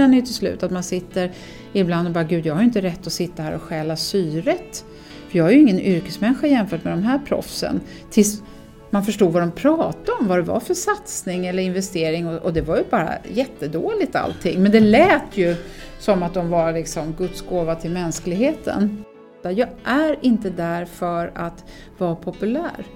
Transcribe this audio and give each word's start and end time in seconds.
Jag 0.00 0.04
känner 0.04 0.16
ju 0.16 0.22
till 0.22 0.34
slut 0.34 0.62
att 0.62 0.70
man 0.70 0.82
sitter 0.82 1.30
ibland 1.72 2.08
och 2.08 2.14
bara, 2.14 2.24
gud 2.24 2.46
jag 2.46 2.54
har 2.54 2.60
ju 2.60 2.66
inte 2.66 2.80
rätt 2.80 3.06
att 3.06 3.12
sitta 3.12 3.42
här 3.42 3.54
och 3.54 3.62
stjäla 3.62 3.96
syret. 3.96 4.84
För 5.28 5.38
jag 5.38 5.48
är 5.48 5.52
ju 5.52 5.60
ingen 5.60 5.80
yrkesmänniska 5.80 6.46
jämfört 6.46 6.84
med 6.84 6.92
de 6.92 7.02
här 7.02 7.18
proffsen. 7.18 7.80
Tills 8.10 8.42
man 8.90 9.04
förstod 9.04 9.32
vad 9.32 9.42
de 9.42 9.52
pratade 9.52 10.18
om, 10.20 10.28
vad 10.28 10.38
det 10.38 10.42
var 10.42 10.60
för 10.60 10.74
satsning 10.74 11.46
eller 11.46 11.62
investering 11.62 12.28
och, 12.28 12.38
och 12.38 12.52
det 12.52 12.60
var 12.60 12.76
ju 12.76 12.84
bara 12.90 13.12
jättedåligt 13.32 14.16
allting. 14.16 14.62
Men 14.62 14.72
det 14.72 14.80
lät 14.80 15.36
ju 15.36 15.56
som 15.98 16.22
att 16.22 16.34
de 16.34 16.50
var 16.50 16.72
liksom 16.72 17.12
Guds 17.18 17.42
gåva 17.42 17.74
till 17.74 17.90
mänskligheten. 17.90 19.04
Jag 19.42 19.68
är 19.84 20.16
inte 20.20 20.50
där 20.50 20.84
för 20.84 21.32
att 21.34 21.64
vara 21.98 22.14
populär. 22.14 22.86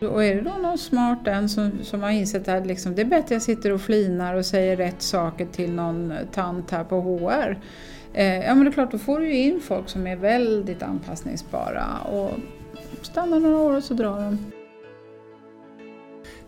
Och 0.00 0.24
är 0.24 0.34
det 0.34 0.40
då 0.40 0.50
någon 0.50 0.78
smart 0.78 1.26
en 1.26 1.48
som, 1.48 1.70
som 1.82 2.02
har 2.02 2.10
insett 2.10 2.48
att 2.48 2.66
liksom, 2.66 2.94
det 2.94 3.02
är 3.02 3.06
bättre 3.06 3.24
att 3.24 3.30
jag 3.30 3.42
sitter 3.42 3.72
och 3.72 3.80
flinar 3.80 4.34
och 4.34 4.46
säger 4.46 4.76
rätt 4.76 5.02
saker 5.02 5.46
till 5.46 5.72
någon 5.72 6.12
tant 6.32 6.70
här 6.70 6.84
på 6.84 7.00
HR. 7.00 7.58
Eh, 8.14 8.44
ja 8.44 8.54
men 8.54 8.64
det 8.64 8.70
är 8.70 8.72
klart, 8.72 8.90
då 8.90 8.98
får 8.98 9.20
du 9.20 9.26
ju 9.26 9.36
in 9.36 9.60
folk 9.60 9.88
som 9.88 10.06
är 10.06 10.16
väldigt 10.16 10.82
anpassningsbara 10.82 11.84
och 12.12 12.30
stannar 13.02 13.40
några 13.40 13.58
år 13.58 13.76
och 13.76 13.84
så 13.84 13.94
drar 13.94 14.20
de. 14.20 14.38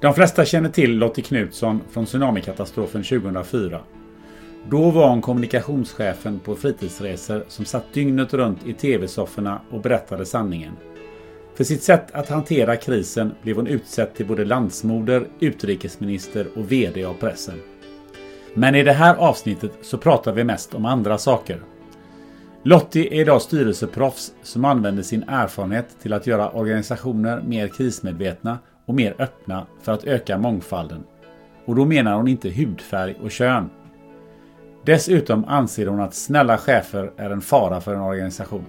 De 0.01 0.15
flesta 0.15 0.45
känner 0.45 0.69
till 0.69 0.99
Lottie 0.99 1.25
Knutsson 1.25 1.81
från 1.91 2.05
tsunamikatastrofen 2.05 3.03
2004. 3.03 3.81
Då 4.71 4.91
var 4.91 5.09
hon 5.09 5.23
kommunikationschefen 5.23 6.39
på 6.39 6.57
fritidsresor 6.57 7.45
som 7.49 7.65
satt 7.65 7.93
dygnet 7.93 8.35
runt 8.35 8.67
i 8.67 8.73
tv-sofforna 8.73 9.61
och 9.71 9.81
berättade 9.81 10.27
sanningen. 10.27 10.73
För 11.57 11.65
sitt 11.65 11.83
sätt 11.83 12.07
att 12.13 12.29
hantera 12.29 12.77
krisen 12.77 13.35
blev 13.43 13.57
hon 13.57 13.67
utsedd 13.67 14.15
till 14.15 14.27
både 14.27 14.45
landsmoder, 14.45 15.29
utrikesminister 15.41 16.47
och 16.57 16.73
VD 16.73 17.05
av 17.05 17.15
pressen. 17.15 17.55
Men 18.55 18.75
i 18.75 18.83
det 18.83 18.93
här 18.93 19.17
avsnittet 19.17 19.73
så 19.83 19.99
pratar 19.99 20.33
vi 20.33 20.45
mest 20.45 20.75
om 20.75 20.85
andra 20.85 21.19
saker. 21.19 21.61
Lottie 22.63 23.15
är 23.15 23.21
idag 23.21 23.43
styrelseproffs 23.43 24.33
som 24.43 24.65
använder 24.65 25.03
sin 25.03 25.23
erfarenhet 25.23 25.87
till 26.03 26.13
att 26.13 26.27
göra 26.27 26.51
organisationer 26.51 27.43
mer 27.43 27.69
krismedvetna 27.69 28.59
och 28.87 28.95
mer 28.95 29.15
öppna 29.19 29.67
för 29.83 29.93
att 29.93 30.05
öka 30.05 30.39
mångfalden. 30.39 31.05
Och 31.65 31.75
då 31.75 31.85
menar 31.85 32.17
hon 32.17 32.29
inte 32.29 32.49
hudfärg 32.51 33.17
och 33.23 33.31
kön. 33.31 33.71
Dessutom 34.85 35.45
anser 35.45 35.87
hon 35.87 36.01
att 36.01 36.15
snälla 36.15 36.59
chefer 36.59 37.13
är 37.17 37.31
en 37.31 37.41
fara 37.41 37.81
för 37.81 37.95
en 37.95 38.01
organisation. 38.01 38.67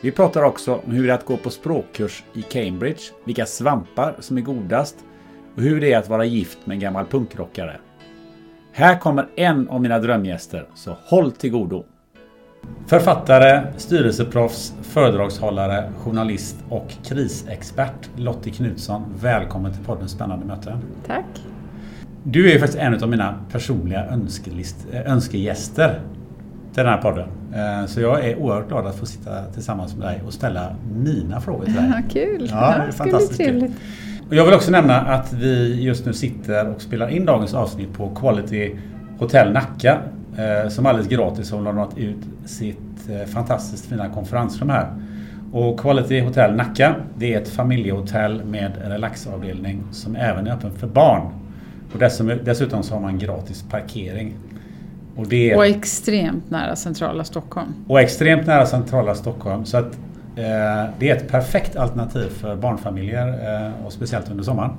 Vi 0.00 0.10
pratar 0.10 0.42
också 0.42 0.74
om 0.74 0.92
hur 0.92 1.06
det 1.06 1.12
är 1.12 1.14
att 1.14 1.24
gå 1.24 1.36
på 1.36 1.50
språkkurs 1.50 2.24
i 2.34 2.42
Cambridge, 2.42 3.00
vilka 3.24 3.46
svampar 3.46 4.16
som 4.20 4.38
är 4.38 4.42
godast 4.42 4.96
och 5.56 5.62
hur 5.62 5.80
det 5.80 5.92
är 5.92 5.98
att 5.98 6.08
vara 6.08 6.24
gift 6.24 6.58
med 6.64 6.74
en 6.74 6.80
gammal 6.80 7.06
punkrockare. 7.06 7.76
Här 8.72 8.98
kommer 8.98 9.28
en 9.36 9.68
av 9.68 9.80
mina 9.80 9.98
drömgäster, 9.98 10.68
så 10.74 10.96
håll 11.04 11.32
till 11.32 11.50
godo! 11.50 11.84
Författare, 12.86 13.66
styrelseproffs, 13.76 14.74
föredragshållare, 14.82 15.92
journalist 15.98 16.56
och 16.68 16.92
krisexpert 17.04 18.10
Lottie 18.16 18.52
Knutsson. 18.52 19.04
Välkommen 19.20 19.72
till 19.72 19.84
podden 19.84 20.08
Spännande 20.08 20.46
möten. 20.46 20.78
Tack! 21.06 21.26
Du 22.22 22.48
är 22.48 22.52
ju 22.52 22.58
faktiskt 22.58 22.78
en 22.78 23.02
av 23.02 23.08
mina 23.08 23.44
personliga 23.52 24.06
önskelist, 24.06 24.86
önskegäster 24.92 26.00
till 26.78 26.84
den 26.84 26.94
här 26.94 27.02
podden. 27.02 27.28
Eh, 27.54 27.86
Så 27.86 28.00
jag 28.00 28.24
är 28.24 28.36
oerhört 28.38 28.68
glad 28.68 28.86
att 28.86 28.94
få 28.96 29.06
sitta 29.06 29.44
tillsammans 29.54 29.96
med 29.96 30.06
dig 30.08 30.22
och 30.26 30.32
ställa 30.32 30.74
mina 30.94 31.40
frågor 31.40 31.64
till 31.64 31.74
dig. 31.74 31.92
Ja, 31.96 32.02
kul! 32.12 32.48
Ja, 32.50 32.74
det 32.78 32.82
är 32.88 32.92
fantastiskt 32.92 33.40
kul. 33.40 33.72
Och 34.28 34.34
jag 34.34 34.44
vill 34.44 34.54
också 34.54 34.70
nämna 34.70 35.00
att 35.00 35.32
vi 35.32 35.82
just 35.82 36.06
nu 36.06 36.12
sitter 36.12 36.68
och 36.74 36.80
spelar 36.82 37.08
in 37.08 37.24
dagens 37.24 37.54
avsnitt 37.54 37.92
på 37.92 38.08
Quality 38.14 38.72
Hotel 39.18 39.52
Nacka. 39.52 39.98
eh, 40.36 40.68
Som 40.68 40.86
alldeles 40.86 41.08
gratis 41.08 41.52
har 41.52 41.60
lånat 41.60 41.98
ut 41.98 42.16
sitt 42.44 43.08
eh, 43.10 43.26
fantastiskt 43.28 43.86
fina 43.86 44.08
konferensrum 44.08 44.70
här. 44.70 44.86
Och 45.52 45.80
Quality 45.80 46.20
Hotel 46.20 46.54
Nacka, 46.56 46.94
det 47.16 47.34
är 47.34 47.40
ett 47.40 47.48
familjehotell 47.48 48.44
med 48.44 48.72
relaxavdelning 48.84 49.82
som 49.92 50.16
även 50.16 50.46
är 50.46 50.52
öppen 50.52 50.72
för 50.72 50.86
barn. 50.86 51.22
Och 51.92 51.98
dessutom, 51.98 52.38
dessutom 52.44 52.82
så 52.82 52.94
har 52.94 53.00
man 53.00 53.18
gratis 53.18 53.64
parkering. 53.70 54.34
Och 55.18 55.28
det 55.28 55.56
Och 55.56 55.66
extremt 55.66 56.50
nära 56.50 56.76
centrala 56.76 57.24
Stockholm. 57.24 57.74
och 57.88 58.00
extremt 58.00 58.46
nära 58.46 58.66
centrala 58.66 59.14
Stockholm. 59.14 59.64
Så 59.64 59.76
att 59.76 59.98
eh, 60.36 60.90
det 60.98 61.10
är 61.10 61.16
ett 61.16 61.28
perfekt 61.28 61.76
alternativ 61.76 62.28
för 62.28 62.56
barnfamiljer 62.56 63.28
eh, 63.28 63.86
och 63.86 63.92
speciellt 63.92 64.30
under 64.30 64.44
sommaren. 64.44 64.70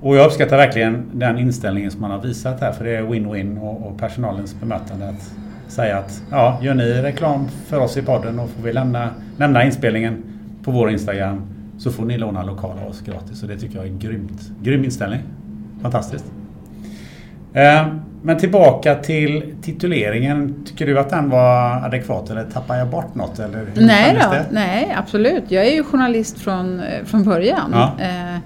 Och 0.00 0.16
jag 0.16 0.26
uppskattar 0.26 0.56
verkligen 0.56 1.10
den 1.12 1.38
inställningen 1.38 1.90
som 1.90 2.00
man 2.00 2.10
har 2.10 2.22
visat 2.22 2.60
här 2.60 2.72
för 2.72 2.84
det 2.84 2.96
är 2.96 3.02
win-win 3.02 3.60
och, 3.60 3.86
och 3.86 3.98
personalens 3.98 4.60
bemötande 4.60 5.08
att 5.08 5.32
säga 5.72 5.98
att 5.98 6.22
ja, 6.30 6.58
gör 6.62 6.74
ni 6.74 6.92
reklam 7.02 7.48
för 7.48 7.80
oss 7.80 7.96
i 7.96 8.02
podden 8.02 8.38
och 8.38 8.50
får 8.50 8.62
vi 8.62 8.72
lämna, 8.72 9.10
lämna 9.36 9.64
inspelningen 9.64 10.22
på 10.64 10.70
vår 10.70 10.90
Instagram 10.90 11.42
så 11.78 11.90
får 11.90 12.04
ni 12.04 12.18
låna 12.18 12.42
lokal 12.42 12.78
av 12.78 12.88
oss 12.88 13.00
gratis. 13.00 13.42
Och 13.42 13.48
det 13.48 13.58
tycker 13.58 13.76
jag 13.76 13.86
är 13.86 13.98
grymt. 13.98 14.50
Grym 14.62 14.84
inställning. 14.84 15.20
Fantastiskt. 15.82 16.24
Eh, 17.52 17.86
Men 18.26 18.38
tillbaka 18.38 18.94
till 18.94 19.54
tituleringen. 19.62 20.54
Tycker 20.66 20.86
du 20.86 20.98
att 20.98 21.10
den 21.10 21.30
var 21.30 21.84
adekvat 21.84 22.30
eller 22.30 22.44
tappar 22.44 22.76
jag 22.76 22.88
bort 22.88 23.14
något? 23.14 23.38
Eller 23.38 23.66
Nej 23.74 24.18
då, 24.20 24.36
nej 24.50 24.94
absolut. 24.98 25.44
Jag 25.48 25.66
är 25.66 25.72
ju 25.72 25.84
journalist 25.84 26.38
från, 26.38 26.80
eh, 26.80 27.04
från 27.04 27.24
början. 27.24 27.70
Ja. 27.72 27.92
Eh, 27.98 28.38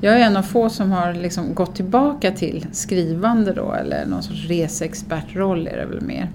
Jag 0.00 0.14
är 0.20 0.20
en 0.26 0.36
av 0.36 0.42
få 0.42 0.68
som 0.68 0.90
har 0.92 1.14
liksom 1.14 1.54
gått 1.54 1.74
tillbaka 1.76 2.30
till 2.30 2.66
skrivande 2.72 3.52
då, 3.52 3.72
eller 3.72 4.06
någon 4.06 4.22
sorts 4.22 4.46
reseexpertroll 4.48 5.66
är 5.66 5.76
det 5.76 5.86
väl 5.86 6.00
mer. 6.00 6.28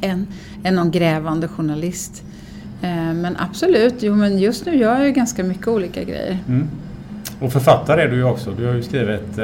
Än, 0.00 0.26
än 0.64 0.74
någon 0.74 0.90
grävande 0.90 1.48
journalist. 1.48 2.22
Eh, 2.82 2.88
Men 3.14 3.36
absolut, 3.38 3.94
jo 4.00 4.14
men 4.14 4.38
just 4.38 4.66
nu 4.66 4.76
gör 4.76 4.96
jag 4.98 5.06
ju 5.06 5.12
ganska 5.12 5.44
mycket 5.44 5.68
olika 5.68 6.02
grejer. 6.04 6.38
Mm. 6.48 6.68
Och 7.40 7.52
författare 7.52 8.02
är 8.02 8.08
du 8.08 8.16
ju 8.16 8.24
också. 8.24 8.50
Du 8.50 8.66
har 8.66 8.74
ju 8.74 8.82
skrivit 8.82 9.38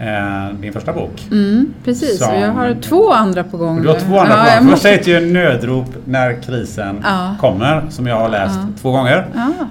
eh, 0.00 0.54
din 0.60 0.72
första 0.72 0.92
bok. 0.92 1.26
Mm, 1.30 1.74
precis, 1.84 2.20
och 2.28 2.34
jag 2.40 2.48
har 2.52 2.68
Som- 2.72 2.80
två 2.80 3.12
andra 3.12 3.44
på 3.44 3.56
gång 3.56 3.82
du 3.82 3.88
har 3.88 3.98
två 3.98 4.18
andra 4.18 4.32
Ja, 4.34 4.38
ja, 4.38 4.44
jag 4.46 4.52
Första 4.54 4.70
måste- 4.70 4.88
heter 4.88 5.10
ju 5.20 5.32
Nödrop 5.32 5.86
när 6.04 6.42
krisen 6.42 7.00
Ja. 7.04 7.34
kommer. 7.40 7.82
Som 7.90 8.06
jag 8.06 8.16
har 8.16 8.28
läst 8.28 8.54
Ja. 8.62 8.68
två 8.82 8.90
gånger. 8.90 9.26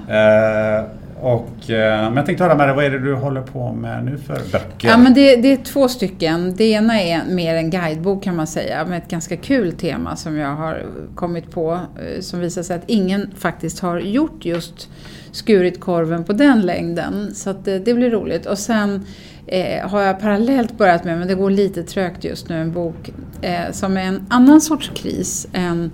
Eh, 0.07 0.85
och, 1.23 1.69
eh, 1.69 2.03
men 2.03 2.15
jag 2.15 2.25
tänkte 2.25 2.43
höra 2.43 2.55
med 2.55 2.67
dig, 2.67 2.75
vad 2.75 2.85
är 2.85 2.89
det 2.89 2.99
du 2.99 3.13
håller 3.13 3.41
på 3.41 3.73
med 3.73 4.05
nu 4.05 4.17
för 4.17 4.35
böcker? 4.51 4.87
Ja, 4.87 4.97
men 4.97 5.13
det, 5.13 5.35
det 5.35 5.53
är 5.53 5.57
två 5.57 5.87
stycken. 5.87 6.55
Det 6.55 6.63
ena 6.63 7.01
är 7.01 7.25
mer 7.25 7.55
en 7.55 7.69
guidebok 7.69 8.23
kan 8.23 8.35
man 8.35 8.47
säga, 8.47 8.85
med 8.85 8.97
ett 8.97 9.09
ganska 9.09 9.37
kul 9.37 9.71
tema 9.71 10.15
som 10.15 10.37
jag 10.37 10.55
har 10.55 10.85
kommit 11.15 11.51
på. 11.51 11.71
Eh, 11.73 12.21
som 12.21 12.39
visar 12.39 12.63
sig 12.63 12.75
att 12.75 12.83
ingen 12.87 13.31
faktiskt 13.37 13.79
har 13.79 13.99
gjort 13.99 14.45
just 14.45 14.89
skurit 15.31 15.79
korven 15.79 16.23
på 16.23 16.33
den 16.33 16.61
längden. 16.61 17.35
Så 17.35 17.49
att 17.49 17.65
det, 17.65 17.79
det 17.79 17.93
blir 17.93 18.09
roligt. 18.09 18.45
Och 18.45 18.57
sen 18.57 19.05
eh, 19.47 19.89
har 19.89 20.01
jag 20.01 20.19
parallellt 20.19 20.77
börjat 20.77 21.03
med, 21.03 21.17
men 21.19 21.27
det 21.27 21.35
går 21.35 21.49
lite 21.49 21.83
trögt 21.83 22.23
just 22.23 22.49
nu, 22.49 22.61
en 22.61 22.71
bok 22.71 23.13
eh, 23.41 23.71
som 23.71 23.97
är 23.97 24.03
en 24.03 24.25
annan 24.29 24.61
sorts 24.61 24.91
kris 24.95 25.47
än 25.53 25.91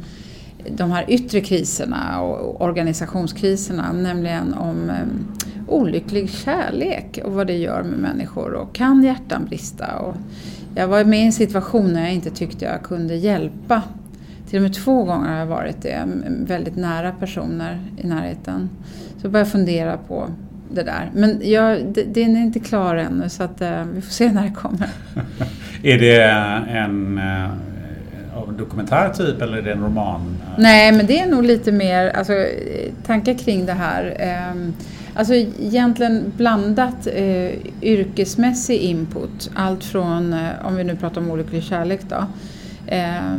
de 0.68 0.92
här 0.92 1.06
yttre 1.08 1.42
kriserna 1.42 2.22
och 2.22 2.62
organisationskriserna, 2.62 3.92
nämligen 3.94 4.54
om 4.54 4.90
ehm, 4.90 5.28
olycklig 5.68 6.30
kärlek 6.30 7.20
och 7.26 7.34
vad 7.34 7.48
det 7.48 7.58
gör 7.58 7.84
med 7.84 8.00
människor 8.00 8.54
och 8.54 8.76
kan 8.76 9.04
hjärtan 9.04 9.46
brista? 9.46 9.96
Och 9.96 10.16
jag 10.76 10.88
var 10.88 11.04
med 11.04 11.20
i 11.20 11.26
en 11.26 11.34
situation 11.34 11.94
när 11.94 12.02
jag 12.02 12.14
inte 12.14 12.30
tyckte 12.30 12.66
jag 12.66 12.84
kunde 12.84 13.16
hjälpa. 13.16 13.82
Till 14.50 14.58
och 14.58 14.64
med 14.64 14.74
två 14.74 15.04
gånger 15.04 15.30
har 15.30 15.38
jag 15.38 15.46
varit 15.46 15.82
det, 15.82 15.90
ehm, 15.90 16.24
ehm, 16.28 16.46
väldigt 16.46 16.76
nära 16.76 17.12
personer 17.12 17.80
i 17.98 18.08
närheten. 18.08 18.70
Så 19.18 19.26
jag 19.26 19.32
började 19.32 19.52
fundera 19.52 19.98
på 19.98 20.30
det 20.74 20.84
där. 20.84 21.12
Men 21.14 21.42
jag, 21.44 21.94
den 22.08 22.36
är 22.36 22.42
inte 22.42 22.60
klar 22.60 22.96
ännu 22.96 23.30
så 23.30 23.44
att, 23.44 23.62
eh, 23.62 23.84
vi 23.84 24.02
får 24.02 24.12
se 24.12 24.32
när 24.32 24.44
det 24.44 24.52
kommer. 24.52 24.90
är 25.84 26.00
det 26.00 26.22
en 26.78 27.18
eh, 27.18 27.50
av 28.42 28.50
en 28.50 28.58
dokumentär 28.58 29.10
typ 29.10 29.42
eller 29.42 29.58
är 29.58 29.62
det 29.62 29.72
en 29.72 29.84
roman? 29.84 30.38
Nej 30.58 30.92
men 30.92 31.06
det 31.06 31.20
är 31.20 31.28
nog 31.28 31.44
lite 31.44 31.72
mer 31.72 32.10
alltså, 32.10 32.34
eh, 32.34 32.92
tankar 33.06 33.34
kring 33.34 33.66
det 33.66 33.74
här. 33.74 34.16
Ehm, 34.20 34.74
alltså 35.14 35.34
egentligen 35.34 36.32
blandat 36.38 37.08
eh, 37.08 37.52
yrkesmässig 37.82 38.78
input. 38.78 39.52
Allt 39.56 39.84
från, 39.84 40.34
eh, 40.34 40.50
om 40.64 40.76
vi 40.76 40.84
nu 40.84 40.96
pratar 40.96 41.22
om 41.22 41.32
olycklig 41.32 41.64
kärlek 41.64 42.02
då, 42.10 42.26
eh, 42.88 43.36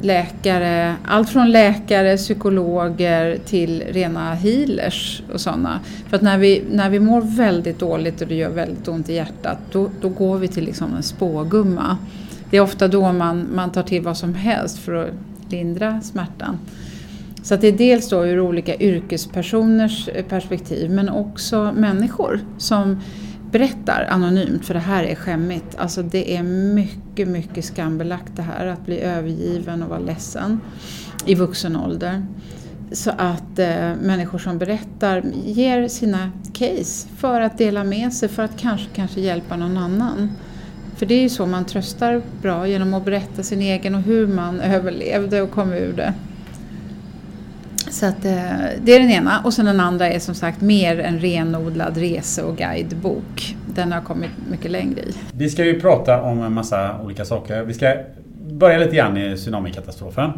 läkare, 0.00 0.94
allt 1.04 1.28
från 1.28 1.50
läkare, 1.50 2.16
psykologer 2.16 3.38
till 3.46 3.82
rena 3.88 4.34
healers 4.34 5.22
och 5.32 5.40
sådana. 5.40 5.80
För 6.08 6.16
att 6.16 6.22
när 6.22 6.38
vi, 6.38 6.62
när 6.70 6.90
vi 6.90 7.00
mår 7.00 7.20
väldigt 7.20 7.78
dåligt 7.78 8.20
och 8.20 8.28
det 8.28 8.34
gör 8.34 8.50
väldigt 8.50 8.88
ont 8.88 9.08
i 9.08 9.14
hjärtat, 9.14 9.58
då, 9.72 9.90
då 10.00 10.08
går 10.08 10.38
vi 10.38 10.48
till 10.48 10.64
liksom 10.64 10.94
en 10.96 11.02
spågumma. 11.02 11.98
Det 12.52 12.58
är 12.58 12.60
ofta 12.60 12.88
då 12.88 13.12
man, 13.12 13.48
man 13.54 13.72
tar 13.72 13.82
till 13.82 14.02
vad 14.02 14.16
som 14.16 14.34
helst 14.34 14.78
för 14.78 14.94
att 14.94 15.52
lindra 15.52 16.00
smärtan. 16.00 16.58
Så 17.42 17.54
att 17.54 17.60
det 17.60 17.68
är 17.68 17.72
dels 17.72 18.08
då 18.08 18.26
ur 18.26 18.40
olika 18.40 18.76
yrkespersoners 18.76 20.08
eh, 20.08 20.24
perspektiv 20.24 20.90
men 20.90 21.08
också 21.08 21.72
människor 21.76 22.40
som 22.58 23.00
berättar 23.50 24.08
anonymt 24.10 24.64
för 24.64 24.74
det 24.74 24.80
här 24.80 25.04
är 25.04 25.14
skämmigt. 25.14 25.76
Alltså 25.78 26.02
det 26.02 26.36
är 26.36 26.42
mycket, 26.42 27.28
mycket 27.28 27.64
skambelagt 27.64 28.36
det 28.36 28.42
här 28.42 28.66
att 28.66 28.86
bli 28.86 29.00
övergiven 29.00 29.82
och 29.82 29.88
vara 29.88 30.00
ledsen 30.00 30.60
i 31.26 31.34
vuxen 31.34 31.76
ålder. 31.76 32.26
Så 32.92 33.10
att 33.18 33.58
eh, 33.58 33.94
människor 34.02 34.38
som 34.38 34.58
berättar 34.58 35.22
ger 35.44 35.88
sina 35.88 36.30
case 36.52 37.08
för 37.16 37.40
att 37.40 37.58
dela 37.58 37.84
med 37.84 38.12
sig, 38.12 38.28
för 38.28 38.42
att 38.42 38.56
kanske, 38.56 38.86
kanske 38.94 39.20
hjälpa 39.20 39.56
någon 39.56 39.76
annan. 39.76 40.30
För 41.02 41.06
det 41.06 41.14
är 41.14 41.22
ju 41.22 41.28
så 41.28 41.46
man 41.46 41.64
tröstar 41.64 42.22
bra, 42.42 42.66
genom 42.66 42.94
att 42.94 43.04
berätta 43.04 43.42
sin 43.42 43.60
egen 43.60 43.94
och 43.94 44.02
hur 44.02 44.26
man 44.26 44.60
överlevde 44.60 45.42
och 45.42 45.50
kom 45.50 45.72
ur 45.72 45.92
det. 45.92 46.14
Så 47.90 48.06
att, 48.06 48.24
eh, 48.24 48.32
det 48.82 48.94
är 48.94 49.00
den 49.00 49.10
ena. 49.10 49.40
Och 49.44 49.54
sen 49.54 49.66
den 49.66 49.80
andra 49.80 50.08
är 50.08 50.18
som 50.18 50.34
sagt 50.34 50.60
mer 50.60 51.00
en 51.00 51.18
renodlad 51.18 51.96
rese 51.96 52.42
och 52.42 52.56
guidebok. 52.56 53.56
Den 53.74 53.92
har 53.92 53.98
jag 53.98 54.04
kommit 54.04 54.30
mycket 54.50 54.70
längre 54.70 55.00
i. 55.00 55.14
Vi 55.32 55.50
ska 55.50 55.64
ju 55.64 55.80
prata 55.80 56.22
om 56.22 56.42
en 56.42 56.52
massa 56.52 57.00
olika 57.04 57.24
saker. 57.24 57.62
Vi 57.62 57.74
ska 57.74 57.96
börja 58.50 58.78
lite 58.78 58.96
grann 58.96 59.16
i 59.16 59.36
tsunamikatastrofen. 59.36 60.30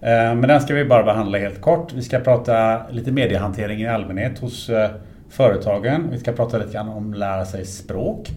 Eh, 0.00 0.10
men 0.10 0.42
den 0.42 0.60
ska 0.60 0.74
vi 0.74 0.84
bara 0.84 1.02
behandla 1.02 1.38
helt 1.38 1.60
kort. 1.60 1.92
Vi 1.92 2.02
ska 2.02 2.18
prata 2.18 2.82
lite 2.90 3.12
mediehantering 3.12 3.82
i 3.82 3.88
allmänhet 3.88 4.38
hos 4.38 4.68
eh, 4.68 4.90
företagen. 5.30 6.08
Vi 6.10 6.18
ska 6.18 6.32
prata 6.32 6.58
lite 6.58 6.72
grann 6.72 6.88
om 6.88 7.14
lära 7.14 7.44
sig 7.44 7.66
språk. 7.66 8.30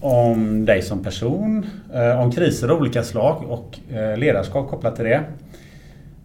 Om 0.00 0.64
dig 0.64 0.82
som 0.82 1.04
person. 1.04 1.66
Om 2.18 2.32
kriser 2.32 2.68
av 2.68 2.80
olika 2.80 3.02
slag 3.02 3.44
och 3.48 3.78
ledarskap 4.16 4.70
kopplat 4.70 4.96
till 4.96 5.04
det. 5.04 5.24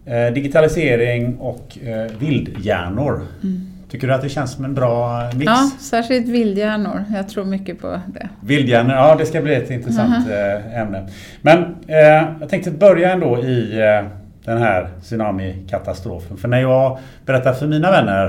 Eh, 0.04 0.32
digitalisering 0.32 1.36
och 1.38 1.78
eh, 1.84 2.10
vildhjärnor. 2.18 3.26
Mm. 3.42 3.60
Tycker 3.90 4.06
du 4.06 4.14
att 4.14 4.22
det 4.22 4.28
känns 4.28 4.52
som 4.52 4.64
en 4.64 4.74
bra 4.74 5.30
mix? 5.34 5.44
Ja, 5.46 5.70
särskilt 5.80 6.28
vildhjärnor. 6.28 7.04
Jag 7.14 7.28
tror 7.28 7.44
mycket 7.44 7.80
på 7.80 8.00
det. 8.06 8.28
Vildhjärnor, 8.40 8.94
ja 8.94 9.16
det 9.18 9.26
ska 9.26 9.40
bli 9.42 9.54
ett 9.54 9.70
intressant. 9.70 10.30
Eh, 10.30 10.80
ämne. 10.80 11.08
Men 11.42 11.58
eh, 11.86 11.96
jag 12.40 12.48
tänkte 12.48 12.70
börja 12.70 13.12
ändå 13.12 13.38
i 13.38 13.80
eh, 13.80 14.08
den 14.44 14.58
här 14.58 14.88
tsunamikatastrofen. 15.02 16.36
För 16.36 16.48
när 16.48 16.60
jag 16.60 16.98
berättar 17.26 17.52
för 17.52 17.66
mina 17.66 17.90
vänner 17.90 18.26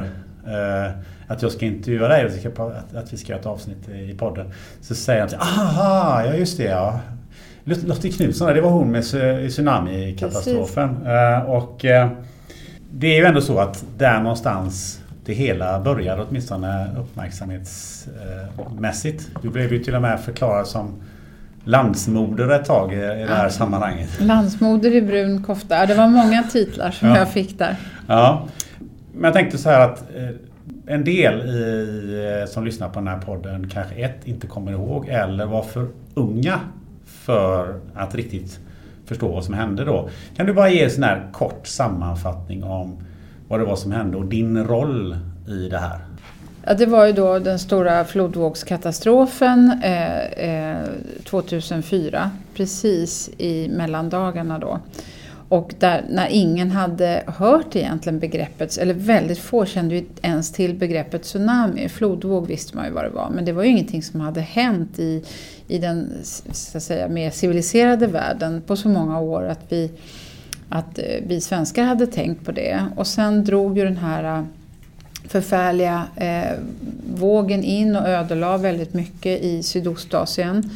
eh, 0.48 0.92
att 1.33 1.41
jag 1.41 1.51
ska 1.51 1.65
intervjua 1.65 2.07
dig 2.07 2.25
och 2.25 2.31
att, 2.71 2.95
att 2.95 3.13
vi 3.13 3.18
ska 3.18 3.31
göra 3.31 3.39
ett 3.39 3.45
avsnitt 3.45 3.89
i 3.89 4.15
podden. 4.18 4.51
Så 4.81 4.95
säger 4.95 5.27
de 5.27 5.35
aha, 5.35 6.25
ja 6.25 6.33
just 6.33 6.57
det 6.57 6.63
ja. 6.63 7.00
Lottie 7.63 8.12
Knutsson, 8.12 8.53
det 8.53 8.62
var 8.62 8.69
hon 8.69 8.91
med 8.91 9.03
tsunamikatastrofen. 9.50 10.97
Eh, 11.06 11.50
och 11.50 11.85
eh, 11.85 12.09
det 12.91 13.07
är 13.07 13.18
ju 13.18 13.25
ändå 13.25 13.41
så 13.41 13.59
att 13.59 13.85
där 13.97 14.19
någonstans 14.19 15.00
det 15.25 15.33
hela 15.33 15.80
började 15.80 16.25
åtminstone 16.30 16.88
uppmärksamhetsmässigt. 17.00 19.30
Du 19.41 19.50
blev 19.50 19.74
ju 19.74 19.83
till 19.83 19.95
och 19.95 20.01
med 20.01 20.19
förklarad 20.19 20.68
som 20.68 20.94
landsmoder 21.63 22.50
ett 22.50 22.65
tag 22.65 22.94
i 22.94 22.97
det 22.97 23.27
här 23.30 23.50
sammanhanget. 23.50 24.09
Landsmoder 24.19 24.95
i 24.95 25.01
brun 25.01 25.44
kofta. 25.44 25.85
Det 25.85 25.95
var 25.95 26.07
många 26.07 26.44
titlar 26.44 26.91
som 26.91 27.07
ja. 27.07 27.18
jag 27.18 27.31
fick 27.31 27.59
där. 27.59 27.75
Ja. 28.07 28.47
Men 29.13 29.24
jag 29.24 29.33
tänkte 29.33 29.57
så 29.57 29.69
här 29.69 29.80
att 29.80 30.03
eh, 30.15 30.30
en 30.88 31.04
del 31.04 31.39
i, 31.39 32.45
som 32.48 32.65
lyssnar 32.65 32.89
på 32.89 33.00
den 33.00 33.07
här 33.07 33.21
podden 33.21 33.69
kanske 33.69 33.95
ett, 33.95 34.28
inte 34.28 34.47
kommer 34.47 34.71
ihåg 34.71 35.07
eller 35.07 35.45
var 35.45 35.64
för 35.64 35.87
unga 36.14 36.59
för 37.06 37.80
att 37.94 38.16
riktigt 38.16 38.59
förstå 39.06 39.28
vad 39.28 39.44
som 39.44 39.54
hände 39.54 39.85
då. 39.85 40.09
Kan 40.35 40.45
du 40.45 40.54
bara 40.54 40.69
ge 40.69 40.83
en 40.83 40.92
sån 40.92 41.04
här 41.04 41.28
kort 41.33 41.68
sammanfattning 41.68 42.64
om 42.64 42.97
vad 43.47 43.59
det 43.59 43.66
var 43.66 43.76
som 43.76 43.92
hände 43.92 44.18
och 44.18 44.26
din 44.26 44.64
roll 44.64 45.18
i 45.47 45.69
det 45.69 45.78
här? 45.78 45.99
Ja, 46.66 46.73
det 46.73 46.85
var 46.85 47.06
ju 47.06 47.14
då 47.14 47.40
den 47.40 47.59
stora 47.59 48.06
flodvågskatastrofen 48.06 49.81
eh, 49.83 50.23
eh, 50.26 50.87
2004, 51.26 52.31
precis 52.56 53.30
i 53.37 53.69
mellandagarna 53.69 54.59
då. 54.59 54.80
Och 55.54 55.74
där, 55.80 56.06
när 56.10 56.28
ingen 56.31 56.72
hade 56.72 57.24
hört 57.28 57.76
egentligen 57.76 58.19
begreppet, 58.19 58.78
eller 58.78 58.94
väldigt 58.94 59.40
få 59.40 59.66
kände 59.66 59.95
ju 59.95 60.06
ens 60.22 60.52
till 60.52 60.74
begreppet 60.74 61.24
tsunami. 61.24 61.90
Flodvåg 61.90 62.48
visste 62.48 62.78
man 62.78 62.86
ju 62.86 62.92
vad 62.92 63.04
det 63.04 63.10
var, 63.10 63.30
men 63.30 63.45
det 63.45 63.52
var 63.52 63.64
ju 63.64 63.69
ingenting 63.69 64.04
som 64.04 64.19
hade 64.19 64.42
hänt 64.42 65.00
i, 65.00 65.24
i 65.68 65.78
den 65.78 66.12
så 66.24 66.78
att 66.78 66.83
säga, 66.83 67.07
mer 67.07 67.31
civiliserade 67.31 68.07
världen 68.07 68.62
på 68.62 68.76
så 68.76 68.90
många 68.90 69.19
år 69.19 69.44
att 69.44 69.60
vi, 69.69 69.92
att 70.69 71.00
eh, 71.00 71.06
vi 71.28 71.42
svenskar 71.42 71.83
hade 71.83 72.07
tänkt 72.07 72.45
på 72.45 72.52
det. 72.52 72.86
Och 72.95 73.07
sen 73.07 73.44
drog 73.44 73.78
ju 73.78 73.83
den 73.83 73.98
här 73.98 74.40
eh, 74.40 74.45
förfärliga 75.28 76.04
eh, 76.16 76.57
vågen 77.16 77.64
in 77.64 77.95
och 77.95 78.07
ödelade 78.07 78.64
väldigt 78.64 78.94
mycket 78.94 79.42
i 79.42 79.64
Sydostasien. 79.64 80.69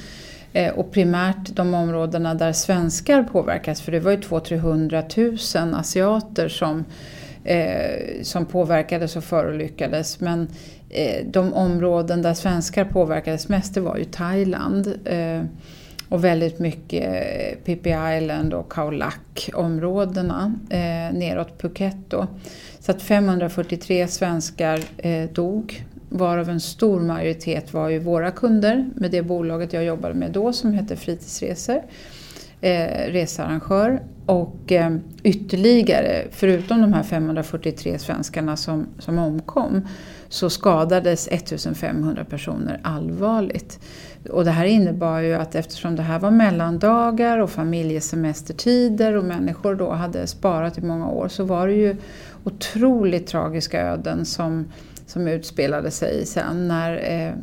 Eh, 0.58 0.74
och 0.74 0.92
primärt 0.92 1.56
de 1.56 1.74
områdena 1.74 2.34
där 2.34 2.54
svenskar 2.54 3.24
påverkas, 3.24 3.82
för 3.82 3.92
det 3.92 4.00
var 4.00 4.12
ju 4.12 4.18
200-300 4.18 5.66
000 5.66 5.74
asiater 5.74 6.48
som, 6.48 6.86
eh, 7.44 8.22
som 8.22 8.46
påverkades 8.46 9.16
och 9.16 9.24
förolyckades. 9.24 10.20
Men 10.20 10.48
eh, 10.90 11.26
de 11.26 11.54
områden 11.54 12.22
där 12.22 12.34
svenskar 12.34 12.86
påverkades 12.86 13.50
mest 13.50 13.74
det 13.74 13.82
var 13.82 13.98
ju 13.98 14.04
Thailand. 14.04 14.94
Eh, 15.06 15.44
och 16.10 16.24
väldigt 16.24 16.60
mycket 16.60 17.04
eh, 17.04 17.58
Phi 17.64 17.80
Island 18.18 18.54
och 18.54 18.72
Khao 18.72 18.90
Lak-områdena 18.90 20.54
eh, 20.70 21.18
neråt 21.18 21.58
Phuket. 21.58 21.98
Då. 22.08 22.28
Så 22.80 22.92
att 22.92 23.02
543 23.02 24.08
svenskar 24.08 24.80
eh, 24.98 25.30
dog 25.30 25.84
varav 26.10 26.50
en 26.50 26.60
stor 26.60 27.00
majoritet 27.00 27.74
var 27.74 27.90
ju 27.90 28.00
våra 28.00 28.32
kunder 28.32 28.90
med 28.96 29.12
det 29.12 29.22
bolaget 29.22 29.74
jag 29.74 29.84
jobbade 29.84 30.14
med 30.14 30.32
då 30.32 30.54
som 30.54 30.74
hette 30.74 30.96
Fritidsresor, 30.96 31.82
eh, 32.62 33.12
researrangör. 33.12 34.02
Och 34.26 34.72
eh, 34.72 34.96
ytterligare, 35.24 36.28
förutom 36.32 36.82
de 36.82 36.94
här 36.94 37.04
543 37.04 38.00
svenskarna 38.00 38.58
som, 38.58 38.88
som 39.00 39.20
omkom, 39.20 39.88
så 40.30 40.50
skadades 40.50 41.28
1500 41.28 42.26
personer 42.26 42.80
allvarligt. 42.84 43.80
Och 44.30 44.46
det 44.46 44.52
här 44.52 44.66
innebar 44.66 45.20
ju 45.20 45.34
att 45.34 45.56
eftersom 45.56 45.96
det 45.96 46.02
här 46.02 46.20
var 46.20 46.32
mellandagar 46.32 47.38
och 47.38 47.50
familjesemestertider 47.50 49.14
och 49.14 49.24
människor 49.24 49.76
då 49.76 49.92
hade 49.92 50.28
sparat 50.28 50.78
i 50.78 50.82
många 50.82 51.10
år 51.10 51.28
så 51.28 51.44
var 51.44 51.68
det 51.68 51.74
ju 51.74 51.96
otroligt 52.44 53.28
tragiska 53.28 53.82
öden 53.82 54.26
som 54.26 54.66
som 55.08 55.28
utspelade 55.28 55.92
sig 55.92 56.26
sen 56.26 56.68
när 56.68 57.12
eh, 57.12 57.34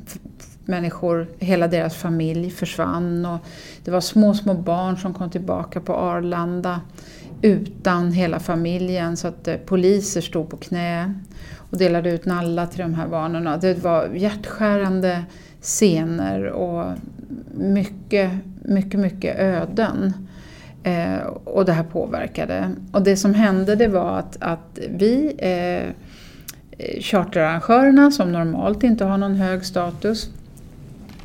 människor, 0.65 1.29
hela 1.39 1.69
deras 1.69 1.97
familj 1.97 2.51
försvann 2.51 3.27
och 3.27 3.39
det 3.85 3.91
var 3.91 4.01
små, 4.01 4.35
små 4.35 4.55
barn 4.55 4.97
som 4.97 5.15
kom 5.15 5.31
tillbaka 5.31 5.81
på 5.81 5.95
Arlanda 5.95 6.81
utan 7.43 8.13
hela 8.13 8.41
familjen 8.41 9.17
så 9.17 9.29
att 9.29 9.49
eh, 9.49 9.57
poliser 9.57 10.21
stod 10.21 10.51
på 10.51 10.57
knä. 10.57 11.15
Och 11.71 11.79
delade 11.79 12.11
ut 12.11 12.27
nalla 12.27 12.67
till 12.67 12.81
de 12.81 12.95
här 12.95 13.09
barnen. 13.09 13.61
Det 13.61 13.85
var 13.85 14.09
hjärtskärande 14.15 15.25
scener 15.61 16.45
och 16.45 16.85
mycket, 17.55 18.31
mycket, 18.63 19.01
mycket 19.01 19.39
öden. 19.39 20.13
Eh, 20.83 21.27
och 21.45 21.65
det 21.65 21.73
här 21.73 21.85
påverkade. 21.85 22.71
Och 22.93 23.03
det 23.03 23.17
som 23.17 23.35
hände 23.35 23.77
det 23.77 23.89
var 23.89 24.19
att, 24.19 24.37
att 24.41 24.79
vi, 24.89 25.35
eh, 25.39 25.91
Eh, 26.79 27.01
charterarrangörerna 27.01 28.11
som 28.11 28.33
normalt 28.33 28.83
inte 28.83 29.05
har 29.05 29.19
någon 29.19 29.35
hög 29.35 29.65
status, 29.65 30.31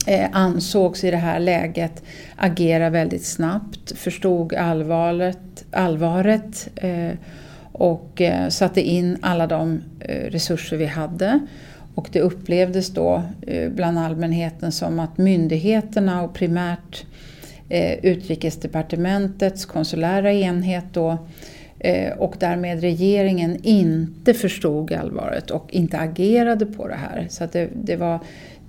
eh, 0.07 0.29
ansågs 0.31 1.03
i 1.03 1.11
det 1.11 1.17
här 1.17 1.39
läget 1.39 2.03
agera 2.35 2.89
väldigt 2.89 3.25
snabbt, 3.25 3.97
förstod 3.97 4.53
allvaret, 4.53 5.65
allvaret 5.71 6.69
eh, 6.75 7.11
och 7.71 8.21
satte 8.49 8.81
in 8.81 9.17
alla 9.21 9.47
de 9.47 9.81
resurser 10.07 10.77
vi 10.77 10.85
hade. 10.85 11.39
Och 11.95 12.09
det 12.11 12.21
upplevdes 12.21 12.89
då 12.89 13.23
bland 13.69 13.99
allmänheten 13.99 14.71
som 14.71 14.99
att 14.99 15.17
myndigheterna 15.17 16.21
och 16.21 16.33
primärt 16.33 17.05
Utrikesdepartementets 18.01 19.65
konsulära 19.65 20.33
enhet 20.33 20.85
då, 20.91 21.17
Eh, 21.79 22.13
och 22.17 22.35
därmed 22.39 22.81
regeringen 22.81 23.57
inte 23.63 24.33
förstod 24.33 24.93
allvaret 24.93 25.51
och 25.51 25.73
inte 25.73 25.97
agerade 25.97 26.65
på 26.65 26.87
det 26.87 26.95
här. 26.95 27.27
Så 27.29 27.43
att 27.43 27.51
det, 27.51 27.69
det 27.73 27.95
var 27.95 28.19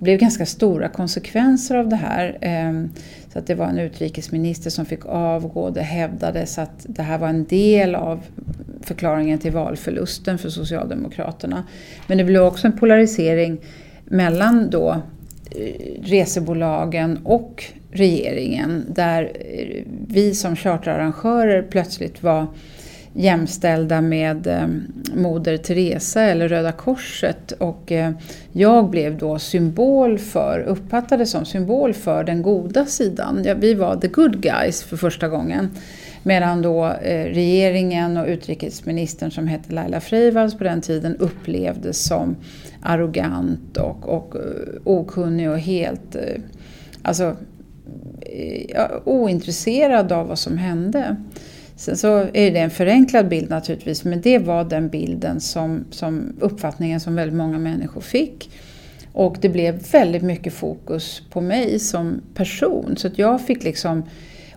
det 0.01 0.03
blev 0.03 0.19
ganska 0.19 0.45
stora 0.45 0.87
konsekvenser 0.87 1.75
av 1.75 1.89
det 1.89 1.95
här. 1.95 2.37
Ehm, 2.41 2.89
så 3.33 3.39
att 3.39 3.47
det 3.47 3.55
var 3.55 3.65
en 3.65 3.79
utrikesminister 3.79 4.69
som 4.69 4.85
fick 4.85 5.05
avgå. 5.05 5.69
Det 5.69 5.81
hävdades 5.81 6.57
att 6.57 6.85
det 6.87 7.01
här 7.03 7.17
var 7.17 7.27
en 7.27 7.45
del 7.45 7.95
av 7.95 8.21
förklaringen 8.81 9.39
till 9.39 9.51
valförlusten 9.51 10.37
för 10.37 10.49
Socialdemokraterna. 10.49 11.63
Men 12.07 12.17
det 12.17 12.23
blev 12.23 12.41
också 12.41 12.67
en 12.67 12.77
polarisering 12.77 13.57
mellan 14.05 14.69
då 14.69 15.01
eh, 15.51 16.01
resebolagen 16.03 17.19
och 17.23 17.63
regeringen 17.91 18.85
där 18.89 19.31
eh, 19.35 19.83
vi 20.07 20.35
som 20.35 20.55
charterarrangörer 20.55 21.61
plötsligt 21.61 22.23
var 22.23 22.47
jämställda 23.13 24.01
med 24.01 24.47
eh, 24.47 24.67
Moder 25.15 25.57
Teresa 25.57 26.21
eller 26.21 26.47
Röda 26.47 26.71
Korset 26.71 27.51
och 27.51 27.91
eh, 27.91 28.11
jag 28.51 28.89
blev 28.89 29.17
då 29.17 29.39
symbol 29.39 30.17
för, 30.17 30.59
uppfattades 30.59 31.31
som 31.31 31.45
symbol 31.45 31.93
för 31.93 32.23
den 32.23 32.41
goda 32.41 32.85
sidan. 32.85 33.43
Ja, 33.45 33.53
vi 33.53 33.73
var 33.73 33.95
the 33.95 34.07
good 34.07 34.41
guys 34.41 34.83
för 34.83 34.97
första 34.97 35.27
gången. 35.27 35.69
Medan 36.23 36.61
då 36.61 36.85
eh, 36.85 37.25
regeringen 37.25 38.17
och 38.17 38.27
utrikesministern 38.27 39.31
som 39.31 39.47
hette 39.47 39.73
Laila 39.73 40.01
Freivalds 40.01 40.57
på 40.57 40.63
den 40.63 40.81
tiden 40.81 41.17
upplevdes 41.17 42.05
som 42.05 42.35
arrogant 42.81 43.77
och, 43.77 44.09
och 44.09 44.35
eh, 44.35 44.41
okunnig 44.83 45.49
och 45.49 45.59
helt 45.59 46.15
eh, 46.15 46.41
alltså, 47.01 47.35
eh, 48.21 48.85
ointresserad 49.03 50.11
av 50.11 50.27
vad 50.27 50.39
som 50.39 50.57
hände. 50.57 51.15
Sen 51.81 51.97
så 51.97 52.17
är 52.33 52.51
det 52.51 52.59
en 52.59 52.69
förenklad 52.69 53.27
bild 53.27 53.49
naturligtvis, 53.49 54.03
men 54.03 54.21
det 54.21 54.37
var 54.37 54.63
den 54.63 54.89
bilden 54.89 55.39
som, 55.39 55.85
som 55.91 56.33
uppfattningen 56.39 56.99
som 56.99 57.15
väldigt 57.15 57.37
många 57.37 57.59
människor 57.59 58.01
fick. 58.01 58.49
Och 59.13 59.37
det 59.41 59.49
blev 59.49 59.91
väldigt 59.91 60.21
mycket 60.21 60.53
fokus 60.53 61.21
på 61.29 61.41
mig 61.41 61.79
som 61.79 62.21
person. 62.33 62.97
Så 62.97 63.07
att 63.07 63.17
jag 63.17 63.41
fick 63.41 63.63
liksom, 63.63 64.03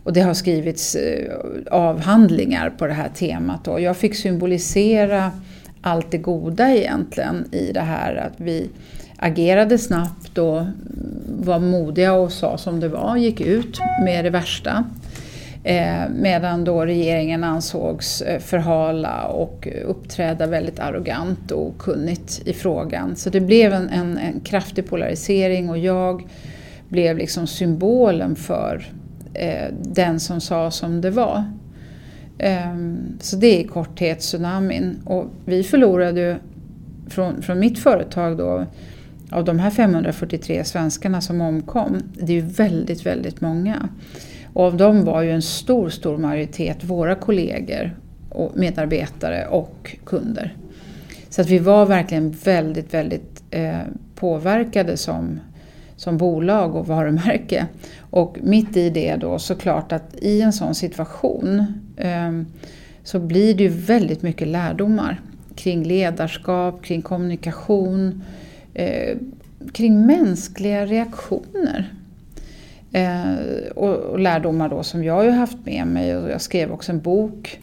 och 0.03 0.13
det 0.13 0.21
har 0.21 0.35
skrivits 0.35 0.95
eh, 0.95 1.33
avhandlingar 1.71 2.71
på 2.71 2.87
det 2.87 2.93
här 2.93 3.09
temat. 3.09 3.69
Och 3.69 3.81
jag 3.81 3.97
fick 3.97 4.15
symbolisera 4.15 5.33
allt 5.81 6.11
det 6.11 6.19
goda 6.19 6.75
egentligen 6.75 7.45
i 7.53 7.73
det 7.73 7.81
här 7.81 8.15
att 8.15 8.41
vi 8.41 8.71
agerade 9.17 9.79
snabbt 9.79 10.39
och 10.39 10.63
var 11.41 11.59
modiga 11.59 12.13
och 12.13 12.33
sa 12.33 12.59
som 12.59 12.81
det 12.81 12.89
var, 12.89 13.17
gick 13.17 13.41
ut 13.41 13.79
med 14.05 14.25
det 14.25 14.31
värsta. 14.31 14.85
Eh, 15.67 16.09
medan 16.15 16.65
då 16.65 16.87
regeringen 16.87 17.45
ansågs 17.45 18.23
eh, 18.23 18.41
förhala 18.41 19.27
och 19.27 19.69
uppträda 19.85 20.47
väldigt 20.47 20.79
arrogant 20.79 21.51
och 21.51 21.67
okunnigt 21.67 22.43
i 22.45 22.53
frågan. 22.53 23.17
Så 23.17 23.31
det 23.31 23.41
blev 23.41 23.73
en, 23.73 23.89
en, 23.89 24.19
en 24.19 24.41
kraftig 24.41 24.87
polarisering 24.87 25.71
och 25.71 25.79
jag 25.79 26.27
blev 26.89 27.19
liksom 27.19 27.47
symbolen 27.47 28.37
för 28.37 28.87
eh, 29.35 29.69
den 29.83 30.21
som 30.21 30.41
sa 30.41 30.71
som 30.71 31.01
det 31.01 31.11
var. 31.11 31.45
Eh, 32.39 32.77
så 33.21 33.37
det 33.37 33.47
är 33.47 33.61
i 33.61 33.65
korthet 33.65 34.21
tsunamin. 34.21 34.99
Och 35.05 35.27
vi 35.45 35.63
förlorade 35.63 36.21
ju 36.21 36.37
från, 37.09 37.43
från 37.43 37.59
mitt 37.59 37.79
företag 37.79 38.37
då 38.37 38.67
av 39.31 39.45
de 39.45 39.59
här 39.59 39.71
543 39.71 40.65
svenskarna 40.65 41.21
som 41.21 41.41
omkom, 41.41 42.03
det 42.13 42.33
är 42.33 42.37
ju 42.37 42.47
väldigt, 42.47 43.07
väldigt 43.07 43.41
många. 43.41 43.89
Och 44.55 44.65
av 44.65 44.77
dem 44.77 45.05
var 45.05 45.23
ju 45.23 45.31
en 45.31 45.43
stor, 45.43 45.89
stor 45.89 46.17
majoritet 46.17 46.85
våra 46.85 47.15
kollegor 47.15 47.97
och 48.29 48.57
medarbetare 48.57 49.47
och 49.47 49.97
kunder. 50.05 50.57
Så 51.29 51.41
att 51.41 51.49
vi 51.49 51.59
var 51.59 51.87
verkligen 51.87 52.31
väldigt, 52.31 52.95
väldigt 52.95 53.43
eh, 53.51 53.79
påverkade 54.15 54.97
som, 54.97 55.41
som 55.97 56.19
bolag 56.19 56.75
och 56.75 56.87
varumärke. 56.87 57.67
Och 57.99 58.39
mitt 58.43 58.77
i 58.77 58.91
det 58.91 59.17
då 59.17 59.39
såklart 59.39 59.93
att 59.93 60.17
i 60.19 60.41
en 60.41 60.53
sån 60.53 60.75
situation 60.75 61.67
eh, 61.97 62.33
så 63.03 63.19
blir 63.19 63.55
det 63.55 63.63
ju 63.63 63.69
väldigt 63.69 64.23
mycket 64.23 64.49
lärdomar 64.49 65.21
kring 65.55 65.85
ledarskap, 65.85 66.85
kring 66.85 67.03
kommunikation, 67.03 68.23
eh, 68.75 69.17
kring 69.73 70.07
mänskliga 70.07 70.87
reaktioner. 70.87 71.93
Eh, 72.95 73.37
och, 73.77 73.95
och, 73.95 74.19
lärdomar 74.19 74.69
då 74.69 74.83
som 74.83 75.05
jag 75.05 75.15
har 75.15 75.31
haft 75.31 75.59
med 75.65 75.87
mig 75.87 76.17
och 76.17 76.31
jag 76.31 76.41
skrev 76.41 76.73
också 76.73 76.93
en 76.93 77.01
bok 77.01 77.61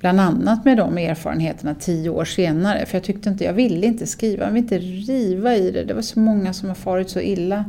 bland 0.00 0.20
annat 0.20 0.64
med 0.64 0.76
de 0.76 0.98
erfarenheterna 0.98 1.74
tio 1.74 2.10
år 2.10 2.24
senare. 2.24 2.86
För 2.86 2.96
jag 2.96 3.04
tyckte 3.04 3.28
inte, 3.28 3.44
jag 3.44 3.52
ville 3.52 3.86
inte 3.86 4.06
skriva, 4.06 4.44
jag 4.44 4.52
ville 4.52 4.58
inte 4.58 4.78
riva 4.78 5.54
i 5.56 5.70
det. 5.70 5.84
Det 5.84 5.94
var 5.94 6.02
så 6.02 6.18
många 6.18 6.52
som 6.52 6.68
har 6.68 6.76
farit 6.76 7.10
så 7.10 7.20
illa 7.20 7.64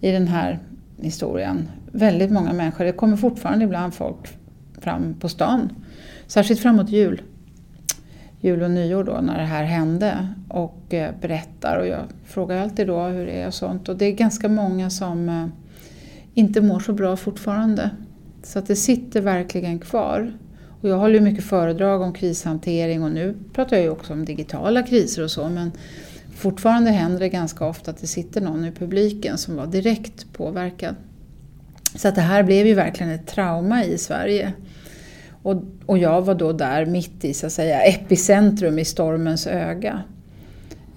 i 0.00 0.10
den 0.10 0.28
här 0.28 0.58
historien. 1.00 1.68
Väldigt 1.92 2.30
många 2.30 2.52
människor. 2.52 2.84
Det 2.84 2.92
kommer 2.92 3.16
fortfarande 3.16 3.64
ibland 3.64 3.94
folk 3.94 4.38
fram 4.80 5.14
på 5.20 5.28
stan. 5.28 5.70
Särskilt 6.26 6.60
framåt 6.60 6.90
jul. 6.90 7.22
Jul 8.40 8.62
och 8.62 8.70
nyår 8.70 9.04
då 9.04 9.20
när 9.22 9.38
det 9.38 9.44
här 9.44 9.64
hände. 9.64 10.28
Och 10.48 10.94
eh, 10.94 11.10
berättar 11.20 11.78
och 11.78 11.86
jag 11.86 12.00
frågar 12.24 12.62
alltid 12.62 12.86
då 12.86 13.02
hur 13.02 13.26
det 13.26 13.42
är 13.42 13.46
och 13.46 13.54
sånt. 13.54 13.88
Och 13.88 13.96
det 13.96 14.04
är 14.04 14.12
ganska 14.12 14.48
många 14.48 14.90
som 14.90 15.28
eh, 15.28 15.46
inte 16.36 16.60
mår 16.60 16.80
så 16.80 16.92
bra 16.92 17.16
fortfarande. 17.16 17.90
Så 18.42 18.58
att 18.58 18.66
det 18.66 18.76
sitter 18.76 19.20
verkligen 19.20 19.78
kvar. 19.78 20.32
Och 20.80 20.88
jag 20.88 20.98
håller 20.98 21.14
ju 21.14 21.20
mycket 21.20 21.44
föredrag 21.44 22.00
om 22.00 22.12
krishantering 22.12 23.02
och 23.02 23.12
nu 23.12 23.36
pratar 23.52 23.76
jag 23.76 23.84
ju 23.84 23.90
också 23.90 24.12
om 24.12 24.24
digitala 24.24 24.82
kriser 24.82 25.22
och 25.22 25.30
så 25.30 25.48
men 25.48 25.72
fortfarande 26.34 26.90
händer 26.90 27.20
det 27.20 27.28
ganska 27.28 27.66
ofta 27.66 27.90
att 27.90 28.00
det 28.00 28.06
sitter 28.06 28.40
någon 28.40 28.64
i 28.64 28.72
publiken 28.72 29.38
som 29.38 29.56
var 29.56 29.66
direkt 29.66 30.32
påverkad. 30.32 30.94
Så 31.94 32.08
att 32.08 32.14
det 32.14 32.20
här 32.20 32.42
blev 32.42 32.66
ju 32.66 32.74
verkligen 32.74 33.12
ett 33.12 33.26
trauma 33.26 33.84
i 33.84 33.98
Sverige. 33.98 34.52
Och, 35.42 35.62
och 35.86 35.98
jag 35.98 36.22
var 36.22 36.34
då 36.34 36.52
där 36.52 36.86
mitt 36.86 37.24
i 37.24 37.34
så 37.34 37.46
att 37.46 37.52
säga, 37.52 37.82
epicentrum 37.82 38.78
i 38.78 38.84
stormens 38.84 39.46
öga. 39.46 40.02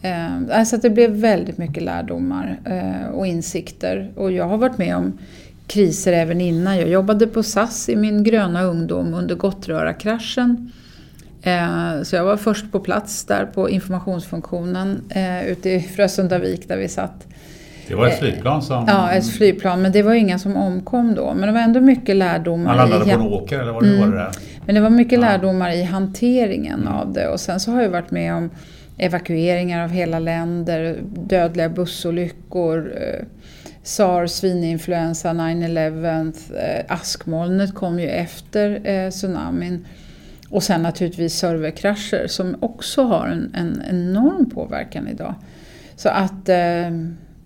Eh, 0.01 0.57
alltså 0.59 0.77
det 0.77 0.89
blev 0.89 1.11
väldigt 1.11 1.57
mycket 1.57 1.83
lärdomar 1.83 2.59
eh, 2.65 3.09
och 3.09 3.27
insikter. 3.27 4.11
Och 4.15 4.31
jag 4.31 4.45
har 4.45 4.57
varit 4.57 4.77
med 4.77 4.95
om 4.95 5.17
kriser 5.67 6.13
även 6.13 6.41
innan. 6.41 6.77
Jag 6.77 6.89
jobbade 6.89 7.27
på 7.27 7.43
SAS 7.43 7.89
i 7.89 7.95
min 7.95 8.23
gröna 8.23 8.63
ungdom 8.63 9.13
under 9.13 9.35
Gottröra-kraschen. 9.35 10.71
Eh, 11.41 12.01
så 12.03 12.15
jag 12.15 12.23
var 12.23 12.37
först 12.37 12.71
på 12.71 12.79
plats 12.79 13.25
där 13.25 13.45
på 13.45 13.69
informationsfunktionen 13.69 15.01
ute 15.47 15.69
i 15.69 15.79
Frösundavik 15.79 16.67
där 16.67 16.77
vi 16.77 16.87
satt. 16.87 17.27
Det 17.87 17.95
var 17.95 18.07
ett 18.07 18.19
flygplan 18.19 18.61
som... 18.61 18.85
Ja, 18.87 19.11
ett 19.11 19.29
flygplan. 19.29 19.81
Men 19.81 19.91
det 19.91 20.01
var 20.01 20.13
inga 20.13 20.39
som 20.39 20.55
omkom 20.55 21.15
då. 21.15 21.33
Men 21.33 21.47
det 21.47 21.51
var 21.51 21.61
ändå 21.61 21.81
mycket 21.81 22.15
lärdomar. 22.15 22.65
Man 22.65 22.77
landade 22.77 23.11
i... 23.11 23.13
på 23.13 23.21
en 23.21 23.27
åker 23.27 23.59
eller 23.59 23.71
vad 23.71 23.83
det 23.83 23.89
mm. 23.89 23.99
var 23.99 24.17
det 24.17 24.23
där? 24.23 24.31
Men 24.65 24.75
det 24.75 24.81
var 24.81 24.89
mycket 24.89 25.13
ja. 25.13 25.19
lärdomar 25.19 25.71
i 25.71 25.83
hanteringen 25.83 26.81
mm. 26.81 26.93
av 26.93 27.13
det. 27.13 27.27
Och 27.27 27.39
sen 27.39 27.59
så 27.59 27.71
har 27.71 27.81
jag 27.81 27.89
varit 27.89 28.11
med 28.11 28.33
om 28.33 28.49
evakueringar 28.99 29.83
av 29.83 29.89
hela 29.89 30.19
länder, 30.19 30.97
dödliga 31.03 31.69
bussolyckor, 31.69 32.93
eh, 32.97 33.25
sars, 33.83 34.31
svininfluensa, 34.31 35.33
9-11, 35.33 36.33
eh, 36.55 36.85
askmolnet 36.87 37.75
kom 37.75 37.99
ju 37.99 38.07
efter 38.07 38.81
eh, 38.83 39.09
tsunamin. 39.09 39.85
Och 40.49 40.63
sen 40.63 40.81
naturligtvis 40.81 41.33
serverkrascher 41.33 42.27
som 42.27 42.55
också 42.59 43.03
har 43.03 43.27
en, 43.27 43.51
en 43.55 43.83
enorm 43.89 44.49
påverkan 44.49 45.07
idag. 45.07 45.35
Så 45.95 46.09
att, 46.09 46.49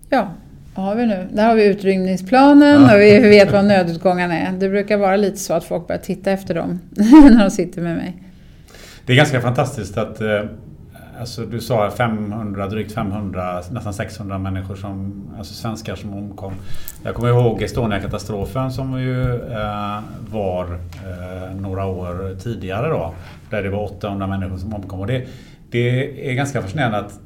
ja, 0.08 0.30
vad 0.74 0.84
har 0.86 0.94
vi 0.94 1.06
nu? 1.06 1.28
Där 1.32 1.46
har 1.46 1.54
vi 1.54 1.64
utrymningsplanen 1.64 2.84
och 2.84 3.00
vi 3.00 3.18
vet 3.18 3.52
vad 3.52 3.64
nödutgångarna 3.64 4.38
är. 4.38 4.52
Det 4.52 4.68
brukar 4.68 4.96
vara 4.96 5.16
lite 5.16 5.36
så 5.36 5.54
att 5.54 5.64
folk 5.64 5.86
börjar 5.88 6.00
titta 6.00 6.30
efter 6.30 6.54
dem 6.54 6.80
när 6.96 7.44
de 7.44 7.50
sitter 7.50 7.82
med 7.82 7.96
mig. 7.96 8.16
Det 9.06 9.12
är 9.12 9.16
ganska 9.16 9.40
fantastiskt 9.40 9.96
att 9.96 10.20
alltså 11.20 11.46
du 11.46 11.60
sa 11.60 11.90
500, 11.90 12.68
drygt 12.68 12.92
500, 12.92 13.62
nästan 13.70 13.94
600 13.94 14.38
människor 14.38 14.76
som, 14.76 15.24
alltså 15.38 15.54
svenskar 15.54 15.96
som 15.96 16.14
omkom. 16.14 16.52
Jag 17.02 17.14
kommer 17.14 17.28
ihåg 17.28 17.62
Estonia-katastrofen 17.62 18.72
som 18.72 19.00
ju 19.00 19.34
eh, 19.34 20.00
var 20.30 20.64
eh, 20.74 21.54
några 21.60 21.86
år 21.86 22.36
tidigare 22.40 22.88
då. 22.88 23.14
Där 23.50 23.62
det 23.62 23.70
var 23.70 23.84
800 23.84 24.26
människor 24.26 24.56
som 24.56 24.74
omkom. 24.74 25.00
Och 25.00 25.06
det, 25.06 25.26
det 25.70 26.30
är 26.30 26.34
ganska 26.34 26.62
fascinerande 26.62 26.98
att 26.98 27.20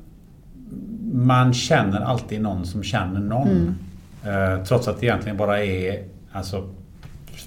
man 1.13 1.55
känner 1.55 2.01
alltid 2.01 2.41
någon 2.41 2.67
som 2.67 2.83
känner 2.83 3.21
någon. 3.21 3.49
Mm. 3.49 4.59
Eh, 4.59 4.65
trots 4.65 4.89
att 4.89 5.01
det 5.01 5.07
egentligen 5.07 5.37
bara 5.37 5.65
är 5.65 6.05
alltså 6.33 6.69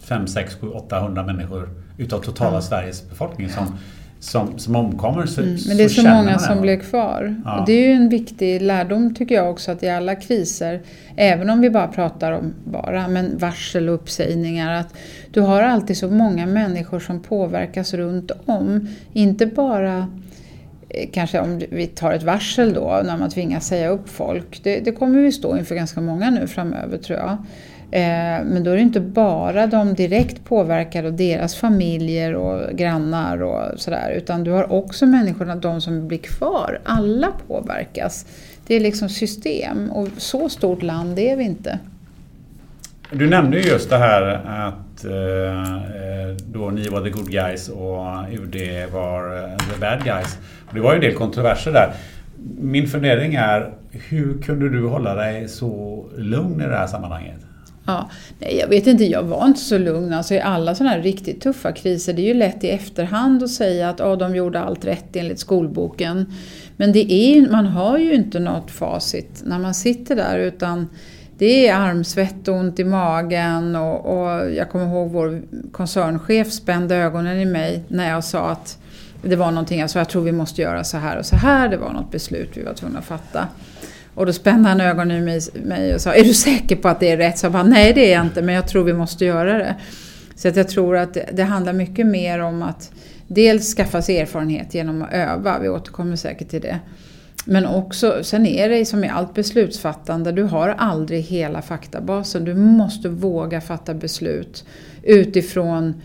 5, 0.03 0.27
6, 0.27 0.55
7, 0.62 0.67
800 0.67 1.24
människor 1.24 1.69
utav 1.98 2.19
totala 2.19 2.55
ja. 2.55 2.62
Sveriges 2.62 3.10
befolkning 3.10 3.50
som, 3.50 3.77
som, 4.21 4.59
som 4.59 4.75
omkommer. 4.75 5.25
Så, 5.25 5.41
mm, 5.41 5.57
men 5.67 5.77
det 5.77 5.83
är 5.83 5.89
så, 5.89 6.01
så 6.01 6.07
många 6.07 6.39
som 6.39 6.61
blir 6.61 6.77
kvar. 6.77 7.41
Ja. 7.45 7.59
Och 7.59 7.65
det 7.65 7.73
är 7.73 7.87
ju 7.87 7.93
en 7.93 8.09
viktig 8.09 8.61
lärdom 8.61 9.15
tycker 9.15 9.35
jag 9.35 9.51
också 9.51 9.71
att 9.71 9.83
i 9.83 9.89
alla 9.89 10.15
kriser, 10.15 10.81
även 11.15 11.49
om 11.49 11.61
vi 11.61 11.69
bara 11.69 11.87
pratar 11.87 12.31
om 12.31 12.53
bara, 12.63 13.07
men 13.07 13.37
varsel 13.37 13.89
och 13.89 13.95
uppsägningar, 13.95 14.73
att 14.73 14.93
du 15.31 15.41
har 15.41 15.61
alltid 15.61 15.97
så 15.97 16.07
många 16.07 16.45
människor 16.45 16.99
som 16.99 17.19
påverkas 17.19 17.93
runt 17.93 18.31
om. 18.45 18.87
Inte 19.13 19.45
bara 19.45 20.07
eh, 20.89 21.09
kanske 21.13 21.39
om 21.39 21.61
vi 21.71 21.87
tar 21.87 22.13
ett 22.13 22.23
varsel 22.23 22.73
då, 22.73 23.01
när 23.05 23.17
man 23.17 23.29
tvingas 23.29 23.67
säga 23.67 23.89
upp 23.89 24.09
folk. 24.09 24.63
Det, 24.63 24.79
det 24.79 24.91
kommer 24.91 25.19
vi 25.19 25.31
stå 25.31 25.57
inför 25.57 25.75
ganska 25.75 26.01
många 26.01 26.29
nu 26.29 26.47
framöver 26.47 26.97
tror 26.97 27.19
jag. 27.19 27.37
Eh, 27.91 28.43
men 28.45 28.63
då 28.63 28.71
är 28.71 28.75
det 28.75 28.81
inte 28.81 29.00
bara 29.00 29.67
de 29.67 29.93
direkt 29.93 30.45
påverkade 30.45 31.07
och 31.07 31.13
deras 31.13 31.55
familjer 31.55 32.36
och 32.36 32.77
grannar 32.77 33.43
och 33.43 33.79
sådär. 33.79 34.12
Utan 34.17 34.43
du 34.43 34.51
har 34.51 34.71
också 34.71 35.05
människorna, 35.05 35.55
de 35.55 35.81
som 35.81 36.07
blir 36.07 36.17
kvar. 36.17 36.79
Alla 36.86 37.31
påverkas. 37.48 38.25
Det 38.67 38.75
är 38.75 38.79
liksom 38.79 39.10
system 39.10 39.91
och 39.91 40.07
så 40.17 40.50
stort 40.50 40.81
land 40.81 41.19
är 41.19 41.36
vi 41.36 41.43
inte. 41.43 41.79
Du 43.12 43.29
nämnde 43.29 43.60
ju 43.60 43.69
just 43.69 43.89
det 43.89 43.98
här 43.98 44.21
att 44.45 45.05
eh, 45.05 45.74
eh, 45.74 46.36
då 46.48 46.69
ni 46.69 46.89
var 46.89 47.03
the 47.03 47.10
good 47.10 47.31
guys 47.31 47.69
och 47.69 48.05
UD 48.31 48.55
var 48.93 49.50
the 49.57 49.79
bad 49.79 50.03
guys. 50.03 50.38
det 50.74 50.79
var 50.79 50.91
ju 50.91 50.95
en 50.95 51.01
del 51.01 51.13
kontroverser 51.13 51.71
där. 51.71 51.93
Min 52.57 52.88
fundering 52.88 53.36
är, 53.36 53.74
hur 53.91 54.41
kunde 54.41 54.69
du 54.69 54.88
hålla 54.88 55.15
dig 55.15 55.48
så 55.48 56.05
lugn 56.17 56.62
i 56.62 56.67
det 56.67 56.75
här 56.75 56.88
sammanhanget? 56.88 57.39
Ja, 57.85 58.09
nej, 58.39 58.57
jag 58.57 58.67
vet 58.67 58.88
inte, 58.88 59.05
jag 59.05 59.23
var 59.23 59.45
inte 59.45 59.59
så 59.59 59.77
lugn. 59.77 60.13
Alltså, 60.13 60.33
I 60.33 60.39
alla 60.39 60.75
sådana 60.75 60.95
här 60.95 61.01
riktigt 61.01 61.41
tuffa 61.41 61.71
kriser, 61.71 62.13
det 62.13 62.21
är 62.21 62.27
ju 62.27 62.33
lätt 62.33 62.63
i 62.63 62.69
efterhand 62.69 63.43
att 63.43 63.50
säga 63.50 63.89
att 63.89 64.01
oh, 64.01 64.17
de 64.17 64.35
gjorde 64.35 64.59
allt 64.59 64.85
rätt 64.85 65.15
enligt 65.15 65.39
skolboken. 65.39 66.33
Men 66.77 66.91
det 66.91 67.13
är, 67.13 67.51
man 67.51 67.65
har 67.65 67.97
ju 67.97 68.13
inte 68.13 68.39
något 68.39 68.71
facit 68.71 69.41
när 69.45 69.59
man 69.59 69.73
sitter 69.73 70.15
där 70.15 70.38
utan 70.38 70.88
det 71.38 71.67
är 71.67 71.75
armsvett 71.75 72.47
och 72.47 72.55
ont 72.55 72.79
i 72.79 72.83
magen 72.83 73.75
och, 73.75 74.05
och 74.05 74.51
jag 74.51 74.70
kommer 74.70 74.85
ihåg 74.85 75.11
vår 75.11 75.41
koncernchef 75.72 76.51
spände 76.51 76.96
ögonen 76.96 77.39
i 77.39 77.46
mig 77.46 77.83
när 77.87 78.09
jag 78.09 78.24
sa 78.24 78.50
att 78.50 78.77
det 79.22 79.35
var 79.35 79.51
någonting, 79.51 79.79
jag 79.79 79.89
sa 79.89 80.00
jag 80.00 80.09
tror 80.09 80.24
vi 80.24 80.31
måste 80.31 80.61
göra 80.61 80.83
så 80.83 80.98
här 80.98 81.17
och 81.17 81.25
så 81.25 81.35
här, 81.35 81.70
det 81.70 81.77
var 81.77 81.94
något 81.94 82.11
beslut 82.11 82.50
vi 82.53 82.63
var 82.63 82.74
tvungna 82.74 83.00
att 83.00 83.05
fatta. 83.05 83.48
Och 84.15 84.25
då 84.25 84.33
spände 84.33 84.69
han 84.69 84.81
ögonen 84.81 85.29
i 85.29 85.41
mig 85.63 85.95
och 85.95 86.01
sa, 86.01 86.13
är 86.13 86.24
du 86.24 86.33
säker 86.33 86.75
på 86.75 86.87
att 86.87 87.00
det 87.00 87.11
är 87.11 87.17
rätt? 87.17 87.37
Så 87.37 87.45
jag 87.45 87.53
bara, 87.53 87.63
nej 87.63 87.93
det 87.93 88.11
är 88.11 88.13
jag 88.13 88.25
inte, 88.25 88.41
men 88.41 88.55
jag 88.55 88.67
tror 88.67 88.83
vi 88.83 88.93
måste 88.93 89.25
göra 89.25 89.57
det. 89.57 89.75
Så 90.35 90.47
att 90.47 90.55
jag 90.55 90.69
tror 90.69 90.97
att 90.97 91.13
det, 91.13 91.29
det 91.33 91.43
handlar 91.43 91.74
mycket 91.74 92.07
mer 92.07 92.39
om 92.39 92.61
att 92.61 92.91
dels 93.27 93.75
skaffa 93.75 94.01
sig 94.01 94.19
erfarenhet 94.19 94.74
genom 94.74 95.01
att 95.01 95.13
öva, 95.13 95.59
vi 95.59 95.69
återkommer 95.69 96.15
säkert 96.15 96.50
till 96.50 96.61
det. 96.61 96.79
Men 97.45 97.65
också, 97.65 98.19
sen 98.24 98.45
är 98.45 98.69
det 98.69 98.85
som 98.85 99.03
i 99.03 99.09
allt 99.09 99.33
beslutsfattande, 99.33 100.31
du 100.31 100.43
har 100.43 100.69
aldrig 100.69 101.21
hela 101.21 101.61
faktabasen. 101.61 102.45
Du 102.45 102.53
måste 102.55 103.09
våga 103.09 103.61
fatta 103.61 103.93
beslut 103.93 104.65
utifrån 105.03 106.01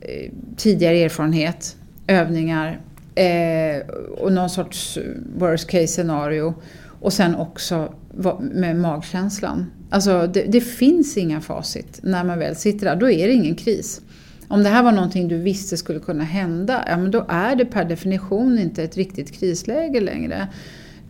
eh, 0.00 0.30
tidigare 0.56 0.98
erfarenhet, 0.98 1.76
övningar 2.06 2.80
eh, 3.14 3.86
och 4.18 4.32
någon 4.32 4.50
sorts 4.50 4.98
worst 5.36 5.68
case 5.68 5.86
scenario. 5.86 6.54
Och 7.02 7.12
sen 7.12 7.34
också 7.34 7.94
med 8.40 8.76
magkänslan. 8.76 9.66
Alltså 9.90 10.26
det, 10.26 10.42
det, 10.42 10.60
finns 10.60 11.16
inga 11.16 11.40
facit 11.40 12.00
när 12.02 12.24
man 12.24 12.38
väl 12.38 12.56
sitter 12.56 12.86
där. 12.86 12.96
Då 12.96 13.10
är 13.10 13.28
det 13.28 13.32
ingen 13.32 13.54
kris. 13.54 14.00
Om 14.48 14.62
det 14.62 14.68
här 14.68 14.82
var 14.82 14.92
någonting 14.92 15.28
du 15.28 15.38
visste 15.38 15.76
skulle 15.76 16.00
kunna 16.00 16.24
hända, 16.24 16.84
ja 16.88 16.96
men 16.96 17.10
då 17.10 17.24
är 17.28 17.56
det 17.56 17.64
per 17.64 17.84
definition 17.84 18.58
inte 18.58 18.82
ett 18.82 18.96
riktigt 18.96 19.32
krisläge 19.32 20.00
längre. 20.00 20.48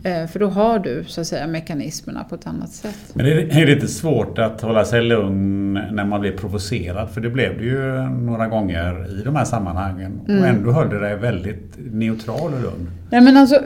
Eh, 0.03 0.27
för 0.27 0.39
då 0.39 0.47
har 0.47 0.79
du 0.79 1.03
så 1.07 1.21
att 1.21 1.27
säga 1.27 1.47
mekanismerna 1.47 2.23
på 2.23 2.35
ett 2.35 2.47
annat 2.47 2.69
sätt. 2.69 3.13
Men 3.13 3.25
är 3.25 3.65
det 3.65 3.73
inte 3.73 3.87
svårt 3.87 4.39
att 4.39 4.61
hålla 4.61 4.85
sig 4.85 5.01
lugn 5.01 5.73
när 5.73 6.05
man 6.05 6.21
blir 6.21 6.31
provocerad? 6.31 7.09
För 7.09 7.21
det 7.21 7.29
blev 7.29 7.57
det 7.57 7.63
ju 7.63 8.09
några 8.09 8.47
gånger 8.47 9.19
i 9.19 9.23
de 9.23 9.35
här 9.35 9.45
sammanhangen. 9.45 10.21
Mm. 10.27 10.41
Och 10.41 10.47
ändå 10.47 10.71
höll 10.71 10.89
du 10.89 10.99
dig 10.99 11.15
väldigt 11.15 11.77
neutral 11.77 12.53
och 12.53 12.61
lugn. 12.61 12.89
Nej, 13.13 13.21
men 13.21 13.37
alltså, 13.37 13.59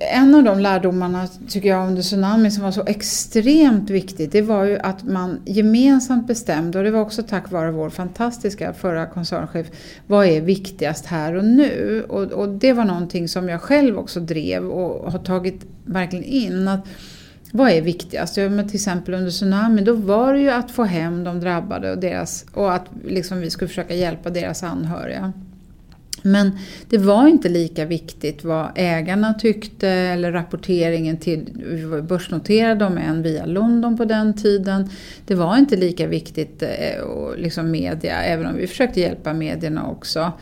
en 0.00 0.34
av 0.34 0.44
de 0.44 0.60
lärdomarna 0.60 1.28
tycker 1.48 1.68
jag 1.68 1.88
under 1.88 2.02
tsunamin 2.02 2.52
som 2.52 2.64
var 2.64 2.70
så 2.70 2.84
extremt 2.86 3.90
viktigt. 3.90 4.32
Det 4.32 4.42
var 4.42 4.64
ju 4.64 4.78
att 4.78 5.04
man 5.04 5.40
gemensamt 5.44 6.26
bestämde, 6.26 6.78
och 6.78 6.84
det 6.84 6.90
var 6.90 7.00
också 7.00 7.22
tack 7.22 7.50
vare 7.50 7.70
vår 7.70 7.90
fantastiska 7.90 8.72
förra 8.72 9.06
koncernchef, 9.06 9.66
vad 10.06 10.26
är 10.26 10.40
viktigast 10.40 11.06
här 11.06 11.34
och 11.34 11.44
nu? 11.44 12.04
Och, 12.08 12.22
och 12.22 12.48
det 12.48 12.72
var 12.72 12.84
någonting 12.84 13.28
som 13.28 13.48
jag 13.48 13.60
själv 13.60 13.98
också 13.98 14.20
drev 14.20 14.68
och 14.68 15.12
har 15.12 15.18
tagit 15.18 15.66
verkligen 15.84 16.24
in. 16.24 16.68
Att, 16.68 16.86
vad 17.52 17.70
är 17.70 17.82
viktigast? 17.82 18.36
Ja, 18.36 18.48
men 18.48 18.68
till 18.68 18.76
exempel 18.76 19.14
under 19.14 19.30
tsunamin, 19.30 19.84
då 19.84 19.92
var 19.92 20.32
det 20.32 20.40
ju 20.40 20.50
att 20.50 20.70
få 20.70 20.84
hem 20.84 21.24
de 21.24 21.40
drabbade 21.40 21.90
och, 21.90 21.98
deras, 21.98 22.44
och 22.52 22.74
att 22.74 22.86
liksom 23.04 23.40
vi 23.40 23.50
skulle 23.50 23.68
försöka 23.68 23.94
hjälpa 23.94 24.30
deras 24.30 24.62
anhöriga. 24.62 25.32
Men 26.32 26.58
det 26.88 26.98
var 26.98 27.28
inte 27.28 27.48
lika 27.48 27.84
viktigt 27.84 28.44
vad 28.44 28.70
ägarna 28.74 29.34
tyckte 29.34 29.88
eller 29.88 30.32
rapporteringen 30.32 31.16
till, 31.16 31.48
vi 31.66 31.84
var 31.84 32.00
börsnoterade 32.00 32.84
om 32.84 32.98
än 32.98 33.22
via 33.22 33.46
London 33.46 33.96
på 33.96 34.04
den 34.04 34.34
tiden. 34.34 34.90
Det 35.26 35.34
var 35.34 35.56
inte 35.56 35.76
lika 35.76 36.06
viktigt, 36.06 36.62
eh, 36.62 37.00
och 37.00 37.38
liksom 37.38 37.70
media, 37.70 38.22
även 38.22 38.46
om 38.46 38.56
vi 38.56 38.66
försökte 38.66 39.00
hjälpa 39.00 39.32
medierna 39.32 39.90
också. 39.90 40.32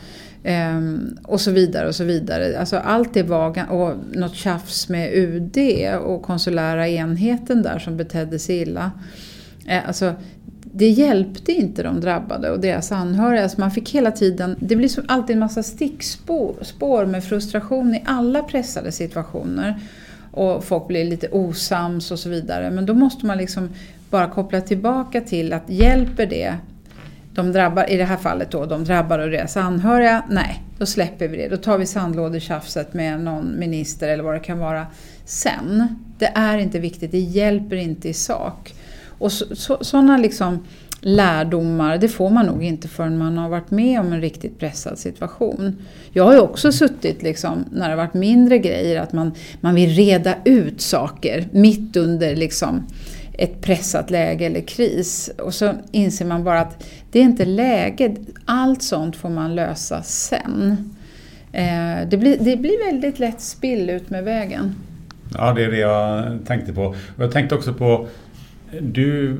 Um, 0.77 1.19
och 1.25 1.41
så 1.41 1.51
vidare 1.51 1.89
och 1.89 1.95
så 1.95 2.05
vidare. 2.05 2.59
Alltså 2.59 2.77
allt 2.77 3.15
det 3.15 3.23
var, 3.23 3.71
och 3.71 3.95
något 4.13 4.35
tjafs 4.35 4.89
med 4.89 5.15
UD 5.15 5.59
och 6.01 6.23
konsulära 6.23 6.89
enheten 6.89 7.63
där 7.63 7.79
som 7.79 7.97
betedde 7.97 8.39
sig 8.39 8.57
illa. 8.57 8.91
Eh, 9.67 9.89
alltså, 9.89 10.15
det 10.79 10.89
hjälpte 10.89 11.53
inte 11.53 11.83
de 11.83 12.01
drabbade 12.01 12.51
och 12.51 12.61
deras 12.61 12.93
anhöriga. 12.93 13.43
Alltså 13.43 13.61
man 13.61 13.71
fick 13.71 13.95
hela 13.95 14.11
tiden, 14.11 14.57
det 14.61 14.77
blir 14.77 14.89
som 14.89 15.05
alltid 15.09 15.35
en 15.35 15.41
massa 15.41 15.63
stickspår 15.63 17.07
med 17.07 17.25
frustration 17.25 17.95
i 17.95 18.03
alla 18.07 18.43
pressade 18.43 18.93
situationer. 18.93 19.81
Och 20.33 20.65
folk 20.65 20.89
blir 20.89 21.05
lite 21.05 21.29
osams 21.29 22.11
och 22.11 22.19
så 22.19 22.29
vidare. 22.29 22.71
Men 22.71 22.87
då 22.87 22.95
måste 22.95 23.27
man 23.27 23.39
liksom 23.39 23.71
bara 24.11 24.29
koppla 24.29 24.61
tillbaka 24.61 25.21
till 25.21 25.53
att 25.53 25.71
hjälper 25.71 26.27
det 26.27 26.55
de 27.35 27.53
drabbar, 27.53 27.91
i 27.91 27.97
det 27.97 28.05
här 28.05 28.17
fallet 28.17 28.51
då, 28.51 28.67
de 28.67 28.85
drabbade 28.85 29.25
och 29.25 29.31
deras 29.31 29.57
anhöriga, 29.57 30.25
nej, 30.31 30.63
då 30.79 30.87
släpper 30.87 31.29
vi 31.29 31.37
det. 31.37 31.49
Då 31.49 31.57
tar 31.57 31.79
vi 31.79 31.87
sandlådetjafset 31.87 32.95
med 32.95 33.21
någon 33.21 33.59
minister 33.59 34.09
eller 34.09 34.25
vad 34.25 34.35
det 34.35 34.41
kan 34.41 34.59
vara 34.59 34.87
sen. 35.25 35.89
Det 36.19 36.33
är 36.35 36.59
inte 36.59 36.79
viktigt, 36.79 37.13
det 37.13 37.19
hjälper 37.19 37.77
inte 37.77 38.09
i 38.09 38.15
sak. 38.15 38.75
Och 39.19 39.33
så, 39.33 39.79
sådana 39.81 40.17
liksom 40.17 40.65
lärdomar, 41.01 41.99
det 41.99 42.09
får 42.09 42.31
man 42.31 42.47
nog 42.47 42.65
inte 42.65 42.89
förrän 42.89 43.19
man 43.19 43.39
har 43.39 43.49
varit 43.49 43.71
med 43.71 44.01
om 44.01 44.13
en 44.13 44.21
riktigt 44.21 44.59
pressad 44.59 44.99
situation. 44.99 45.77
Jag 46.13 46.25
har 46.25 46.33
ju 46.33 46.41
också 46.41 46.73
suttit 46.73 47.23
liksom, 47.23 47.65
när 47.73 47.85
det 47.85 47.91
har 47.91 47.97
varit 47.97 48.15
mindre 48.15 48.59
grejer, 48.59 49.01
att 49.01 49.13
man, 49.13 49.33
man 49.61 49.75
vill 49.75 49.91
reda 49.91 50.35
ut 50.45 50.81
saker 50.81 51.49
mitt 51.53 51.97
under 51.97 52.37
liksom, 52.37 52.87
ett 53.33 53.61
pressat 53.61 54.11
läge 54.11 54.47
eller 54.47 54.61
kris. 54.61 55.31
Och 55.39 55.55
så 55.55 55.73
inser 55.93 56.25
man 56.25 56.45
bara 56.45 56.61
att 56.61 56.87
det 57.13 57.19
är 57.19 57.23
inte 57.23 57.45
läge, 57.45 58.17
allt 58.45 58.83
sånt 58.83 59.17
får 59.17 59.31
man 59.31 59.55
lösa 59.55 60.03
sen. 60.03 60.77
Eh, 61.53 62.09
det 62.09 62.17
blir, 62.17 62.37
det 62.41 62.57
blir 62.57 62.93
väldigt 62.93 63.19
lätt 63.19 63.41
spill 63.41 63.91
ut 63.91 64.11
med 64.11 64.25
vägen. 64.25 64.75
Ja, 65.35 65.53
det 65.53 65.65
är 65.65 65.71
det 65.71 65.79
jag 65.79 66.39
tänkte 66.47 66.73
på. 66.73 66.85
Och 67.17 67.25
jag 67.25 67.33
tänkte 67.33 67.55
också 67.55 67.75
på, 67.75 68.09
du 68.81 69.39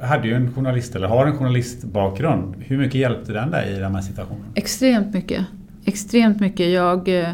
hade 0.00 0.28
ju 0.28 0.34
en 0.34 0.52
journalist, 0.52 0.96
eller 0.96 1.08
har 1.08 1.26
en 1.26 1.38
journalistbakgrund. 1.38 2.54
Hur 2.58 2.78
mycket 2.78 2.94
hjälpte 2.94 3.32
den 3.32 3.50
dig 3.50 3.72
i 3.76 3.78
den 3.78 3.94
här 3.94 4.02
situationen? 4.02 4.44
Extremt 4.54 5.14
mycket. 5.14 5.46
Extremt 5.84 6.40
mycket. 6.40 6.70
Jag 6.70 7.08
eh, 7.08 7.30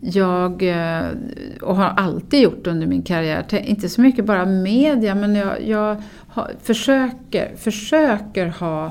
jag, 0.00 0.62
eh, 0.62 1.08
och 1.62 1.76
har 1.76 1.88
alltid 1.88 2.40
gjort 2.40 2.66
under 2.66 2.86
min 2.86 3.02
karriär, 3.02 3.44
inte 3.64 3.88
så 3.88 4.00
mycket 4.00 4.24
bara 4.24 4.44
media, 4.44 5.14
men 5.14 5.34
jag, 5.34 5.62
jag 5.62 6.02
har, 6.28 6.50
försöker, 6.62 7.56
försöker 7.56 8.46
ha 8.46 8.86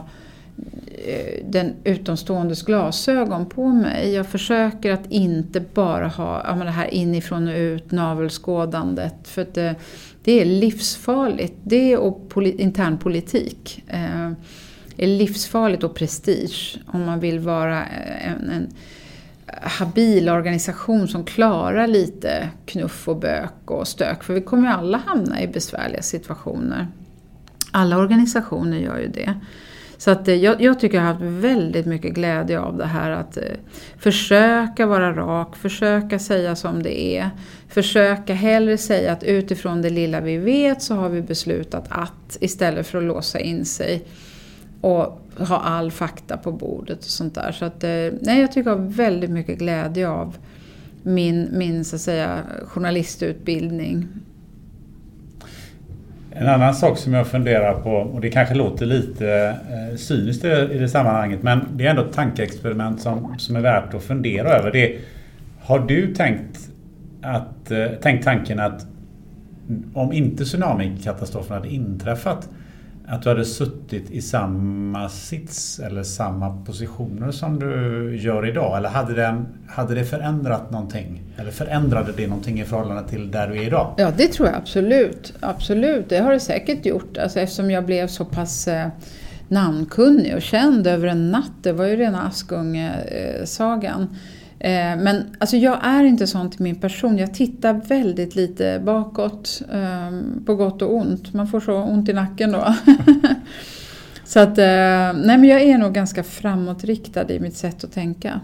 eh, 1.06 1.46
den 1.46 1.74
utomståendes 1.84 2.64
glasögon 2.64 3.46
på 3.46 3.68
mig. 3.68 4.14
Jag 4.14 4.28
försöker 4.28 4.92
att 4.92 5.12
inte 5.12 5.64
bara 5.74 6.08
ha 6.08 6.46
ja, 6.48 6.64
det 6.64 6.72
här 6.72 6.94
inifrån 6.94 7.48
och 7.48 7.56
ut 7.56 7.92
navelskådandet. 7.92 9.28
För 9.28 9.42
att 9.42 9.54
det, 9.54 9.76
det 10.26 10.42
är 10.42 10.46
livsfarligt. 10.46 11.54
Det 11.64 11.98
och 11.98 12.30
poli, 12.30 12.56
internpolitik 12.62 13.84
eh, 13.88 14.32
är 14.98 15.08
livsfarligt 15.08 15.84
och 15.84 15.96
prestige 15.96 16.80
om 16.88 17.06
man 17.06 17.20
vill 17.20 17.40
vara 17.40 17.80
eh, 17.80 18.32
en, 18.32 18.50
en 18.50 18.68
habil 19.62 20.30
organisation 20.30 21.08
som 21.08 21.24
klarar 21.24 21.88
lite 21.88 22.50
knuff 22.66 23.08
och 23.08 23.20
bök 23.20 23.72
och 23.72 23.88
stök. 23.88 24.24
För 24.24 24.34
vi 24.34 24.42
kommer 24.42 24.68
ju 24.68 24.74
alla 24.74 24.98
hamna 25.06 25.42
i 25.42 25.48
besvärliga 25.48 26.02
situationer. 26.02 26.88
Alla 27.72 27.98
organisationer 27.98 28.78
gör 28.78 28.98
ju 28.98 29.08
det. 29.08 29.34
Så 29.98 30.12
att 30.12 30.28
eh, 30.28 30.36
jag, 30.36 30.62
jag, 30.62 30.80
tycker 30.80 30.98
jag 30.98 31.04
har 31.04 31.14
haft 31.14 31.26
väldigt 31.26 31.86
mycket 31.86 32.14
glädje 32.14 32.60
av 32.60 32.78
det 32.78 32.86
här 32.86 33.12
att 33.12 33.38
eh, 33.38 33.44
försöka 33.98 34.86
vara 34.86 35.16
rak, 35.16 35.56
försöka 35.56 36.20
säga 36.20 36.56
som 36.56 36.84
det 36.84 37.18
är. 37.18 37.30
Försöka 37.68 38.34
hellre 38.34 38.78
säga 38.78 39.12
att 39.12 39.24
utifrån 39.24 39.82
det 39.82 39.90
lilla 39.90 40.22
vi 40.22 40.38
vet 40.38 40.82
så 40.82 40.96
har 40.96 41.10
vi 41.10 41.22
beslutat 41.22 41.86
att 41.90 42.38
istället 42.40 42.88
för 42.88 42.98
att 42.98 43.04
låsa 43.04 43.40
in 43.40 43.66
sig 43.66 44.04
och 44.82 45.22
ha 45.38 45.60
all 45.60 45.92
fakta 45.92 46.38
på 46.38 46.52
bordet 46.52 46.98
och 46.98 47.04
sånt 47.04 47.36
där. 47.36 47.52
Så 47.52 47.66
att, 47.66 47.84
eh, 47.84 47.90
nej, 48.22 48.42
jag 48.42 48.52
tycker 48.52 48.70
jag 48.70 48.78
har 48.78 48.86
väldigt 48.86 49.30
mycket 49.30 49.60
glädje 49.60 50.10
av 50.10 50.38
min, 51.04 51.50
min 51.52 51.86
så 51.86 51.96
att 51.96 52.02
säga, 52.02 52.40
journalistutbildning. 52.68 54.08
En 56.32 56.48
annan 56.48 56.76
sak 56.76 56.98
som 56.98 57.14
jag 57.14 57.28
funderar 57.28 57.74
på, 57.74 57.92
och 57.92 58.22
det 58.22 58.30
kanske 58.30 58.56
låter 58.56 58.86
lite 58.86 59.58
eh, 59.70 59.96
cyniskt 59.98 60.46
i 60.46 60.78
det 60.80 60.90
sammanhanget, 60.90 61.44
men 61.44 61.68
det 61.74 61.86
är 61.86 61.90
ändå 61.90 62.02
ett 62.02 62.14
tankeexperiment 62.14 63.02
som, 63.02 63.36
som 63.38 63.56
är 63.56 63.62
värt 63.62 63.94
att 63.94 64.04
fundera 64.04 64.50
över. 64.50 64.72
Det, 64.72 64.98
har 65.62 65.80
du 65.80 66.16
tänkt, 66.16 66.70
att, 67.26 67.72
eh, 67.72 67.86
tänk 68.02 68.24
tanken 68.24 68.60
att 68.60 68.86
om 69.94 70.14
inte 70.14 70.46
tsunamikatastrofen 70.46 71.54
hade 71.54 71.70
inträffat 71.70 72.50
att 73.08 73.22
du 73.22 73.30
hade 73.30 73.46
suttit 73.46 74.12
i 74.12 74.22
samma 74.22 75.10
sits 75.10 75.80
eller 75.80 76.04
samma 76.04 76.64
positioner 76.64 77.32
som 77.32 77.60
du 77.60 78.16
gör 78.22 78.48
idag? 78.48 78.78
Eller 78.78 78.90
hade, 78.90 79.14
det, 79.14 79.44
hade 79.68 79.96
det 79.96 80.06
förändrat 80.06 80.72
någonting? 80.72 81.22
Eller 81.38 81.52
förändrade 81.52 82.12
det 82.18 82.28
någonting 82.28 82.60
i 82.60 82.66
förhållande 82.66 83.10
till 83.10 83.32
där 83.32 83.48
du 83.48 83.58
är 83.58 83.68
idag? 83.68 83.94
Ja, 83.98 84.12
det 84.18 84.28
tror 84.28 84.48
jag 84.48 84.58
absolut. 84.58 85.34
Absolut, 85.40 86.10
det 86.10 86.18
har 86.18 86.32
det 86.32 86.40
säkert 86.40 86.86
gjort. 86.86 87.18
Alltså, 87.18 87.40
eftersom 87.40 87.72
jag 87.72 87.86
blev 87.86 88.08
så 88.08 88.26
pass 88.26 88.68
eh, 88.68 88.88
namnkunnig 89.48 90.36
och 90.36 90.42
känd 90.42 90.88
över 90.88 91.08
en 91.08 91.32
natt. 91.32 91.52
Det 91.62 91.72
var 91.72 91.86
ju 91.86 91.96
rena 91.96 92.22
Askungesagan. 92.22 94.02
Eh, 94.02 94.08
Eh, 94.60 94.96
men 94.98 95.36
alltså 95.40 95.58
jag 95.58 95.86
är 95.86 96.04
inte 96.04 96.28
sån 96.28 96.50
till 96.50 96.62
min 96.62 96.76
person. 96.76 97.18
Jag 97.18 97.34
tittar 97.34 97.74
väldigt 97.74 98.36
lite 98.36 98.82
bakåt. 98.86 99.62
Ehm, 99.74 100.44
på 100.46 100.56
gott 100.56 100.82
och 100.82 100.96
ont. 100.96 101.34
Man 101.34 101.48
får 101.48 101.60
så 101.60 101.76
ont 101.76 102.10
i 102.10 102.14
nacken 102.14 102.52
då. 102.52 102.76
så 104.26 104.40
att, 104.40 104.58
eh, 104.58 104.66
nej 105.26 105.38
men 105.38 105.44
jag 105.44 105.62
är 105.62 105.78
nog 105.78 105.94
ganska 105.94 106.24
framåtriktad 106.24 107.32
i 107.32 107.40
mitt 107.40 107.56
sätt 107.56 107.84
att 107.84 107.92
tänka. 107.92 108.40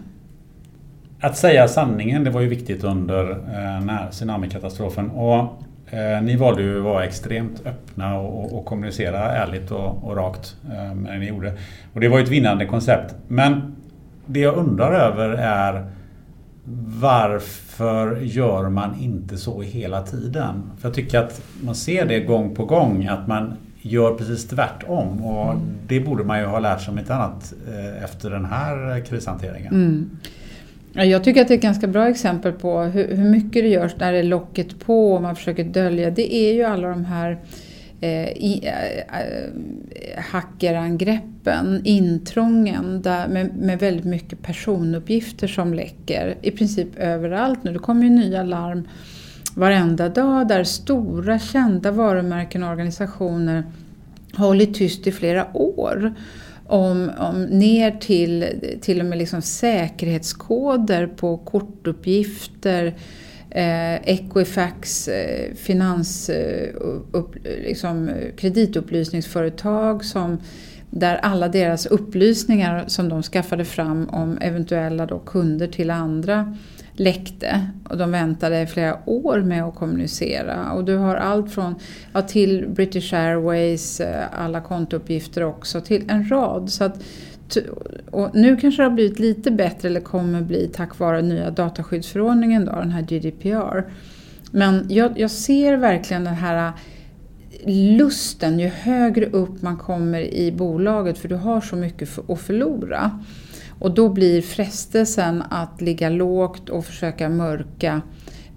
Att 1.21 1.37
säga 1.37 1.67
sanningen, 1.67 2.23
det 2.23 2.29
var 2.29 2.41
ju 2.41 2.47
viktigt 2.47 2.83
under 2.83 3.31
eh, 3.31 4.09
tsunamikatastrofen. 4.09 5.09
Och 5.09 5.63
eh, 5.93 6.21
ni 6.21 6.35
valde 6.35 6.61
ju 6.61 6.77
att 6.77 6.83
vara 6.83 7.05
extremt 7.05 7.65
öppna 7.65 8.19
och, 8.19 8.57
och 8.57 8.65
kommunicera 8.65 9.31
ärligt 9.31 9.71
och, 9.71 10.03
och 10.03 10.15
rakt 10.15 10.55
eh, 10.71 10.95
när 10.95 11.17
ni 11.17 11.27
gjorde. 11.27 11.53
Och 11.93 11.99
det 11.99 12.07
var 12.07 12.17
ju 12.17 12.23
ett 12.23 12.29
vinnande 12.29 12.65
koncept. 12.65 13.15
Men 13.27 13.75
det 14.25 14.39
jag 14.39 14.55
undrar 14.55 14.93
över 14.93 15.29
är 15.29 15.85
varför 16.99 18.21
gör 18.21 18.69
man 18.69 18.99
inte 18.99 19.37
så 19.37 19.61
hela 19.61 20.01
tiden? 20.01 20.71
För 20.79 20.87
jag 20.87 20.95
tycker 20.95 21.19
att 21.19 21.41
man 21.61 21.75
ser 21.75 22.05
det 22.05 22.19
gång 22.19 22.55
på 22.55 22.65
gång 22.65 23.07
att 23.07 23.27
man 23.27 23.53
gör 23.81 24.13
precis 24.13 24.47
tvärtom 24.47 25.25
och 25.25 25.55
det 25.87 25.99
borde 25.99 26.23
man 26.23 26.39
ju 26.39 26.45
ha 26.45 26.59
lärt 26.59 26.81
sig 26.81 26.91
om 26.91 26.99
inte 26.99 27.15
annat 27.15 27.53
eh, 27.67 28.03
efter 28.03 28.29
den 28.29 28.45
här 28.45 29.05
krishanteringen. 29.05 29.73
Mm. 29.73 30.09
Jag 30.93 31.23
tycker 31.23 31.41
att 31.41 31.47
det 31.47 31.53
är 31.53 31.57
ett 31.57 31.63
ganska 31.63 31.87
bra 31.87 32.07
exempel 32.07 32.51
på 32.51 32.81
hur, 32.81 33.15
hur 33.15 33.29
mycket 33.29 33.63
det 33.63 33.69
görs 33.69 33.91
när 33.99 34.13
det 34.13 34.19
är 34.19 34.23
locket 34.23 34.79
på 34.79 35.13
och 35.13 35.21
man 35.21 35.35
försöker 35.35 35.63
dölja. 35.63 36.09
Det 36.09 36.35
är 36.35 36.53
ju 36.53 36.63
alla 36.63 36.87
de 36.87 37.05
här 37.05 37.37
Eh, 38.03 38.29
i, 38.29 38.61
eh, 38.63 39.19
eh, 39.21 40.23
hackerangreppen, 40.31 41.81
intrången 41.83 43.01
där, 43.01 43.27
med, 43.27 43.55
med 43.57 43.79
väldigt 43.79 44.05
mycket 44.05 44.41
personuppgifter 44.41 45.47
som 45.47 45.73
läcker 45.73 46.37
i 46.41 46.51
princip 46.51 46.87
överallt 46.97 47.63
nu. 47.63 47.73
Det 47.73 47.79
kommer 47.79 48.03
ju 48.03 48.09
nya 48.09 48.43
larm 48.43 48.87
varenda 49.55 50.09
dag 50.09 50.47
där 50.47 50.63
stora 50.63 51.39
kända 51.39 51.91
varumärken 51.91 52.63
och 52.63 52.69
organisationer 52.69 53.63
har 54.33 54.47
hållit 54.47 54.75
tyst 54.75 55.07
i 55.07 55.11
flera 55.11 55.57
år. 55.57 56.13
Om, 56.67 57.11
om, 57.17 57.43
ner 57.43 57.91
till 57.91 58.45
till 58.81 58.99
och 58.99 59.05
med 59.05 59.17
liksom 59.17 59.41
säkerhetskoder 59.41 61.07
på 61.07 61.37
kortuppgifter, 61.37 62.93
eh, 63.51 63.95
Equifax, 64.09 65.07
eh, 65.07 65.53
finans, 65.55 66.29
eh, 66.29 66.69
upp, 67.11 67.35
liksom, 67.43 68.09
eh, 68.09 68.35
kreditupplysningsföretag 68.35 70.05
som, 70.05 70.37
där 70.89 71.15
alla 71.15 71.47
deras 71.47 71.85
upplysningar 71.85 72.83
som 72.87 73.09
de 73.09 73.23
skaffade 73.23 73.65
fram 73.65 74.09
om 74.09 74.37
eventuella 74.41 75.05
då 75.05 75.19
kunder 75.19 75.67
till 75.67 75.91
andra 75.91 76.57
läckte 76.93 77.67
och 77.89 77.97
de 77.97 78.11
väntade 78.11 78.67
flera 78.67 78.97
år 79.05 79.39
med 79.41 79.63
att 79.63 79.75
kommunicera. 79.75 80.71
Och 80.71 80.85
du 80.85 80.97
har 80.97 81.15
allt 81.15 81.51
från 81.51 81.75
ja, 82.13 82.21
till 82.21 82.65
British 82.69 83.13
Airways, 83.13 83.99
eh, 83.99 84.25
alla 84.31 84.61
kontouppgifter 84.61 85.43
också, 85.43 85.81
till 85.81 86.03
en 86.09 86.29
rad. 86.29 86.69
Så 86.69 86.83
att 86.83 87.03
och 88.11 88.29
nu 88.33 88.57
kanske 88.57 88.81
det 88.81 88.89
har 88.89 88.95
blivit 88.95 89.19
lite 89.19 89.51
bättre 89.51 89.87
eller 89.87 90.01
kommer 90.01 90.41
bli 90.41 90.69
tack 90.73 90.99
vare 90.99 91.21
nya 91.21 91.51
dataskyddsförordningen, 91.51 92.65
då, 92.65 92.71
den 92.71 92.91
här 92.91 93.01
GDPR. 93.01 93.91
Men 94.51 94.85
jag, 94.89 95.19
jag 95.19 95.31
ser 95.31 95.77
verkligen 95.77 96.23
den 96.23 96.33
här 96.33 96.71
lusten 97.97 98.59
ju 98.59 98.67
högre 98.67 99.25
upp 99.25 99.61
man 99.61 99.77
kommer 99.77 100.19
i 100.19 100.51
bolaget 100.51 101.17
för 101.17 101.29
du 101.29 101.35
har 101.35 101.61
så 101.61 101.75
mycket 101.75 102.29
att 102.29 102.41
förlora. 102.41 103.19
Och 103.79 103.93
då 103.93 104.09
blir 104.09 104.41
frestelsen 104.41 105.43
att 105.49 105.81
ligga 105.81 106.09
lågt 106.09 106.69
och 106.69 106.85
försöka 106.85 107.29
mörka 107.29 108.01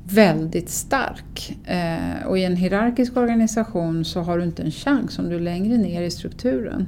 väldigt 0.04 0.70
stark. 0.70 1.56
Eh, 1.64 2.26
och 2.26 2.38
i 2.38 2.44
en 2.44 2.56
hierarkisk 2.56 3.16
organisation 3.16 4.04
så 4.04 4.20
har 4.20 4.38
du 4.38 4.44
inte 4.44 4.62
en 4.62 4.70
chans 4.70 5.18
om 5.18 5.28
du 5.28 5.36
är 5.36 5.40
längre 5.40 5.76
ner 5.76 6.02
i 6.02 6.10
strukturen. 6.10 6.86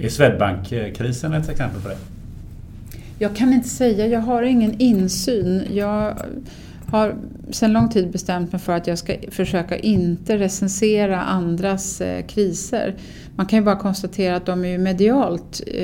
Är 0.00 0.08
Swedbank-krisen 0.08 1.32
ett 1.32 1.48
exempel 1.48 1.82
på 1.82 1.88
det? 1.88 1.96
Jag 3.18 3.36
kan 3.36 3.52
inte 3.52 3.68
säga, 3.68 4.06
jag 4.06 4.20
har 4.20 4.42
ingen 4.42 4.80
insyn. 4.80 5.64
Jag 5.70 6.14
har 6.86 7.14
sedan 7.50 7.72
lång 7.72 7.88
tid 7.88 8.10
bestämt 8.10 8.52
mig 8.52 8.60
för 8.60 8.72
att 8.72 8.86
jag 8.86 8.98
ska 8.98 9.14
försöka 9.30 9.78
inte 9.78 10.38
recensera 10.38 11.20
andras 11.20 12.00
eh, 12.00 12.26
kriser. 12.26 12.94
Man 13.36 13.46
kan 13.46 13.58
ju 13.58 13.64
bara 13.64 13.76
konstatera 13.76 14.36
att 14.36 14.46
de 14.46 14.64
är 14.64 14.78
medialt 14.78 15.60
eh, 15.66 15.82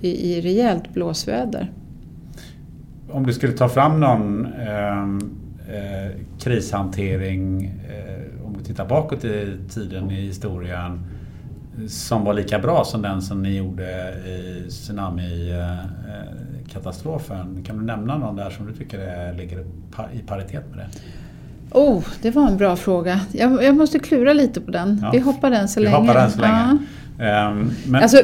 i, 0.00 0.34
i 0.34 0.40
rejält 0.40 0.94
blåsväder. 0.94 1.72
Om 3.10 3.26
du 3.26 3.32
skulle 3.32 3.52
ta 3.52 3.68
fram 3.68 4.00
någon 4.00 4.46
ehm, 4.46 5.18
eh, 5.68 6.20
krishantering, 6.40 7.64
eh, 7.64 8.46
om 8.46 8.56
du 8.58 8.64
tittar 8.64 8.86
bakåt 8.86 9.24
i 9.24 9.56
tiden 9.74 10.10
i 10.10 10.20
historien, 10.20 11.00
som 11.88 12.24
var 12.24 12.34
lika 12.34 12.58
bra 12.58 12.84
som 12.84 13.02
den 13.02 13.22
som 13.22 13.42
ni 13.42 13.56
gjorde 13.56 14.14
i 14.26 14.64
tsunamikatastrofen. 14.68 17.64
Kan 17.66 17.78
du 17.78 17.84
nämna 17.84 18.18
någon 18.18 18.36
där 18.36 18.50
som 18.50 18.66
du 18.66 18.72
tycker 18.72 19.32
ligger 19.32 19.58
i 20.12 20.18
paritet 20.26 20.64
med 20.70 20.78
det? 20.78 20.86
Oh, 21.70 22.04
det 22.22 22.30
var 22.30 22.48
en 22.48 22.56
bra 22.56 22.76
fråga. 22.76 23.20
Jag, 23.32 23.64
jag 23.64 23.76
måste 23.76 23.98
klura 23.98 24.32
lite 24.32 24.60
på 24.60 24.70
den. 24.70 25.00
Ja. 25.02 25.10
Vi 25.10 25.18
hoppar 25.18 25.50
den 25.50 25.68
så 25.68 25.80
Vi 25.80 25.84
länge. 25.84 25.96
Hoppar 25.96 26.14
den 26.14 26.30
så 26.30 26.40
länge. 26.40 26.78
Ja. 27.18 27.50
Um, 27.50 27.72
men... 27.86 28.02
alltså, 28.02 28.22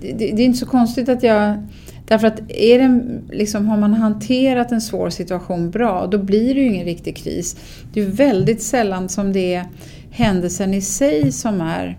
det, 0.00 0.12
det, 0.18 0.32
är 0.32 0.40
inte 0.40 0.58
så 0.58 0.66
konstigt 0.66 1.08
att 1.08 1.22
jag... 1.22 1.68
Därför 2.06 2.26
att 2.26 2.40
är 2.48 2.78
det, 2.78 3.00
liksom, 3.30 3.68
har 3.68 3.76
man 3.76 3.94
hanterat 3.94 4.72
en 4.72 4.80
svår 4.80 5.10
situation 5.10 5.70
bra, 5.70 6.06
då 6.06 6.18
blir 6.18 6.54
det 6.54 6.60
ju 6.60 6.66
ingen 6.66 6.84
riktig 6.84 7.16
kris. 7.16 7.56
Det 7.92 8.00
är 8.00 8.06
väldigt 8.06 8.62
sällan 8.62 9.08
som 9.08 9.32
det 9.32 9.54
är 9.54 9.64
händelsen 10.10 10.74
i 10.74 10.80
sig 10.80 11.32
som 11.32 11.60
är 11.60 11.98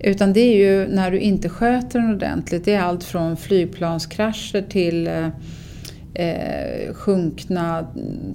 utan 0.00 0.32
det 0.32 0.40
är 0.40 0.56
ju 0.56 0.88
när 0.88 1.10
du 1.10 1.18
inte 1.18 1.48
sköter 1.48 1.98
den 1.98 2.14
ordentligt. 2.14 2.64
Det 2.64 2.74
är 2.74 2.80
allt 2.80 3.04
från 3.04 3.36
flygplanskrascher 3.36 4.62
till 4.62 5.06
eh, 5.06 5.26
eh, 6.14 6.94
sjunkna 6.94 7.86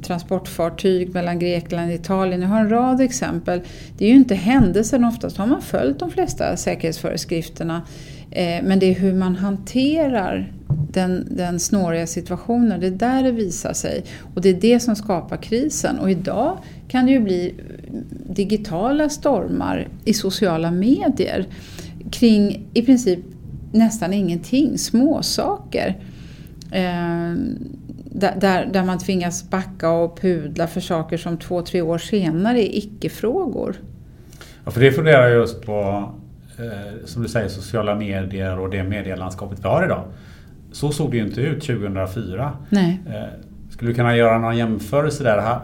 transportfartyg 0.02 1.14
mellan 1.14 1.40
Grekland 1.40 1.90
och 1.90 1.96
Italien. 1.96 2.42
Jag 2.42 2.50
har 2.50 2.60
en 2.60 2.70
rad 2.70 3.02
exempel. 3.02 3.62
Det 3.98 4.06
är 4.06 4.10
ju 4.10 4.16
inte 4.16 4.36
händelsen 4.36 5.06
oftast. 5.06 5.38
Har 5.38 5.48
man 5.48 5.62
följt 5.62 6.00
de 6.00 6.12
flesta 6.12 6.58
säkerhetsföreskrifterna 6.58 7.82
Eh, 8.36 8.64
men 8.64 8.80
det 8.80 8.86
är 8.86 8.94
hur 8.94 9.14
man 9.14 9.36
hanterar 9.36 10.54
den, 10.92 11.28
den 11.32 11.60
snåriga 11.60 12.08
situationen, 12.08 12.80
det 12.80 12.88
är 12.88 12.92
där 12.92 13.24
det 13.24 13.32
visar 13.32 13.74
sig. 13.74 14.04
Och 14.36 14.42
det 14.42 14.50
är 14.50 14.54
det 14.54 14.80
som 14.80 14.96
skapar 14.96 15.38
krisen. 15.38 16.00
Och 16.00 16.12
idag 16.12 16.58
kan 16.88 17.06
det 17.06 17.12
ju 17.12 17.20
bli 17.20 17.56
digitala 18.30 19.10
stormar 19.10 19.88
i 20.06 20.14
sociala 20.14 20.72
medier 20.72 21.46
kring 22.12 22.68
i 22.74 22.82
princip 22.82 23.20
nästan 23.72 24.14
ingenting, 24.14 24.78
småsaker. 24.78 25.98
Eh, 26.72 27.34
där, 28.16 28.70
där 28.74 28.84
man 28.84 29.00
tvingas 29.00 29.50
backa 29.50 29.90
och 29.90 30.20
pudla 30.22 30.68
för 30.68 30.82
saker 30.82 31.18
som 31.18 31.38
två, 31.38 31.62
tre 31.62 31.82
år 31.82 31.98
senare 31.98 32.60
är 32.60 32.78
icke-frågor. 32.78 33.76
Ja, 34.66 34.72
för 34.72 34.82
det 34.82 34.92
funderar 34.92 35.28
jag 35.28 35.40
just 35.40 35.62
på, 35.62 36.10
eh, 36.58 37.06
som 37.06 37.24
du 37.24 37.30
säger, 37.30 37.48
sociala 37.48 37.96
medier 37.96 38.60
och 38.60 38.70
det 38.70 38.84
medielandskapet 38.84 39.60
vi 39.60 39.68
har 39.68 39.86
idag. 39.86 40.04
Så 40.72 40.92
såg 40.92 41.12
det 41.12 41.18
ju 41.18 41.24
inte 41.24 41.42
ut 41.42 41.62
2004. 41.62 42.52
Nej. 42.70 43.00
Eh, 43.08 43.40
skulle 43.76 43.92
du 43.92 43.96
kunna 43.96 44.18
göra 44.18 44.38
någon 44.38 44.58
jämförelse 44.58 45.24
där? 45.24 45.60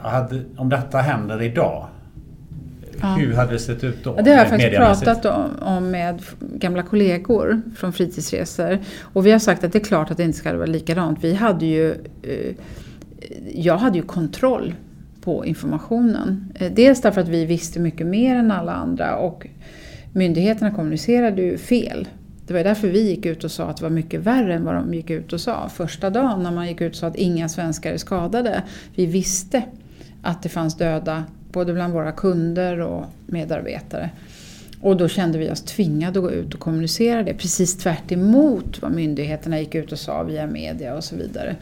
Om 0.58 0.70
detta 0.70 0.98
händer 0.98 1.42
idag, 1.42 1.88
ja. 3.02 3.08
hur 3.08 3.34
hade 3.34 3.52
det 3.52 3.60
sett 3.60 3.84
ut 3.84 4.04
då? 4.04 4.14
Ja, 4.18 4.24
det 4.24 4.30
har 4.32 4.38
jag 4.38 4.50
faktiskt 4.50 4.76
pratat 4.78 5.26
om 5.62 5.92
med 5.92 6.22
gamla 6.40 6.84
kollegor 6.84 7.62
från 7.76 7.94
fritidsresor. 7.94 8.80
Och 9.02 9.26
vi 9.26 9.32
har 9.32 9.40
sagt 9.40 9.64
att 9.64 9.74
det 9.74 9.80
är 9.80 9.84
klart 9.84 10.12
att 10.12 10.18
det 10.18 10.24
inte 10.24 10.38
ska 10.38 10.54
vara 10.54 10.66
likadant. 10.66 11.20
Vi 11.22 11.34
hade 11.34 11.66
ju, 11.66 11.92
eh, 12.22 12.56
jag 13.54 13.78
hade 13.78 13.98
ju 13.98 14.04
kontroll 14.04 14.74
på 15.22 15.46
informationen. 15.46 16.54
Eh, 16.56 16.72
dels 16.72 17.02
därför 17.02 17.22
att 17.22 17.28
vi 17.28 17.46
visste 17.46 17.80
mycket 17.80 18.08
mer 18.08 18.36
än 18.36 18.52
alla 18.52 18.74
andra 18.74 19.18
och 19.18 19.48
myndigheterna 20.14 20.72
kommunicerade 20.72 21.42
ju 21.42 21.58
fel. 21.58 22.08
Det 22.52 22.58
var 22.58 22.64
därför 22.64 22.88
vi 22.88 23.02
gick 23.02 23.26
ut 23.26 23.44
och 23.44 23.52
sa 23.52 23.66
att 23.66 23.78
det 23.78 23.84
var 23.84 23.90
mycket 23.90 24.20
värre 24.20 24.54
än 24.54 24.66
vad 24.66 24.76
de 24.76 24.94
gick 24.94 25.10
ut 25.10 25.34
och 25.34 25.42
sa. 25.42 25.70
Första 25.70 26.10
dagen 26.10 26.44
när 26.44 26.52
man 26.52 26.68
gick 26.68 26.82
ut 26.82 26.92
och 26.92 26.98
sa 26.98 27.08
att 27.08 27.16
inga 27.16 27.50
svenskar 27.50 27.94
är 27.94 27.98
skadade. 27.98 28.64
Vi 28.96 29.06
visste 29.06 29.64
att 30.22 30.44
det 30.44 30.50
fanns 30.50 30.78
döda 30.78 31.24
både 31.52 31.74
bland 31.74 31.94
våra 31.94 32.12
kunder 32.12 32.80
och 32.80 33.06
medarbetare. 33.26 34.10
Och 34.82 34.98
då 34.98 35.08
kände 35.08 35.38
vi 35.38 35.52
oss 35.52 35.62
tvingade 35.62 36.20
att 36.20 36.26
gå 36.26 36.32
ut 36.32 36.54
och 36.54 36.60
kommunicera 36.60 37.24
det. 37.24 37.34
Precis 37.34 37.78
tvärt 37.78 38.12
vad 38.82 38.92
myndigheterna 38.92 39.60
gick 39.60 39.76
ut 39.76 39.92
och 39.92 40.00
sa 40.00 40.24
via 40.24 40.48
media 40.48 40.96
och 40.96 41.04
så 41.04 41.16
vidare. 41.16 41.56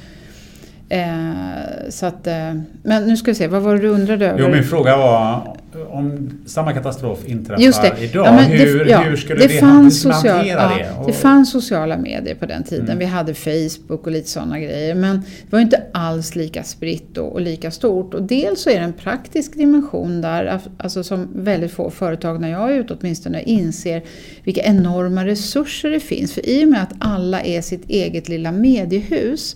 Eh, 0.89 1.89
så 1.89 2.05
att, 2.05 2.27
eh, 2.27 2.53
men 2.83 3.07
nu 3.07 3.17
ska 3.17 3.31
vi 3.31 3.35
se, 3.35 3.47
vad 3.47 3.61
var 3.61 3.75
det 3.75 3.81
du 3.81 3.87
undrade 3.87 4.27
över? 4.27 4.39
Jo, 4.39 4.47
min 4.49 4.63
fråga 4.63 4.97
var 4.97 5.55
om 5.89 6.29
samma 6.45 6.73
katastrof 6.73 7.19
inträffar 7.25 8.03
idag, 8.03 8.25
ja, 8.25 8.31
hur, 8.31 8.85
ja, 8.85 8.99
hur 8.99 9.15
skulle 9.15 9.39
det, 9.39 9.47
det 9.47 9.59
fanns 9.59 10.01
social, 10.01 10.37
hantera 10.37 10.61
ja, 10.61 10.77
det? 10.77 10.99
Och... 10.99 11.07
Det 11.07 11.13
fanns 11.13 11.51
sociala 11.51 11.97
medier 11.97 12.35
på 12.35 12.45
den 12.45 12.63
tiden. 12.63 12.85
Mm. 12.85 12.97
Vi 12.97 13.05
hade 13.05 13.33
Facebook 13.33 14.07
och 14.07 14.11
lite 14.11 14.29
sådana 14.29 14.59
grejer. 14.59 14.95
Men 14.95 15.17
det 15.19 15.51
var 15.51 15.59
inte 15.59 15.83
alls 15.91 16.35
lika 16.35 16.63
spritt 16.63 17.17
och, 17.17 17.33
och, 17.33 17.41
lika 17.41 17.71
stort. 17.71 18.13
Och 18.13 18.23
dels 18.23 18.61
så 18.61 18.69
är 18.69 18.73
det 18.73 18.85
en 18.85 18.93
praktisk 18.93 19.53
dimension 19.55 20.21
där, 20.21 20.59
alltså 20.77 21.03
som 21.03 21.27
väldigt 21.35 21.71
få 21.71 21.89
företag, 21.89 22.41
när 22.41 22.49
jag 22.51 22.71
är 22.71 22.75
ute 22.75 22.97
åtminstone, 22.99 23.41
inser 23.43 24.03
vilka 24.43 24.61
enorma 24.61 25.25
resurser 25.25 25.89
det 25.89 25.99
finns. 25.99 26.33
För 26.33 26.49
i 26.49 26.65
och 26.65 26.69
med 26.69 26.83
att 26.83 26.93
alla 26.99 27.41
är 27.41 27.61
sitt 27.61 27.89
eget 27.89 28.29
lilla 28.29 28.51
mediehus 28.51 29.55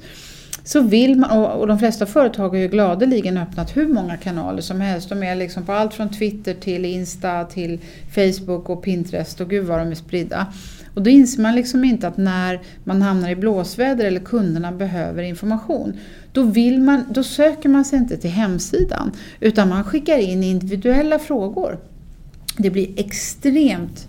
så 0.64 0.82
vill 0.82 1.16
man, 1.16 1.32
och 1.46 1.68
de 1.68 1.80
flesta 1.80 2.06
företag 2.06 2.50
har 2.50 2.58
ju 2.58 2.68
gladeligen 2.68 3.38
öppnat 3.38 3.78
hur 3.78 3.88
många 3.88 4.18
kanaler 4.18 4.62
som 4.62 4.82
helst. 4.82 5.10
De 5.10 5.24
är 5.24 5.36
liksom 5.36 5.66
på 5.66 5.72
allt 5.72 5.94
från 5.94 6.10
Twitter 6.10 6.54
till 6.54 6.86
Insta 6.86 7.46
till 7.46 7.80
Facebook 8.16 8.70
och 8.70 8.84
Pinterest 8.84 9.42
och 9.42 9.50
gud 9.50 9.66
vad 9.66 9.80
de 9.80 9.92
är 9.92 9.96
spridda. 9.96 10.48
Och 10.94 11.02
då 11.02 11.10
inser 11.10 11.42
man 11.42 11.56
liksom 11.56 11.84
inte 11.84 12.08
att 12.08 12.18
när 12.18 12.62
man 12.84 13.02
hamnar 13.02 13.30
i 13.30 13.36
blåsväder 13.36 14.06
eller 14.06 14.20
kunderna 14.20 14.72
behöver 14.72 15.24
information, 15.24 15.94
då, 16.32 16.44
vill 16.44 16.82
man, 16.82 17.04
då 17.10 17.24
söker 17.24 17.70
man 17.70 17.86
sig 17.86 18.00
inte 18.00 18.18
till 18.18 18.30
hemsidan 18.30 19.12
utan 19.40 19.70
man 19.70 19.84
skickar 19.84 20.18
in 20.18 20.44
individuella 20.44 21.20
frågor. 21.20 21.80
Det 22.58 22.70
blir 22.70 23.00
extremt 23.00 24.08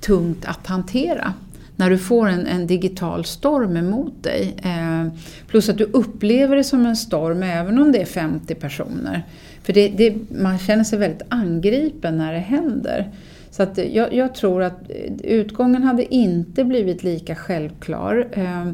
tungt 0.00 0.44
att 0.44 0.66
hantera 0.66 1.34
när 1.76 1.90
du 1.90 1.98
får 1.98 2.28
en, 2.28 2.46
en 2.46 2.66
digital 2.66 3.24
storm 3.24 3.76
emot 3.76 4.22
dig. 4.22 4.56
Eh, 4.62 5.06
plus 5.46 5.68
att 5.68 5.78
du 5.78 5.84
upplever 5.84 6.56
det 6.56 6.64
som 6.64 6.86
en 6.86 6.96
storm 6.96 7.42
även 7.42 7.78
om 7.78 7.92
det 7.92 8.00
är 8.00 8.06
50 8.06 8.54
personer. 8.54 9.22
För 9.62 9.72
det, 9.72 9.88
det, 9.88 10.14
man 10.30 10.58
känner 10.58 10.84
sig 10.84 10.98
väldigt 10.98 11.22
angripen 11.28 12.18
när 12.18 12.32
det 12.32 12.38
händer. 12.38 13.10
Så 13.50 13.62
att 13.62 13.78
jag, 13.78 14.14
jag, 14.14 14.34
tror 14.34 14.62
att 14.62 14.90
utgången 15.22 15.82
hade 15.82 16.14
inte 16.14 16.64
blivit 16.64 17.02
lika 17.02 17.34
självklar. 17.34 18.28
Eh, 18.32 18.68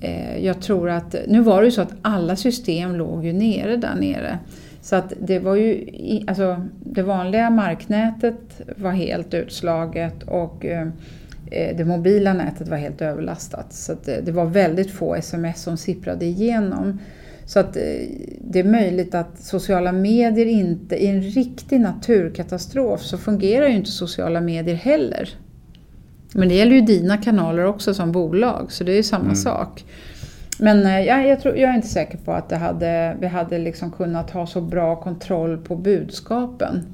eh, 0.00 0.44
jag 0.44 0.60
tror 0.60 0.90
att, 0.90 1.16
nu 1.28 1.40
var 1.40 1.60
det 1.60 1.64
ju 1.64 1.70
så 1.70 1.80
att 1.80 1.94
alla 2.02 2.36
system 2.36 2.96
låg 2.96 3.24
ju 3.24 3.32
nere 3.32 3.76
där 3.76 3.94
nere. 3.94 4.38
Så 4.82 4.96
att 4.96 5.12
det 5.20 5.38
var 5.38 5.56
ju, 5.56 5.86
alltså 6.26 6.66
det 6.84 7.02
vanliga 7.02 7.50
marknätet 7.50 8.60
var 8.76 8.90
helt 8.90 9.34
utslaget 9.34 10.22
och 10.22 10.64
Eh, 10.64 10.88
det 11.50 11.84
mobila 11.84 12.32
nätet 12.32 12.68
var 12.68 12.76
helt 12.76 13.02
överlastat. 13.02 13.72
Så 13.72 13.94
det, 14.04 14.20
det, 14.20 14.32
var 14.32 14.44
väldigt 14.44 14.90
få 14.90 15.14
sms 15.14 15.62
som 15.62 15.76
sipprade 15.76 16.24
igenom. 16.24 16.98
Så 17.48 17.58
att 17.58 17.76
eh, 17.76 17.82
det 18.40 18.58
är 18.58 18.64
möjligt 18.64 19.14
att 19.14 19.38
sociala 19.40 19.92
medier 19.92 20.46
inte, 20.46 20.96
i 20.96 21.06
en 21.06 21.22
riktig 21.22 21.80
naturkatastrof 21.80 23.02
så 23.02 23.18
fungerar 23.18 23.68
ju 23.68 23.76
inte 23.76 23.90
sociala 23.90 24.40
medier 24.40 24.74
heller. 24.74 25.28
Men 26.34 26.48
det 26.48 26.54
gäller 26.54 26.72
ju 26.72 26.80
dina 26.80 27.16
kanaler 27.16 27.64
också 27.64 27.94
som 27.94 28.12
bolag, 28.12 28.72
så 28.72 28.84
det 28.84 28.92
är 28.92 28.96
ju 28.96 29.02
samma 29.02 29.24
mm. 29.24 29.36
sak. 29.36 29.84
Men 30.58 30.86
eh, 30.86 31.00
ja, 31.00 31.22
jag, 31.22 31.40
tror, 31.40 31.56
jag 31.56 31.70
är 31.70 31.74
inte 31.74 31.88
säker 31.88 32.18
på 32.18 32.32
att 32.32 32.48
det 32.48 32.56
hade, 32.56 33.16
vi 33.20 33.26
hade 33.26 33.58
liksom 33.58 33.92
kunnat 33.92 34.30
ha 34.30 34.46
så 34.46 34.60
bra 34.60 34.96
kontroll 34.96 35.58
på 35.58 35.76
budskapen 35.76 36.84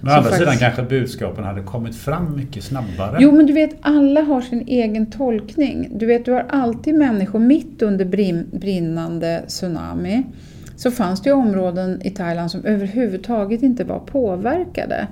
men 0.00 0.12
å 0.12 0.16
andra 0.16 0.30
faktiskt... 0.30 0.50
sidan 0.50 0.58
kanske 0.58 0.82
budskapen 0.82 1.44
hade 1.44 1.62
kommit 1.62 1.96
fram 1.96 2.36
mycket 2.36 2.64
snabbare. 2.64 3.16
Jo, 3.20 3.32
men 3.32 3.46
du 3.46 3.52
vet, 3.52 3.70
alla 3.80 4.20
har 4.20 4.40
sin 4.40 4.64
egen 4.66 5.06
tolkning. 5.06 5.88
Du 5.90 6.06
vet, 6.06 6.24
du 6.24 6.32
har 6.32 6.46
alltid 6.48 6.94
människor 6.94 7.38
mitt 7.38 7.82
under 7.82 8.04
brinnande 8.58 9.42
tsunami. 9.46 10.22
Så 10.76 10.90
fanns 10.90 11.22
det 11.22 11.30
ju 11.30 11.36
områden 11.36 12.00
i 12.02 12.10
Thailand 12.10 12.50
som 12.50 12.64
överhuvudtaget 12.64 13.62
inte 13.62 13.84
var 13.84 13.98
påverkade. 13.98 15.06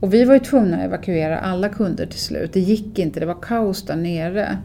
Och 0.00 0.14
vi 0.14 0.24
var 0.24 0.34
ju 0.34 0.40
tvungna 0.40 0.76
att 0.76 0.84
evakuera 0.84 1.38
alla 1.38 1.68
kunder 1.68 2.06
till 2.06 2.20
slut. 2.20 2.52
Det 2.52 2.60
gick 2.60 2.98
inte, 2.98 3.20
det 3.20 3.26
var 3.26 3.42
kaos 3.42 3.82
där 3.82 3.96
nere. 3.96 4.58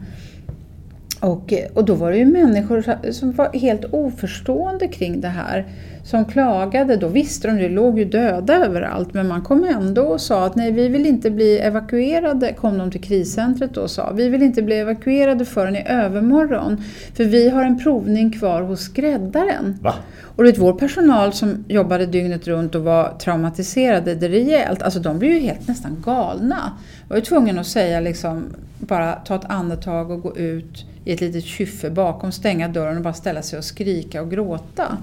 Och, 1.20 1.52
och 1.74 1.84
då 1.84 1.94
var 1.94 2.10
det 2.10 2.18
ju 2.18 2.24
människor 2.24 3.12
som 3.12 3.32
var 3.32 3.52
helt 3.52 3.84
oförstående 3.84 4.88
kring 4.88 5.20
det 5.20 5.28
här 5.28 5.66
som 6.04 6.24
klagade, 6.24 6.96
då 6.96 7.08
visste 7.08 7.48
de, 7.48 7.56
det 7.56 7.68
låg 7.68 7.98
ju 7.98 8.04
döda 8.04 8.54
överallt, 8.54 9.14
men 9.14 9.28
man 9.28 9.42
kom 9.42 9.64
ändå 9.64 10.02
och 10.02 10.20
sa 10.20 10.44
att 10.44 10.56
nej, 10.56 10.72
vi 10.72 10.88
vill 10.88 11.06
inte 11.06 11.30
bli 11.30 11.58
evakuerade, 11.58 12.52
kom 12.52 12.78
de 12.78 12.90
till 12.90 13.00
kriscentret 13.00 13.74
då 13.74 13.80
och 13.80 13.90
sa. 13.90 14.12
Vi 14.12 14.28
vill 14.28 14.42
inte 14.42 14.62
bli 14.62 14.76
evakuerade 14.76 15.44
förrän 15.44 15.76
i 15.76 15.84
övermorgon, 15.86 16.84
för 17.14 17.24
vi 17.24 17.50
har 17.50 17.64
en 17.64 17.78
provning 17.78 18.32
kvar 18.32 18.62
hos 18.62 18.80
skräddaren. 18.80 19.78
Va? 19.82 19.94
Och 20.36 20.44
det 20.44 20.58
vår 20.58 20.72
personal 20.72 21.32
som 21.32 21.64
jobbade 21.68 22.06
dygnet 22.06 22.46
runt 22.46 22.74
och 22.74 22.84
var 22.84 23.14
traumatiserade 23.18 24.14
det 24.14 24.28
rejält, 24.28 24.82
alltså 24.82 25.00
de 25.00 25.18
blev 25.18 25.32
ju 25.32 25.38
helt 25.38 25.68
nästan 25.68 26.02
galna. 26.04 26.72
Jag 27.02 27.08
var 27.08 27.16
ju 27.16 27.22
tvungen 27.22 27.58
att 27.58 27.66
säga 27.66 28.00
liksom, 28.00 28.44
bara 28.78 29.12
ta 29.12 29.36
ett 29.36 29.44
andetag 29.44 30.10
och 30.10 30.22
gå 30.22 30.36
ut 30.36 30.84
i 31.04 31.12
ett 31.12 31.20
litet 31.20 31.44
kyffe 31.44 31.90
bakom, 31.90 32.32
stänga 32.32 32.68
dörren 32.68 32.96
och 32.96 33.02
bara 33.02 33.14
ställa 33.14 33.42
sig 33.42 33.58
och 33.58 33.64
skrika 33.64 34.22
och 34.22 34.30
gråta. 34.30 34.98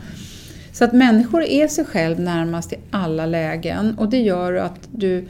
Så 0.78 0.84
att 0.84 0.94
människor 0.94 1.44
är 1.44 1.68
sig 1.68 1.86
själv 1.86 2.20
närmast 2.20 2.74
i 2.74 2.76
alla 2.92 3.26
lägen 3.26 3.96
och 3.98 4.10
det 4.10 4.18
gör 4.18 4.54
att 4.54 4.90
du, 4.92 5.28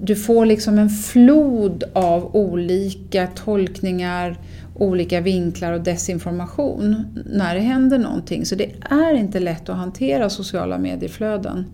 du 0.00 0.16
får 0.16 0.46
liksom 0.46 0.78
en 0.78 0.90
flod 0.90 1.84
av 1.92 2.36
olika 2.36 3.26
tolkningar, 3.26 4.36
olika 4.74 5.20
vinklar 5.20 5.72
och 5.72 5.80
desinformation 5.80 7.06
när 7.26 7.54
det 7.54 7.60
händer 7.60 7.98
någonting. 7.98 8.46
Så 8.46 8.54
det 8.54 8.70
är 8.90 9.14
inte 9.14 9.40
lätt 9.40 9.68
att 9.68 9.76
hantera 9.76 10.30
sociala 10.30 10.78
medieflöden. 10.78 11.64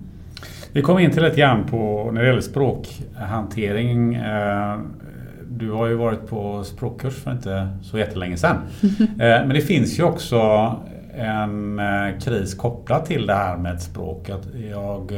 Vi 0.72 0.82
kommer 0.82 1.00
in 1.00 1.10
till 1.10 1.22
lite 1.22 1.36
grann 1.36 1.66
på 1.66 2.10
när 2.12 2.20
det 2.20 2.26
gäller 2.26 2.40
språkhantering. 2.40 4.14
Eh, 4.14 4.78
du 5.50 5.70
har 5.70 5.86
ju 5.86 5.94
varit 5.94 6.28
på 6.28 6.64
språkkurs 6.64 7.14
för 7.14 7.32
inte 7.32 7.68
så 7.82 7.98
jättelänge 7.98 8.36
sedan. 8.36 8.56
Eh, 9.00 9.16
men 9.18 9.48
det 9.48 9.60
finns 9.60 9.98
ju 9.98 10.02
också 10.02 10.38
en 11.14 11.78
eh, 11.78 12.18
kris 12.20 12.54
kopplat 12.54 13.06
till 13.06 13.26
det 13.26 13.34
här 13.34 13.56
med 13.56 13.82
språk. 13.82 14.30
jag, 14.70 15.12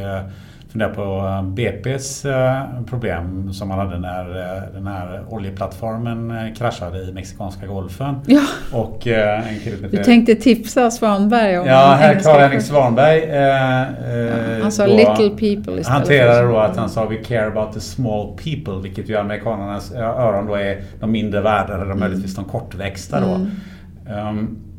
funderar 0.75 0.95
på 0.95 1.03
eh, 1.03 1.43
BP's 1.43 2.29
eh, 2.29 2.85
problem 2.85 3.53
som 3.53 3.69
man 3.69 3.79
hade 3.79 3.99
när 3.99 4.57
eh, 4.57 4.63
den 4.75 4.87
här 4.87 5.25
oljeplattformen 5.29 6.55
kraschade 6.55 6.99
i 6.99 7.13
Mexikanska 7.13 7.67
golfen. 7.67 8.15
Ja. 8.27 8.41
Och 8.73 9.07
en 9.07 9.61
kille 9.61 9.89
Du 9.89 10.05
tänkte 10.05 10.35
tipsa 10.35 10.91
Svanberg 10.91 11.59
om 11.59 11.67
Ja, 11.67 11.97
här 12.01 12.15
Karl-Henrik 12.15 12.63
Svanberg 12.63 13.23
eh, 13.23 13.39
ja, 13.39 14.63
Han 14.63 14.73
sa 14.73 14.87
little 14.87 15.31
people 15.31 15.53
istället. 15.57 15.87
Hanterade 15.87 16.49
då 16.49 16.59
att 16.59 16.77
han 16.77 16.89
sa 16.89 17.07
we 17.07 17.17
care 17.17 17.47
about 17.47 17.75
the 17.75 17.81
small 17.81 18.37
people. 18.45 18.83
Vilket 18.83 19.09
ju 19.11 19.17
amerikanernas 19.17 19.93
öron 19.93 20.47
då 20.47 20.55
är 20.55 20.83
de 21.01 21.13
mindre 21.13 21.41
värda 21.41 21.75
eller 21.75 21.85
mm. 21.85 22.01
möjligtvis 22.01 22.35
de 22.35 22.45
kortväxta 22.45 23.21
då. 23.21 23.27
Mm. 23.27 24.29
Um, 24.29 24.74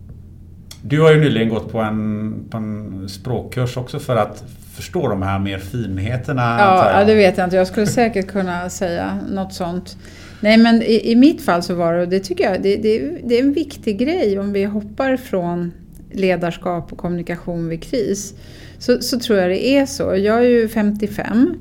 du 0.87 1.01
har 1.01 1.11
ju 1.11 1.19
nyligen 1.19 1.49
gått 1.49 1.71
på 1.71 1.79
en, 1.79 2.33
på 2.49 2.57
en 2.57 3.09
språkkurs 3.09 3.77
också 3.77 3.99
för 3.99 4.15
att 4.15 4.43
förstå 4.75 5.07
de 5.07 5.21
här 5.21 5.39
mer 5.39 5.59
finheterna. 5.59 6.55
Ja, 6.59 6.99
ja, 6.99 7.05
det 7.05 7.15
vet 7.15 7.37
jag 7.37 7.45
inte. 7.45 7.55
Jag 7.55 7.67
skulle 7.67 7.87
säkert 7.87 8.27
kunna 8.27 8.69
säga 8.69 9.19
något 9.29 9.53
sånt. 9.53 9.97
Nej, 10.39 10.57
men 10.57 10.81
i, 10.81 11.11
i 11.11 11.15
mitt 11.15 11.41
fall 11.41 11.63
så 11.63 11.75
var 11.75 11.93
det, 11.93 12.01
och 12.01 12.07
det 12.07 12.19
tycker 12.19 12.51
jag, 12.51 12.61
det, 12.61 12.75
det, 12.75 13.17
det 13.23 13.39
är 13.39 13.43
en 13.43 13.53
viktig 13.53 13.99
grej 13.99 14.39
om 14.39 14.53
vi 14.53 14.63
hoppar 14.63 15.17
från 15.17 15.71
ledarskap 16.11 16.91
och 16.91 16.97
kommunikation 16.97 17.69
vid 17.69 17.83
kris. 17.83 18.33
Så, 18.77 19.01
så 19.01 19.19
tror 19.19 19.39
jag 19.39 19.49
det 19.49 19.67
är 19.67 19.85
så. 19.85 20.03
Jag 20.03 20.37
är 20.37 20.49
ju 20.49 20.67
55 20.67 21.57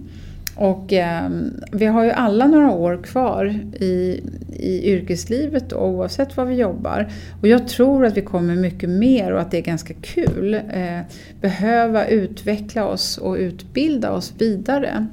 och 0.57 0.93
eh, 0.93 1.31
vi 1.73 1.87
har 1.87 2.05
ju 2.05 2.11
alla 2.11 2.47
några 2.47 2.71
år 2.71 3.03
kvar 3.03 3.47
i, 3.81 4.23
i 4.57 4.91
yrkeslivet 4.91 5.71
då, 5.71 5.77
oavsett 5.77 6.37
var 6.37 6.45
vi 6.45 6.55
jobbar. 6.55 7.09
Och 7.41 7.49
jag 7.49 7.69
tror 7.69 8.05
att 8.05 8.17
vi 8.17 8.23
kommer 8.23 8.57
mycket 8.57 8.89
mer 8.89 9.33
och 9.33 9.41
att 9.41 9.51
det 9.51 9.59
är 9.59 9.63
ganska 9.63 9.95
kul. 9.95 10.55
Eh, 10.55 11.01
behöva 11.41 12.07
utveckla 12.07 12.85
oss 12.85 13.19
och 13.19 13.35
utbilda 13.35 14.11
oss 14.11 14.33
vidare. 14.39 15.07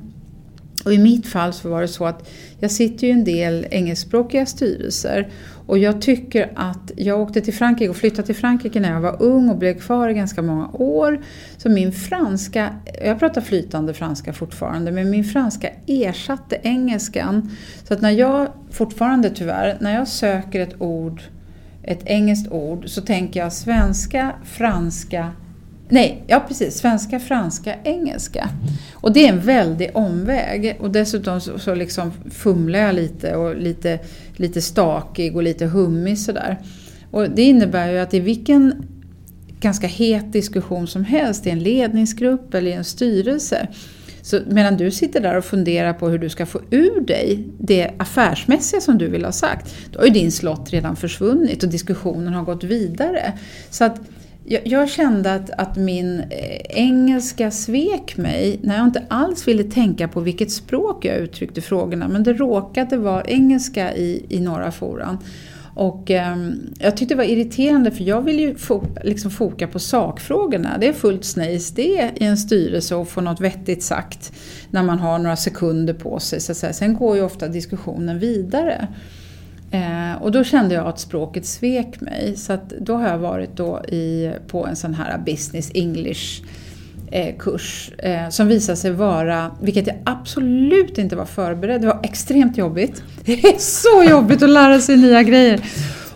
Och 0.85 0.93
i 0.93 0.97
mitt 0.97 1.27
fall 1.27 1.53
så 1.53 1.69
var 1.69 1.81
det 1.81 1.87
så 1.87 2.05
att 2.05 2.29
jag 2.59 2.71
sitter 2.71 3.07
ju 3.07 3.13
i 3.13 3.17
en 3.17 3.23
del 3.23 3.67
engelskspråkiga 3.71 4.45
styrelser 4.45 5.29
och 5.65 5.77
jag 5.77 6.01
tycker 6.01 6.51
att 6.55 6.91
jag 6.95 7.19
åkte 7.19 7.41
till 7.41 7.53
Frankrike 7.53 7.89
och 7.89 7.95
flyttade 7.95 8.25
till 8.25 8.35
Frankrike 8.35 8.79
när 8.79 8.93
jag 8.93 9.01
var 9.01 9.21
ung 9.21 9.49
och 9.49 9.57
blev 9.57 9.79
kvar 9.79 10.09
i 10.09 10.13
ganska 10.13 10.41
många 10.41 10.67
år. 10.73 11.21
Så 11.57 11.69
min 11.69 11.91
franska, 11.91 12.69
jag 13.03 13.19
pratar 13.19 13.41
flytande 13.41 13.93
franska 13.93 14.33
fortfarande, 14.33 14.91
men 14.91 15.09
min 15.09 15.23
franska 15.23 15.69
ersatte 15.87 16.59
engelskan. 16.63 17.51
Så 17.83 17.93
att 17.93 18.01
när 18.01 18.11
jag, 18.11 18.47
fortfarande 18.71 19.29
tyvärr, 19.29 19.77
när 19.81 19.95
jag 19.95 20.07
söker 20.07 20.59
ett 20.59 20.81
ord, 20.81 21.21
ett 21.83 22.01
engelskt 22.05 22.51
ord, 22.51 22.89
så 22.89 23.01
tänker 23.01 23.39
jag 23.39 23.53
svenska, 23.53 24.31
franska, 24.43 25.31
Nej, 25.91 26.23
ja 26.27 26.43
precis. 26.47 26.77
Svenska, 26.77 27.19
franska, 27.19 27.75
engelska. 27.83 28.49
Och 28.93 29.13
det 29.13 29.25
är 29.25 29.29
en 29.29 29.39
väldig 29.39 29.91
omväg. 29.93 30.77
Och 30.79 30.91
dessutom 30.91 31.41
så, 31.41 31.59
så 31.59 31.75
liksom 31.75 32.11
fumlar 32.31 32.79
jag 32.79 32.95
lite 32.95 33.35
och 33.35 33.55
lite, 33.55 33.99
lite 34.35 34.61
stakig 34.61 35.35
och 35.35 35.43
lite 35.43 35.65
hummig 35.65 36.19
sådär. 36.19 36.57
Och 37.11 37.29
det 37.29 37.41
innebär 37.41 37.91
ju 37.91 37.99
att 37.99 38.13
i 38.13 38.19
vilken 38.19 38.85
ganska 39.59 39.87
het 39.87 40.33
diskussion 40.33 40.87
som 40.87 41.03
helst 41.03 41.47
i 41.47 41.49
en 41.49 41.59
ledningsgrupp 41.59 42.53
eller 42.53 42.71
i 42.71 42.73
en 42.73 42.83
styrelse 42.83 43.67
så 44.21 44.39
medan 44.47 44.77
du 44.77 44.91
sitter 44.91 45.19
där 45.19 45.37
och 45.37 45.45
funderar 45.45 45.93
på 45.93 46.09
hur 46.09 46.17
du 46.17 46.29
ska 46.29 46.45
få 46.45 46.61
ur 46.69 47.01
dig 47.01 47.47
det 47.59 47.91
affärsmässiga 47.97 48.81
som 48.81 48.97
du 48.97 49.07
vill 49.07 49.25
ha 49.25 49.31
sagt, 49.31 49.75
då 49.91 49.99
har 49.99 50.05
ju 50.05 50.11
din 50.11 50.31
slott 50.31 50.69
redan 50.69 50.95
försvunnit 50.95 51.63
och 51.63 51.69
diskussionen 51.69 52.33
har 52.33 52.43
gått 52.43 52.63
vidare. 52.63 53.33
Så 53.69 53.83
att 53.83 53.99
jag, 54.45 54.67
jag, 54.67 54.89
kände 54.89 55.33
att, 55.33 55.49
att 55.49 55.77
min 55.77 56.19
eh, 56.19 56.57
engelska 56.69 57.51
svek 57.51 58.17
mig 58.17 58.59
när 58.63 58.77
jag 58.77 58.85
inte 58.85 59.03
alls 59.07 59.47
ville 59.47 59.63
tänka 59.63 60.07
på 60.07 60.19
vilket 60.19 60.51
språk 60.51 61.05
jag 61.05 61.17
uttryckte 61.17 61.61
frågorna. 61.61 62.07
Men 62.07 62.23
det 62.23 62.33
råkade 62.33 62.97
vara 62.97 63.23
engelska 63.23 63.95
i, 63.95 64.25
i 64.29 64.39
några 64.39 64.71
foran. 64.71 65.17
Och 65.73 66.11
eh, 66.11 66.37
jag 66.79 66.97
tyckte 66.97 67.13
det 67.13 67.17
var 67.17 67.23
irriterande 67.23 67.91
för 67.91 68.03
jag 68.03 68.21
vill 68.21 68.39
ju 68.39 68.55
fo 68.55 68.83
liksom 69.03 69.31
foka 69.31 69.67
på 69.67 69.79
sakfrågorna. 69.79 70.77
Det 70.79 70.87
är 70.87 70.93
fullt 70.93 71.25
snejs 71.25 71.71
det 71.71 72.11
i 72.15 72.25
en 72.25 72.37
styrelse 72.37 72.95
att 72.95 73.09
få 73.09 73.21
något 73.21 73.41
vettigt 73.41 73.83
sagt 73.83 74.33
när 74.69 74.83
man 74.83 74.99
har 74.99 75.19
några 75.19 75.35
sekunder 75.35 75.93
på 75.93 76.19
sig. 76.19 76.39
Så 76.39 76.51
att 76.51 76.57
säga. 76.57 76.73
Sen 76.73 76.93
går 76.93 77.15
ju 77.15 77.23
ofta 77.23 77.47
diskussionen 77.47 78.19
vidare. 78.19 78.87
Eh, 79.71 80.21
och 80.21 80.31
då 80.31 80.43
kände 80.43 80.75
jag 80.75 80.87
att 80.87 80.99
språket 80.99 81.45
svek 81.45 82.01
mig. 82.01 82.33
Så 82.37 82.57
då 82.79 82.95
har 82.95 83.07
jag 83.07 83.17
varit 83.17 83.55
då 83.55 83.85
i, 83.85 84.31
på 84.47 84.65
en 84.67 84.75
sån 84.75 84.93
här 84.93 85.17
business 85.17 85.71
English 85.73 86.43
eh, 87.11 87.35
kurs 87.39 87.91
eh, 87.97 88.29
som 88.29 88.47
visade 88.47 88.75
sig 88.75 88.91
vara, 88.91 89.51
vilket 89.61 89.87
jag 89.87 89.95
absolut 90.03 90.97
inte 90.97 91.15
var 91.15 91.25
förberedd, 91.25 91.81
det 91.81 91.87
var 91.87 91.99
extremt 92.03 92.57
jobbigt. 92.57 93.03
Det 93.25 93.33
är 93.33 93.57
så 93.57 94.03
jobbigt 94.09 94.43
att 94.43 94.49
lära 94.49 94.79
sig 94.79 94.97
nya 94.97 95.23
grejer. 95.23 95.61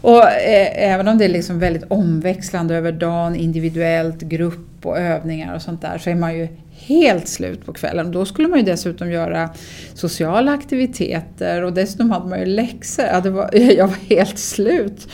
Och 0.01 0.23
eh, 0.23 0.91
även 0.93 1.07
om 1.07 1.17
det 1.17 1.25
är 1.25 1.29
liksom 1.29 1.59
väldigt 1.59 1.83
omväxlande 1.87 2.75
över 2.75 2.91
dagen, 2.91 3.35
individuellt, 3.35 4.21
grupp 4.21 4.85
och 4.85 4.99
övningar 4.99 5.55
och 5.55 5.61
sånt 5.61 5.81
där, 5.81 5.97
så 5.97 6.09
är 6.09 6.15
man 6.15 6.37
ju 6.37 6.47
helt 6.75 7.27
slut 7.27 7.65
på 7.65 7.73
kvällen. 7.73 8.11
Då 8.11 8.25
skulle 8.25 8.47
man 8.47 8.59
ju 8.59 8.65
dessutom 8.65 9.11
göra 9.11 9.49
sociala 9.93 10.51
aktiviteter 10.51 11.63
och 11.63 11.73
dessutom 11.73 12.11
hade 12.11 12.29
man 12.29 12.39
ju 12.39 12.45
läxor. 12.45 13.05
Ja, 13.05 13.21
det 13.21 13.29
var, 13.29 13.55
jag 13.77 13.87
var 13.87 14.15
helt 14.15 14.39
slut. 14.39 15.07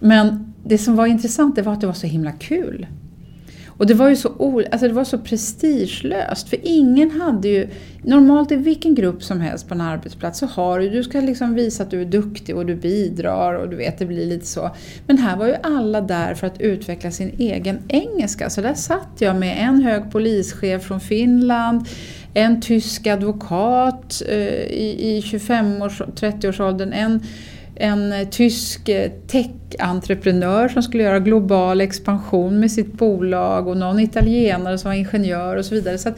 Men 0.00 0.54
det 0.64 0.78
som 0.78 0.96
var 0.96 1.06
intressant 1.06 1.56
det 1.56 1.62
var 1.62 1.72
att 1.72 1.80
det 1.80 1.86
var 1.86 1.94
så 1.94 2.06
himla 2.06 2.32
kul. 2.32 2.86
Och 3.76 3.86
det 3.86 3.94
var 3.94 4.08
ju 4.08 4.16
så, 4.16 4.62
alltså 4.72 4.88
det 4.88 4.94
var 4.94 5.04
så 5.04 5.18
prestigelöst, 5.18 6.48
för 6.48 6.58
ingen 6.62 7.10
hade 7.10 7.48
ju... 7.48 7.68
Normalt 8.06 8.52
i 8.52 8.56
vilken 8.56 8.94
grupp 8.94 9.22
som 9.22 9.40
helst 9.40 9.68
på 9.68 9.74
en 9.74 9.80
arbetsplats 9.80 10.38
så 10.38 10.46
har 10.46 10.78
du, 10.78 10.90
du 10.90 11.04
ska 11.04 11.20
liksom 11.20 11.54
visa 11.54 11.82
att 11.82 11.90
du 11.90 12.00
är 12.00 12.04
duktig 12.04 12.56
och 12.56 12.66
du 12.66 12.74
bidrar 12.74 13.54
och 13.54 13.68
du 13.68 13.76
vet, 13.76 13.98
det 13.98 14.06
blir 14.06 14.26
lite 14.26 14.46
så. 14.46 14.70
Men 15.06 15.18
här 15.18 15.36
var 15.36 15.46
ju 15.46 15.54
alla 15.62 16.00
där 16.00 16.34
för 16.34 16.46
att 16.46 16.60
utveckla 16.60 17.10
sin 17.10 17.34
egen 17.38 17.78
engelska. 17.88 18.50
Så 18.50 18.60
där 18.60 18.74
satt 18.74 19.08
jag 19.18 19.36
med 19.36 19.68
en 19.68 19.82
hög 19.82 20.10
polischef 20.10 20.82
från 20.82 21.00
Finland, 21.00 21.88
en 22.34 22.60
tysk 22.60 23.06
advokat 23.06 24.22
eh, 24.28 24.36
i, 24.36 25.16
i 25.16 25.20
25-30-årsåldern, 25.20 26.92
en 26.92 27.22
en 27.76 28.12
eh, 28.12 28.28
tysk 28.28 28.88
eh, 28.88 29.10
tech-entreprenör 29.26 30.68
som 30.68 30.82
skulle 30.82 31.02
göra 31.02 31.18
global 31.18 31.80
expansion 31.80 32.60
med 32.60 32.70
sitt 32.70 32.92
bolag 32.92 33.68
och 33.68 33.76
någon 33.76 34.00
italienare 34.00 34.78
som 34.78 34.88
var 34.88 34.96
ingenjör 34.96 35.56
och 35.56 35.64
så 35.64 35.74
vidare. 35.74 35.98
Så 35.98 36.08
det, 36.08 36.16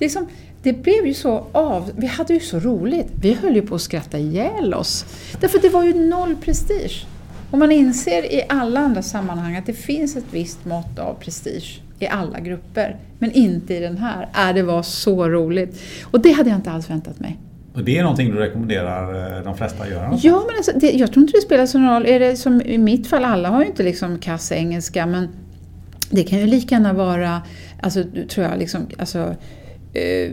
liksom, 0.00 0.26
det 0.62 0.72
blev 0.72 1.06
ju 1.06 1.14
så 1.14 1.46
av... 1.52 1.90
Vi 1.96 2.06
hade 2.06 2.34
ju 2.34 2.40
så 2.40 2.58
roligt. 2.58 3.06
Vi 3.20 3.34
höll 3.34 3.54
ju 3.54 3.62
på 3.62 3.74
att 3.74 3.80
skratta 3.80 4.18
ihjäl 4.18 4.74
oss. 4.74 5.04
Därför 5.40 5.58
det 5.58 5.68
var 5.68 5.84
ju 5.84 5.94
noll 5.94 6.36
prestige. 6.36 7.06
Och 7.50 7.58
man 7.58 7.72
inser 7.72 8.32
i 8.32 8.42
alla 8.48 8.80
andra 8.80 9.02
sammanhang 9.02 9.56
att 9.56 9.66
det 9.66 9.72
finns 9.72 10.16
ett 10.16 10.24
visst 10.30 10.64
mått 10.64 10.98
av 10.98 11.14
prestige 11.14 11.80
i 11.98 12.06
alla 12.06 12.40
grupper. 12.40 12.96
Men 13.18 13.32
inte 13.32 13.74
i 13.74 13.80
den 13.80 13.98
här. 13.98 14.28
Äh, 14.48 14.54
det 14.54 14.62
var 14.62 14.82
så 14.82 15.28
roligt. 15.28 15.80
Och 16.04 16.20
det 16.20 16.32
hade 16.32 16.50
jag 16.50 16.58
inte 16.58 16.70
alls 16.70 16.90
väntat 16.90 17.20
mig. 17.20 17.38
Och 17.76 17.84
det 17.84 17.98
är 17.98 18.02
någonting 18.02 18.30
du 18.30 18.38
rekommenderar 18.38 19.36
eh, 19.36 19.44
de 19.44 19.56
flesta 19.56 19.82
att 19.82 19.90
göra? 19.90 20.18
Ja, 20.22 20.44
men 20.46 20.56
alltså, 20.56 20.72
det, 20.74 20.92
jag 20.92 21.12
tror 21.12 21.22
inte 21.22 21.38
det 21.38 21.42
spelar 21.42 21.66
så 21.66 21.78
roll. 21.78 22.06
Är 22.06 22.20
det 22.20 22.36
som 22.36 22.62
i 22.62 22.78
mitt 22.78 23.06
fall, 23.06 23.24
alla 23.24 23.48
har 23.48 23.60
ju 23.60 23.66
inte 23.66 23.82
liksom 23.82 24.18
kass 24.18 24.52
engelska, 24.52 25.06
men 25.06 25.28
det 26.10 26.22
kan 26.22 26.38
ju 26.38 26.46
lika 26.46 26.74
gärna 26.74 26.92
vara, 26.92 27.42
alltså, 27.80 28.04
tror 28.28 28.46
jag, 28.46 28.58
liksom, 28.58 28.86
alltså, 28.98 29.34
eh, 29.92 30.32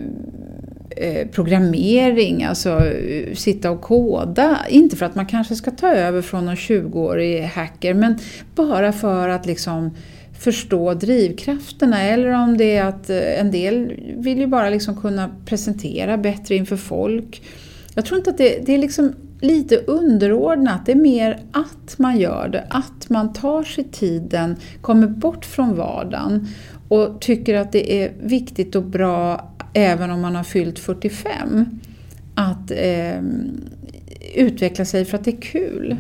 eh, 0.89 1.27
programmering, 1.27 2.43
alltså 2.43 2.86
eh, 2.86 3.34
sitta 3.34 3.71
och 3.71 3.82
koda. 3.82 4.60
Inte 4.69 4.95
för 4.95 5.06
att 5.06 5.15
man 5.15 5.25
kanske 5.25 5.56
ska 5.56 5.71
ta 5.71 5.88
över 5.88 6.21
från 6.21 6.45
någon 6.45 6.56
20-årig 6.56 7.43
hacker, 7.43 7.93
men 7.93 8.17
bara 8.56 8.91
för 8.91 9.29
att 9.29 9.46
liksom 9.46 9.91
förstå 10.44 10.94
drivkrafterna 10.94 12.02
eller 12.02 12.29
om 12.29 12.58
det 12.58 12.75
är 12.75 12.83
att 12.85 13.10
eh, 13.10 13.39
en 13.39 13.52
del 13.52 13.94
vill 14.17 14.39
ju 14.39 14.48
bara 14.48 14.69
liksom 14.69 15.02
kunna 15.02 15.29
presentera 15.46 16.17
bättre 16.17 16.56
inför 16.56 16.77
folk. 16.77 17.41
Jag 17.96 18.06
tror 18.06 18.17
inte 18.17 18.29
att 18.29 18.37
det, 18.37 18.65
det 18.65 18.73
är 18.73 18.77
liksom 18.77 19.13
lite 19.41 19.77
underordnat. 19.77 20.85
Det 20.85 20.91
är 20.91 20.96
mer 20.96 21.39
att 21.52 21.98
man 21.98 22.19
gör 22.19 22.50
det, 22.50 22.67
att 22.69 23.10
man 23.10 23.33
tar 23.33 23.63
sig 23.63 23.83
tiden, 23.83 24.56
kommer 24.81 25.08
bort 25.08 25.46
från 25.46 25.75
vardagen 25.75 26.48
och 26.87 27.21
tycker 27.21 27.56
att 27.56 27.71
det 27.71 28.04
är 28.04 28.12
viktigt 28.21 28.75
och 28.75 28.83
bra 28.83 29.50
även 29.73 30.12
om 30.12 30.21
man 30.21 30.35
har 30.35 30.44
fyllt 30.44 30.79
45 30.79 31.69
att 32.35 32.71
eh, 32.71 33.21
utveckla 34.35 34.85
sig 34.85 35.06
för 35.06 35.17
att 35.17 35.23
det 35.23 35.31
är 35.31 35.41
kul 35.41 35.98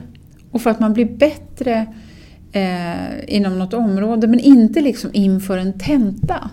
och 0.51 0.61
för 0.61 0.69
att 0.69 0.79
man 0.79 0.93
blir 0.93 1.05
bättre 1.05 1.87
eh, 2.53 3.35
inom 3.35 3.59
något 3.59 3.73
område 3.73 4.27
men 4.27 4.39
inte 4.39 4.81
liksom 4.81 5.09
inför 5.13 5.57
en 5.57 5.79
tenta. 5.79 6.49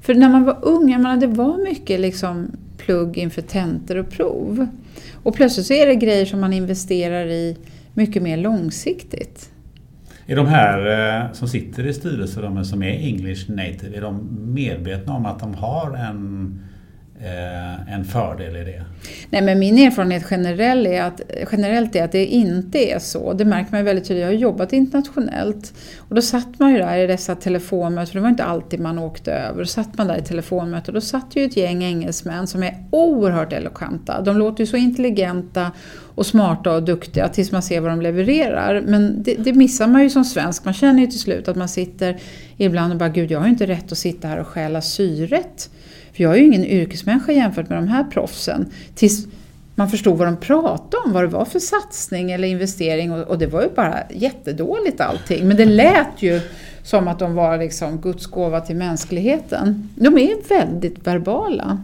För 0.00 0.14
när 0.14 0.28
man 0.28 0.44
var 0.44 0.58
ung, 0.62 0.90
jag 0.90 1.00
menar, 1.00 1.16
det 1.16 1.26
var 1.26 1.64
mycket 1.64 2.00
liksom 2.00 2.50
plugg 2.76 3.18
inför 3.18 3.42
tentor 3.42 3.96
och 3.96 4.10
prov. 4.10 4.66
Och 5.12 5.34
plötsligt 5.34 5.66
så 5.66 5.74
är 5.74 5.86
det 5.86 5.94
grejer 5.94 6.26
som 6.26 6.40
man 6.40 6.52
investerar 6.52 7.26
i 7.26 7.56
mycket 7.94 8.22
mer 8.22 8.36
långsiktigt. 8.36 9.50
Är 10.26 10.36
de 10.36 10.46
här 10.46 10.86
eh, 11.24 11.32
som 11.32 11.48
sitter 11.48 11.86
i 11.86 11.94
styrelserummen 11.94 12.64
som 12.64 12.82
är 12.82 12.90
English 12.90 13.50
native, 13.50 13.96
är 13.96 14.00
de 14.00 14.28
medvetna 14.54 15.14
om 15.14 15.26
att 15.26 15.40
de 15.40 15.54
har 15.54 15.96
en 15.96 16.60
Eh, 17.20 17.94
en 17.94 18.04
fördel 18.04 18.56
i 18.56 18.64
det? 18.64 18.84
Nej, 19.30 19.42
men 19.42 19.58
min 19.58 19.78
erfarenhet 19.78 20.26
generellt 20.30 20.88
är 20.88 21.02
att, 21.02 21.20
generellt 21.52 21.96
är 21.96 22.04
att 22.04 22.12
det 22.12 22.26
inte 22.26 22.78
är 22.78 22.98
så. 22.98 23.32
Det 23.32 23.44
märker 23.44 23.70
man 23.70 23.80
ju 23.80 23.84
väldigt 23.84 24.08
tydligt. 24.08 24.22
Jag 24.22 24.28
har 24.28 24.34
jobbat 24.34 24.72
internationellt 24.72 25.72
och 25.98 26.14
då 26.14 26.22
satt 26.22 26.58
man 26.58 26.72
ju 26.72 26.78
där 26.78 26.98
i 26.98 27.06
dessa 27.06 27.34
telefonmöten, 27.34 28.06
för 28.06 28.14
det 28.14 28.20
var 28.20 28.28
inte 28.28 28.44
alltid 28.44 28.80
man 28.80 28.98
åkte 28.98 29.32
över. 29.32 29.58
Då 29.58 29.66
satt 29.66 29.98
man 29.98 30.06
där 30.06 30.16
i 30.16 30.22
telefonmöten 30.22 30.94
och 30.94 31.00
då 31.00 31.06
satt 31.06 31.36
ju 31.36 31.44
ett 31.44 31.56
gäng 31.56 31.84
engelsmän 31.84 32.46
som 32.46 32.62
är 32.62 32.84
oerhört 32.90 33.52
elokanta. 33.52 34.20
De 34.20 34.36
låter 34.36 34.60
ju 34.60 34.66
så 34.66 34.76
intelligenta 34.76 35.72
och 36.14 36.26
smarta 36.26 36.72
och 36.72 36.82
duktiga 36.82 37.28
tills 37.28 37.52
man 37.52 37.62
ser 37.62 37.80
vad 37.80 37.90
de 37.90 38.00
levererar. 38.00 38.80
Men 38.86 39.22
det, 39.22 39.34
det 39.34 39.52
missar 39.52 39.86
man 39.86 40.02
ju 40.02 40.10
som 40.10 40.24
svensk. 40.24 40.64
Man 40.64 40.74
känner 40.74 41.00
ju 41.00 41.06
till 41.06 41.20
slut 41.20 41.48
att 41.48 41.56
man 41.56 41.68
sitter 41.68 42.16
ibland 42.56 42.92
och 42.92 42.98
bara, 42.98 43.08
gud 43.08 43.30
jag 43.30 43.38
har 43.38 43.46
ju 43.46 43.52
inte 43.52 43.66
rätt 43.66 43.92
att 43.92 43.98
sitta 43.98 44.28
här 44.28 44.38
och 44.38 44.46
stjäla 44.46 44.82
syret. 44.82 45.70
För 46.12 46.22
jag 46.22 46.32
är 46.32 46.38
ju 46.38 46.44
ingen 46.44 46.64
yrkesmänniska 46.64 47.32
jämfört 47.32 47.68
med 47.68 47.78
de 47.78 47.88
här 47.88 48.04
proffsen. 48.04 48.66
Tills 48.94 49.26
man 49.74 49.90
förstod 49.90 50.18
vad 50.18 50.28
de 50.28 50.36
pratade 50.36 51.02
om, 51.04 51.12
vad 51.12 51.22
det 51.22 51.28
var 51.28 51.44
för 51.44 51.58
satsning 51.58 52.30
eller 52.30 52.48
investering 52.48 53.12
och, 53.12 53.22
och 53.22 53.38
det 53.38 53.46
var 53.46 53.62
ju 53.62 53.68
bara 53.76 53.98
jättedåligt 54.10 55.00
allting. 55.00 55.48
Men 55.48 55.56
det 55.56 55.64
lät 55.64 56.22
ju 56.22 56.40
som 56.82 57.08
att 57.08 57.18
de 57.18 57.34
var 57.34 57.58
liksom 57.58 58.00
Guds 58.00 58.26
gåva 58.26 58.60
till 58.60 58.76
mänskligheten. 58.76 59.88
De 59.94 60.18
är 60.18 60.48
väldigt 60.48 61.06
verbala 61.06 61.82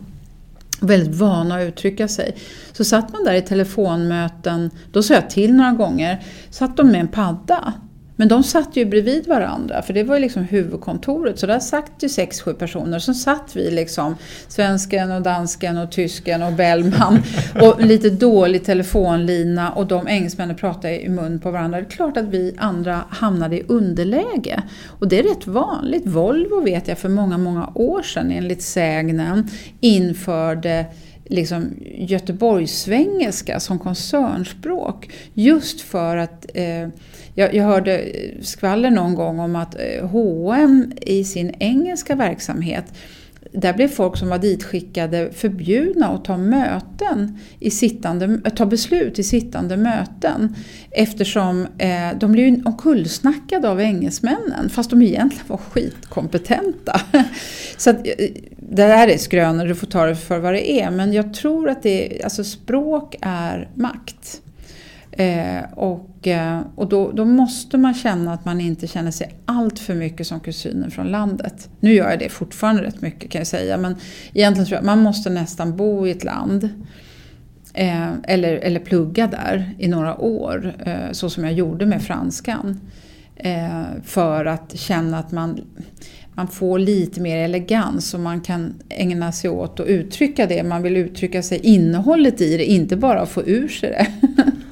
väldigt 0.80 1.14
vana 1.14 1.54
att 1.54 1.68
uttrycka 1.68 2.08
sig. 2.08 2.36
Så 2.72 2.84
satt 2.84 3.12
man 3.12 3.24
där 3.24 3.34
i 3.34 3.42
telefonmöten, 3.42 4.70
då 4.92 5.02
sa 5.02 5.14
jag 5.14 5.30
till 5.30 5.54
några 5.54 5.72
gånger, 5.72 6.24
satt 6.50 6.76
de 6.76 6.88
med 6.88 7.00
en 7.00 7.08
padda 7.08 7.72
men 8.20 8.28
de 8.28 8.42
satt 8.42 8.76
ju 8.76 8.84
bredvid 8.84 9.26
varandra, 9.26 9.82
för 9.82 9.92
det 9.92 10.02
var 10.02 10.14
ju 10.14 10.20
liksom 10.20 10.42
huvudkontoret. 10.42 11.38
Så 11.38 11.46
där 11.46 11.58
satt 11.58 11.92
ju 12.00 12.08
sex, 12.08 12.40
sju 12.40 12.54
personer. 12.54 12.98
Så 12.98 13.14
satt 13.14 13.56
vi 13.56 13.70
liksom, 13.70 14.16
svensken 14.48 15.12
och 15.12 15.22
dansken 15.22 15.78
och 15.78 15.92
tysken 15.92 16.42
och 16.42 16.52
Bellman 16.52 17.22
och 17.62 17.80
lite 17.80 18.10
dålig 18.10 18.64
telefonlina 18.64 19.72
och 19.72 19.86
de 19.86 20.08
engelsmännen 20.08 20.56
pratade 20.56 21.02
i 21.02 21.08
mun 21.08 21.38
på 21.38 21.50
varandra. 21.50 21.80
Det 21.80 21.86
är 21.86 21.90
klart 21.90 22.16
att 22.16 22.28
vi 22.28 22.54
andra 22.58 23.00
hamnade 23.08 23.56
i 23.56 23.62
underläge. 23.68 24.62
Och 24.86 25.08
det 25.08 25.18
är 25.18 25.22
rätt 25.22 25.46
vanligt. 25.46 26.06
Volvo 26.06 26.60
vet 26.60 26.88
jag 26.88 26.98
för 26.98 27.08
många, 27.08 27.38
många 27.38 27.72
år 27.74 28.02
sedan 28.02 28.30
enligt 28.30 28.62
sägnen 28.62 29.48
införde 29.80 30.86
liksom 31.24 31.70
Göteborgssvengelska 31.94 33.60
som 33.60 33.78
koncernspråk. 33.78 35.10
Just 35.34 35.80
för 35.80 36.16
att 36.16 36.46
eh, 36.54 36.88
jag, 37.40 37.54
jag, 37.54 37.64
hörde 37.64 38.04
skvaller 38.40 38.90
någon 38.90 39.14
gång 39.14 39.38
om 39.38 39.56
att 39.56 39.74
eh, 39.74 40.08
H&M 40.08 40.92
i 41.00 41.24
sin 41.24 41.54
engelska 41.58 42.14
verksamhet 42.14 42.84
där 43.52 43.72
blev 43.72 43.88
folk 43.88 44.16
som 44.16 44.28
var 44.28 44.38
ditskickade 44.38 45.30
förbjudna 45.32 46.08
att 46.08 46.24
ta 46.24 46.36
möten 46.36 47.38
i 47.60 47.70
sittande, 47.70 48.40
eh, 48.44 48.52
ta 48.52 48.66
beslut 48.66 49.18
i 49.18 49.22
sittande 49.22 49.76
möten 49.76 50.54
eftersom 50.90 51.66
eh, 51.78 52.18
de 52.20 52.32
blev 52.32 52.62
omkullsnackade 52.64 53.68
av 53.68 53.80
engelsmännen 53.80 54.68
fast 54.70 54.90
de 54.90 55.02
egentligen 55.02 55.46
var 55.46 55.56
skitkompetenta. 55.56 57.00
Så 57.76 57.90
att, 57.90 58.06
eh, 58.06 58.28
det 58.56 58.82
här 58.82 59.08
är 59.08 59.18
skrönor, 59.18 59.64
du 59.64 59.74
får 59.74 59.86
ta 59.86 60.06
det 60.06 60.16
för 60.16 60.38
vad 60.38 60.52
det 60.52 60.70
är 60.80 60.90
men 60.90 61.12
jag 61.12 61.34
tror 61.34 61.68
att 61.68 61.82
det, 61.82 62.20
alltså 62.24 62.44
språk 62.44 63.16
är 63.20 63.68
makt. 63.74 64.42
Eh, 65.20 65.64
och 65.74 66.28
eh, 66.28 66.60
och 66.74 66.88
då, 66.88 67.10
då, 67.12 67.24
måste 67.24 67.78
man 67.78 67.94
känna 67.94 68.32
att 68.32 68.44
man 68.44 68.60
inte 68.60 68.86
känner 68.86 69.10
sig 69.10 69.34
allt 69.44 69.78
för 69.78 69.94
mycket 69.94 70.26
som 70.26 70.40
kusinen 70.40 70.90
från 70.90 71.08
landet. 71.08 71.68
Nu 71.80 71.92
gör 71.92 72.10
jag 72.10 72.18
det 72.18 72.28
fortfarande 72.28 72.82
rätt 72.82 73.00
mycket 73.00 73.30
kan 73.30 73.38
jag 73.38 73.46
säga 73.46 73.76
men 73.76 73.96
egentligen 74.34 74.66
tror 74.66 74.74
jag 74.74 74.80
att 74.80 74.86
man 74.86 75.02
måste 75.02 75.30
nästan 75.30 75.76
bo 75.76 76.06
i 76.06 76.10
ett 76.10 76.24
land 76.24 76.68
eh, 77.74 78.12
eller, 78.22 78.56
eller 78.56 78.80
plugga 78.80 79.26
där 79.26 79.74
i 79.78 79.88
några 79.88 80.20
år 80.20 80.74
eh, 80.86 81.12
så 81.12 81.30
som 81.30 81.44
jag 81.44 81.52
gjorde 81.52 81.86
med 81.86 82.02
franskan. 82.02 82.80
Eh, 83.36 83.82
för 84.04 84.44
att 84.44 84.78
känna 84.78 85.18
att 85.18 85.32
man 85.32 85.60
man 86.34 86.48
får 86.48 86.78
lite 86.78 87.20
mer 87.20 87.36
elegans 87.36 88.14
och 88.14 88.20
man 88.20 88.40
kan 88.40 88.74
ägna 88.88 89.32
sig 89.32 89.50
åt 89.50 89.80
att 89.80 89.86
uttrycka 89.86 90.46
det 90.46 90.62
man 90.62 90.82
vill 90.82 90.96
uttrycka 90.96 91.42
sig, 91.42 91.58
innehållet 91.62 92.40
i 92.40 92.56
det, 92.56 92.64
inte 92.64 92.96
bara 92.96 93.26
få 93.26 93.42
ur 93.42 93.68
sig 93.68 93.90
det. 93.90 94.06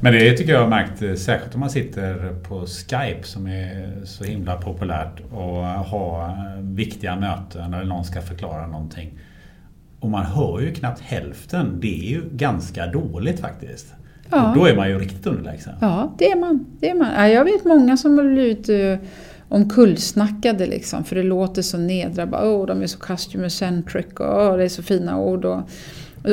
Men 0.00 0.12
det 0.12 0.36
tycker 0.36 0.52
jag 0.52 0.60
har 0.60 0.68
märkt, 0.68 1.02
eh, 1.02 1.14
särskilt 1.14 1.54
om 1.54 1.60
man 1.60 1.70
sitter 1.70 2.34
på 2.48 2.66
Skype 2.66 3.22
som 3.22 3.46
är 3.46 3.92
så 4.04 4.24
himla 4.24 4.56
populärt 4.56 5.20
och 5.32 5.62
har 5.64 6.28
eh, 6.28 6.62
viktiga 6.62 7.16
möten 7.16 7.74
eller 7.74 7.84
någon 7.84 8.04
ska 8.04 8.20
förklara 8.20 8.66
någonting. 8.66 9.18
Och 10.00 10.10
man 10.10 10.26
hör 10.26 10.60
ju 10.60 10.74
knappt 10.74 11.00
hälften. 11.00 11.80
Det 11.80 11.98
är 11.98 12.10
ju 12.10 12.22
ganska 12.32 12.86
dåligt 12.86 13.40
faktiskt. 13.40 13.94
Ja. 14.30 14.50
Och 14.50 14.58
då 14.58 14.66
är 14.66 14.76
man 14.76 14.88
ju 14.88 14.98
riktigt 14.98 15.26
underlägsen. 15.26 15.74
Ja, 15.80 16.14
det 16.18 16.30
är 16.30 16.36
man. 16.36 16.66
Det 16.80 16.90
är 16.90 16.94
man. 16.94 17.30
Jag 17.30 17.44
vet 17.44 17.64
många 17.64 17.96
som 17.96 18.18
har 18.18 18.24
blivit 18.24 18.68
eh, 18.68 19.08
omkullsnackade 19.48 20.66
liksom, 20.66 21.04
för 21.04 21.16
det 21.16 21.22
låter 21.22 21.62
så 21.62 21.78
nedra. 21.78 22.28
Åh, 22.32 22.62
oh, 22.62 22.66
de 22.66 22.82
är 22.82 22.86
så 22.86 22.98
customer 22.98 23.48
centric 23.48 24.06
och 24.06 24.46
oh, 24.46 24.56
det 24.56 24.64
är 24.64 24.68
så 24.68 24.82
fina 24.82 25.18
ord. 25.18 25.44
Och, 25.44 25.60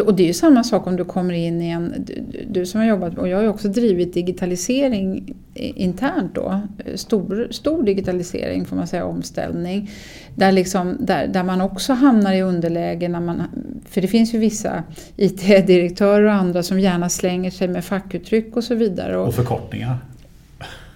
och 0.02 0.14
det 0.14 0.24
är 0.24 0.28
ju 0.28 0.34
samma 0.34 0.64
sak 0.64 0.88
om 0.88 0.96
du 0.96 1.06
kommer 1.06 1.34
in 1.34 1.62
i 1.62 1.70
en... 1.70 1.94
Du, 2.06 2.46
du 2.50 2.66
som 2.66 2.80
har 2.82 2.88
jobbat, 2.88 3.18
och 3.18 3.28
jag 3.28 3.38
har 3.38 3.44
ju 3.44 3.50
också 3.50 3.68
drivit 3.68 4.14
digitalisering 4.14 5.36
internt 5.56 6.36
då. 6.36 6.62
Stor, 6.96 7.48
stor 7.52 7.84
digitalisering 7.84 8.66
får 8.66 8.76
man 8.76 8.88
säga, 8.88 9.06
omställning. 9.06 9.90
Där, 10.36 10.52
liksom, 10.52 10.98
där, 11.00 11.28
där 11.28 11.44
man 11.44 11.62
också 11.62 11.94
hamnar 11.94 12.34
i 12.34 12.42
underläge 12.42 13.08
när 13.08 13.20
man... 13.20 13.44
För 13.90 14.02
det 14.02 14.08
finns 14.08 14.34
ju 14.34 14.38
vissa 14.38 14.84
IT-direktörer 15.16 16.24
och 16.24 16.34
andra 16.34 16.64
som 16.64 16.80
gärna 16.80 17.10
slänger 17.10 17.52
sig 17.52 17.68
med 17.68 17.86
fackuttryck 17.86 18.58
och 18.58 18.64
så 18.64 18.76
vidare. 18.76 19.18
Och, 19.18 19.28
och 19.28 19.36
förkortningar. 19.36 19.98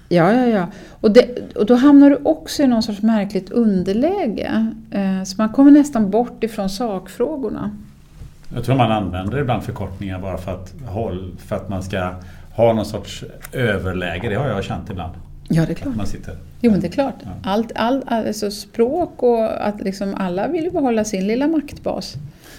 Ja, 0.09 0.33
ja, 0.33 0.45
ja. 0.45 0.67
Och, 1.01 1.11
det, 1.11 1.53
och 1.55 1.65
då 1.65 1.75
hamnar 1.75 2.09
du 2.09 2.15
också 2.15 2.63
i 2.63 2.67
någon 2.67 2.83
sorts 2.83 3.01
märkligt 3.01 3.51
underläge. 3.51 4.71
Eh, 4.91 5.23
så 5.23 5.35
man 5.37 5.49
kommer 5.49 5.71
nästan 5.71 6.09
bort 6.09 6.43
ifrån 6.43 6.69
sakfrågorna. 6.69 7.71
Jag 8.55 8.63
tror 8.63 8.75
man 8.75 8.91
använder 8.91 9.39
ibland 9.39 9.63
förkortningar 9.63 10.19
bara 10.19 10.37
för 10.37 10.51
att, 10.51 10.73
för 11.37 11.55
att 11.55 11.69
man 11.69 11.83
ska 11.83 12.13
ha 12.51 12.73
någon 12.73 12.85
sorts 12.85 13.23
överläge. 13.53 14.29
Det 14.29 14.35
har 14.35 14.47
jag 14.47 14.63
känt 14.63 14.89
ibland. 14.89 15.13
Ja, 15.49 15.65
det 15.65 15.71
är 15.71 15.75
klart. 15.75 15.95
Man 15.95 16.07
sitter. 16.07 16.35
Jo, 16.61 16.71
men 16.71 16.79
det 16.79 16.87
är 16.87 16.91
klart. 16.91 17.15
Ja. 17.23 17.29
Allt, 17.43 17.71
all, 17.75 18.03
alltså 18.07 18.51
språk 18.51 19.23
och 19.23 19.67
att 19.67 19.81
liksom 19.81 20.15
alla 20.15 20.47
vill 20.47 20.63
ju 20.63 20.71
behålla 20.71 21.03
sin 21.03 21.27
lilla 21.27 21.47
maktbas. 21.47 22.15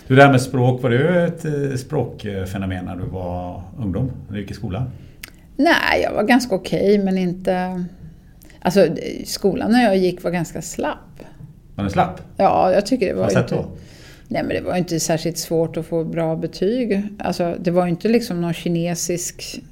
Du, 0.07 0.17
det 0.17 0.23
här 0.23 0.31
med 0.31 0.43
språk, 0.43 0.83
var 0.83 0.91
du 0.91 1.25
ett 1.25 1.45
eh, 1.45 1.77
språkfenomen 1.77 2.85
när 2.85 2.97
du 2.97 3.05
var 3.05 3.63
ungdom? 3.79 4.11
När 4.29 4.35
du 4.35 4.41
gick 4.41 4.51
i 4.51 4.55
skolan? 4.55 4.91
Nej, 5.57 6.03
jag 6.03 6.13
var 6.13 6.23
ganska 6.23 6.55
okej, 6.55 6.93
okay, 6.93 7.05
men 7.05 7.19
inte... 7.19 7.85
Alltså, 8.61 8.87
skolan 9.25 9.73
när 9.73 9.83
jag 9.83 9.97
gick 9.97 10.25
var 10.25 10.31
ganska 10.31 10.63
slapp. 10.63 11.21
Var 11.75 11.85
den 11.85 11.91
slapp? 11.91 12.21
Ja, 12.37 12.73
jag 12.73 12.87
tycker 12.87 13.07
det 13.07 13.15
var 13.15 13.23
Vad 13.23 13.33
sätt 13.33 13.49
då? 13.49 13.65
Nej 14.29 14.43
men 14.43 14.57
det 14.57 14.61
var 14.61 14.77
inte 14.77 15.01
särskilt 15.01 15.39
svårt 15.39 15.77
att 15.77 15.87
få 15.87 16.05
bra 16.05 16.37
betyg. 16.37 17.03
Alltså 17.19 17.57
det 17.61 17.71
var 17.71 17.87
inte 17.87 18.09
liksom 18.09 18.41
någon 18.41 18.53
kinesisk 18.55 19.63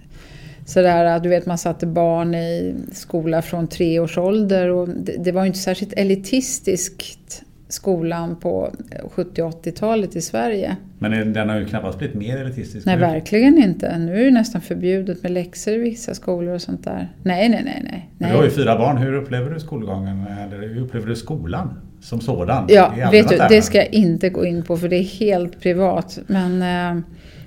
sådär, 0.67 1.21
du 1.21 1.29
vet 1.29 1.47
man 1.47 1.59
satte 1.59 1.87
barn 1.87 2.35
i 2.35 2.75
skola 2.93 3.43
från 3.43 3.69
tre 3.69 4.01
års 4.01 4.19
ålder 4.19 4.69
och 4.69 4.89
det, 4.89 5.17
det 5.25 5.33
var 5.33 5.45
inte 5.45 5.59
särskilt 5.59 5.93
elitistiskt 5.93 7.43
skolan 7.69 8.37
på 8.37 8.71
70 9.11 9.43
80-talet 9.43 10.17
i 10.17 10.21
Sverige. 10.21 10.77
Men 10.99 11.33
den 11.33 11.49
har 11.49 11.57
ju 11.59 11.67
knappast 11.67 11.99
blivit 11.99 12.17
mer 12.17 12.37
elitistisk 12.37 12.87
Nej, 12.87 12.97
nu. 12.97 13.01
verkligen 13.01 13.59
inte. 13.59 13.99
Nu 13.99 14.21
är 14.21 14.25
det 14.25 14.31
nästan 14.31 14.61
förbjudet 14.61 15.23
med 15.23 15.33
läxor 15.33 15.75
i 15.75 15.79
vissa 15.79 16.15
skolor 16.15 16.55
och 16.55 16.63
sånt 16.63 16.85
där. 16.85 17.13
Nej, 17.23 17.49
nej, 17.49 17.63
nej. 17.65 17.83
nej. 18.19 18.31
Du 18.31 18.37
har 18.37 18.45
ju 18.45 18.51
fyra 18.51 18.79
barn. 18.79 18.97
Hur 18.97 19.15
upplever 19.15 19.51
du 19.51 19.61
skolgången? 19.61 20.27
Eller 20.27 20.69
hur 20.69 20.81
upplever 20.81 21.07
du 21.07 21.17
skolan 21.17 21.75
som 22.07 22.21
sådan? 22.21 22.65
Ja, 22.69 23.09
vet 23.11 23.29
du, 23.29 23.37
det 23.49 23.63
ska 23.63 23.79
jag 23.79 23.95
inte 23.95 24.29
gå 24.29 24.47
in 24.47 24.63
på 24.63 24.77
för 24.77 24.89
det 24.89 24.97
är 24.97 25.03
helt 25.03 25.61
privat. 25.61 26.19
Men, 26.27 26.63
eh, 26.63 27.03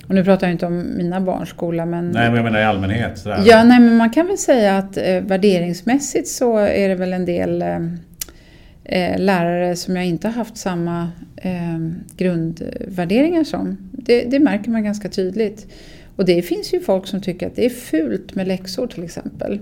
och 0.08 0.16
nu 0.16 0.24
pratar 0.24 0.48
jag 0.48 0.54
inte 0.54 0.66
om 0.66 0.98
mina 0.98 1.22
barns 1.22 1.50
skola. 1.50 1.86
Men, 1.86 2.12
nej, 2.12 2.28
men 2.28 2.36
jag 2.36 2.44
menar 2.44 2.60
i 2.60 2.64
allmänhet. 2.64 3.18
Sådär. 3.18 3.44
Ja, 3.46 3.64
nej, 3.64 3.80
men 3.80 3.98
man 3.98 4.10
kan 4.10 4.28
väl 4.28 4.38
säga 4.38 4.78
att 4.78 4.98
eh, 4.98 5.22
värderingsmässigt 5.22 6.28
så 6.28 6.58
är 6.58 6.90
det 6.90 6.96
väl 6.96 7.14
en 7.14 7.26
del 7.26 7.62
eh, 7.62 7.78
eh, 8.84 9.20
lärare 9.20 9.76
som 9.76 9.96
jag 9.96 10.06
inte 10.06 10.28
har 10.28 10.34
haft 10.34 10.58
samma 10.58 11.12
eh, 11.36 11.80
grundvärderingar 12.18 13.44
som. 13.44 13.78
Det, 13.92 14.22
det, 14.24 14.40
märker 14.40 14.72
man 14.72 14.84
ganska 14.84 15.10
tydligt. 15.10 15.68
Och 16.16 16.26
det 16.26 16.42
finns 16.42 16.74
ju 16.74 16.80
folk 16.80 17.08
som 17.08 17.22
tycker 17.22 17.48
att 17.48 17.56
det 17.56 17.66
är 17.66 17.70
fult 17.70 18.36
med 18.36 18.48
läxor 18.48 18.88
till 18.88 19.04
exempel. 19.04 19.60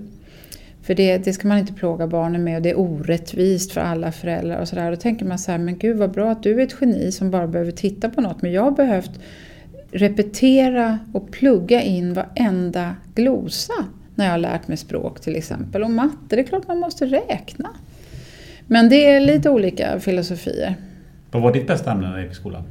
För 0.88 0.94
det, 0.94 1.18
det 1.18 1.32
ska 1.32 1.48
man 1.48 1.58
inte 1.58 1.72
plåga 1.72 2.06
barnen 2.06 2.44
med 2.44 2.56
och 2.56 2.62
det 2.62 2.70
är 2.70 2.78
orättvist 2.78 3.72
för 3.72 3.80
alla 3.80 4.12
föräldrar 4.12 4.60
och 4.60 4.68
sådär. 4.68 4.90
Då 4.90 4.96
tänker 4.96 5.24
man 5.24 5.38
så 5.38 5.50
här, 5.50 5.58
men 5.58 5.78
gud 5.78 5.96
vad 5.96 6.10
bra 6.10 6.30
att 6.30 6.42
du 6.42 6.60
är 6.60 6.64
ett 6.64 6.76
geni 6.80 7.12
som 7.12 7.30
bara 7.30 7.46
behöver 7.46 7.72
titta 7.72 8.08
på 8.08 8.20
något. 8.20 8.42
Men 8.42 8.52
jag 8.52 8.62
har 8.62 8.70
behövt 8.70 9.10
repetera 9.90 10.98
och 11.12 11.30
plugga 11.30 11.82
in 11.82 12.14
varenda 12.14 12.96
glosa 13.14 13.72
när 14.14 14.24
jag 14.24 14.32
har 14.32 14.38
lärt 14.38 14.68
mig 14.68 14.76
språk 14.76 15.20
till 15.20 15.36
exempel. 15.36 15.82
Och 15.82 15.90
matte, 15.90 16.36
det 16.36 16.40
är 16.40 16.44
klart 16.44 16.68
man 16.68 16.78
måste 16.78 17.06
räkna. 17.06 17.68
Men 18.66 18.88
det 18.88 19.06
är 19.06 19.20
lite 19.20 19.50
olika 19.50 20.00
filosofier. 20.00 20.74
Vad 21.30 21.42
var 21.42 21.52
ditt 21.52 21.66
bästa 21.66 21.92
ämne 21.92 22.08
när 22.08 22.16
du 22.16 22.22
gick 22.22 22.32
i 22.32 22.34
skolan? 22.34 22.62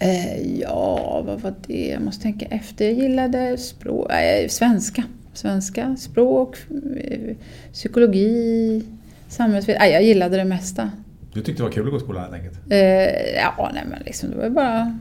Eh, 0.00 0.60
ja, 0.60 1.22
vad 1.26 1.40
var 1.40 1.54
det? 1.66 1.88
Jag 1.88 2.02
måste 2.02 2.22
tänka 2.22 2.46
efter. 2.46 2.84
Jag 2.84 2.94
gillade 2.94 3.58
språk, 3.58 4.12
äh, 4.12 4.48
svenska. 4.48 5.04
Svenska, 5.34 5.96
språk, 5.98 6.56
eh, 7.04 7.36
psykologi, 7.72 8.82
samhällsvetenskap. 9.28 9.92
Jag 9.92 10.02
gillade 10.02 10.36
det 10.36 10.44
mesta. 10.44 10.90
Du 11.34 11.42
tyckte 11.42 11.62
det 11.62 11.66
var 11.66 11.72
kul 11.72 11.84
att 11.84 11.90
gå 11.90 11.96
i 11.96 12.00
skolan 12.00 12.22
helt 12.22 12.34
enkelt? 12.34 12.58
Eh, 12.72 13.34
ja, 13.34 13.70
nej 13.74 13.84
men 13.90 14.02
liksom, 14.06 14.30
det 14.30 14.36
var 14.36 14.44
ju 14.44 14.50
bara 14.50 14.98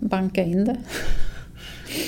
banka 0.00 0.42
in 0.42 0.64
det. 0.64 0.76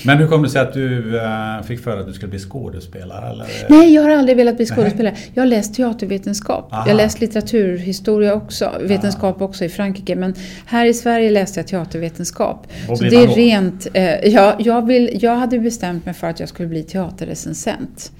Men 0.04 0.18
hur 0.18 0.26
kom 0.26 0.42
det 0.42 0.48
sig 0.48 0.60
att 0.60 0.72
du 0.72 1.14
uh, 1.14 1.62
fick 1.62 1.80
för 1.80 2.00
att 2.00 2.06
du 2.06 2.12
skulle 2.12 2.30
bli 2.30 2.38
skådespelare? 2.38 3.30
Eller? 3.30 3.46
Nej, 3.68 3.94
jag 3.94 4.02
har 4.02 4.10
aldrig 4.10 4.36
velat 4.36 4.56
bli 4.56 4.66
skådespelare. 4.66 5.14
Jag 5.34 5.42
har 5.42 5.46
läst 5.46 5.74
teatervetenskap. 5.74 6.72
Aha. 6.72 6.82
Jag 6.86 6.94
har 6.94 6.96
läst 6.96 7.20
litteraturhistoria 7.20 8.34
också, 8.34 8.72
vetenskap 8.80 9.36
Aha. 9.36 9.44
också 9.44 9.64
i 9.64 9.68
Frankrike. 9.68 10.16
Men 10.16 10.34
här 10.66 10.86
i 10.86 10.94
Sverige 10.94 11.30
läste 11.30 11.60
jag 11.60 11.66
teatervetenskap. 11.66 12.66
Vad 12.88 12.98
Så 12.98 13.04
det 13.04 13.16
är 13.16 13.28
rent... 13.28 13.86
Eh, 13.94 14.04
jag, 14.04 14.54
jag, 14.58 14.86
vill, 14.86 15.18
jag 15.22 15.36
hade 15.36 15.58
bestämt 15.58 16.04
mig 16.04 16.14
för 16.14 16.26
att 16.26 16.40
jag 16.40 16.48
skulle 16.48 16.68
bli 16.68 16.82
teaterrecensent 16.82 18.12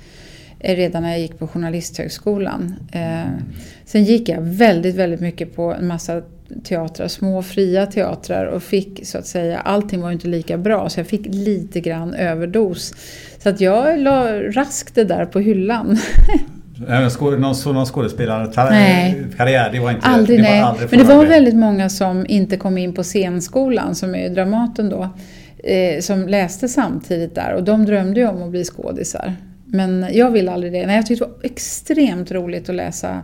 eh, 0.60 0.76
redan 0.76 1.02
när 1.02 1.10
jag 1.10 1.20
gick 1.20 1.38
på 1.38 1.48
Journalisthögskolan. 1.48 2.74
Eh, 2.92 3.22
sen 3.84 4.04
gick 4.04 4.28
jag 4.28 4.40
väldigt, 4.40 4.94
väldigt 4.94 5.20
mycket 5.20 5.56
på 5.56 5.72
en 5.72 5.86
massa 5.86 6.22
teatrar, 6.64 7.08
små 7.08 7.42
fria 7.42 7.86
teatrar 7.86 8.46
och 8.46 8.62
fick 8.62 9.06
så 9.06 9.18
att 9.18 9.26
säga, 9.26 9.58
allting 9.58 10.00
var 10.00 10.12
inte 10.12 10.28
lika 10.28 10.58
bra 10.58 10.88
så 10.88 11.00
jag 11.00 11.06
fick 11.06 11.26
lite 11.26 11.80
grann 11.80 12.14
överdos. 12.14 12.94
Så 13.42 13.48
att 13.48 13.60
jag 13.60 13.98
la 13.98 14.42
raskt 14.42 14.94
det 14.94 15.04
där 15.04 15.26
på 15.26 15.40
hyllan. 15.40 15.98
någon, 17.38 17.74
någon 17.74 17.86
skådespelare 17.86 18.52
karriär, 19.36 19.72
det 19.72 19.80
var 19.80 19.90
inte 19.90 20.06
aldrig, 20.06 20.38
det 20.38 20.42
nej. 20.42 20.60
var 20.60 20.68
aldrig 20.68 20.90
Men 20.90 20.98
det 20.98 21.14
var 21.14 21.26
väldigt 21.26 21.56
många 21.56 21.88
som 21.88 22.26
inte 22.28 22.56
kom 22.56 22.78
in 22.78 22.94
på 22.94 23.02
scenskolan, 23.02 23.94
som 23.94 24.14
är 24.14 24.28
Dramaten 24.28 24.88
då, 24.88 25.08
eh, 25.64 26.00
som 26.00 26.28
läste 26.28 26.68
samtidigt 26.68 27.34
där 27.34 27.54
och 27.54 27.64
de 27.64 27.86
drömde 27.86 28.20
ju 28.20 28.28
om 28.28 28.42
att 28.42 28.50
bli 28.50 28.64
skådisar. 28.64 29.34
Men 29.64 30.06
jag 30.12 30.30
ville 30.30 30.52
aldrig 30.52 30.72
det. 30.72 30.86
Nej, 30.86 30.96
jag 30.96 31.06
tyckte 31.06 31.24
det 31.24 31.30
var 31.30 31.38
extremt 31.42 32.32
roligt 32.32 32.68
att 32.68 32.74
läsa 32.74 33.22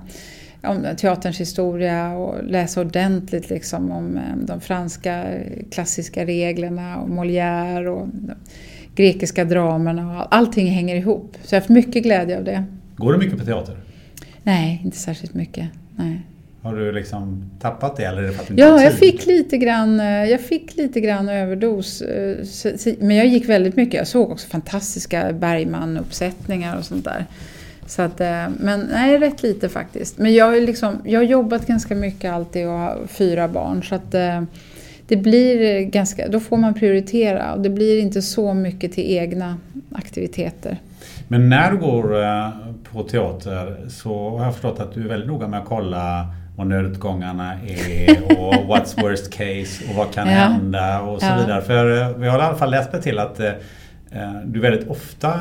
om 0.65 0.87
teaterns 0.97 1.41
historia 1.41 2.13
och 2.13 2.45
läsa 2.45 2.81
ordentligt 2.81 3.51
liksom 3.51 3.91
om 3.91 4.17
eh, 4.17 4.23
de 4.47 4.61
franska 4.61 5.25
klassiska 5.71 6.25
reglerna 6.27 6.97
och 6.97 7.09
Molière 7.09 7.87
och 7.87 8.09
de 8.09 8.35
grekiska 8.95 9.45
dramerna. 9.45 10.23
Och 10.23 10.35
allting 10.35 10.67
hänger 10.67 10.97
ihop. 10.97 11.37
Så 11.45 11.55
jag 11.55 11.57
har 11.57 11.61
haft 11.61 11.71
mycket 11.71 12.03
glädje 12.03 12.39
av 12.39 12.45
det. 12.45 12.65
Går 12.97 13.13
du 13.13 13.19
mycket 13.19 13.39
på 13.39 13.45
teater? 13.45 13.77
Nej, 14.43 14.81
inte 14.85 14.97
särskilt 14.97 15.35
mycket. 15.35 15.69
Nej. 15.97 16.21
Har 16.63 16.77
du 16.77 16.93
liksom 16.93 17.51
tappat 17.61 17.97
det 17.97 18.05
eller 18.05 18.23
är 18.23 18.27
det 18.27 18.33
för 18.33 18.43
att 18.43 18.51
inte 18.51 18.63
Ja, 18.63 18.83
jag 18.83 18.93
fick 18.93 19.27
lite 19.27 19.59
grann, 19.59 20.01
eh, 20.01 20.07
jag 20.07 20.41
fick 20.41 20.77
lite 20.77 21.01
grann 21.01 21.29
överdos. 21.29 22.03
eh, 22.03 22.37
Men 23.01 23.17
jag 23.17 23.27
gick 23.27 23.49
väldigt 23.49 23.77
mycket. 23.77 23.95
Jag 23.95 24.07
såg 24.07 24.31
också 24.31 24.49
fantastiska 24.49 25.33
Bergman-uppsättningar 25.33 26.77
och 26.79 26.85
sånt 26.85 27.05
där. 27.05 27.27
Så 27.93 28.03
att, 28.03 28.21
eh, 28.21 28.45
men 28.61 28.81
nej, 28.93 29.19
rätt 29.19 29.43
lite 29.43 29.69
faktiskt. 29.69 30.19
Men 30.19 30.35
jag 30.35 30.45
har, 30.47 30.61
liksom, 30.61 30.99
jag 31.05 31.21
har 31.21 31.25
jobbat 31.25 31.67
ganska 31.67 31.95
mycket 31.95 32.33
alltid 32.33 32.67
och 32.67 32.73
har 32.73 32.99
fyra 33.09 33.49
barn. 33.49 33.83
Så 33.83 33.95
att 33.95 34.15
eh, 34.15 34.43
det 35.09 35.17
blir 35.17 35.81
ganska, 35.81 36.29
då 36.29 36.41
får 36.41 36.57
man 36.57 36.75
prioritera 36.75 37.53
och 37.53 37.61
det 37.61 37.71
blir 37.71 38.01
inte 38.01 38.23
så 38.23 38.55
mycket 38.55 38.93
till 38.93 39.05
egna 39.17 39.57
aktiviteter. 39.93 40.77
Men 41.29 41.49
när 41.49 41.71
du 41.71 41.77
går 41.79 42.23
eh, 42.23 42.49
på 42.93 43.03
teater 43.03 43.77
så 43.89 44.31
har 44.39 44.45
jag 44.45 44.53
förstått 44.55 44.81
att 44.81 44.95
du 44.95 45.05
är 45.05 45.09
väldigt 45.09 45.29
noga 45.29 45.49
med 45.49 45.61
att 45.61 45.69
kolla 45.69 46.27
vad 46.57 46.67
nödutgångarna 46.67 47.53
är 47.67 48.23
och 48.39 48.55
what's 48.77 49.03
worst 49.03 49.33
case 49.33 49.85
och 49.91 49.95
vad 49.97 50.15
kan 50.15 50.29
Ja. 50.29 50.35
hända 50.35 51.01
och 51.01 51.21
så 51.21 51.27
Ja. 51.27 51.37
vidare. 51.41 51.63
För 51.63 52.13
vi 52.19 52.29
har 52.29 52.39
i 52.39 52.43
alla 52.43 52.57
fall 52.57 52.71
läst 52.71 52.93
mig 52.93 53.03
till 53.03 53.19
att 53.19 53.41
du 54.45 54.61
väldigt 54.61 54.89
ofta 54.89 55.35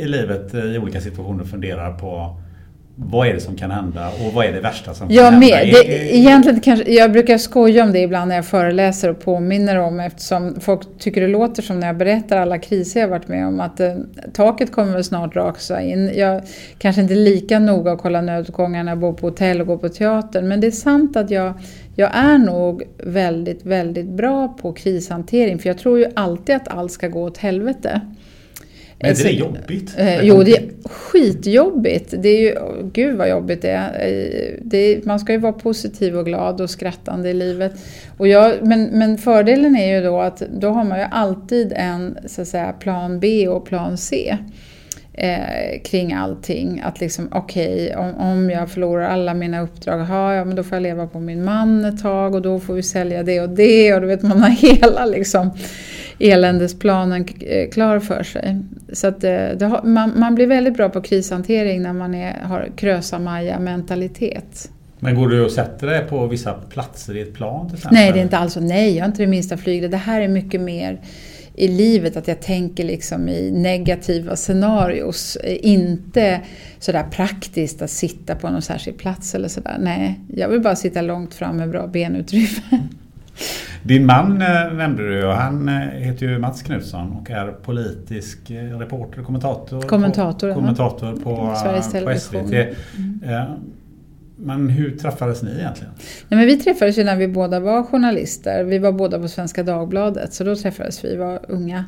i 0.00 0.04
livet 0.08 0.54
eh, 0.54 0.60
i 0.64 0.78
olika 0.78 1.00
situationer 1.00 1.44
funderar 1.44 1.92
på 1.92 2.36
vad 2.98 3.28
är 3.28 3.34
det 3.34 3.40
som 3.40 3.56
kan 3.56 3.70
hända 3.70 4.08
och 4.08 4.32
vad 4.34 4.46
är 4.46 4.52
det 4.52 4.60
värsta 4.60 4.94
som 4.94 5.06
kan 5.08 5.16
Jag 5.16 5.22
hända? 5.24 5.38
med. 5.38 5.50
Är- 5.68 5.72
Det, 5.72 6.16
egentligen 6.16 6.60
kanske, 6.60 6.92
jag 6.92 7.12
brukar 7.12 7.38
skoja 7.38 7.84
om 7.84 7.92
det 7.92 7.98
ibland 8.00 8.28
när 8.28 8.36
jag 8.36 8.46
föreläser 8.46 9.10
och 9.10 9.20
påminner 9.20 9.76
om 9.78 10.00
eftersom 10.00 10.56
folk 10.60 10.80
tycker 10.98 11.20
det 11.20 11.28
låter 11.28 11.62
som 11.62 11.80
när 11.80 11.86
jag 11.86 11.96
berättar 11.96 12.36
alla 12.36 12.58
kriser 12.58 13.00
jag 13.00 13.08
varit 13.08 13.28
med 13.28 13.46
om 13.46 13.60
att 13.60 13.80
eh, 13.80 13.94
taket 14.32 14.72
kommer 14.72 14.92
väl 14.92 15.04
snart 15.04 15.36
rasa 15.36 15.82
in. 15.82 16.10
Jag 16.16 16.42
kanske 16.78 17.02
inte 17.02 17.14
är 17.14 17.24
lika 17.24 17.58
noga 17.58 17.92
att 17.92 17.98
kolla 18.02 18.20
nödutgångar 18.20 18.84
när 18.84 18.92
jag 18.92 18.98
bor 18.98 19.12
på 19.12 19.26
hotell 19.26 19.60
och 19.60 19.66
går 19.66 19.78
på 19.78 19.88
teatern 19.88 20.48
men 20.48 20.60
det 20.60 20.66
är 20.66 20.70
sant 20.70 21.16
att 21.16 21.30
jag, 21.30 21.52
jag 21.96 22.10
är 22.16 22.38
nog 22.38 22.82
väldigt, 22.98 23.64
väldigt 23.66 24.06
bra 24.06 24.48
på 24.48 24.72
krishantering 24.72 25.58
för 25.58 25.68
jag 25.68 25.78
tror 25.78 25.98
ju 25.98 26.06
alltid 26.14 26.54
att 26.56 26.68
allt 26.68 26.92
ska 26.92 27.08
gå 27.08 27.22
åt 27.22 27.38
helvete. 27.38 28.00
Men 28.98 29.06
är 29.06 29.10
inte 29.10 29.22
Så- 29.22 29.28
det 29.28 29.34
jobbigt? 29.34 29.94
Eh, 29.98 30.22
jo, 30.22 30.42
det 30.42 30.56
är 30.56 30.64
skitjobbigt. 30.84 32.14
Det 32.18 32.28
är 32.28 32.40
ju, 32.40 32.54
gud 32.92 33.16
vad 33.16 33.30
jobbigt 33.30 33.62
det 33.62 33.70
är. 33.70 33.88
Eh, 34.08 34.54
det 34.62 34.78
är. 34.78 35.00
Man 35.06 35.20
ska 35.20 35.32
ju 35.32 35.38
vara 35.38 35.52
positiv 35.52 36.16
och 36.18 36.24
glad 36.24 36.60
och 36.60 36.70
skrattande 36.70 37.30
i 37.30 37.34
livet. 37.34 37.72
Och 38.16 38.28
jag, 38.28 38.52
men, 38.62 38.84
men 38.84 39.18
fördelen 39.18 39.76
är 39.76 39.96
ju 39.96 40.04
då 40.06 40.20
att 40.20 40.42
då 40.60 40.68
har 40.68 40.84
man 40.84 40.98
ju 40.98 41.04
alltid 41.10 41.72
en 41.76 42.18
så 42.26 42.42
att 42.42 42.48
säga, 42.48 42.72
plan 42.72 43.20
B 43.20 43.48
och 43.48 43.64
plan 43.66 43.98
C. 43.98 44.36
Eh, 45.18 45.80
kring 45.84 46.12
allting. 46.12 46.80
Att 46.84 47.00
liksom, 47.00 47.28
okej, 47.32 47.96
om, 47.96 48.14
om 48.14 48.50
jag 48.50 48.70
förlorar 48.70 49.08
alla 49.08 49.34
mina 49.34 49.60
uppdrag, 49.60 49.98
ha, 49.98 50.34
ja 50.34 50.44
men 50.44 50.56
då 50.56 50.62
får 50.62 50.76
jag 50.76 50.82
leva 50.82 51.06
på 51.06 51.20
min 51.20 51.44
man 51.44 51.84
ett 51.84 52.02
tag 52.02 52.34
och 52.34 52.42
då 52.42 52.60
får 52.60 52.74
vi 52.74 52.82
sälja 52.82 53.22
det 53.22 53.40
och 53.40 53.48
det. 53.48 53.94
Och 53.94 54.00
du 54.00 54.06
vet, 54.06 54.22
man 54.22 54.42
har 54.42 54.48
hela 54.80 55.06
liksom 55.06 55.50
eländesplanen 56.18 57.28
eh, 57.40 57.70
klar 57.70 58.00
för 58.00 58.22
sig. 58.22 58.62
Så 58.92 59.06
att 59.06 59.24
eh, 59.24 59.30
det 59.30 59.66
har, 59.66 59.82
man, 59.82 60.12
man 60.16 60.34
blir 60.34 60.46
väldigt 60.46 60.74
bra 60.74 60.88
på 60.88 61.02
krishantering 61.02 61.82
när 61.82 61.92
man 61.92 62.14
är, 62.14 62.40
har 62.40 62.68
krösa-Maja-mentalitet. 62.76 64.70
Men 64.98 65.14
går 65.14 65.28
du 65.28 65.44
och 65.44 65.50
sätter 65.50 65.86
dig 65.86 66.04
på 66.08 66.26
vissa 66.26 66.52
platser 66.52 67.16
i 67.16 67.20
ett 67.20 67.34
plan 67.34 67.66
till 67.66 67.76
exempel? 67.76 67.98
Nej, 67.98 68.12
det 68.12 68.18
är 68.18 68.22
inte 68.22 68.38
alls 68.38 68.52
så. 68.52 68.60
Nej, 68.60 68.96
jag 68.96 69.02
har 69.02 69.08
inte 69.08 69.22
det 69.22 69.26
minsta 69.26 69.56
flygande. 69.56 69.96
Det 69.96 70.00
här 70.00 70.20
är 70.20 70.28
mycket 70.28 70.60
mer 70.60 71.00
i 71.56 71.68
livet, 71.68 72.16
att 72.16 72.28
jag 72.28 72.40
tänker 72.40 72.84
liksom 72.84 73.28
i 73.28 73.50
negativa 73.50 74.36
scenarios. 74.36 75.36
Inte 75.44 76.40
sådär 76.78 77.04
praktiskt 77.10 77.82
att 77.82 77.90
sitta 77.90 78.34
på 78.34 78.50
någon 78.50 78.62
särskild 78.62 78.98
plats 78.98 79.34
eller 79.34 79.48
sådär. 79.48 79.76
Nej, 79.80 80.20
jag 80.34 80.48
vill 80.48 80.60
bara 80.60 80.76
sitta 80.76 81.02
långt 81.02 81.34
fram 81.34 81.56
med 81.56 81.70
bra 81.70 81.86
benutrymme. 81.86 82.48
Din 83.82 84.06
man 84.06 84.42
eh, 84.42 84.72
nämnde 84.72 85.08
du 85.08 85.26
och 85.26 85.34
han 85.34 85.68
eh, 85.68 85.74
heter 85.74 86.26
ju 86.26 86.38
Mats 86.38 86.62
Knutsson 86.62 87.12
och 87.12 87.30
är 87.30 87.52
politisk 87.52 88.50
eh, 88.50 88.78
reporter, 88.78 89.22
kommentator. 89.22 89.82
Kommentator, 89.82 90.48
på, 90.48 90.54
kommentator 90.54 91.12
på, 91.12 91.36
på. 92.04 92.18
SVT. 92.18 92.52
Eh, 92.52 93.44
men 94.36 94.68
hur 94.68 94.96
träffades 94.96 95.42
ni 95.42 95.50
egentligen? 95.50 95.92
Nej, 96.28 96.38
men 96.38 96.46
vi 96.46 96.56
träffades 96.56 96.98
ju 96.98 97.04
när 97.04 97.16
vi 97.16 97.28
båda 97.28 97.60
var 97.60 97.82
journalister. 97.82 98.64
Vi 98.64 98.78
var 98.78 98.92
båda 98.92 99.18
på 99.18 99.28
Svenska 99.28 99.62
Dagbladet, 99.62 100.34
så 100.34 100.44
då 100.44 100.56
träffades 100.56 101.04
vi. 101.04 101.08
Vi 101.08 101.16
var 101.16 101.40
unga 101.48 101.84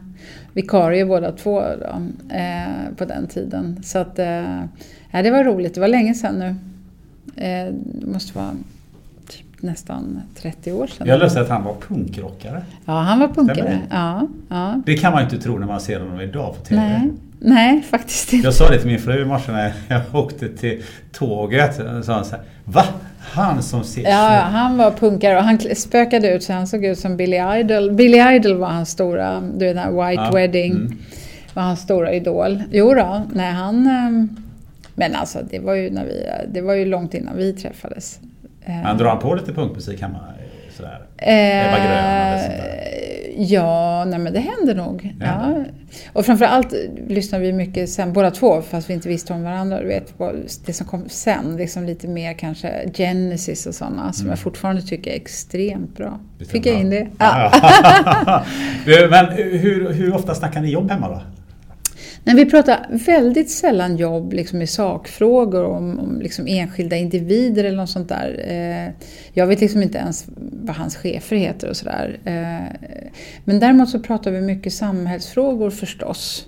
vikarier 0.52 1.06
båda 1.06 1.32
två 1.32 1.60
då, 1.60 2.02
eh, 2.34 2.94
på 2.96 3.04
den 3.04 3.26
tiden. 3.26 3.82
Så 3.82 3.98
att, 3.98 4.18
eh, 4.18 4.62
det 5.12 5.30
var 5.30 5.44
roligt. 5.44 5.74
Det 5.74 5.80
var 5.80 5.88
länge 5.88 6.14
sedan 6.14 6.38
nu. 6.38 6.54
Eh, 7.44 7.74
det 7.74 8.06
måste 8.06 8.38
vara 8.38 8.52
nästan 9.60 10.20
30 10.36 10.72
år 10.72 10.86
sedan. 10.86 11.06
Jag 11.06 11.18
läste 11.18 11.40
att 11.40 11.48
han 11.48 11.64
var 11.64 11.74
punkrockare. 11.88 12.62
Ja, 12.84 12.92
han 12.92 13.18
var 13.20 13.28
punkare. 13.28 13.64
det? 13.68 13.78
Ja, 13.90 14.26
ja. 14.48 14.82
Det 14.86 14.96
kan 14.96 15.12
man 15.12 15.20
ju 15.22 15.24
inte 15.30 15.44
tro 15.44 15.58
när 15.58 15.66
man 15.66 15.80
ser 15.80 16.00
honom 16.00 16.20
idag 16.20 16.54
på 16.58 16.60
TV. 16.64 16.80
Nej, 16.80 17.10
nej, 17.40 17.82
faktiskt 17.82 18.32
inte. 18.32 18.46
Jag 18.46 18.54
sa 18.54 18.68
det 18.68 18.78
till 18.78 18.86
min 18.90 18.98
fru 18.98 19.22
i 19.22 19.24
morse 19.24 19.52
när 19.52 19.72
jag 19.88 20.02
åkte 20.24 20.48
till 20.48 20.82
tåget. 21.12 21.74
Så 21.76 22.02
sa 22.02 22.14
han 22.14 22.24
så 22.24 22.30
här, 22.30 22.44
Va? 22.64 22.84
Han 23.20 23.62
som 23.62 23.84
ser 23.84 24.02
Ja, 24.10 24.40
han 24.50 24.76
var 24.78 24.90
punkare 24.90 25.36
och 25.36 25.42
han 25.44 25.58
spökade 25.76 26.34
ut 26.34 26.42
så 26.42 26.52
han 26.52 26.66
såg 26.66 26.84
ut 26.84 26.98
som 26.98 27.16
Billy 27.16 27.36
Idol. 27.60 27.92
Billy 27.92 28.18
Idol 28.36 28.56
var 28.56 28.68
hans 28.68 28.90
stora, 28.90 29.40
du 29.40 29.64
vet 29.66 29.76
den 29.76 29.84
här 29.84 29.90
White 30.08 30.22
Ja, 30.22 30.30
Wedding. 30.30 30.72
mm. 30.72 30.98
var 31.54 31.62
hans 31.62 31.80
stora 31.80 32.12
idol. 32.12 32.62
Jo 32.72 32.94
då, 32.94 33.22
nej 33.32 33.52
han... 33.52 33.86
ehm, 33.86 34.28
Men 34.94 35.14
alltså 35.14 35.38
det 35.50 35.58
var 35.58 35.74
ju, 35.74 35.90
när 35.90 36.04
vi, 36.04 36.26
det 36.52 36.60
var 36.60 36.74
ju 36.74 36.84
långt 36.84 37.14
innan 37.14 37.36
vi 37.36 37.52
träffades. 37.52 38.20
Eh, 38.68 38.74
Han 38.74 38.98
drar 38.98 39.08
han 39.08 39.18
på 39.18 39.34
lite 39.34 39.52
punkmusik 39.52 40.00
hemma? 40.00 40.18
Sådär. 40.76 41.00
eh, 41.16 41.68
Ebba 41.68 41.78
Grön 41.78 42.04
eller 42.04 42.38
sånt 42.38 42.56
där. 42.58 42.78
Ja, 43.40 44.04
nej 44.04 44.18
men 44.18 44.32
det 44.32 44.40
händer 44.40 44.74
nog. 44.74 45.14
Ja. 45.20 45.26
Händer. 45.26 45.72
Och 46.12 46.26
framförallt 46.26 46.74
lyssnade 47.08 47.44
vi 47.44 47.52
mycket 47.52 47.90
sen, 47.90 48.12
båda 48.12 48.30
två, 48.30 48.62
fast 48.62 48.90
vi 48.90 48.94
inte 48.94 49.08
visste 49.08 49.32
om 49.32 49.42
varandra. 49.44 49.80
Du 49.80 49.86
vet, 49.86 50.14
det 50.66 50.72
som 50.72 50.86
kom 50.86 51.08
sen, 51.08 51.56
liksom 51.56 51.84
lite 51.84 52.08
mer 52.08 52.32
kanske 52.32 52.90
Genesis 52.94 53.66
och 53.66 53.74
sådana, 53.74 54.12
som 54.12 54.28
jag 54.28 54.38
fortfarande 54.38 54.82
tycker 54.82 55.10
är 55.10 55.14
extremt 55.16 55.96
bra. 55.96 56.06
Mm. 56.06 56.48
Fick 56.48 56.66
jag 56.66 56.74
in 56.80 56.90
det? 56.90 57.06
Ja. 57.18 57.52
Men 59.10 59.26
hur, 59.36 59.92
hur 59.92 60.14
ofta 60.14 60.34
snackar 60.34 60.60
ni 60.60 60.70
jobb 60.70 60.90
hemma 60.90 61.08
då? 61.08 61.22
Nej, 62.28 62.36
vi 62.36 62.50
pratar 62.50 62.86
väldigt 62.90 63.50
sällan 63.50 63.96
jobb 63.96 64.32
liksom 64.32 64.62
i 64.62 64.66
sakfrågor 64.66 65.64
om, 65.64 65.98
om 65.98 66.20
liksom 66.20 66.46
enskilda 66.48 66.96
individer 66.96 67.64
eller 67.64 67.76
något 67.76 67.90
sånt 67.90 68.08
där. 68.08 68.44
Eh, 68.48 69.06
jag 69.32 69.46
vet 69.46 69.60
liksom 69.60 69.82
inte 69.82 69.98
ens 69.98 70.26
vad 70.36 70.76
hans 70.76 70.96
chefer 70.96 71.36
heter 71.36 71.68
och 71.68 71.76
sådär. 71.76 72.18
Eh, 72.24 72.88
men 73.44 73.60
däremot 73.60 73.90
så 73.90 74.00
pratar 74.00 74.30
vi 74.30 74.40
mycket 74.40 74.72
samhällsfrågor 74.72 75.70
förstås. 75.70 76.46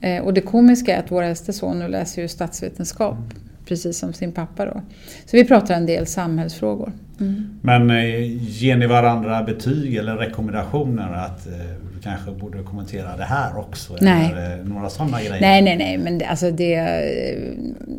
Eh, 0.00 0.24
och 0.24 0.34
det 0.34 0.40
komiska 0.40 0.96
är 0.96 0.98
att 0.98 1.10
vår 1.10 1.22
äldste 1.22 1.52
son 1.52 1.78
nu 1.78 1.88
läser 1.88 2.22
ju 2.22 2.28
statsvetenskap 2.28 3.18
precis 3.66 3.98
som 3.98 4.12
sin 4.12 4.32
pappa 4.32 4.64
då. 4.64 4.82
Så 5.26 5.36
vi 5.36 5.44
pratar 5.44 5.74
en 5.74 5.86
del 5.86 6.06
samhällsfrågor. 6.06 6.92
Mm. 7.20 7.58
Men 7.62 7.90
eh, 7.90 8.40
ger 8.40 8.76
ni 8.76 8.86
varandra 8.86 9.42
betyg 9.42 9.96
eller 9.96 10.16
rekommendationer 10.16 11.12
att 11.12 11.46
eh, 11.46 11.87
kanske 11.98 12.30
borde 12.30 12.62
kommentera 12.62 13.16
det 13.16 13.24
här 13.24 13.58
också? 13.58 13.96
Nej. 14.00 14.30
Eller 14.32 14.64
några 14.64 14.90
sådana 14.90 15.18
grejer? 15.18 15.40
Nej, 15.40 15.62
nej, 15.62 15.76
nej. 15.76 15.98
Men 15.98 16.18
det, 16.18 16.24
alltså 16.24 16.50
det, 16.50 17.04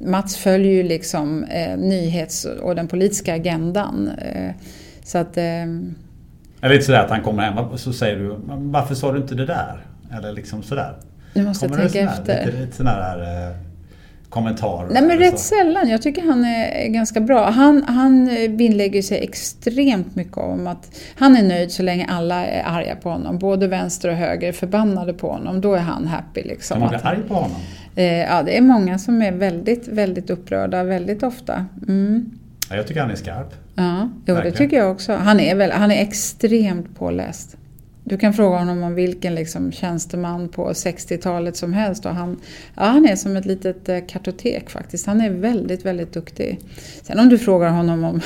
Mats 0.05 0.37
följer 0.37 0.71
ju 0.71 0.83
liksom 0.83 1.43
eh, 1.43 1.77
nyhets 1.77 2.45
och 2.45 2.75
den 2.75 2.87
politiska 2.87 3.35
agendan. 3.35 4.07
Eh, 4.07 4.51
så 5.03 5.17
att... 5.17 5.37
Eh, 5.37 5.43
det 6.61 6.73
inte 6.73 6.81
sådär 6.81 7.03
att 7.03 7.09
han 7.09 7.21
kommer 7.21 7.43
hem 7.43 7.57
och 7.57 7.79
så 7.79 7.93
säger 7.93 8.19
du 8.19 8.35
Varför 8.47 8.95
sa 8.95 9.11
du 9.11 9.17
inte 9.17 9.35
det 9.35 9.45
där? 9.45 9.85
Eller 10.17 10.33
liksom 10.33 10.63
sådär. 10.63 10.93
Nu 11.33 11.45
måste 11.45 11.67
kommer 11.67 11.81
jag 11.81 11.91
tänka 11.91 12.11
efter. 12.11 12.45
Lite, 12.45 12.57
lite 12.59 12.75
sådär, 12.75 13.55
eh, 14.29 14.33
kommentar? 14.33 14.87
Nej 14.91 15.01
men 15.01 15.17
rätt 15.17 15.39
sällan. 15.39 15.89
Jag 15.89 16.01
tycker 16.01 16.21
han 16.21 16.45
är 16.45 16.87
ganska 16.87 17.19
bra. 17.19 17.49
Han, 17.49 17.83
han 17.83 18.25
vinnlägger 18.57 19.01
sig 19.01 19.23
extremt 19.23 20.15
mycket 20.15 20.37
om 20.37 20.67
att 20.67 20.99
han 21.15 21.37
är 21.37 21.43
nöjd 21.43 21.71
så 21.71 21.83
länge 21.83 22.07
alla 22.09 22.45
är 22.45 22.63
arga 22.65 22.95
på 22.95 23.09
honom. 23.09 23.39
Både 23.39 23.67
vänster 23.67 24.09
och 24.09 24.15
höger 24.15 24.47
är 24.47 24.51
förbannade 24.51 25.13
på 25.13 25.31
honom. 25.31 25.61
Då 25.61 25.73
är 25.73 25.79
han 25.79 26.07
happy. 26.07 26.43
Liksom. 26.43 26.81
Är 26.81 26.85
många 26.85 26.97
arg 26.97 27.21
på 27.27 27.33
honom? 27.33 27.61
Eh, 27.95 28.05
ja, 28.05 28.43
det 28.43 28.57
är 28.57 28.61
många 28.61 28.99
som 28.99 29.21
är 29.21 29.31
väldigt, 29.31 29.87
väldigt 29.87 30.29
upprörda 30.29 30.83
väldigt 30.83 31.23
ofta. 31.23 31.65
Mm. 31.87 32.31
Ja, 32.69 32.75
jag 32.75 32.87
tycker 32.87 33.01
han 33.01 33.11
är 33.11 33.15
skarp. 33.15 33.53
Ja, 33.75 34.09
jo, 34.25 34.35
det 34.35 34.51
tycker 34.51 34.77
jag 34.77 34.91
också. 34.91 35.13
Han 35.13 35.39
är, 35.39 35.55
väl, 35.55 35.71
han 35.71 35.91
är 35.91 36.01
extremt 36.01 36.95
påläst. 36.97 37.57
Du 38.09 38.17
kan 38.17 38.33
fråga 38.33 38.57
honom 38.57 38.83
om 38.83 38.95
vilken 38.95 39.35
liksom, 39.35 39.71
tjänsteman 39.71 40.49
på 40.49 40.69
60-talet 40.69 41.57
som 41.57 41.73
helst. 41.73 42.05
Och 42.05 42.11
han, 42.11 42.37
ja, 42.75 42.83
han 42.83 43.05
är 43.05 43.15
som 43.15 43.35
ett 43.35 43.45
litet 43.45 43.89
eh, 43.89 43.99
kartotek 44.07 44.69
faktiskt. 44.69 45.07
Han 45.07 45.21
är 45.21 45.29
väldigt, 45.29 45.85
väldigt 45.85 46.13
duktig. 46.13 46.59
Sen 47.03 47.19
om 47.19 47.29
du 47.29 47.37
frågar 47.37 47.69
honom 47.69 48.03
om 48.03 48.21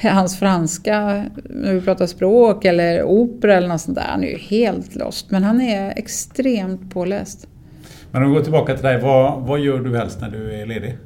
hans 0.10 0.38
franska, 0.38 1.24
när 1.44 1.74
vi 1.74 1.80
pratar 1.80 2.06
språk 2.06 2.64
eller 2.64 3.02
opera 3.02 3.54
eller 3.54 3.68
något 3.68 3.80
sånt 3.80 3.98
där. 3.98 4.04
Han 4.04 4.24
är 4.24 4.28
ju 4.28 4.38
helt 4.38 4.94
lost. 4.94 5.30
Men 5.30 5.44
han 5.44 5.60
är 5.60 5.98
extremt 5.98 6.94
påläst. 6.94 7.46
Men 8.10 8.22
om 8.22 8.28
vi 8.28 8.36
går 8.36 8.42
tillbaka 8.42 8.74
till 8.74 8.84
dig. 8.84 9.00
Vad, 9.00 9.42
vad 9.42 9.60
gör 9.60 9.80
du 9.80 9.96
helst 9.96 10.20
när 10.20 10.30
du 10.30 10.60
är 10.60 10.66
ledig? 10.66 10.98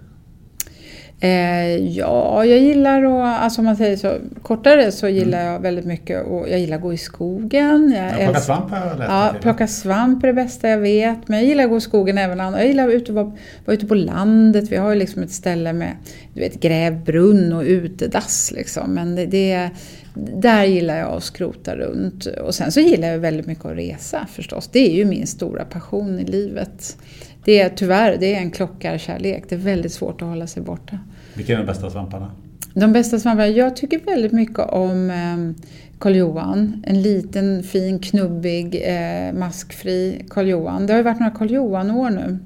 Eh, 1.23 1.77
ja, 1.77 2.45
jag 2.45 2.59
gillar 2.59 3.03
att, 3.03 3.43
alltså 3.43 3.61
om 3.61 3.65
man 3.65 3.77
säger 3.77 3.97
så 3.97 4.17
kortare 4.43 4.93
så 4.93 5.09
gillar 5.09 5.41
mm. 5.41 5.53
jag 5.53 5.61
väldigt 5.61 5.85
mycket 5.85 6.27
och 6.27 6.49
jag 6.49 6.61
gillar 6.61 6.77
att 6.77 6.83
gå 6.83 6.93
i 6.93 6.97
skogen. 6.97 7.95
Jag 7.97 8.21
ja, 8.21 8.25
plocka 8.25 8.41
svamp 8.41 8.71
har 8.71 8.87
jag. 8.87 8.97
Ja, 8.99 9.35
plocka 9.41 9.67
svamp 9.67 10.23
är 10.23 10.27
det 10.27 10.35
bästa 10.35 10.69
jag 10.69 10.79
vet. 10.79 11.29
Men 11.29 11.39
jag 11.39 11.49
gillar 11.49 11.65
att 11.65 11.71
gå 11.71 11.77
i 11.77 11.81
skogen 11.81 12.19
även 12.19 12.41
annars. 12.41 12.59
Jag 12.59 12.69
gillar 12.69 12.97
att 12.97 13.09
vara, 13.09 13.37
vara 13.65 13.75
ute 13.77 13.87
på 13.87 13.95
landet. 13.95 14.73
Vi 14.73 14.77
har 14.77 14.91
ju 14.91 14.99
liksom 14.99 15.23
ett 15.23 15.33
ställe 15.33 15.73
med 15.73 15.97
du 16.35 16.41
vet, 16.41 16.61
grävbrunn 16.61 17.53
och 17.53 17.63
utedass 17.63 18.53
liksom. 18.55 18.95
Men 18.95 19.17
det, 19.17 19.27
det 19.27 19.71
där 20.15 20.65
gillar 20.65 20.99
jag 20.99 21.09
att 21.09 21.25
skrota 21.25 21.77
runt. 21.77 22.27
Och 22.27 22.55
sen 22.55 22.73
så 22.73 22.81
gillar 22.81 23.09
jag 23.09 23.19
väldigt 23.19 23.47
mycket 23.47 23.65
att 23.65 23.77
resa 23.77 24.27
förstås. 24.33 24.69
Det 24.73 24.91
är 24.91 24.95
ju 24.95 25.05
min 25.05 25.27
stora 25.27 25.65
passion 25.65 26.19
i 26.19 26.25
livet 26.25 26.97
det 27.45 27.61
är 27.61 27.69
tyvärr 27.69 28.17
det 28.21 28.35
är 28.35 28.39
en 28.39 28.51
klockarkärlek. 28.51 29.45
Det 29.49 29.55
är 29.55 29.59
väldigt 29.59 29.93
svårt 29.93 30.23
att 30.23 30.29
hålla 30.29 30.47
sig 30.47 30.63
borta. 30.63 30.99
Vilka 31.35 31.53
är 31.53 31.57
de 31.57 31.67
bästa 31.67 31.91
svamparna? 31.91 32.31
De 32.75 32.93
bästa 32.93 33.19
svamparna? 33.19 33.49
Jag 33.49 33.77
tycker 33.77 34.01
väldigt 34.07 34.33
mycket 34.33 34.59
om 34.59 35.11
eh, 35.11 35.65
Karl 35.99 36.17
Johan. 36.17 36.85
En 36.87 37.03
liten, 37.03 37.63
fin, 37.63 37.99
knubbig, 37.99 38.83
eh, 38.85 39.33
maskfri 39.33 40.25
Karl 40.31 40.49
Johan. 40.49 40.87
Det 40.87 40.93
har 40.93 40.99
ju 40.99 41.05
varit 41.05 41.21
några 41.21 41.35
Karl 41.35 41.51
Johan-år 41.51 42.11
nu. 42.11 42.39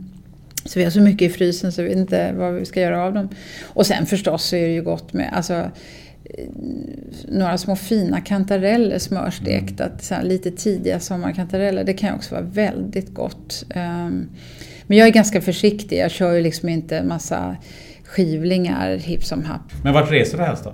Så 0.64 0.78
vi 0.78 0.84
har 0.84 0.90
så 0.90 1.00
mycket 1.00 1.30
i 1.30 1.34
frysen 1.34 1.72
så 1.72 1.82
vi 1.82 1.88
vet 1.88 1.96
inte 1.96 2.32
vad 2.32 2.54
vi 2.54 2.64
ska 2.64 2.80
göra 2.80 3.02
av 3.02 3.14
dem. 3.14 3.28
Och 3.64 3.86
sen 3.86 4.06
förstås 4.06 4.44
så 4.44 4.56
är 4.56 4.66
det 4.66 4.74
ju 4.74 4.82
gott 4.82 5.12
med 5.12 5.30
alltså, 5.32 5.54
eh, 6.24 6.48
några 7.28 7.58
små 7.58 7.76
fina 7.76 8.20
kantareller 8.20 8.98
smörstekta. 8.98 9.88
Mm. 10.10 10.26
lite 10.26 10.50
tidiga 10.50 11.00
sommarkantareller. 11.00 11.84
Det 11.84 11.94
kan 11.94 12.14
också 12.14 12.34
vara 12.34 12.44
väldigt 12.44 13.14
gott. 13.14 13.64
Um, 13.74 14.28
men 14.86 14.98
jag 14.98 15.08
är 15.08 15.12
ganska 15.12 15.40
försiktig. 15.40 15.98
Jag 15.98 16.10
kör 16.10 16.32
ju 16.32 16.42
liksom 16.42 16.68
inte 16.68 17.02
massa 17.02 17.56
skivlingar 18.04 18.96
hipp 18.96 19.24
som 19.24 19.44
happ. 19.44 19.72
Men 19.84 19.92
vart 19.92 20.10
reser 20.10 20.38
du 20.38 20.44
helst 20.44 20.64
då? 20.64 20.72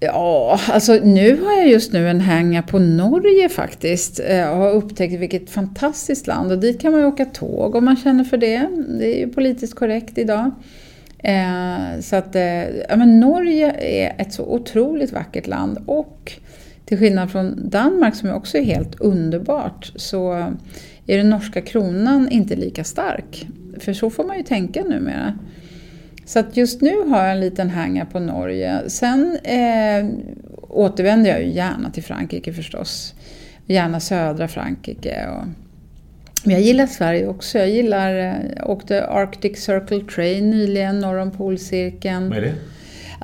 Ja, 0.00 0.60
alltså 0.68 0.92
nu 0.92 1.42
har 1.42 1.52
jag 1.52 1.68
just 1.68 1.92
nu 1.92 2.08
en 2.08 2.20
hänga 2.20 2.62
på 2.62 2.78
Norge 2.78 3.48
faktiskt. 3.48 4.20
Jag 4.28 4.56
har 4.56 4.70
upptäckt 4.70 5.14
vilket 5.14 5.50
fantastiskt 5.50 6.26
land 6.26 6.52
och 6.52 6.58
dit 6.58 6.80
kan 6.80 6.92
man 6.92 7.00
ju 7.00 7.06
åka 7.06 7.24
tåg 7.24 7.74
om 7.74 7.84
man 7.84 7.96
känner 7.96 8.24
för 8.24 8.36
det. 8.36 8.68
Det 8.98 9.16
är 9.16 9.18
ju 9.18 9.32
politiskt 9.32 9.74
korrekt 9.74 10.18
idag. 10.18 10.50
Eh, 11.18 12.00
så 12.00 12.16
att, 12.16 12.36
eh, 12.36 12.68
ja 12.88 12.96
men 12.96 13.20
Norge 13.20 13.70
är 13.78 14.14
ett 14.18 14.32
så 14.32 14.44
otroligt 14.44 15.12
vackert 15.12 15.46
land 15.46 15.78
och 15.86 16.32
till 16.84 16.98
skillnad 16.98 17.30
från 17.30 17.70
Danmark 17.70 18.14
som 18.14 18.30
också 18.30 18.58
är 18.58 18.62
helt 18.62 19.00
underbart 19.00 19.92
så 19.96 20.52
är 21.06 21.16
den 21.16 21.30
norska 21.30 21.60
kronan 21.60 22.28
inte 22.28 22.56
lika 22.56 22.84
stark. 22.84 23.46
För 23.78 23.92
så 23.92 24.10
får 24.10 24.24
man 24.24 24.36
ju 24.36 24.42
tänka 24.42 24.82
numera. 24.82 25.38
Så 26.24 26.38
att 26.38 26.56
just 26.56 26.80
nu 26.80 27.08
har 27.08 27.22
jag 27.22 27.32
en 27.32 27.40
liten 27.40 27.70
hänga 27.70 28.06
på 28.06 28.18
Norge. 28.18 28.80
Sen 28.86 29.38
eh, 29.44 30.06
återvänder 30.68 31.30
jag 31.30 31.42
ju 31.42 31.48
gärna 31.48 31.90
till 31.90 32.02
Frankrike 32.02 32.52
förstås. 32.52 33.14
Gärna 33.66 34.00
södra 34.00 34.48
Frankrike. 34.48 35.28
Och, 35.28 35.46
men 36.44 36.54
jag 36.54 36.62
gillar 36.62 36.86
Sverige 36.86 37.26
också. 37.26 37.58
Jag 37.58 37.68
gillar, 37.68 38.10
jag 38.10 38.34
eh, 38.56 38.70
åkte 38.70 39.06
Arctic 39.06 39.64
Circle 39.64 40.00
Train 40.00 40.50
nyligen 40.50 41.00
norr 41.00 41.16
om 41.16 41.30
polcirkeln. 41.30 42.28
Vad 42.28 42.38
är 42.38 42.42
det? 42.42 42.54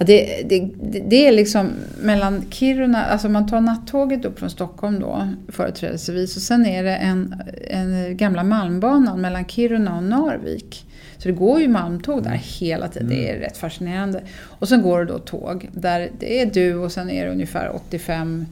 Ja, 0.01 0.07
det, 0.07 0.43
det, 0.49 0.71
det 1.09 1.27
är 1.27 1.33
liksom 1.33 1.71
mellan 2.03 2.45
Kiruna, 2.51 3.05
alltså 3.05 3.29
man 3.29 3.49
tar 3.49 3.61
nattåget 3.61 4.25
upp 4.25 4.39
från 4.39 4.51
Stockholm 4.51 5.01
då 5.01 5.29
företrädesvis 5.49 6.37
och 6.37 6.43
sen 6.43 6.67
är 6.67 6.85
det 6.85 6.97
en, 6.97 7.43
en 7.71 8.17
gamla 8.17 8.45
malmbanan 8.45 9.21
mellan 9.21 9.45
Kiruna 9.45 9.97
och 9.97 10.03
Narvik. 10.03 10.87
Så 11.19 11.29
det 11.29 11.35
går 11.35 11.61
ju 11.61 11.69
malmtåg 11.69 12.23
där 12.23 12.41
hela 12.61 12.89
tiden, 12.89 13.09
det 13.09 13.29
är 13.29 13.31
mm. 13.31 13.43
rätt 13.43 13.57
fascinerande. 13.57 14.23
Och 14.43 14.69
sen 14.69 14.83
går 14.83 14.99
det 14.99 15.13
då 15.13 15.19
tåg 15.19 15.69
där 15.73 16.11
det 16.19 16.41
är 16.41 16.47
du 16.47 16.75
och 16.75 16.93
sen 16.93 17.11
är 17.11 17.27
det 17.27 17.33
ungefär 17.33 17.75
85 17.75 18.47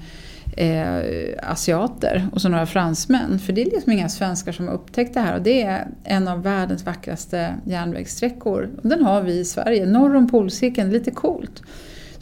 eh, 0.57 1.51
asiater 1.51 2.29
och 2.33 2.41
så 2.41 2.49
några 2.49 2.67
fransmän. 2.67 3.39
För 3.39 3.53
det 3.53 3.63
är 3.63 3.65
liksom 3.65 3.93
inga 3.93 4.09
svenskar 4.09 4.53
som 4.53 4.69
har 4.69 4.75
upptäckt 4.75 5.15
det 5.15 5.21
här 5.21 5.37
och 5.37 5.43
det 5.43 5.63
är 5.63 5.89
en 6.05 6.29
av 6.29 6.43
världens 6.43 6.87
vackraste 6.87 7.55
järnvägssträckor. 7.65 8.71
Och 8.83 8.89
den 8.89 9.03
har 9.05 9.23
vi 9.23 9.39
i 9.39 9.45
Sverige, 9.45 9.87
norr 9.87 10.17
om 10.17 10.29
polcirkeln, 10.29 10.91
lite 10.91 11.11
coolt. 11.11 11.63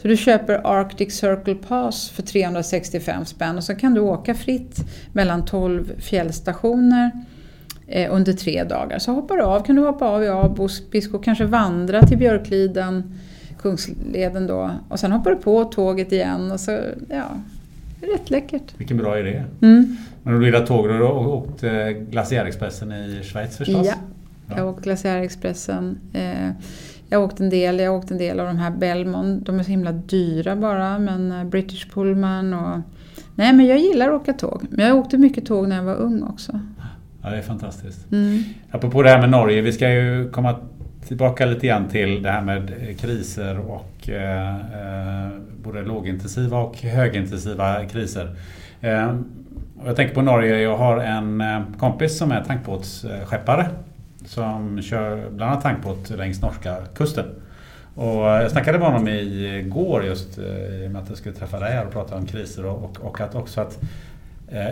Så 0.01 0.07
du 0.07 0.17
köper 0.17 0.61
Arctic 0.63 1.19
Circle 1.19 1.55
Pass 1.55 2.09
för 2.09 2.23
365 2.23 3.25
spänn 3.25 3.57
och 3.57 3.63
så 3.63 3.75
kan 3.75 3.93
du 3.93 4.01
åka 4.01 4.35
fritt 4.35 4.79
mellan 5.13 5.45
12 5.45 5.99
fjällstationer 5.99 7.11
eh, 7.87 8.13
under 8.13 8.33
tre 8.33 8.63
dagar. 8.63 8.99
Så 8.99 9.11
hoppar 9.11 9.37
du 9.37 9.43
av, 9.43 9.65
kan 9.65 9.75
du 9.75 9.81
hoppa 9.81 10.05
av 10.05 10.23
i 10.23 10.27
Abisko, 10.27 11.19
kanske 11.19 11.45
vandra 11.45 12.01
till 12.01 12.17
Björkliden, 12.17 13.19
Kungsleden 13.61 14.47
då 14.47 14.71
och 14.89 14.99
sen 14.99 15.11
hoppar 15.11 15.31
du 15.31 15.37
på 15.37 15.63
tåget 15.63 16.11
igen 16.11 16.51
och 16.51 16.59
så, 16.59 16.79
ja, 17.09 17.25
rätt 18.01 18.29
läckert. 18.29 18.73
Vilken 18.77 18.97
bra 18.97 19.19
idé. 19.19 19.43
Mm. 19.61 19.97
Men 20.23 20.39
du 20.39 20.45
gillar 20.45 20.65
tåg 20.65 20.85
och 20.85 21.37
åkt 21.37 21.63
eh, 21.63 21.89
Glaciärexpressen 21.89 22.91
i 22.91 23.21
Schweiz 23.23 23.57
förstås? 23.57 23.87
Ja, 23.87 23.93
jag 24.47 24.55
har 24.55 24.69
åkt 24.69 24.83
Glaciärexpressen. 24.83 25.97
Eh, 26.13 26.49
jag 27.09 27.19
har 27.19 27.25
åkt 27.25 27.39
en 27.39 27.49
del, 27.49 27.79
jag 27.79 27.91
har 27.91 27.97
åkt 27.97 28.11
en 28.11 28.17
del 28.17 28.39
av 28.39 28.47
de 28.47 28.57
här 28.57 28.71
Belmont. 28.71 29.45
De 29.45 29.59
är 29.59 29.63
så 29.63 29.69
himla 29.69 29.91
dyra 29.91 30.55
bara, 30.55 30.99
men 30.99 31.31
eh, 31.31 31.43
British 31.43 31.87
Pullman 31.93 32.53
och... 32.53 32.79
Nej, 33.35 33.53
men 33.53 33.65
jag 33.65 33.79
gillar 33.79 34.07
att 34.07 34.21
åka 34.21 34.33
tåg. 34.33 34.65
Men 34.69 34.87
jag 34.87 34.97
åkte 34.97 35.17
mycket 35.17 35.45
tåg 35.45 35.67
när 35.67 35.75
jag 35.75 35.83
var 35.83 35.95
ung 35.95 36.23
också. 36.23 36.59
Ja, 37.23 37.29
det 37.29 37.37
är 37.37 37.41
fantastiskt. 37.41 38.11
Mm. 38.11 38.43
Apropå 38.71 39.03
det 39.03 39.09
här 39.09 39.19
med 39.19 39.29
Norge, 39.29 39.61
vi 39.61 39.71
ska 39.71 39.91
ju 39.91 40.29
komma 40.29 40.55
tillbaka 41.07 41.45
lite 41.45 41.67
grann 41.67 41.87
till 41.87 42.23
det 42.23 42.31
här 42.31 42.41
med 42.41 42.71
kriser 42.99 43.59
och 43.59 43.96
eh, 44.09 44.55
eh, 44.55 45.31
både 45.63 45.81
lågintensiva 45.81 46.57
och 46.57 46.77
högintensiva 46.77 47.85
kriser. 47.85 48.35
Eh, 48.81 49.15
jag 49.85 49.95
tänker 49.95 50.15
på 50.15 50.21
Norge, 50.21 50.59
jag 50.59 50.77
har 50.77 50.97
en 50.97 51.41
eh, 51.41 51.61
kompis 51.79 52.17
som 52.17 52.31
är 52.31 52.43
tankbåtsskeppare 52.43 53.67
som 54.25 54.81
kör 54.81 55.29
bland 55.29 55.51
annat 55.51 55.63
tankbåt 55.63 56.09
längs 56.09 56.41
norska 56.41 56.75
kusten. 56.95 57.25
Och 57.95 58.29
eh, 58.29 58.41
jag 58.41 58.51
snackade 58.51 58.79
med 58.79 58.87
honom 58.87 59.07
igår 59.07 60.05
just 60.05 60.37
eh, 60.37 60.45
i 60.45 60.87
och 60.87 60.91
med 60.91 61.01
att 61.01 61.09
jag 61.09 61.17
skulle 61.17 61.35
träffa 61.35 61.59
dig 61.59 61.73
här 61.73 61.85
och 61.85 61.91
prata 61.91 62.15
om 62.15 62.25
kriser 62.25 62.65
och, 62.65 62.83
och, 62.83 62.99
och 62.99 63.21
att 63.21 63.35
också 63.35 63.61
att 63.61 63.79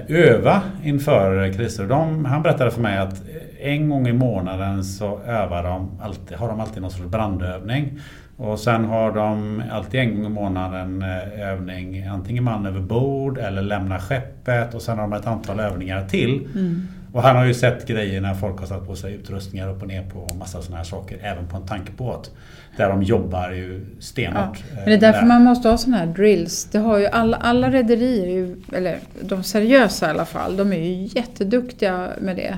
öva 0.07 0.61
inför 0.83 1.53
kriser. 1.53 1.88
De, 1.88 2.25
han 2.25 2.41
berättade 2.43 2.71
för 2.71 2.81
mig 2.81 2.97
att 2.97 3.21
en 3.59 3.89
gång 3.89 4.07
i 4.07 4.13
månaden 4.13 4.83
så 4.83 5.19
övar 5.19 5.63
de 5.63 5.99
alltid, 6.01 6.38
har 6.38 6.47
de 6.47 6.59
alltid 6.59 6.81
någon 6.81 6.91
sorts 6.91 7.11
brandövning. 7.11 7.99
Och 8.38 8.59
sen 8.59 8.86
har 8.86 9.11
de 9.11 9.63
alltid 9.71 9.99
en 9.99 10.15
gång 10.15 10.25
i 10.25 10.29
månaden 10.29 11.01
eh, 11.01 11.49
övning 11.49 12.07
antingen 12.07 12.43
man 12.43 12.65
över 12.65 12.79
bord 12.79 13.38
eller 13.38 13.61
lämna 13.61 13.99
skeppet 13.99 14.73
och 14.73 14.81
sen 14.81 14.97
har 14.97 15.07
de 15.07 15.13
ett 15.13 15.27
antal 15.27 15.59
övningar 15.59 16.07
till. 16.07 16.47
Mm. 16.55 16.88
Och 17.13 17.21
han 17.21 17.36
har 17.36 17.45
ju 17.45 17.53
sett 17.53 17.88
grejer 17.88 18.21
när 18.21 18.33
folk 18.33 18.59
har 18.59 18.65
satt 18.65 18.88
på 18.88 18.95
sig 18.95 19.13
utrustningar 19.13 19.69
upp 19.69 19.81
och 19.81 19.88
ner 19.88 20.03
på 20.03 20.19
och 20.19 20.36
massa 20.36 20.61
sådana 20.61 20.77
här 20.77 20.83
saker. 20.83 21.17
Även 21.21 21.47
på 21.47 21.57
en 21.57 21.65
tankbåt. 21.65 22.31
Där 22.77 22.89
de 22.89 23.03
jobbar 23.03 23.51
ju 23.51 23.86
stenhårt. 23.99 24.63
Ja, 24.69 24.75
men 24.75 24.86
det 24.86 24.93
är 24.93 24.97
därför 24.97 25.19
där. 25.19 25.27
man 25.27 25.43
måste 25.43 25.69
ha 25.69 25.77
sådana 25.77 25.97
här 25.97 26.05
drills. 26.05 26.65
Det 26.71 26.77
har 26.77 26.97
ju 26.97 27.05
alla, 27.05 27.38
alla 27.38 27.71
rederier, 27.71 28.55
eller 28.73 28.97
de 29.21 29.43
seriösa 29.43 30.07
i 30.07 30.09
alla 30.09 30.25
fall, 30.25 30.57
de 30.57 30.73
är 30.73 30.77
ju 30.77 31.09
jätteduktiga 31.15 32.09
med 32.21 32.36
det. 32.36 32.57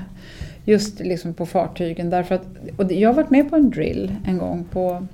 Just 0.64 1.00
liksom 1.00 1.34
på 1.34 1.46
fartygen. 1.46 2.10
Därför 2.10 2.34
att, 2.34 2.46
och 2.76 2.92
jag 2.92 3.08
har 3.08 3.14
varit 3.14 3.30
med 3.30 3.50
på 3.50 3.56
en 3.56 3.70
drill 3.70 4.16
en 4.26 4.38
gång 4.38 4.64
på 4.72 5.06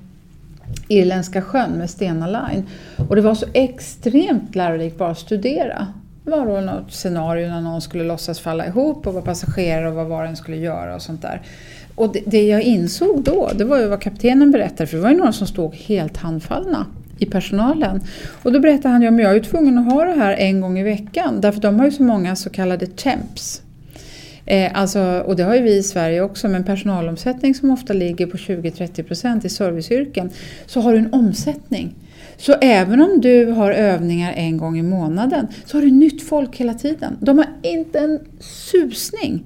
Irländska 0.88 1.42
sjön 1.42 1.70
med 1.70 1.90
Stena 1.90 2.26
Line. 2.26 2.66
Och 3.08 3.16
det 3.16 3.22
var 3.22 3.34
så 3.34 3.46
extremt 3.52 4.54
lärorikt 4.54 4.98
bara 4.98 5.10
att 5.10 5.18
studera. 5.18 5.86
Det 6.24 6.30
var 6.30 6.46
då 6.46 6.60
något 6.60 6.92
scenario 6.92 7.48
när 7.48 7.60
någon 7.60 7.80
skulle 7.80 8.04
låtsas 8.04 8.40
falla 8.40 8.66
ihop 8.66 9.06
och 9.06 9.14
vara 9.14 9.24
passagerare 9.24 9.88
och 9.88 9.94
vad 9.94 10.06
var 10.06 10.24
den 10.24 10.36
skulle 10.36 10.56
göra 10.56 10.94
och 10.94 11.02
sånt 11.02 11.22
där. 11.22 11.42
Och 11.94 12.12
det, 12.12 12.20
det, 12.26 12.42
jag 12.42 12.62
insåg 12.62 13.22
då, 13.22 13.50
det 13.54 13.64
var 13.64 13.78
ju 13.78 13.88
vad 13.88 14.00
kaptenen 14.00 14.50
berättade, 14.50 14.86
för 14.86 14.96
det 14.96 15.02
var 15.02 15.10
ju 15.10 15.16
några 15.16 15.32
som 15.32 15.46
stod 15.46 15.74
helt 15.74 16.16
handfallna 16.16 16.86
i 17.18 17.26
personalen. 17.26 18.00
Och 18.42 18.52
då 18.52 18.60
berättade 18.60 18.88
han, 18.88 19.02
ja 19.02 19.10
men 19.10 19.20
jag 19.20 19.30
är 19.30 19.34
ju 19.34 19.42
tvungen 19.42 19.78
att 19.78 19.92
ha 19.92 20.04
det 20.04 20.12
här 20.12 20.32
en 20.36 20.60
gång 20.60 20.78
i 20.78 20.82
veckan, 20.82 21.40
därför 21.40 21.60
de 21.60 21.78
har 21.78 21.84
ju 21.84 21.92
så 21.92 22.02
många 22.02 22.36
så 22.36 22.50
kallade 22.50 22.86
temps. 22.86 23.62
Eh, 24.46 24.70
alltså, 24.74 25.22
och 25.26 25.36
det 25.36 25.42
har 25.42 25.54
ju 25.54 25.62
vi 25.62 25.76
i 25.76 25.82
Sverige 25.82 26.20
också, 26.22 26.48
med 26.48 26.56
en 26.56 26.64
personalomsättning 26.64 27.54
som 27.54 27.70
ofta 27.70 27.92
ligger 27.92 28.26
på 28.26 28.36
20-30% 28.36 29.46
i 29.46 29.48
serviceyrken, 29.48 30.30
så 30.66 30.80
har 30.80 30.92
du 30.92 30.98
en 30.98 31.12
omsättning. 31.12 31.94
Så 32.36 32.52
även 32.52 33.00
om 33.00 33.20
du 33.20 33.46
har 33.46 33.72
övningar 33.72 34.32
en 34.32 34.56
gång 34.56 34.78
i 34.78 34.82
månaden 34.82 35.46
så 35.64 35.76
har 35.76 35.82
du 35.82 35.90
nytt 35.90 36.22
folk 36.22 36.56
hela 36.56 36.74
tiden. 36.74 37.16
De 37.20 37.38
har 37.38 37.46
inte 37.62 37.98
en 37.98 38.20
susning. 38.40 39.44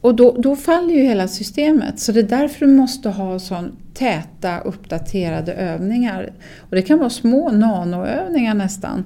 Och 0.00 0.14
då, 0.14 0.36
då 0.38 0.56
faller 0.56 0.94
ju 0.94 1.02
hela 1.02 1.28
systemet. 1.28 2.00
Så 2.00 2.12
det 2.12 2.20
är 2.20 2.38
därför 2.38 2.66
du 2.66 2.72
måste 2.72 3.08
ha 3.08 3.38
sån 3.38 3.76
täta 3.94 4.60
uppdaterade 4.60 5.52
övningar. 5.52 6.32
Och 6.58 6.76
det 6.76 6.82
kan 6.82 6.98
vara 6.98 7.10
små 7.10 7.50
nanoövningar 7.50 8.54
nästan. 8.54 9.04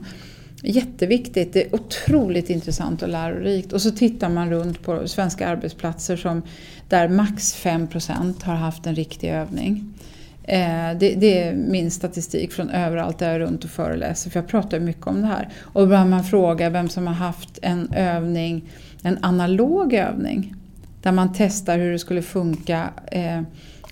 Jätteviktigt, 0.63 1.53
det 1.53 1.65
är 1.67 1.75
otroligt 1.75 2.51
intressant 2.51 3.03
och 3.03 3.09
lärorikt. 3.09 3.73
Och 3.73 3.83
så 3.83 3.91
tittar 3.91 4.29
man 4.29 4.51
runt 4.51 4.83
på 4.83 5.09
svenska 5.09 5.49
arbetsplatser 5.49 6.17
som, 6.17 6.43
där 6.89 7.09
max 7.09 7.65
5% 7.65 8.45
har 8.45 8.55
haft 8.55 8.87
en 8.87 8.95
riktig 8.95 9.29
övning. 9.29 9.95
Eh, 10.43 10.99
det, 10.99 11.15
det, 11.15 11.43
är 11.43 11.55
min 11.55 11.91
statistik 11.91 12.53
från 12.53 12.71
överallt 12.71 13.19
där 13.19 13.27
jag 13.27 13.35
är 13.35 13.41
runt 13.41 13.65
och 13.65 13.71
föreläser, 13.71 14.31
för 14.31 14.41
jag 14.41 14.49
pratar 14.49 14.81
mycket 14.81 15.07
om 15.07 15.21
det 15.21 15.27
här. 15.27 15.49
Och 15.61 15.83
ibland 15.83 16.11
man 16.11 16.25
fråga 16.25 16.71
vem 16.71 16.89
som 16.89 17.07
har 17.07 17.15
haft 17.15 17.59
en 17.63 17.93
övning, 17.93 18.71
en 19.03 19.19
analog 19.23 19.95
övning, 19.95 20.55
där 21.03 21.13
man 21.13 21.33
testar 21.37 21.79
hur 21.79 21.93
det 21.93 21.99
skulle 21.99 22.23
funka 22.23 22.91
eh, 23.13 23.43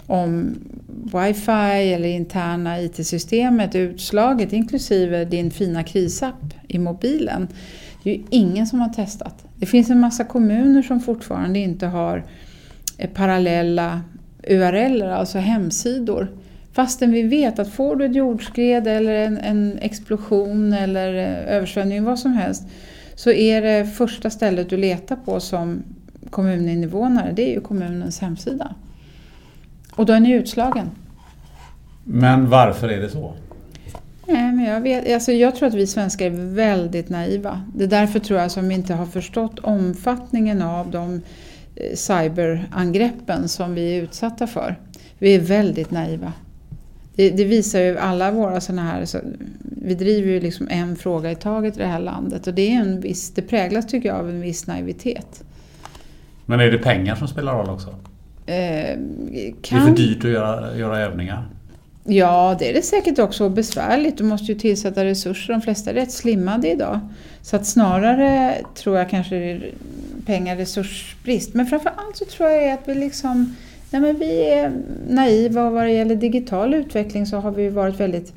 om 0.07 0.55
wifi 0.87 1.93
eller 1.93 2.09
interna 2.09 2.81
IT-systemet 2.81 3.75
är 3.75 3.79
utslaget, 3.79 4.53
inklusive 4.53 5.25
din 5.25 5.51
fina 5.51 5.83
krisapp 5.83 6.56
i 6.69 6.79
mobilen. 6.79 7.49
Det 8.03 8.11
är 8.11 8.15
ju 8.15 8.25
ingen 8.31 8.67
som 8.67 8.81
har 8.81 8.89
testat. 8.89 9.45
Det 9.57 9.67
finns 9.67 9.91
en 9.91 10.01
massa 10.01 10.25
kommuner 10.25 10.83
som 10.83 11.01
fortfarande 11.01 11.59
inte 11.59 11.87
har 11.87 12.25
eh, 12.99 13.11
parallella 13.11 14.01
URL, 14.43 15.03
alltså 15.03 15.39
hemsidor 15.39 16.29
Fastän 16.77 17.13
vi 17.13 17.23
vet 17.23 17.59
att 17.59 17.69
får 17.69 17.97
du 17.97 18.05
ett 18.05 18.15
jordskred 18.15 18.87
eller 18.87 19.13
en, 19.13 19.39
en 19.39 19.79
explosion 19.79 20.73
eller 20.73 21.15
eh, 21.15 21.57
översvämning, 21.57 22.05
vad 22.05 22.19
som 22.19 22.33
helst, 22.33 22.65
så 23.15 23.31
är 23.31 23.63
det 23.63 23.87
första 23.87 24.31
stället 24.31 24.71
du 24.71 24.77
letar 24.77 25.17
på 25.17 25.41
som 25.41 25.83
kommuninvånare, 26.31 27.33
det 27.33 27.51
är 27.51 27.55
ju 27.55 27.61
kommunens 27.61 28.21
hemsida. 28.21 28.75
Och 29.93 30.07
då 30.07 30.13
är 30.13 30.21
ni 30.21 30.31
utslagen. 30.31 30.91
Men 32.05 32.51
varför 32.51 32.89
är 32.89 33.01
det 33.01 33.09
så? 33.09 33.35
Nej, 34.27 34.53
men 34.53 34.65
jag, 34.65 34.81
vet, 34.81 35.15
alltså 35.15 35.33
jag 35.33 35.57
tror 35.57 35.69
att 35.69 35.75
vi 35.75 35.87
svenskar 35.87 36.27
är 36.27 36.55
väldigt 36.55 37.09
naiva. 37.09 37.63
Det 37.75 37.85
är 37.85 37.89
därför 37.89 38.19
tror 38.19 38.41
jag 38.41 38.51
som 38.51 38.69
vi 38.69 38.75
inte 38.75 38.95
har 38.95 39.07
förstått 39.07 39.59
omfattningen 39.59 40.63
av 40.63 40.91
de 40.91 41.23
eh, 41.77 41.95
cyberangreppen 41.95 43.49
som 43.49 43.75
vi 43.75 43.99
är 43.99 44.03
utsatta 44.03 44.47
för. 44.47 44.77
Vi 45.19 45.35
är 45.35 45.41
väldigt 45.41 45.91
naiva. 45.91 46.33
Det, 47.15 47.31
det, 47.31 47.45
visar 47.45 47.81
ju 47.81 47.99
alla 47.99 48.31
våra 48.31 48.61
sådana 48.61 48.83
här, 48.83 49.05
så, 49.05 49.19
vi 49.59 49.95
driver 49.95 50.33
ju 50.33 50.41
liksom 50.41 50.69
en 50.71 50.97
fråga 50.97 51.31
i 51.31 51.35
taget 51.35 51.77
i 51.77 51.81
det 51.81 51.87
här 51.87 52.01
landet 52.01 52.47
och 52.47 52.55
det, 52.55 52.73
är 52.73 52.81
en 52.81 53.01
viss, 53.01 53.35
det 53.35 53.43
präglas 53.43 53.87
tycker 53.87 54.09
jag 54.09 54.19
av 54.19 54.29
en 54.29 54.41
viss 54.41 54.67
naivitet. 54.67 55.45
Men 56.47 56.61
är 56.61 56.71
det 56.71 56.79
pengar 56.79 57.15
som 57.15 57.29
spelar 57.29 57.55
roll 57.55 57.71
också? 57.71 57.89
Eh, 58.47 58.99
kan... 59.63 59.79
Det 59.79 59.85
är 59.85 59.87
för 59.87 59.97
dyrt 59.97 60.25
att 60.25 60.31
göra, 60.31 60.77
göra 60.77 60.99
övningar? 60.99 61.49
Ja, 62.09 62.57
det 62.59 62.71
är 62.71 62.75
det 62.75 62.83
säkert 62.83 63.19
också 63.19 63.45
och 63.45 63.51
besvärligt. 63.51 64.19
Du 64.19 64.25
måste 64.25 64.53
ju 64.53 64.59
tillsätta 64.59 65.05
resurser. 65.05 65.53
De 65.53 65.63
flesta 65.63 65.91
är 65.91 65.95
rätt 65.95 66.13
slimmade 66.13 66.71
idag. 66.71 67.01
Så 67.43 67.57
att 67.57 67.67
snarare 67.67 68.55
tror 68.75 68.99
jag 68.99 69.11
kanske 69.11 69.35
det 69.35 69.51
är 69.51 69.71
pengar 70.27 70.57
resursbrist. 70.57 71.55
Men 71.55 71.67
framför 71.67 71.93
allt 71.97 72.17
så 72.17 72.25
tror 72.25 72.49
jag 72.49 72.73
att 72.73 72.89
vi 72.89 72.95
liksom 72.95 73.55
Nej, 73.91 74.03
men 74.03 74.19
vi 74.19 74.51
är 74.51 74.73
naiva 75.09 75.67
och 75.67 75.73
vad 75.73 75.85
det 75.85 75.93
gäller 75.93 76.17
digital 76.17 76.75
utveckling 76.75 77.27
så 77.27 77.37
har 77.37 77.51
vi 77.51 77.69
varit 77.69 78.01
väldigt 78.01 78.33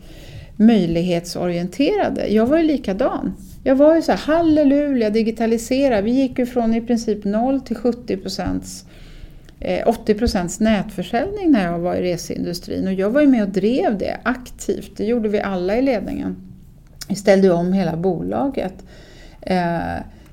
möjlighetsorienterade. 0.55 2.28
Jag 2.28 2.45
var 2.45 2.57
ju 2.57 2.63
likadan. 2.63 3.34
Jag 3.63 3.76
var 3.76 3.95
ju 3.95 4.01
så 4.01 4.11
här, 4.11 4.20
halleluja, 4.20 5.09
digitalisera. 5.09 6.01
Vi 6.01 6.11
gick 6.11 6.39
ju 6.39 6.45
från 6.45 6.74
i 6.74 6.82
princip 6.82 7.26
0 7.26 7.61
till 7.61 7.76
70 7.76 8.17
procents 8.17 8.86
Eh, 9.60 9.88
80 9.88 10.14
procents 10.14 10.60
nätförsäljning 10.60 11.51
när 11.51 11.72
jag 11.72 11.80
var 11.80 11.95
i 11.95 12.01
reseindustrin 12.01 12.88
och 12.88 12.93
jag 12.93 13.10
var 13.10 13.22
ju 13.22 13.28
med 13.28 13.43
och 13.43 13.49
drev 13.49 13.97
det 13.97 14.18
aktivt. 14.24 14.97
Det 14.97 15.05
gjorde 15.05 15.30
vi 15.30 15.41
alla 15.41 15.78
i 15.78 15.82
ledningen. 15.82 16.36
Vi 17.10 17.16
ställde 17.16 17.51
om 17.51 17.74
hela 17.74 17.97
bolaget. 17.97 18.74
Eh, 19.41 19.80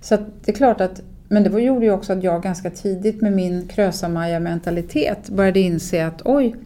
så 0.00 0.16
det 0.16 0.50
är 0.50 0.56
klart 0.56 0.80
att 0.80 1.02
men 1.28 1.42
det 1.42 1.62
gjorde 1.62 1.86
ju 1.86 1.92
också 1.92 2.12
att 2.12 2.22
jag 2.22 2.42
ganska 2.42 2.70
tidigt 2.70 3.22
med 3.22 3.32
min 3.32 3.68
Krösa-Maja-mentalitet 3.68 5.28
började 5.28 5.60
inse 5.60 6.06
att 6.06 6.22
oj, 6.24 6.56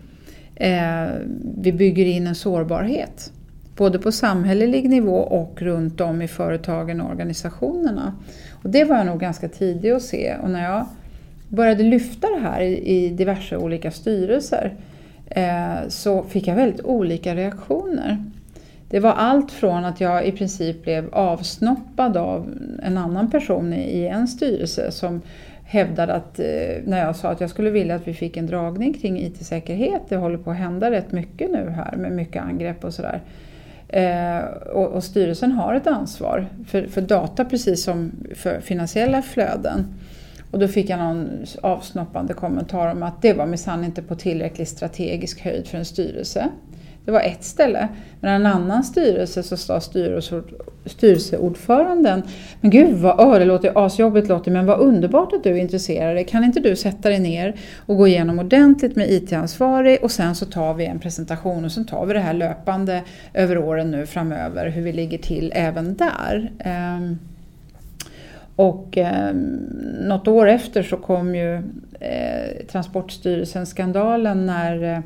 eh, 0.54 1.06
vi 1.60 1.72
bygger 1.72 2.06
in 2.06 2.26
en 2.26 2.34
sårbarhet. 2.34 3.32
Både 3.76 3.98
på 3.98 4.12
samhällelig 4.12 4.88
nivå 4.88 5.16
och 5.16 5.62
runt 5.62 6.00
om 6.00 6.22
i 6.22 6.28
företagen 6.28 7.00
och 7.00 7.10
organisationerna. 7.10 8.14
Och 8.62 8.70
det 8.70 8.84
var 8.84 8.96
jag 8.96 9.06
nog 9.06 9.20
ganska 9.20 9.48
tidig 9.48 9.90
att 9.90 10.02
se. 10.02 10.36
Och 10.42 10.50
när 10.50 10.64
jag 10.64 10.86
började 11.50 11.82
lyfta 11.82 12.28
det 12.28 12.40
här 12.40 12.60
i, 12.60 13.08
diverse 13.08 13.56
olika 13.56 13.90
styrelser 13.90 14.74
eh, 15.26 15.88
så 15.88 16.22
fick 16.22 16.46
jag 16.46 16.54
väldigt 16.54 16.84
olika 16.84 17.34
reaktioner. 17.34 18.24
Det 18.90 19.00
var 19.00 19.12
allt 19.12 19.52
från 19.52 19.84
att 19.84 20.00
jag 20.00 20.26
i 20.26 20.32
princip 20.32 20.82
blev 20.82 21.14
avsnoppad 21.14 22.16
av 22.16 22.54
en 22.82 22.98
annan 22.98 23.30
person 23.30 23.72
i 23.72 24.06
en 24.06 24.28
styrelse 24.28 24.90
som 24.92 25.22
hävdade 25.64 26.12
att 26.12 26.38
eh, 26.38 26.46
när 26.84 26.98
jag 26.98 27.16
sa 27.16 27.28
att 27.28 27.40
jag 27.40 27.50
skulle 27.50 27.70
vilja 27.70 27.94
att 27.94 28.08
vi 28.08 28.14
fick 28.14 28.36
en 28.36 28.46
dragning 28.46 28.94
kring 28.94 29.18
IT-säkerhet, 29.18 30.02
det 30.08 30.16
håller 30.16 30.38
på 30.38 30.50
att 30.50 30.56
hända 30.56 30.90
rätt 30.90 31.12
mycket 31.12 31.50
nu 31.50 31.70
här 31.70 31.96
med 31.96 32.12
mycket 32.12 32.42
angrepp 32.42 32.84
och 32.84 32.94
sådär. 32.94 33.20
Eh, 33.88 34.44
och, 34.72 34.88
och, 34.88 35.04
styrelsen 35.04 35.52
har 35.52 35.74
ett 35.74 35.86
ansvar 35.86 36.46
för, 36.66 36.86
för 36.86 37.00
data 37.00 37.44
precis 37.44 37.84
som 37.84 38.12
för 38.34 38.60
finansiella 38.60 39.22
flöden. 39.22 39.86
Och 40.50 40.58
då 40.58 40.68
fick 40.68 40.90
jag 40.90 40.98
någon 40.98 41.44
avsnoppande 41.62 42.34
kommentar 42.34 42.92
om 42.92 43.02
att 43.02 43.22
det 43.22 43.32
var 43.32 43.46
minsann 43.46 43.84
inte 43.84 44.02
på 44.02 44.14
tillräcklig 44.14 44.68
strategisk 44.68 45.40
höjd 45.40 45.66
för 45.66 45.78
en 45.78 45.84
styrelse. 45.84 46.50
Det 47.04 47.10
var 47.10 47.20
ett 47.20 47.44
ställe. 47.44 47.88
Men 48.20 48.34
en 48.34 48.46
annan 48.46 48.84
styrelse 48.84 49.42
så 49.42 49.56
sa 49.56 49.80
styrelseordföranden 50.86 52.22
Men 52.60 52.70
gud 52.70 52.94
vad 52.94 53.20
oh, 53.20 53.38
det 53.38 53.44
låter 53.44 53.86
asjobbigt 53.86 54.28
Lottie, 54.28 54.52
men 54.52 54.66
vad 54.66 54.80
underbart 54.80 55.32
att 55.32 55.44
du 55.44 55.50
är 55.50 55.56
intresserad. 55.56 56.28
Kan 56.28 56.44
inte 56.44 56.60
du 56.60 56.76
sätta 56.76 57.08
dig 57.08 57.18
ner 57.18 57.54
och 57.86 57.96
gå 57.96 58.06
igenom 58.06 58.38
ordentligt 58.38 58.96
med 58.96 59.10
IT-ansvarig 59.10 59.98
och 60.02 60.10
sen 60.10 60.34
så 60.34 60.46
tar 60.46 60.74
vi 60.74 60.86
en 60.86 60.98
presentation 60.98 61.64
och 61.64 61.72
sen 61.72 61.84
tar 61.84 62.06
vi 62.06 62.14
det 62.14 62.20
här 62.20 62.34
löpande 62.34 63.02
över 63.34 63.58
åren 63.58 63.90
nu 63.90 64.06
framöver 64.06 64.68
hur 64.68 64.82
vi 64.82 64.92
ligger 64.92 65.18
till 65.18 65.52
även 65.54 65.96
där. 65.96 66.52
Ehm, 66.58 67.18
och 68.56 68.98
eh, 68.98 69.34
något 70.00 70.28
år 70.28 70.48
efter 70.48 70.82
så 70.82 70.96
kom 70.96 71.34
ju 71.34 71.54
eh, 72.00 72.66
Transportstyrelsen 72.70 73.66
skandalen 73.66 74.46
när 74.46 74.94
eh, 74.94 75.00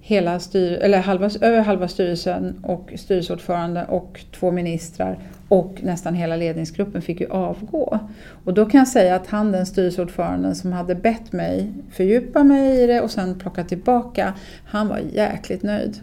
hela 0.00 0.40
styr, 0.40 0.72
eller 0.72 0.98
halva, 0.98 1.30
över 1.40 1.60
halva 1.60 1.88
styrelsen 1.88 2.54
och 2.62 2.92
styrelseordförande 2.96 3.84
och 3.84 4.20
två 4.32 4.50
ministrar 4.50 5.18
och 5.48 5.78
nästan 5.82 6.14
hela 6.14 6.36
ledningsgruppen 6.36 7.02
fick 7.02 7.20
ju 7.20 7.30
avgå. 7.30 7.98
Och 8.44 8.54
då 8.54 8.66
kan 8.66 8.78
jag 8.78 8.88
säga 8.88 9.16
att 9.16 9.26
han, 9.26 9.52
den 9.52 9.66
styrelseordföranden 9.66 10.54
som 10.54 10.72
hade 10.72 10.94
bett 10.94 11.32
mig 11.32 11.72
fördjupa 11.90 12.44
mig 12.44 12.82
i 12.82 12.86
det 12.86 13.00
och 13.00 13.10
sen 13.10 13.38
plocka 13.38 13.64
tillbaka, 13.64 14.34
han 14.64 14.88
var 14.88 14.98
jäkligt 14.98 15.62
nöjd. 15.62 16.00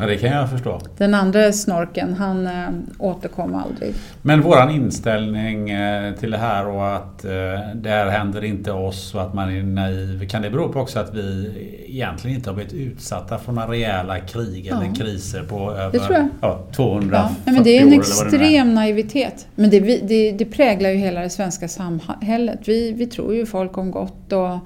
Ja, 0.00 0.06
det 0.06 0.16
kan 0.16 0.30
jag 0.30 0.50
förstå. 0.50 0.80
Den 0.96 1.14
andra 1.14 1.52
snorken, 1.52 2.14
han 2.14 2.46
äh, 2.46 2.52
återkom 2.98 3.54
aldrig. 3.54 3.94
Men 4.22 4.40
våran 4.40 4.70
inställning 4.70 5.70
äh, 5.70 6.14
till 6.14 6.30
det 6.30 6.38
här 6.38 6.66
och 6.66 6.96
att 6.96 7.24
äh, 7.24 7.30
det 7.74 7.88
här 7.88 8.06
händer 8.06 8.44
inte 8.44 8.72
oss 8.72 9.14
och 9.14 9.22
att 9.22 9.34
man 9.34 9.56
är 9.56 9.62
naiv. 9.62 10.28
Kan 10.28 10.42
det 10.42 10.50
bero 10.50 10.72
på 10.72 10.80
också 10.80 10.98
att 10.98 11.14
vi 11.14 11.52
egentligen 11.86 12.36
inte 12.36 12.50
har 12.50 12.54
blivit 12.54 12.72
utsatta 12.72 13.38
för 13.38 13.52
några 13.52 13.70
rejäla 13.70 14.20
krig 14.20 14.66
ja. 14.66 14.76
eller 14.76 14.94
kriser 14.94 15.42
på 15.42 15.72
över 15.72 16.30
ja, 16.40 16.66
240 16.76 17.10
ja. 17.12 17.30
Nej, 17.44 17.54
men 17.54 17.62
Det 17.62 17.78
är 17.78 17.82
en 17.82 17.92
extrem 17.92 18.74
naivitet. 18.74 19.46
Men 19.54 19.70
det, 19.70 19.80
det, 19.80 20.32
det, 20.32 20.44
präglar 20.44 20.90
ju 20.90 20.96
hela 20.96 21.20
det 21.20 21.30
svenska 21.30 21.68
samhället. 21.68 22.60
Vi, 22.64 22.92
vi 22.92 23.06
tror 23.06 23.34
ju 23.34 23.46
folk 23.46 23.78
om 23.78 23.90
gott 23.90 24.32
och, 24.32 24.58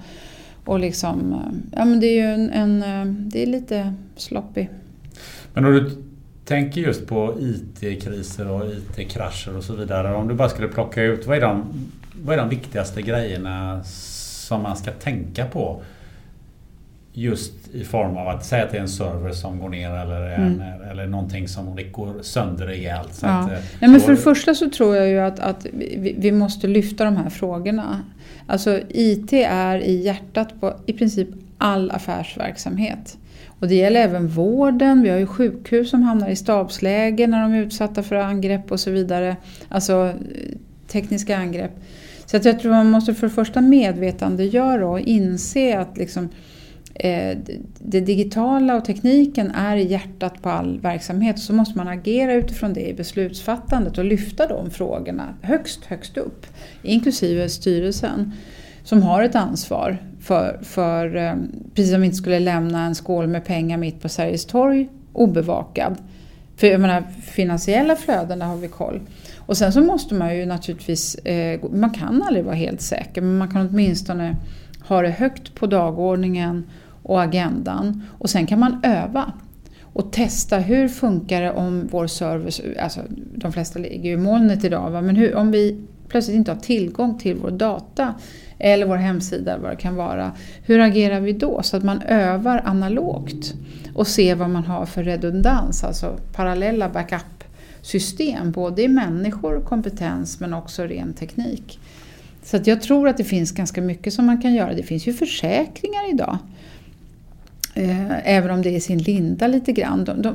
och 0.65 0.79
liksom... 0.79 1.41
Ja, 1.73 1.85
men 1.85 2.01
det 2.01 2.07
är 2.07 2.15
ju 2.15 2.35
en, 2.35 2.51
en 2.51 2.85
det 3.29 3.43
är 3.43 3.47
lite 3.47 3.95
sloppy. 4.17 4.67
Men 5.55 5.65
om 5.65 5.73
du 5.73 5.91
tänker 6.45 6.81
just 6.81 7.07
på 7.07 7.35
IT-kriser 7.41 8.51
och 8.51 8.67
IT-krascher 8.67 9.57
och 9.57 9.65
så 9.65 9.75
vidare. 9.75 10.15
Om 10.15 10.29
du 10.29 10.35
bara 10.35 10.49
skulle 10.49 10.69
plocka 10.69 11.03
ut, 11.03 11.27
vad 11.27 11.37
är, 11.37 11.41
de, 11.41 11.65
vad 12.23 12.35
är 12.35 12.41
de 12.41 12.49
viktigaste 12.49 13.03
grejerna 13.03 13.81
som 13.85 14.63
man 14.63 14.77
ska 14.77 14.91
tänka 14.91 15.47
på? 15.47 15.83
Just 17.17 17.53
i 17.75 17.85
form 17.85 18.17
av 18.17 18.29
att 18.29 18.45
säga 18.45 18.65
att 18.65 18.71
det 18.71 18.77
är 18.77 18.81
en 18.81 18.89
server 18.89 19.33
som 19.33 19.59
går 19.59 19.69
ner 19.69 19.91
eller, 19.91 20.21
en, 20.21 20.61
mm. 20.61 20.91
eller 20.91 21.07
någonting 21.07 21.49
som 21.49 21.79
går 21.93 22.23
sönder 22.23 22.67
rejält. 22.67 23.15
Så 23.15 23.27
ja. 23.27 23.39
att, 23.39 23.51
Nej, 23.81 23.91
men 23.91 24.01
för 24.01 24.11
det 24.11 24.17
första 24.17 24.55
så 24.55 24.71
tror 24.71 24.97
jag 24.97 25.09
ju 25.09 25.19
att, 25.19 25.41
att 25.41 25.67
vi, 25.73 26.15
vi, 26.19 26.33
måste 26.33 26.67
lyfta 26.67 27.05
de 27.05 27.17
här 27.17 27.31
frågorna. 27.31 28.03
Alltså 28.47 28.81
IT 28.89 29.33
är 29.33 29.79
i 29.79 30.03
hjärtat 30.03 30.61
på 30.61 30.75
i 30.87 30.93
princip 30.93 31.29
all 31.59 31.91
affärsverksamhet. 31.91 33.17
Och 33.61 33.69
det 33.69 33.75
gäller 33.75 34.01
även 34.01 34.29
vården. 34.29 35.03
Vi 35.03 35.09
har 35.09 35.19
ju 35.19 35.27
sjukhus 35.27 35.91
som 35.91 36.03
hamnar 36.03 36.29
i 36.29 36.37
stabsläge 36.37 37.27
när 37.27 37.43
de 37.43 37.55
är 37.55 37.63
utsatta 37.63 38.03
för 38.03 38.17
angrepp 38.17 38.73
och 38.73 38.81
så 38.81 38.91
vidare. 38.91 39.37
Alltså 39.69 39.93
eh, 40.07 40.57
tekniska 40.89 41.37
angrepp. 41.37 41.73
Så 42.27 42.37
att 42.37 42.45
jag 42.45 42.61
tror 42.61 42.73
man 42.73 42.91
måste 42.91 43.15
för 43.15 43.27
det 43.27 43.33
första 43.33 43.61
medvetandegöra 43.61 44.89
och 44.89 45.01
inse 45.01 45.79
att 45.79 45.97
liksom, 45.97 46.29
eh, 46.95 47.39
det 47.79 48.01
digitala 48.01 48.77
och 48.77 48.85
tekniken 48.85 49.51
är 49.51 49.77
i 49.77 49.87
hjärtat 49.87 50.43
på 50.43 50.49
all 50.49 50.81
verksamhet. 50.81 51.39
Så 51.39 51.53
måste 51.53 51.79
man 51.79 51.89
agera 51.89 52.35
utifrån 52.35 52.73
det 52.73 52.89
i 52.89 52.95
beslutsfattandet 52.95 53.99
och 53.99 54.05
lyfta 54.05 54.47
de 54.47 54.71
frågorna 54.71 55.35
högst, 55.43 55.85
högst 55.85 56.17
upp. 56.17 56.47
Inklusive 56.83 57.49
styrelsen 57.49 58.33
som 58.85 59.03
har 59.03 59.23
ett 59.23 59.35
ansvar 59.35 59.99
för, 60.25 60.59
för 60.63 61.17
eh, 61.17 61.35
precis 61.75 61.93
som 61.93 62.01
vi 62.01 62.07
inte 62.07 62.17
skulle 62.17 62.41
lämna 62.41 62.85
en 62.85 62.95
skål 62.95 63.27
med 63.27 63.45
pengar 63.45 63.77
mitt 63.77 64.01
på 64.01 64.09
Sergels 64.09 64.47
torg 64.47 64.89
obevakad. 65.13 65.97
För 66.57 66.67
jag 66.67 66.81
menar, 66.81 67.03
finansiella 67.23 67.97
flöden, 67.97 68.39
där 68.39 68.47
har 68.47 68.57
vi 68.57 68.69
koll. 68.69 69.01
Och 69.39 69.57
sen 69.57 69.73
så 69.73 69.81
måste 69.81 70.15
man 70.15 70.37
ju 70.37 70.47
naturligtvis, 70.47 71.15
eh, 71.15 71.61
man 71.71 71.91
kan 71.91 72.23
aldrig 72.23 72.45
vara 72.45 72.55
helt 72.55 72.81
säker, 72.81 73.21
men 73.21 73.39
man 73.39 73.51
kan 73.51 73.69
åtminstone 73.69 74.37
ha 74.89 75.03
det 75.03 75.11
högt 75.11 75.55
på 75.55 75.67
dagordningen 75.67 76.65
och 77.03 77.23
agendan. 77.23 78.03
Och 78.19 78.31
sen 78.31 78.47
kan 78.47 78.59
man 78.59 78.81
öva 78.85 79.33
och 79.83 80.13
testa 80.13 80.59
hur 80.59 80.89
funkar 80.89 81.43
det 81.43 81.53
om 81.53 81.89
vår 81.91 82.07
service, 82.07 82.61
alltså 82.81 83.01
de 83.37 83.53
flesta 83.53 83.79
ligger 83.79 84.05
ju 84.05 84.13
i 84.13 84.17
molnet 84.17 84.65
idag, 84.65 84.91
va? 84.91 85.01
men 85.01 85.17
hur, 85.17 85.35
om 85.35 85.51
vi 85.51 85.81
plötsligt 86.15 86.37
inte 86.37 86.51
har 86.51 86.59
tillgång 86.59 87.19
till 87.19 87.37
vår 87.37 87.51
data 87.51 88.15
eller 88.59 88.87
vår 88.87 88.97
hemsida 88.97 89.59
vad 89.59 89.71
det 89.71 89.77
kan 89.77 89.97
vara. 89.97 90.33
Hur 90.63 90.81
agerar 90.81 91.21
vi 91.21 91.33
då? 91.33 91.63
Så 91.63 91.77
att 91.77 91.83
man 91.83 92.03
övar 92.03 92.63
analogt 92.65 93.55
och 93.95 94.07
ser 94.07 94.35
vad 94.35 94.51
man 94.51 94.65
har 94.65 94.87
för 94.87 95.05
redundans, 95.05 95.85
alltså 95.85 96.19
parallella 96.33 96.89
backup-system, 96.89 98.53
både 98.53 98.83
i 98.83 98.89
människor 98.89 99.55
och 99.55 99.65
kompetens 99.65 100.41
men 100.41 100.55
också 100.55 100.83
ren 100.83 101.13
teknik. 101.13 101.79
Så 102.43 102.57
att 102.57 102.67
jag 102.67 102.83
tror 102.83 103.09
att 103.09 103.17
det 103.17 103.25
finns 103.25 103.53
ganska 103.53 103.83
mycket 103.83 104.13
som 104.13 104.27
man 104.27 104.43
kan 104.43 104.55
göra. 104.55 104.75
Det 104.75 104.83
finns 104.83 105.07
ju 105.07 105.13
försäkringar 105.13 106.11
idag. 106.11 106.39
Eh, 107.75 108.29
även 108.37 108.51
om 108.51 108.63
det 108.63 108.69
är 108.69 108.77
i 108.77 108.81
sin 108.81 108.99
linda 108.99 109.47
lite 109.47 109.73
grann. 109.73 110.05
De, 110.05 110.23
de, 110.23 110.35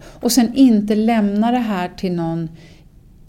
och 0.00 0.32
sen 0.32 0.54
inte 0.54 0.94
lämna 0.94 1.50
det 1.50 1.58
här 1.58 1.90
till 1.96 2.12
någon 2.12 2.48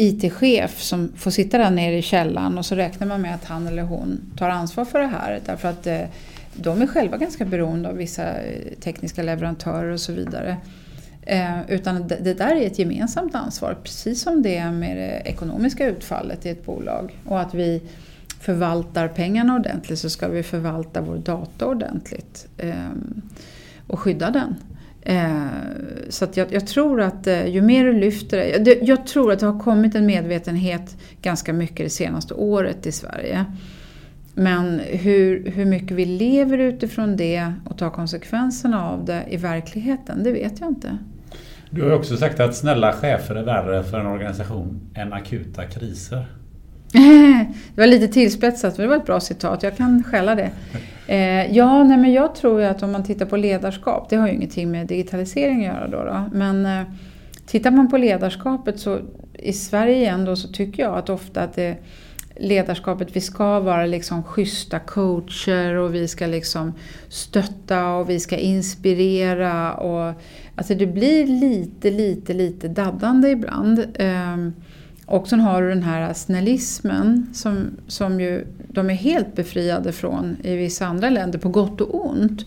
IT-chef 0.01 0.81
som 0.81 1.11
får 1.15 1.31
sitta 1.31 1.57
där 1.57 1.71
nere 1.71 1.97
i 1.97 2.01
källaren 2.01 2.57
och 2.57 2.65
så 2.65 2.75
räknar 2.75 3.07
man 3.07 3.21
med 3.21 3.35
att 3.35 3.45
han 3.45 3.67
eller 3.67 3.83
hon 3.83 4.21
tar 4.37 4.49
ansvar 4.49 4.85
för 4.85 4.99
det 4.99 5.07
här 5.07 5.39
därför 5.45 5.67
att 5.67 5.87
eh, 5.87 6.01
de 6.53 6.81
är 6.81 6.87
själva 6.87 7.17
ganska 7.17 7.45
beroende 7.45 7.89
av 7.89 7.95
vissa 7.95 8.23
eh, 8.23 8.73
tekniska 8.79 9.23
leverantörer 9.23 9.91
och 9.91 9.99
så 9.99 10.13
vidare. 10.13 10.57
Eh, 11.21 11.61
utan 11.67 12.07
det, 12.07 12.33
där 12.33 12.55
är 12.55 12.67
ett 12.67 12.79
gemensamt 12.79 13.35
ansvar, 13.35 13.77
precis 13.83 14.21
som 14.21 14.41
det 14.41 14.57
är 14.57 14.71
med 14.71 14.97
det 14.97 15.21
ekonomiska 15.29 15.87
utfallet 15.87 16.45
i 16.45 16.49
ett 16.49 16.65
bolag. 16.65 17.17
Och 17.25 17.39
att 17.41 17.53
vi 17.53 17.81
förvaltar 18.39 19.07
pengarna 19.07 19.55
ordentligt 19.55 19.99
så 19.99 20.09
ska 20.09 20.27
vi 20.27 20.43
förvalta 20.43 21.01
vår 21.01 21.17
data 21.17 21.65
ordentligt 21.65 22.47
ehm, 22.57 23.21
och 23.87 23.99
skydda 23.99 24.31
den. 24.31 24.55
Eh, 25.01 25.47
så 26.09 26.27
jag, 26.33 26.53
jag, 26.53 26.67
tror 26.67 27.01
att 27.01 27.27
eh, 27.27 27.47
ju 27.47 27.61
mer 27.61 27.85
du 27.85 27.93
lyfter 27.93 28.37
det, 28.37 28.69
jag, 28.69 28.83
jag 28.83 29.07
tror 29.07 29.31
att 29.31 29.39
det 29.39 29.45
har 29.45 29.59
kommit 29.59 29.95
en 29.95 30.05
medvetenhet 30.05 30.97
ganska 31.21 31.53
mycket 31.53 31.85
det 31.85 31.89
senaste 31.89 32.33
året 32.33 32.87
i 32.87 32.91
Sverige. 32.91 33.45
Men 34.33 34.79
hur, 34.79 35.51
hur 35.51 35.65
mycket 35.65 35.91
vi 35.91 36.05
lever 36.05 36.57
utifrån 36.57 37.17
det 37.17 37.53
och 37.65 37.77
tar 37.77 37.89
konsekvenserna 37.89 38.85
av 38.85 39.05
det 39.05 39.25
i 39.29 39.37
verkligheten, 39.37 40.23
det 40.23 40.31
vet 40.31 40.59
jag 40.59 40.69
inte. 40.69 40.97
Du 41.69 41.83
har 41.83 41.91
också 41.91 42.17
sagt 42.17 42.39
att 42.39 42.55
snälla 42.55 42.93
chefer 42.93 43.35
är 43.35 43.43
värre 43.43 43.83
för 43.83 43.99
en 43.99 44.07
organisation 44.07 44.81
än 44.93 45.13
akuta 45.13 45.63
kriser. 45.65 46.25
Det 47.75 47.81
var 47.81 47.87
lite 47.87 48.07
tillspetsat, 48.07 48.77
men 48.77 48.83
det 48.83 48.89
var 48.89 48.97
ett 48.97 49.05
bra 49.05 49.19
citat. 49.19 49.63
Jag 49.63 49.77
kan 49.77 50.03
skälla 50.03 50.35
det. 50.35 50.51
Eh, 51.07 51.55
ja, 51.55 51.83
nej, 51.83 51.97
men 51.97 52.13
jag 52.13 52.35
tror 52.35 52.61
ju 52.61 52.67
att 52.67 52.83
om 52.83 52.91
man 52.91 53.03
tittar 53.03 53.25
på 53.25 53.37
ledarskap, 53.37 54.09
det 54.09 54.15
har 54.15 54.27
ju 54.27 54.33
ingenting 54.33 54.71
med 54.71 54.87
digitalisering 54.87 55.67
att 55.67 55.75
göra 55.75 55.87
då. 55.87 56.03
då 56.03 56.37
men 56.37 56.65
eh, 56.65 56.83
tittar 57.45 57.71
man 57.71 57.89
på 57.89 57.97
ledarskapet 57.97 58.79
så 58.79 58.99
i 59.33 59.53
Sverige 59.53 59.95
igen 59.95 60.25
då 60.25 60.35
så 60.35 60.47
tycker 60.47 60.83
jag 60.83 60.97
att 60.97 61.09
ofta 61.09 61.41
att 61.41 61.53
det, 61.53 61.77
ledarskapet, 62.39 63.15
vi 63.15 63.21
ska 63.21 63.59
vara 63.59 63.85
liksom 63.85 64.23
schyssta 64.23 64.79
coacher 64.79 65.73
och 65.73 65.95
vi 65.95 66.07
ska 66.07 66.27
liksom 66.27 66.73
stötta 67.09 67.87
och 67.87 68.09
vi 68.09 68.19
ska 68.19 68.37
inspirera. 68.37 69.73
Och, 69.73 70.13
alltså 70.55 70.75
det 70.75 70.87
blir 70.87 71.27
lite, 71.27 71.91
lite, 71.91 72.33
lite 72.33 72.67
daddande 72.67 73.29
ibland. 73.29 73.79
Eh, 73.93 74.37
och 75.09 75.27
sen 75.27 75.39
har 75.39 75.61
du 75.61 75.69
den 75.69 75.83
här 75.83 76.13
snällismen 76.13 77.29
som, 77.33 77.67
som 77.87 78.19
ju 78.19 78.45
de 78.67 78.89
är 78.89 78.93
helt 78.93 79.35
befriade 79.35 79.91
från 79.91 80.37
i 80.43 80.55
vissa 80.55 80.85
andra 80.85 81.09
länder, 81.09 81.39
på 81.39 81.49
gott 81.49 81.81
och 81.81 82.05
ont. 82.09 82.45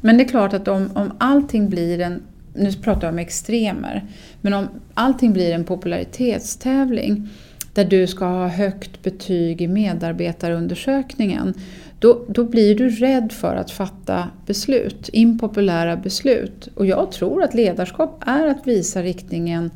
Men 0.00 0.16
det 0.16 0.24
är 0.24 0.28
klart 0.28 0.52
att 0.52 0.68
om, 0.68 0.90
om 0.94 1.12
allting 1.18 1.68
blir 1.68 2.00
en, 2.00 2.22
nu 2.54 2.72
pratar 2.72 3.06
jag 3.06 3.12
om 3.12 3.18
extremer, 3.18 4.04
men 4.40 4.54
om 4.54 4.68
allting 4.94 5.32
blir 5.32 5.52
en 5.52 5.64
popularitetstävling 5.64 7.28
där 7.74 7.84
du 7.84 8.06
ska 8.06 8.24
ha 8.24 8.48
högt 8.48 9.02
betyg 9.02 9.62
i 9.62 9.68
medarbetarundersökningen, 9.68 11.54
då, 11.98 12.24
då 12.28 12.44
blir 12.44 12.74
du 12.74 12.90
rädd 12.90 13.32
för 13.32 13.56
att 13.56 13.70
fatta 13.70 14.28
beslut, 14.46 15.10
impopulära 15.12 15.96
beslut. 15.96 16.68
Och 16.74 16.86
jag 16.86 17.12
tror 17.12 17.42
att 17.42 17.54
ledarskap 17.54 18.22
är 18.26 18.46
att 18.46 18.66
visa 18.66 19.02
riktningen 19.02 19.70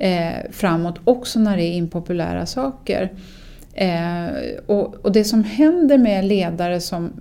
eh, 0.00 0.50
framåt 0.50 1.00
också 1.04 1.38
när 1.38 1.56
det 1.56 1.64
är 1.64 1.72
impopulära 1.72 2.46
saker. 2.46 3.12
Eh, 3.74 4.26
och, 4.66 4.94
och, 4.94 5.12
det 5.12 5.24
som 5.24 5.44
händer 5.44 5.98
med 5.98 6.24
ledare 6.24 6.80
som, 6.80 7.12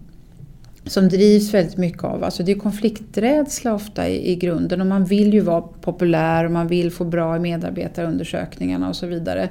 som 0.86 1.10
drivs 1.10 1.54
väldigt 1.54 1.78
mycket 1.78 2.04
av, 2.04 2.24
alltså 2.24 2.44
det 2.44 2.52
är 2.52 2.60
konflikträdsla 2.60 3.74
ofta 3.74 4.10
i, 4.10 4.32
i 4.32 4.36
grunden 4.36 4.82
och 4.82 4.88
man 4.88 5.06
vill 5.06 5.34
ju 5.34 5.40
vara 5.40 5.62
populär 5.62 6.46
och 6.46 6.52
man 6.52 6.68
vill 6.68 6.92
få 6.92 7.06
bra 7.06 7.36
i 7.36 7.40
medarbetarundersökningarna 7.40 8.90
och 8.90 8.96
så 8.96 9.08
vidare. 9.08 9.50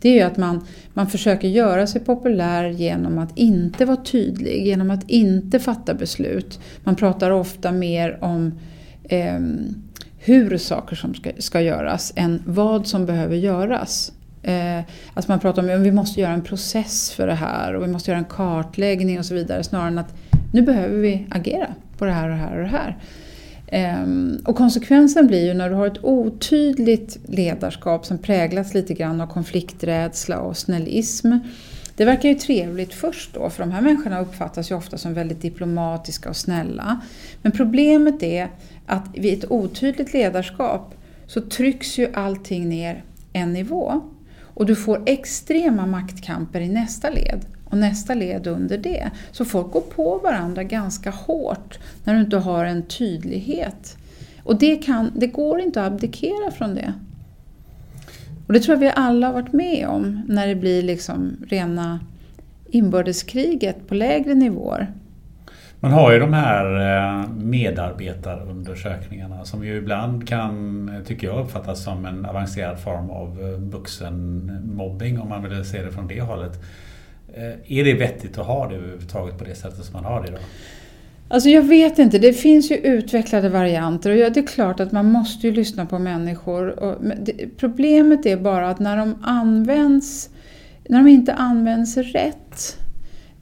Det 0.00 0.08
är 0.08 0.14
ju 0.14 0.20
att 0.20 0.36
man, 0.36 0.66
man 0.94 1.06
försöker 1.06 1.48
göra 1.48 1.86
sig 1.86 2.00
populär 2.00 2.64
genom 2.68 3.18
att 3.18 3.38
inte 3.38 3.84
vara 3.84 3.96
tydlig, 3.96 4.66
genom 4.66 4.90
att 4.90 5.10
inte 5.10 5.58
fatta 5.58 5.94
beslut. 5.94 6.60
Man 6.84 6.96
pratar 6.96 7.30
ofta 7.30 7.72
mer 7.72 8.18
om 8.20 8.52
eh, 9.04 9.40
hur 10.24 10.58
saker 10.58 10.96
som 10.96 11.14
ska, 11.14 11.30
ska 11.38 11.60
göras 11.60 12.12
än 12.16 12.42
vad 12.46 12.86
som 12.86 13.06
behöver 13.06 13.36
göras. 13.36 14.12
Eh, 14.42 14.80
att 15.14 15.28
man 15.28 15.40
pratar 15.40 15.62
om 15.62 15.80
att 15.80 15.86
vi 15.86 15.92
måste 15.92 16.20
göra 16.20 16.32
en 16.32 16.42
process 16.42 17.10
för 17.10 17.26
det 17.26 17.34
här 17.34 17.74
och 17.74 17.82
vi 17.82 17.88
måste 17.88 18.10
göra 18.10 18.18
en 18.18 18.24
kartläggning 18.24 19.18
och 19.18 19.26
så 19.26 19.34
vidare 19.34 19.64
snarare 19.64 19.88
än 19.88 19.98
att 19.98 20.14
nu 20.52 20.62
behöver 20.62 20.98
vi 20.98 21.26
agera 21.30 21.74
på 21.98 22.04
det 22.04 22.12
här 22.12 22.28
och 22.28 22.34
det 22.34 22.40
här 22.40 22.56
och 22.56 22.62
det 22.62 22.68
här. 22.68 22.98
Ehm, 23.66 24.38
och 24.44 24.56
konsekvensen 24.56 25.26
blir 25.26 25.46
ju 25.46 25.54
när 25.54 25.70
du 25.70 25.74
har 25.74 25.86
ett 25.86 26.04
otydligt 26.04 27.18
ledarskap 27.24 28.06
som 28.06 28.18
präglas 28.18 28.74
lite 28.74 28.94
grann 28.94 29.20
av 29.20 29.26
konflikträdsla 29.26 30.38
och 30.38 30.56
snällism. 30.56 31.32
Det 32.02 32.06
verkar 32.06 32.28
ju 32.28 32.34
trevligt 32.34 32.94
först 32.94 33.34
då, 33.34 33.50
för 33.50 33.62
de 33.62 33.72
här 33.72 33.80
människorna 33.80 34.20
uppfattas 34.20 34.70
ju 34.70 34.74
ofta 34.74 34.98
som 34.98 35.14
väldigt 35.14 35.42
diplomatiska 35.42 36.28
och 36.28 36.36
snälla. 36.36 37.00
Men 37.42 37.52
problemet 37.52 38.22
är 38.22 38.48
att 38.86 39.08
vid 39.14 39.38
ett 39.38 39.50
otydligt 39.50 40.12
ledarskap 40.12 40.94
så 41.26 41.40
trycks 41.40 41.98
ju 41.98 42.14
allting 42.14 42.68
ner 42.68 43.04
en 43.32 43.52
nivå. 43.52 44.00
Och 44.54 44.66
du 44.66 44.76
får 44.76 45.02
extrema 45.06 45.86
maktkamper 45.86 46.60
i 46.60 46.68
nästa 46.68 47.10
led 47.10 47.46
och 47.64 47.78
nästa 47.78 48.14
led 48.14 48.46
under 48.46 48.78
det. 48.78 49.10
Så 49.32 49.44
folk 49.44 49.72
går 49.72 49.80
på 49.80 50.18
varandra 50.18 50.62
ganska 50.62 51.10
hårt 51.10 51.78
när 52.04 52.14
du 52.14 52.20
inte 52.20 52.36
har 52.36 52.64
en 52.64 52.82
tydlighet. 52.82 53.96
Och 54.44 54.58
det, 54.58 54.76
kan, 54.76 55.12
det 55.16 55.26
går 55.26 55.60
inte 55.60 55.82
att 55.82 55.92
abdikera 55.92 56.50
från 56.50 56.74
det. 56.74 56.92
Och 58.52 58.58
det 58.58 58.64
tror 58.64 58.74
jag 58.74 58.80
vi 58.80 58.92
alla 58.96 59.26
har 59.26 59.34
varit 59.34 59.52
med 59.52 59.88
om 59.88 60.22
när 60.28 60.46
det 60.46 60.54
blir 60.54 60.82
liksom 60.82 61.36
rena 61.48 62.00
inbördeskriget 62.70 63.88
på 63.88 63.94
lägre 63.94 64.34
nivåer. 64.34 64.92
Man 65.80 65.92
har 65.92 66.12
ju 66.12 66.18
de 66.18 66.32
här 66.32 66.74
eh, 66.74 67.28
medarbetarundersökningarna 67.28 69.44
som 69.44 69.64
ju 69.64 69.76
ibland 69.76 70.28
kan, 70.28 70.90
tycker 71.06 71.26
jag, 71.26 71.44
uppfattas 71.44 71.84
som 71.84 72.06
en 72.06 72.26
avancerad 72.26 72.80
form 72.80 73.10
av 73.10 73.40
eh, 73.40 73.46
vuxenmobbing 73.58 75.20
om 75.20 75.28
man 75.28 75.42
vill 75.42 75.64
se 75.64 75.82
det 75.82 75.90
från 75.90 76.08
det 76.08 76.20
hållet. 76.20 76.62
Eh, 77.34 77.78
är 77.78 77.84
det 77.84 77.94
vettigt 77.94 78.38
att 78.38 78.46
ha 78.46 78.68
det 78.68 78.74
överhuvudtaget 78.74 79.38
på 79.38 79.44
det 79.44 79.54
sättet 79.54 79.84
som 79.84 79.92
man 79.92 80.04
har 80.04 80.22
det 80.22 80.28
idag? 80.28 80.40
Alltså 81.32 81.48
jag 81.48 81.62
vet 81.62 81.98
inte, 81.98 82.18
det 82.18 82.32
finns 82.32 82.70
ju 82.70 82.76
utvecklade 82.76 83.48
varianter 83.48 84.10
och 84.10 84.32
det 84.32 84.40
är 84.40 84.46
klart 84.46 84.80
att 84.80 84.92
man 84.92 85.12
måste 85.12 85.46
ju 85.46 85.52
lyssna 85.52 85.86
på 85.86 85.98
människor. 85.98 86.96
problemet 87.56 88.26
är 88.26 88.36
bara 88.36 88.70
att 88.70 88.78
när 88.78 88.96
de 88.96 89.14
används, 89.22 90.30
när 90.88 90.98
de 90.98 91.08
inte 91.08 91.34
används 91.34 91.96
rätt 91.96 92.78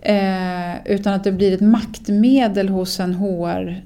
eh, 0.01 0.87
utan 0.87 1.15
att 1.15 1.25
det 1.25 1.33
blir 1.33 1.55
ett 1.55 1.61
maktmedel 1.61 2.69
hos 2.69 3.01
en 3.01 3.15
HR-avdelning 3.15 3.83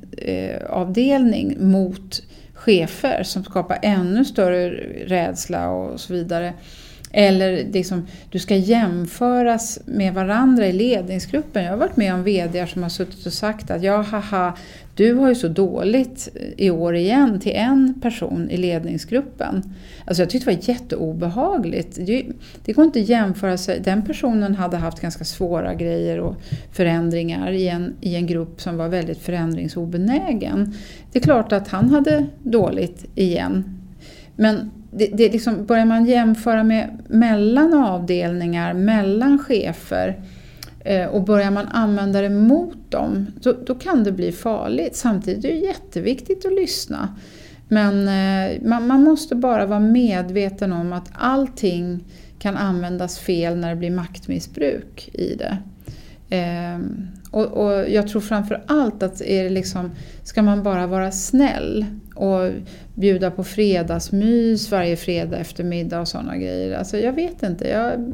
mot 1.60 2.22
chefer 2.54 3.22
som 3.22 3.44
skapar 3.44 3.78
ännu 3.82 4.24
större 4.24 4.70
rädsla 5.06 5.70
och 5.70 6.00
så 6.00 6.12
vidare 6.12 6.52
eller 7.16 7.64
liksom, 7.72 8.06
du 8.30 8.38
ska 8.38 8.56
jämföras 8.56 9.78
med 9.84 10.14
varandra 10.14 10.66
i 10.66 10.72
ledningsgruppen. 10.72 11.64
Jag 11.64 11.70
har 11.70 11.78
varit 11.78 11.96
med 11.96 12.14
om 12.14 12.22
VD 12.22 12.66
som 12.66 12.82
har 12.82 12.90
suttit 12.90 13.26
och 13.26 13.32
sagt 13.32 13.70
att 13.70 13.82
ja, 13.82 14.02
haha, 14.02 14.56
du 14.94 15.14
har 15.14 15.28
ju 15.28 15.34
så 15.34 15.48
dåligt 15.48 16.28
eh, 16.34 16.66
i 16.66 16.70
år 16.70 16.96
igen 16.96 17.40
till 17.40 17.52
en 17.54 17.94
person 18.00 18.50
i 18.50 18.56
ledningsgruppen. 18.56 19.74
Alltså 20.04 20.22
jag 20.22 20.30
tyckte 20.30 20.50
det 20.50 20.56
var 20.56 20.68
jätteobehagligt. 20.68 21.98
Det 22.64 22.72
går 22.72 22.84
inte 22.84 23.00
att 23.00 23.08
jämföra 23.08 23.58
sig. 23.58 23.80
Den 23.80 24.02
personen 24.02 24.54
hade 24.54 24.76
haft 24.76 25.00
ganska 25.00 25.24
svåra 25.24 25.74
grejer 25.74 26.20
och 26.20 26.36
förändringar 26.72 27.52
i 27.52 27.68
en, 27.68 27.94
i 28.00 28.14
en 28.14 28.26
grupp 28.26 28.60
som 28.60 28.76
var 28.76 28.88
väldigt 28.88 29.18
förändringsobenägen. 29.18 30.74
Det 31.12 31.18
är 31.18 31.22
klart 31.22 31.52
att 31.52 31.68
han 31.68 31.90
hade 31.90 32.26
dåligt 32.42 33.04
igen. 33.14 33.80
Men 34.36 34.70
det, 34.96 35.06
det 35.06 35.32
liksom, 35.32 35.66
börjar 35.66 35.84
man 35.84 36.06
jämföra 36.06 36.64
med 36.64 36.98
mellan 37.08 37.74
avdelningar, 37.74 38.74
mellan 38.74 39.38
chefer 39.38 40.20
eh, 40.84 41.06
och 41.06 41.24
börjar 41.24 41.50
man 41.50 41.66
använda 41.68 42.20
det 42.20 42.30
mot 42.30 42.90
dem, 42.90 43.26
då, 43.40 43.52
då, 43.66 43.74
kan 43.74 44.04
det 44.04 44.12
bli 44.12 44.32
farligt. 44.32 44.96
Samtidigt 44.96 45.44
är 45.44 45.48
det 45.48 45.54
jätteviktigt 45.54 46.46
att 46.46 46.52
lyssna. 46.52 47.08
Men 47.68 48.08
eh, 48.08 48.62
man, 48.62 48.86
man, 48.86 49.02
måste 49.02 49.34
bara 49.34 49.66
vara 49.66 49.80
medveten 49.80 50.72
om 50.72 50.92
att 50.92 51.10
allting 51.12 52.04
kan 52.38 52.56
användas 52.56 53.18
fel 53.18 53.56
när 53.56 53.70
det 53.70 53.76
blir 53.76 53.90
maktmissbruk 53.90 55.10
i 55.12 55.34
det. 55.34 55.58
Eh, 56.36 56.78
och, 57.34 57.46
och, 57.46 57.90
jag 57.90 58.08
tror 58.08 58.20
framför 58.20 58.62
allt 58.66 59.02
att 59.02 59.20
är 59.20 59.44
det 59.44 59.50
liksom, 59.50 59.90
ska 60.22 60.42
man 60.42 60.62
bara 60.62 60.86
vara 60.86 61.10
snäll 61.12 61.86
och 62.14 62.50
bjuda 62.94 63.30
på 63.30 63.44
fredagsmys 63.44 64.70
varje 64.70 64.96
fredag 64.96 65.36
eftermiddag 65.36 66.00
och 66.00 66.08
sådana 66.08 66.36
grejer. 66.36 66.78
Alltså 66.78 66.98
jag 66.98 67.12
vet 67.12 67.42
inte, 67.42 67.68
jag, 67.68 68.12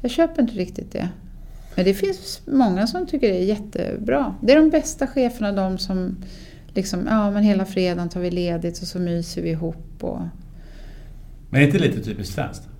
jag 0.00 0.10
köper 0.10 0.42
inte 0.42 0.54
riktigt 0.54 0.92
det. 0.92 1.08
Men 1.74 1.84
det 1.84 1.94
finns 1.94 2.40
många 2.46 2.86
som 2.86 3.06
tycker 3.06 3.28
det 3.28 3.38
är 3.38 3.44
jättebra. 3.44 4.34
Det 4.40 4.52
är 4.52 4.56
de 4.56 4.70
bästa 4.70 5.06
cheferna, 5.06 5.52
de 5.52 5.78
som 5.78 6.16
liksom, 6.74 7.06
ja 7.06 7.30
men 7.30 7.42
hela 7.42 7.64
fredagen 7.64 8.08
tar 8.08 8.20
vi 8.20 8.30
ledigt 8.30 8.82
och 8.82 8.88
så 8.88 8.98
myser 8.98 9.42
vi 9.42 9.50
ihop. 9.50 10.04
Och... 10.04 10.20
Men 11.50 11.60
är 11.62 11.66
det 11.66 11.66
inte 11.66 11.78
lite 11.78 12.00
typiskt 12.00 12.34
svenskt? 12.34 12.71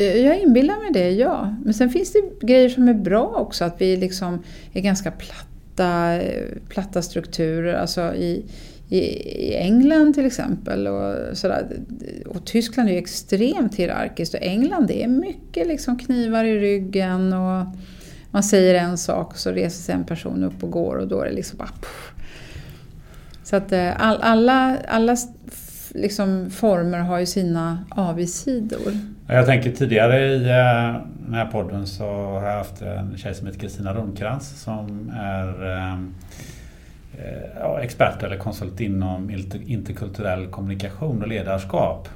Eh, 0.00 0.16
jag 0.16 0.40
inbillar 0.40 0.78
mig 0.82 0.90
det, 0.92 1.10
ja. 1.10 1.54
Men 1.64 1.74
sen 1.74 1.90
finns 1.90 2.12
det 2.12 2.46
grejer 2.46 2.68
som 2.68 2.88
är 2.88 2.94
bra 2.94 3.26
också, 3.26 3.64
att 3.64 3.80
vi 3.80 3.96
liksom 3.96 4.42
är 4.72 4.80
ganska 4.80 5.10
platta, 5.10 6.14
eh, 6.14 6.44
platta 6.68 7.02
strukturer. 7.02 7.74
Alltså 7.74 8.14
i, 8.14 8.44
i 8.88 9.54
England 9.54 10.14
till 10.14 10.26
exempel. 10.26 10.86
Och, 10.86 11.36
sådär. 11.36 11.66
och 12.26 12.46
Tyskland 12.46 12.88
är 12.88 12.92
ju 12.92 12.98
extremt 12.98 13.74
hierarkiskt 13.74 14.34
och 14.34 14.42
England 14.42 14.86
det 14.86 15.02
är 15.02 15.08
mycket 15.08 15.66
liksom 15.66 15.98
knivar 15.98 16.44
i 16.44 16.60
ryggen 16.60 17.32
och 17.32 17.66
man 18.30 18.42
säger 18.42 18.74
en 18.74 18.98
sak 18.98 19.30
och 19.30 19.38
så 19.38 19.50
reser 19.50 19.82
sig 19.82 19.94
en 19.94 20.04
person 20.04 20.44
upp 20.44 20.62
och 20.62 20.70
går 20.70 20.96
och 20.96 21.08
då 21.08 21.20
är 21.20 21.26
det 21.26 21.32
liksom 21.32 21.58
bara... 21.58 21.68
Pff. 21.68 22.12
Så 23.44 23.56
att 23.56 23.72
eh, 23.72 24.02
all, 24.02 24.18
alla, 24.20 24.78
alla 24.88 25.16
liksom 25.94 26.50
former 26.50 26.98
har 26.98 27.18
ju 27.18 27.26
sina 27.26 27.84
avigsidor. 27.90 28.92
Jag 29.32 29.46
tänker 29.46 29.72
tidigare 29.72 30.26
i 30.26 30.34
eh, 30.34 31.00
den 31.24 31.34
här 31.34 31.46
podden 31.46 31.86
så 31.86 32.04
har 32.04 32.46
jag 32.46 32.56
haft 32.56 32.82
en 32.82 33.16
tjej 33.18 33.34
som 33.34 33.46
heter 33.46 33.60
Kristina 33.60 33.94
Rundkrantz 33.94 34.62
som 34.62 35.12
är 35.16 35.66
eh, 35.70 35.92
eh, 37.24 37.42
ja, 37.60 37.80
expert 37.80 38.22
eller 38.22 38.36
konsult 38.36 38.80
inom 38.80 39.30
interkulturell 39.66 40.46
kommunikation 40.46 41.22
och 41.22 41.28
ledarskap. 41.28 42.08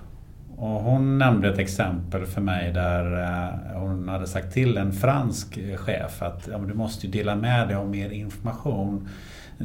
Och 0.56 0.68
hon 0.68 1.18
nämnde 1.18 1.48
ett 1.48 1.58
exempel 1.58 2.26
för 2.26 2.40
mig 2.40 2.72
där 2.72 3.22
eh, 3.22 3.80
hon 3.80 4.08
hade 4.08 4.26
sagt 4.26 4.52
till 4.52 4.76
en 4.76 4.92
fransk 4.92 5.58
chef 5.76 6.22
att 6.22 6.48
ja, 6.52 6.58
du 6.58 6.74
måste 6.74 7.06
dela 7.06 7.36
med 7.36 7.68
dig 7.68 7.76
av 7.76 7.88
mer 7.88 8.10
information 8.10 9.08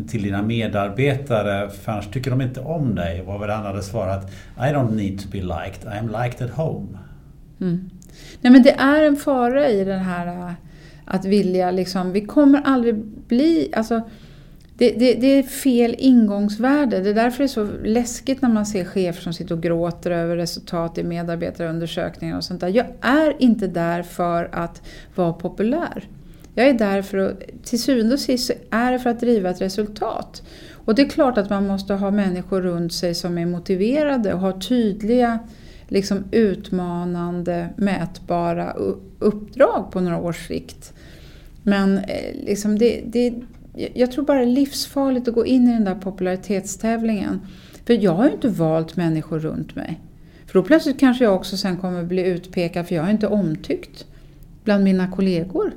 till 0.08 0.24
dina 0.24 0.42
medarbetare 0.42 1.70
för 1.70 1.92
annars 1.92 2.08
tycker 2.08 2.32
de 2.32 2.42
inte 2.42 2.60
om 2.60 2.96
dig. 2.96 3.24
Vad 3.26 3.50
han 3.50 3.66
hade 3.66 3.84
svarat 3.84 4.32
I 4.58 4.62
don't 4.74 4.96
need 4.96 5.20
to 5.20 5.30
be 5.32 5.42
liked, 5.42 5.86
I'm 5.86 6.24
liked 6.24 6.50
at 6.50 6.56
home. 6.56 6.99
Mm. 7.62 7.90
Nej 8.42 8.54
men 8.54 8.64
det 8.64 8.72
är 8.72 9.04
en 9.04 9.16
fara 9.16 9.70
i 9.70 9.84
den 9.84 10.00
här 10.00 10.28
äh, 10.28 10.54
att 11.06 11.26
vilja 11.26 11.72
liksom, 11.72 12.12
vi 12.12 12.22
kommer 12.22 12.62
aldrig 12.62 12.96
bli, 13.06 13.72
alltså 13.74 14.02
det, 14.80 14.90
det, 14.90 15.14
det, 15.14 15.28
är 15.28 15.44
fel 15.44 15.96
ingångsvärde. 15.98 17.00
Det 17.00 17.10
är 17.10 17.14
därför 17.14 17.38
det 17.38 17.44
är 17.44 17.48
så 17.48 17.68
läskigt 17.84 18.42
när 18.42 18.50
man 18.50 18.66
ser 18.66 18.86
chefer 18.86 19.22
som 19.22 19.34
sitter 19.34 19.56
och 19.56 19.62
gråter 19.62 20.12
över 20.12 20.36
resultat 20.36 20.98
i 20.98 21.04
medarbetarundersökningar 21.04 22.38
och 22.38 22.44
sånt 22.44 22.62
där. 22.62 22.68
Jag 22.68 22.86
är 23.02 23.36
inte 23.40 23.68
där 23.68 24.04
för 24.04 24.50
att 24.52 24.82
vara 25.16 25.34
populär. 25.34 26.08
Jag 26.56 26.68
är 26.68 26.74
där 26.74 27.02
för 27.02 27.18
att, 27.18 27.42
till 27.64 27.82
syvende 27.82 28.14
och 28.14 28.20
sist 28.20 28.52
är 28.70 28.92
det 28.92 29.00
för 29.00 29.10
att 29.10 29.20
driva 29.20 29.50
ett 29.50 29.62
resultat. 29.62 30.44
Och 30.86 30.96
det 30.96 31.02
är 31.02 31.10
klart 31.10 31.38
att 31.38 31.50
man 31.50 31.68
måste 31.68 31.94
ha 31.94 32.12
människor 32.12 32.62
runt 32.62 32.94
sig 32.94 33.16
som 33.16 33.38
är 33.38 33.46
motiverade 33.46 34.34
och 34.34 34.40
har 34.40 34.52
tydliga, 34.54 35.40
liksom 35.92 36.24
utmanande, 36.32 37.70
mätbara 37.76 38.74
uppdrag 39.20 39.92
på 39.92 40.02
några 40.02 40.18
års 40.18 40.48
sikt. 40.48 40.94
Men 41.64 41.98
eh, 41.98 42.36
liksom 42.46 42.80
det, 42.80 43.02
det 43.06 43.34
jag 43.94 44.12
tror 44.12 44.26
bara 44.26 44.38
det 44.38 44.44
är 44.44 44.48
livsfarligt 44.48 45.28
att 45.28 45.34
gå 45.34 45.46
in 45.46 45.68
i 45.68 45.74
den 45.74 45.84
där 45.84 45.96
popularitetstävlingen. 45.96 47.42
För 47.86 47.94
jag 47.94 48.12
har 48.12 48.26
ju 48.26 48.32
inte 48.32 48.50
valt 48.50 48.96
människor 48.96 49.40
runt 49.40 49.76
mig. 49.76 50.00
För 50.46 50.54
då 50.54 50.64
plötsligt 50.64 51.00
kanske 51.00 51.24
jag 51.24 51.36
också 51.36 51.58
sen 51.58 51.78
kommer 51.78 52.04
bli 52.04 52.26
utpekad 52.28 52.88
för 52.88 52.96
jag 52.96 53.06
är 53.06 53.12
inte 53.12 53.28
omtyckt 53.28 54.06
bland 54.64 54.84
mina 54.84 55.12
kollegor. 55.12 55.72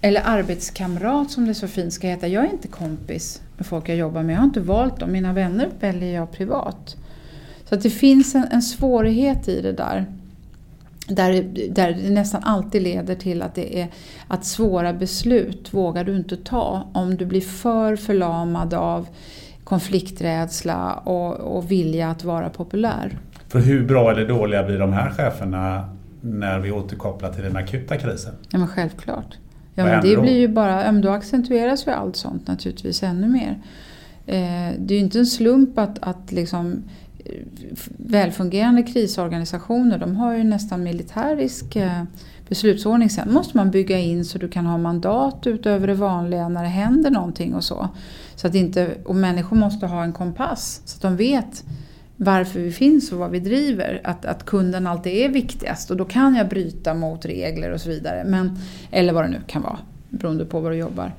Eller 0.00 0.22
arbetskamrat 0.24 1.30
som 1.30 1.46
det 1.46 1.54
så 1.54 1.68
fint 1.68 1.92
ska 1.92 2.06
heta. 2.06 2.28
Jag 2.28 2.44
är 2.44 2.50
inte 2.50 2.68
kompis 2.68 3.42
med 3.56 3.66
folk 3.66 3.88
jag 3.88 3.96
jobbar 3.96 4.22
med. 4.22 4.34
Jag 4.34 4.38
har 4.38 4.44
inte 4.44 4.60
valt 4.60 5.00
dem. 5.00 5.12
Mina 5.12 5.32
vänner 5.32 5.68
väljer 5.80 6.14
jag 6.14 6.32
privat. 6.32 6.96
Så 7.64 7.74
att 7.74 7.82
det 7.82 7.90
finns 7.90 8.34
en, 8.34 8.44
en 8.50 8.62
svårighet 8.62 9.48
i 9.48 9.60
det 9.60 9.72
där. 9.72 10.06
Där, 11.08 11.42
där 11.70 11.92
det 11.92 12.10
nästan 12.10 12.42
alltid 12.44 12.82
leder 12.82 13.14
till 13.14 13.42
att 13.42 13.54
det 13.54 13.80
är 13.80 13.88
att 14.28 14.44
svåra 14.44 14.92
beslut 14.92 15.74
vågar 15.74 16.04
du 16.04 16.16
inte 16.16 16.36
ta 16.36 16.88
om 16.92 17.16
du 17.16 17.26
blir 17.26 17.40
för 17.40 17.96
förlamad 17.96 18.74
av 18.74 19.08
konflikträdsla 19.64 20.92
och, 20.94 21.56
och 21.56 21.70
vilja 21.70 22.10
att 22.10 22.24
vara 22.24 22.48
populär. 22.48 23.18
För 23.48 23.60
hur 23.60 23.86
bra 23.86 24.10
eller 24.10 24.28
dåliga 24.28 24.62
blir 24.62 24.78
de 24.78 24.92
här 24.92 25.10
cheferna 25.10 25.88
när 26.20 26.58
vi 26.58 26.70
återkopplar 26.70 27.32
till 27.32 27.42
den 27.42 27.56
akuta 27.56 27.96
krisen? 27.96 28.34
Ja, 28.50 28.58
men 28.58 28.68
självklart. 28.68 29.38
Ja, 29.74 29.84
men 29.84 30.02
det 30.02 30.16
blir 30.16 30.38
ju 30.38 30.48
bara, 30.48 30.92
då 30.92 31.10
accentueras 31.10 31.86
ju 31.86 31.90
allt 31.90 32.16
sånt 32.16 32.48
naturligtvis 32.48 33.02
ännu 33.02 33.28
mer. 33.28 33.58
Eh, 34.26 34.74
det 34.78 34.94
är 34.94 34.98
ju 34.98 35.04
inte 35.04 35.18
en 35.18 35.26
slump 35.26 35.78
att, 35.78 35.98
att 36.00 36.32
liksom, 36.32 36.82
välfungerande 37.96 38.82
krisorganisationer 38.82 39.98
de 39.98 40.16
har 40.16 40.36
ju 40.36 40.44
nästan 40.44 40.82
militärisk 40.82 41.76
eh, 41.76 42.02
beslutsordning. 42.48 43.10
Sen 43.10 43.32
måste 43.32 43.56
man 43.56 43.70
bygga 43.70 43.98
in 43.98 44.24
så 44.24 44.38
du 44.38 44.48
kan 44.48 44.66
ha 44.66 44.78
mandat 44.78 45.46
utöver 45.46 45.86
det 45.86 45.94
vanliga 45.94 46.48
när 46.48 46.62
det 46.62 46.68
händer 46.68 47.10
någonting 47.10 47.54
och 47.54 47.64
så. 47.64 47.88
så 48.34 48.46
att 48.46 48.54
inte, 48.54 48.94
och 49.04 49.16
människor 49.16 49.56
måste 49.56 49.86
ha 49.86 50.04
en 50.04 50.12
kompass 50.12 50.82
så 50.84 50.96
att 50.96 51.02
de 51.02 51.16
vet 51.16 51.64
varför 52.16 52.60
vi 52.60 52.72
finns 52.72 53.12
och 53.12 53.18
vad 53.18 53.30
vi 53.30 53.40
driver. 53.40 54.00
Att, 54.04 54.24
att 54.24 54.44
kunden 54.46 54.86
alltid 54.86 55.12
är 55.12 55.28
viktigast 55.28 55.90
och 55.90 55.96
då 55.96 56.04
kan 56.04 56.34
jag 56.34 56.48
bryta 56.48 56.94
mot 56.94 57.26
regler 57.26 57.70
och 57.70 57.80
så 57.80 57.88
vidare. 57.88 58.24
Men, 58.26 58.58
eller 58.90 59.12
vad 59.12 59.24
det 59.24 59.28
nu 59.28 59.40
kan 59.46 59.62
vara 59.62 59.78
beroende 60.08 60.44
på 60.44 60.60
var 60.60 60.70
du 60.70 60.76
jobbar. 60.76 61.12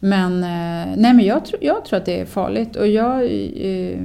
Men, 0.00 0.32
eh, 0.32 0.96
nej, 0.96 1.14
men 1.14 1.20
jag, 1.20 1.44
tro, 1.44 1.58
jag 1.60 1.84
tror 1.84 1.98
att 1.98 2.06
det 2.06 2.20
är 2.20 2.24
farligt 2.24 2.76
och 2.76 2.86
jag, 2.86 3.22
eh, 3.22 3.98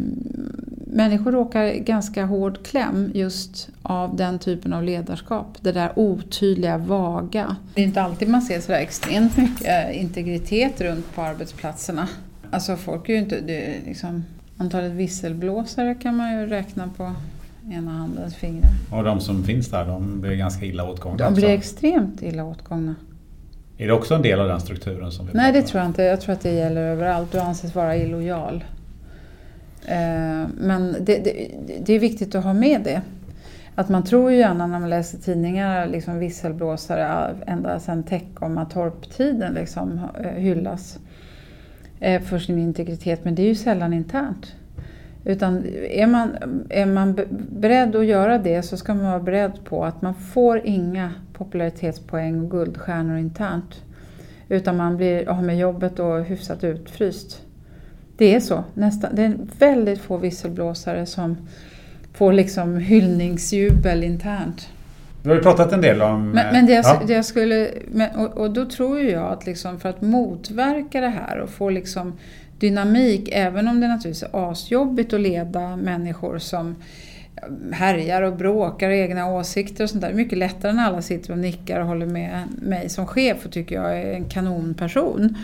människor 0.98 1.32
råkar 1.32 1.74
ganska 1.74 2.26
hård 2.26 2.66
kläm 2.66 3.12
just 3.14 3.70
av 3.82 4.16
den 4.16 4.40
typen 4.40 4.74
av 4.74 4.84
ledarskap. 4.84 5.58
Det 5.62 5.72
där 5.72 5.92
otydliga, 5.96 6.78
vaga. 6.78 7.56
Det 7.76 7.82
är 7.82 7.86
inte 7.86 8.02
alltid 8.02 8.30
man 8.30 8.42
ser 8.42 8.60
sådär 8.60 8.80
extremt 8.80 9.38
mycket 9.38 9.96
integritet 9.96 10.82
runt 10.82 11.16
på 11.16 11.22
arbetsplatserna. 11.22 12.08
Alltså 12.52 12.76
folk 12.76 13.10
är 13.10 13.14
ju 13.14 13.20
inte, 13.20 13.42
det 13.42 13.76
liksom, 13.86 14.24
antalet 14.58 14.92
visselblåsare 14.92 15.96
kan 15.96 16.16
man 16.16 16.40
ju 16.40 16.48
räkna 16.48 16.90
på 16.98 17.14
ena 17.72 17.92
handens 17.92 18.36
fingrar. 18.36 18.72
Och 18.92 19.04
de 19.04 19.20
som 19.20 19.44
finns 19.44 19.70
där, 19.70 19.86
de 19.86 20.22
blir 20.22 20.36
ganska 20.36 20.66
illa 20.66 20.90
åtgångna? 20.90 21.18
De 21.18 21.34
blir 21.34 21.50
extremt 21.50 22.22
illa 22.22 22.44
åtgångna. 22.44 22.96
Är 23.78 23.88
det 23.88 23.94
också 23.94 24.16
en 24.16 24.22
del 24.22 24.40
av 24.40 24.48
den 24.48 24.62
strukturen? 24.62 25.12
som 25.12 25.28
vi 25.28 25.34
Nej, 25.34 25.54
det 25.54 25.62
tror 25.62 25.82
jag 25.82 25.90
inte. 25.90 26.04
Jag 26.04 26.22
tror 26.22 26.34
att 26.34 26.42
det 26.42 26.54
gäller 26.54 26.82
överallt. 26.82 27.32
Du 27.32 27.40
anses 27.40 27.76
vara 27.76 27.98
illojal. 27.98 28.64
Eh, 29.86 30.48
men 30.58 30.96
det, 31.00 31.18
det, 31.18 31.52
det, 31.86 31.94
är 31.94 32.00
viktigt 32.00 32.36
att 32.36 32.44
ha 32.44 32.54
med 32.54 32.82
det. 32.84 33.02
Att 33.76 33.90
man 33.90 34.04
tror 34.04 34.32
ju 34.32 34.38
gärna 34.38 34.68
när 34.68 34.80
man 34.80 34.90
läser 34.90 35.18
tidningar, 35.18 35.88
liksom 35.88 36.20
visselblåsare 36.20 37.36
ända 37.48 37.80
sedan 37.80 38.04
Teckomatorp-tiden 38.04 39.54
liksom, 39.54 40.02
eh, 40.24 40.32
hyllas 40.32 41.00
eh, 42.00 42.22
för 42.22 42.40
sin 42.40 42.60
integritet. 42.60 43.26
Men 43.26 43.36
det 43.36 43.42
är 43.42 43.48
ju 43.48 43.56
sällan 43.56 43.94
internt. 43.94 44.56
Utan 45.26 45.66
är 45.90 46.08
man, 46.08 46.38
är 46.70 46.86
man 46.86 47.20
beredd 47.50 47.96
att 47.96 48.06
göra 48.06 48.38
det 48.38 48.62
så 48.62 48.78
ska 48.78 48.94
man 48.94 49.06
vara 49.06 49.20
beredd 49.20 49.64
på 49.64 49.86
att 49.86 50.02
man 50.02 50.14
får 50.14 50.62
inga 50.66 51.12
popularitetspoäng 51.34 52.42
och 52.42 52.52
guldstjärnor 52.52 53.18
internt. 53.18 53.84
Utan 54.50 54.78
man 54.78 54.98
blir 54.98 55.30
av 55.30 55.44
med 55.44 55.58
jobbet 55.58 56.00
och 56.00 56.24
hyfsat 56.24 56.64
utfryst. 56.64 57.47
Det 58.18 58.36
är 58.36 58.40
så. 58.40 58.64
Nästan, 58.74 59.16
det 59.16 59.24
är 59.24 59.38
väldigt 59.60 60.02
få 60.02 60.18
visselblåsare 60.18 61.06
som 61.06 61.38
får 62.14 62.34
liksom 62.34 62.78
hyllningsjubel 62.78 64.04
internt. 64.04 64.70
Du 65.24 65.30
har 65.30 65.36
ju 65.36 65.42
pratat 65.44 65.74
en 65.74 65.82
del 65.82 66.02
om... 66.02 66.30
Men, 66.30 66.54
men 66.54 66.66
det, 66.66 66.74
jag, 66.74 66.86
ja. 66.86 67.02
det 67.08 67.14
jag 67.14 67.26
skulle, 67.26 67.70
men, 67.92 68.16
och, 68.16 68.38
och, 68.38 68.52
då 68.52 68.66
tror 68.66 69.02
jag 69.02 69.34
att 69.34 69.46
liksom 69.46 69.80
för 69.80 69.90
att 69.90 70.02
motverka 70.02 71.02
det 71.02 71.10
här 71.10 71.40
och 71.40 71.50
få 71.50 71.70
liksom 71.70 72.14
dynamik, 72.60 73.30
även 73.32 73.68
om 73.68 73.80
det 73.80 73.88
naturligtvis 73.88 74.24
är 74.24 74.52
asjobbigt 74.52 75.14
att 75.14 75.22
leda 75.22 75.76
människor 75.76 76.38
som 76.38 76.76
härjar 77.72 78.22
och 78.22 78.34
bråkar 78.34 78.90
och 78.90 78.96
egna 78.96 79.28
åsikter 79.28 79.84
och 79.84 79.90
sånt 79.90 80.02
där. 80.02 80.14
Mycket 80.14 80.38
lättare 80.38 80.74
när 80.74 80.86
alla 80.86 81.02
sitter 81.02 81.32
och 81.32 81.40
nickar 81.40 81.80
och 81.80 81.88
håller 81.88 82.06
med 82.06 82.44
mig 82.62 82.90
som 82.90 83.08
chef 83.08 83.46
och 83.46 83.52
tycker 83.52 83.76
jag 83.76 84.00
är 84.02 84.14
en 84.14 84.26
kanonperson. 84.26 85.38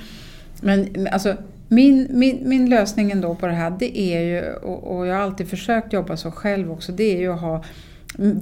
Men 0.62 1.08
alltså, 1.12 1.36
min, 1.68 2.08
min, 2.10 2.50
min 2.50 2.70
lösning 2.70 3.12
ändå 3.12 3.36
på 3.36 3.48
det 3.48 3.54
här, 3.54 3.76
det 3.80 3.98
är 3.98 4.22
ju, 4.22 4.54
och, 4.54 4.98
och 4.98 5.08
jag 5.08 5.16
har 5.16 5.22
alltid 5.22 5.50
försökt 5.50 5.94
jobba 5.94 6.18
så 6.18 6.32
själv 6.32 6.72
också, 6.72 6.92
det 6.92 7.04
är 7.04 7.20
ju 7.20 7.34
att 7.34 7.42
ha 7.42 7.64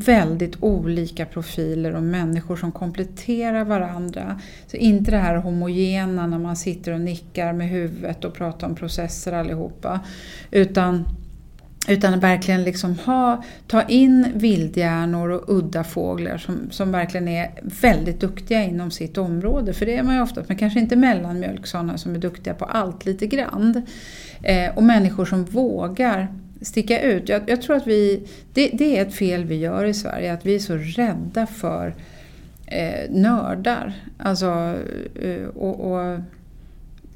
väldigt 0.05 0.55
olika 0.59 1.25
profiler 1.25 1.95
och 1.95 2.03
människor 2.03 2.55
som 2.55 2.71
kompletterar 2.71 3.63
varandra. 3.65 4.39
Så 4.67 4.77
inte 4.77 5.11
det 5.11 5.17
här 5.17 5.35
homogena 5.35 6.27
när 6.27 6.39
man 6.39 6.55
sitter 6.55 6.91
och 6.91 7.01
nickar 7.01 7.53
med 7.53 7.69
huvudet 7.69 8.25
och 8.25 8.33
pratar 8.33 8.67
om 8.67 8.75
processer 8.75 9.33
allihopa. 9.33 9.99
Utan 10.51 11.05
utan 11.87 12.19
verkligen 12.19 12.63
liksom 12.63 12.95
ha, 13.05 13.43
ta 13.67 13.83
in 13.83 14.31
vildhjärnor 14.35 15.29
och 15.29 15.57
udda 15.57 15.83
fåglar 15.83 16.37
som, 16.37 16.71
som 16.71 16.91
verkligen 16.91 17.27
är 17.27 17.51
väldigt 17.81 18.19
duktiga 18.19 18.63
inom 18.63 18.91
sitt 18.91 19.17
område. 19.17 19.73
För 19.73 19.85
det 19.85 19.97
är 19.97 20.03
man 20.03 20.15
ju 20.15 20.21
ofta, 20.21 20.43
men 20.47 20.57
kanske 20.57 20.79
inte 20.79 20.95
mellanmjölk, 20.95 21.67
sådana 21.67 21.97
som 21.97 22.15
är 22.15 22.19
duktiga 22.19 22.53
på 22.53 22.65
allt 22.65 23.05
lite 23.05 23.27
grann. 23.27 23.81
Eh, 24.43 24.77
och 24.77 24.83
människor 24.83 25.25
som 25.25 25.43
vågar 25.43 26.27
sticka 26.61 27.01
ut. 27.01 27.29
Jag, 27.29 27.49
jag 27.49 27.61
tror 27.61 27.75
att 27.75 27.87
vi, 27.87 28.27
det, 28.53 28.69
det, 28.73 28.97
är 28.97 29.01
ett 29.01 29.15
fel 29.15 29.45
vi 29.45 29.55
gör 29.55 29.85
i 29.85 29.93
Sverige, 29.93 30.33
att 30.33 30.45
vi 30.45 30.55
är 30.55 30.59
så 30.59 30.75
rädda 30.75 31.47
för 31.47 31.95
eh, 32.65 33.09
nördar. 33.09 33.93
Alltså, 34.17 34.75
eh, 35.21 35.47
och, 35.55 35.91
och 35.91 36.19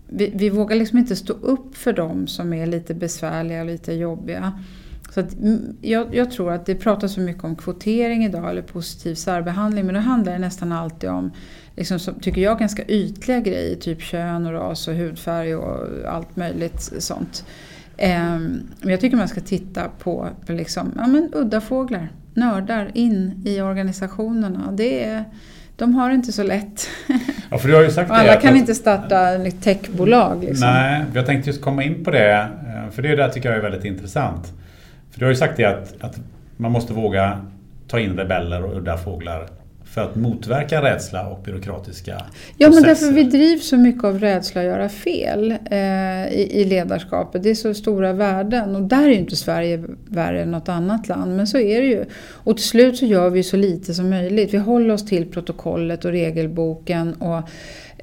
vi, 0.07 0.31
vi, 0.35 0.49
vågar 0.49 0.75
liksom 0.75 0.97
inte 0.97 1.15
stå 1.15 1.33
upp 1.33 1.75
för 1.77 1.93
dem 1.93 2.27
som 2.27 2.53
är 2.53 2.67
lite 2.67 2.93
besvärliga 2.93 3.61
och 3.61 3.67
lite 3.67 3.93
jobbiga. 3.93 4.61
Så 5.15 5.19
att, 5.19 5.33
mm, 5.33 5.77
jag, 5.81 6.15
jag, 6.15 6.31
tror 6.31 6.51
att 6.51 6.65
det 6.65 6.75
pratas 6.75 7.13
så 7.13 7.19
mycket 7.19 7.43
om 7.43 7.55
kvotering 7.55 8.25
idag, 8.25 8.49
eller 8.49 8.61
positiv 8.61 9.15
särbehandling, 9.15 9.85
men 9.85 9.95
då 9.95 10.01
handlar 10.01 10.33
det 10.33 10.39
nästan 10.39 10.71
alltid 10.71 11.09
om, 11.09 11.31
liksom, 11.75 11.99
som, 11.99 12.19
tycker 12.19 12.41
jag, 12.41 12.59
ganska 12.59 12.83
ytliga 12.85 13.39
grejer, 13.39 13.75
typ 13.75 14.01
kön 14.01 14.45
och 14.45 14.51
ras 14.51 14.87
och 14.87 14.93
hudfärg 14.93 15.55
och 15.55 15.87
allt 16.07 16.35
möjligt 16.35 16.93
sånt. 16.99 17.45
Ehm, 17.97 18.61
men 18.81 18.89
jag 18.89 18.99
tycker 19.01 19.17
man 19.17 19.27
ska 19.27 19.41
titta 19.41 19.89
på, 19.99 20.29
på 20.45 20.53
liksom, 20.53 20.91
ja, 20.95 21.07
men, 21.07 21.29
udda 21.33 21.61
fåglar, 21.61 22.11
nördar 22.33 22.91
in 22.93 23.43
i 23.45 23.61
organisationerna. 23.61 24.71
Det 24.71 25.03
är, 25.03 25.25
de 25.75 25.95
har 25.95 26.09
det 26.09 26.15
inte 26.15 26.31
så 26.31 26.43
lätt. 26.43 26.87
Ja, 27.51 27.57
för 27.57 27.67
du 27.67 27.75
har 27.75 27.83
ju 27.83 27.91
sagt 27.91 28.11
alla 28.11 28.35
det, 28.35 28.41
kan 28.41 28.53
att, 28.53 28.59
inte 28.59 28.75
starta 28.75 29.31
ett 29.31 29.63
techbolag. 29.63 30.43
Liksom. 30.43 30.67
Nej, 30.67 31.03
jag 31.13 31.25
tänkte 31.25 31.49
just 31.49 31.61
komma 31.61 31.83
in 31.83 32.03
på 32.03 32.11
det. 32.11 32.33
Eh, 32.33 32.91
för 32.91 33.01
det 33.01 33.15
där 33.15 33.29
tycker 33.29 33.49
jag 33.49 33.57
är 33.57 33.61
väldigt 33.61 33.85
intressant. 33.85 34.53
För 35.11 35.19
du 35.19 35.25
har 35.25 35.29
ju 35.29 35.35
sagt 35.35 35.57
det 35.57 35.65
att, 35.65 35.93
att 36.01 36.19
man 36.57 36.71
måste 36.71 36.93
våga 36.93 37.41
ta 37.87 37.99
in 37.99 38.17
rebeller 38.17 38.63
och 38.63 38.77
udda 38.77 38.97
fåglar 38.97 39.47
för 39.95 40.01
att 40.01 40.15
motverka 40.15 40.81
rädsla 40.81 41.27
och 41.27 41.39
byråkratiska 41.43 42.21
Ja, 42.57 42.67
processer. 42.67 42.69
men 42.69 42.83
därför 42.83 43.11
vi 43.11 43.23
drivs 43.23 43.67
så 43.69 43.77
mycket 43.77 44.03
av 44.03 44.19
rädsla 44.19 44.61
att 44.61 44.67
göra 44.67 44.89
fel 44.89 45.51
eh, 45.51 45.77
i, 46.27 46.49
i, 46.51 46.65
ledarskapet. 46.65 47.43
Det 47.43 47.49
är 47.49 47.55
så 47.55 47.73
stora 47.73 48.13
värden 48.13 48.75
och 48.75 48.81
där 48.81 49.03
är 49.03 49.09
ju 49.09 49.15
inte 49.15 49.35
Sverige 49.35 49.83
värre 50.07 50.41
än 50.41 50.51
något 50.51 50.69
annat 50.69 51.07
land, 51.07 51.35
men 51.37 51.47
så 51.47 51.57
är 51.57 51.81
det 51.81 51.87
ju. 51.87 52.05
Och 52.31 52.57
till 52.57 52.65
slut 52.65 52.97
så 52.97 53.05
gör 53.05 53.29
vi 53.29 53.43
så 53.43 53.57
lite 53.57 53.93
som 53.93 54.09
möjligt. 54.09 54.53
Vi 54.53 54.57
håller 54.57 54.93
oss 54.93 55.05
till 55.05 55.31
protokollet 55.31 56.05
och 56.05 56.11
regelboken 56.11 57.13
och 57.13 57.49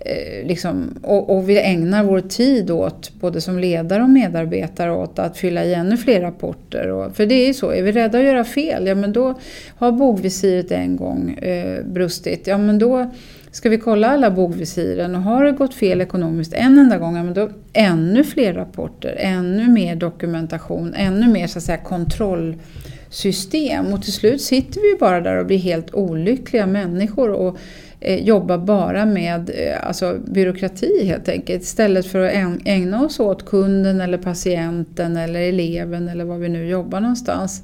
Eh, 0.05 0.47
liksom, 0.47 0.99
och, 1.03 1.37
och, 1.37 1.49
vi 1.49 1.61
ägnar 1.61 2.05
vår 2.05 2.20
tid 2.20 2.70
åt, 2.70 3.12
både 3.20 3.41
som 3.41 3.59
ledare 3.59 4.03
och 4.03 4.11
medarbetare, 4.11 4.93
åt 4.93 5.19
att 5.19 5.39
fylla 5.39 5.65
i 5.65 5.74
ännu 5.74 5.97
fler 5.97 6.20
rapporter. 6.20 6.89
Och, 6.89 7.16
för 7.16 7.27
det 7.27 7.35
är 7.35 7.47
ju 7.47 7.55
så, 7.55 7.70
är 7.70 7.83
vi 7.83 7.93
rädda 7.93 8.19
att 8.19 8.24
göra 8.24 8.45
fel, 8.45 8.87
ja 8.87 8.95
men 8.95 9.12
då 9.12 9.39
har 9.77 9.93
bogvisiret 9.93 10.73
en 10.73 10.97
gång 10.97 11.31
eh, 11.31 11.85
brustit, 11.85 12.47
ja 12.47 12.59
men 12.59 12.79
då 12.79 13.11
ska 13.51 13.69
vi 13.69 13.79
kolla 13.79 14.09
alla 14.09 14.31
bogvisiren 14.31 15.15
och 15.15 15.23
har 15.23 15.45
det 15.45 15.53
gått 15.53 15.74
fel 15.74 16.01
ekonomiskt 16.01 16.53
en 16.53 16.79
enda 16.79 16.99
gång, 16.99 17.16
ja 17.16 17.23
men 17.23 17.35
då 17.35 17.51
ännu 17.73 18.24
fler 18.24 18.55
rapporter, 18.55 19.16
ännu 19.19 19.69
mer 19.69 19.97
dokumentation, 19.97 20.95
ännu 20.97 21.29
mer 21.29 21.47
så 21.47 21.59
att 21.59 21.65
säga 21.65 21.79
kontrollsystem. 21.79 23.93
Och 23.93 24.03
till 24.03 24.12
slut 24.12 24.43
sitter 24.43 24.93
vi 24.93 24.99
bara 25.01 25.20
där 25.20 25.37
och 25.37 25.47
blir 25.47 25.59
helt 25.59 25.95
olyckliga 25.95 26.66
människor. 26.66 27.31
Och 27.31 27.59
Eh, 28.05 28.24
jobba 28.24 28.59
bara 28.59 29.07
med 29.07 29.51
eh, 29.55 29.87
alltså, 29.87 30.19
byråkrati 30.27 31.07
helt 31.07 31.29
enkelt. 31.29 31.62
Istället 31.62 32.07
för 32.07 32.19
att 32.19 32.33
ägna 32.65 33.05
oss 33.05 33.20
åt 33.20 33.47
kunden 33.47 34.01
eller 34.01 34.19
patienten 34.19 35.16
eller 35.16 35.41
eleven 35.41 36.09
eller 36.09 36.24
var 36.24 36.39
vi 36.39 36.49
nu 36.49 36.66
jobbar 36.66 37.01
någonstans. 37.01 37.62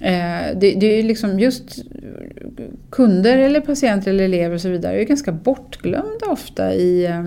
Eh, 0.00 0.56
det, 0.56 0.74
det, 0.80 0.86
är 0.86 1.02
liksom 1.02 1.40
just 1.40 1.84
kunder 2.90 3.38
eller 3.38 3.60
patienter 3.60 4.10
eller 4.10 4.24
elever 4.24 4.54
och 4.54 4.60
så 4.60 4.68
vidare 4.68 5.00
är 5.00 5.04
ganska 5.04 5.32
bortglömda 5.32 6.26
ofta 6.26 6.74
i, 6.74 7.06
eh, 7.06 7.26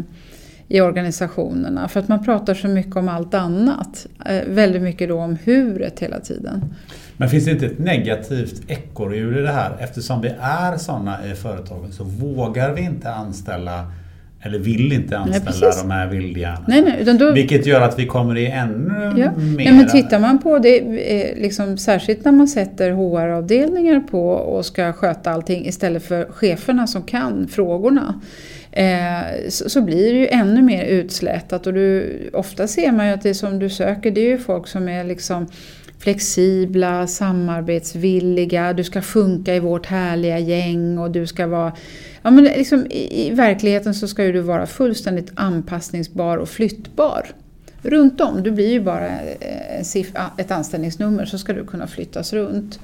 i 0.67 0.81
organisationerna 0.81 1.87
för 1.87 1.99
att 1.99 2.07
man 2.07 2.25
pratar 2.25 2.53
så 2.53 2.67
mycket 2.67 2.95
om 2.95 3.09
allt 3.09 3.33
annat. 3.33 4.07
Väldigt 4.47 4.81
mycket 4.81 5.09
då 5.09 5.19
om 5.19 5.37
huret 5.43 5.99
hela 5.99 6.19
tiden. 6.19 6.73
Men 7.19 7.29
finns 7.29 7.45
det 7.45 7.51
inte 7.51 7.65
ett 7.65 7.79
negativt 7.79 8.61
ekorrhjul 8.67 9.37
i 9.37 9.41
det 9.41 9.51
här? 9.51 9.71
Eftersom 9.79 10.21
vi 10.21 10.31
är 10.41 10.77
sådana 10.77 11.27
i 11.31 11.35
företagen 11.35 11.91
så 11.91 12.03
vågar 12.03 12.73
vi 12.73 12.81
inte 12.81 13.11
anställa 13.11 13.91
eller 14.41 14.59
vill 14.59 14.93
inte 14.93 15.17
anställa 15.17 15.67
Nej, 15.67 15.83
de 15.83 15.91
här 15.91 16.07
vildhjärnorna. 16.07 16.65
Nej, 16.67 16.81
nej, 16.81 16.97
utan 17.01 17.17
då, 17.17 17.31
Vilket 17.31 17.65
gör 17.65 17.81
att 17.81 17.99
vi 17.99 18.05
kommer 18.05 18.37
i 18.37 18.47
ännu 18.47 19.13
ja. 19.17 19.31
mer... 19.31 19.55
Nej, 19.55 19.73
men 19.73 19.87
tittar 19.87 20.19
man 20.19 20.39
på 20.39 20.59
det, 20.59 20.77
eh, 20.77 21.41
liksom, 21.41 21.77
särskilt 21.77 22.25
när 22.25 22.31
man 22.31 22.47
sätter 22.47 22.91
HR-avdelningar 22.91 23.99
på 23.99 24.29
och 24.29 24.65
ska 24.65 24.93
sköta 24.93 25.31
allting 25.31 25.65
istället 25.65 26.03
för 26.03 26.25
cheferna 26.31 26.87
som 26.87 27.03
kan 27.03 27.47
frågorna. 27.47 28.21
Eh, 28.71 29.49
så, 29.49 29.69
så, 29.69 29.81
blir 29.81 30.13
det 30.13 30.19
ju 30.19 30.27
ännu 30.27 30.61
mer 30.61 30.83
utslätat 30.83 31.67
och 31.67 31.73
du, 31.73 32.19
ofta 32.33 32.67
ser 32.67 32.91
man 32.91 33.07
ju 33.07 33.13
att 33.13 33.21
det 33.21 33.33
som 33.33 33.59
du 33.59 33.69
söker 33.69 34.11
det 34.11 34.21
är 34.21 34.29
ju 34.29 34.37
folk 34.37 34.67
som 34.67 34.89
är 34.89 35.03
liksom 35.03 35.47
flexibla, 35.99 37.07
samarbetsvilliga, 37.07 38.73
du 38.73 38.83
ska 38.83 39.01
funka 39.01 39.55
i 39.55 39.59
vårt 39.59 39.85
härliga 39.85 40.39
gäng 40.39 40.97
och 40.97 41.11
du 41.11 41.27
ska 41.27 41.47
vara... 41.47 41.73
Ja, 42.21 42.31
men 42.31 42.43
liksom, 42.43 42.85
i, 42.85 43.27
I 43.27 43.31
verkligheten 43.31 43.93
så 43.93 44.07
ska 44.07 44.25
ju 44.25 44.31
du 44.31 44.41
vara 44.41 44.67
fullständigt 44.67 45.31
anpassningsbar 45.35 46.37
och 46.37 46.49
flyttbar. 46.49 47.25
Runt 47.81 48.21
om, 48.21 48.43
du 48.43 48.51
blir 48.51 48.69
ju 48.69 48.79
bara 48.79 49.07
eh, 49.19 49.81
ett 50.37 50.51
anställningsnummer 50.51 51.25
så 51.25 51.37
ska 51.37 51.53
du 51.53 51.65
kunna 51.65 51.87
flyttas 51.87 52.33
runt. 52.33 52.79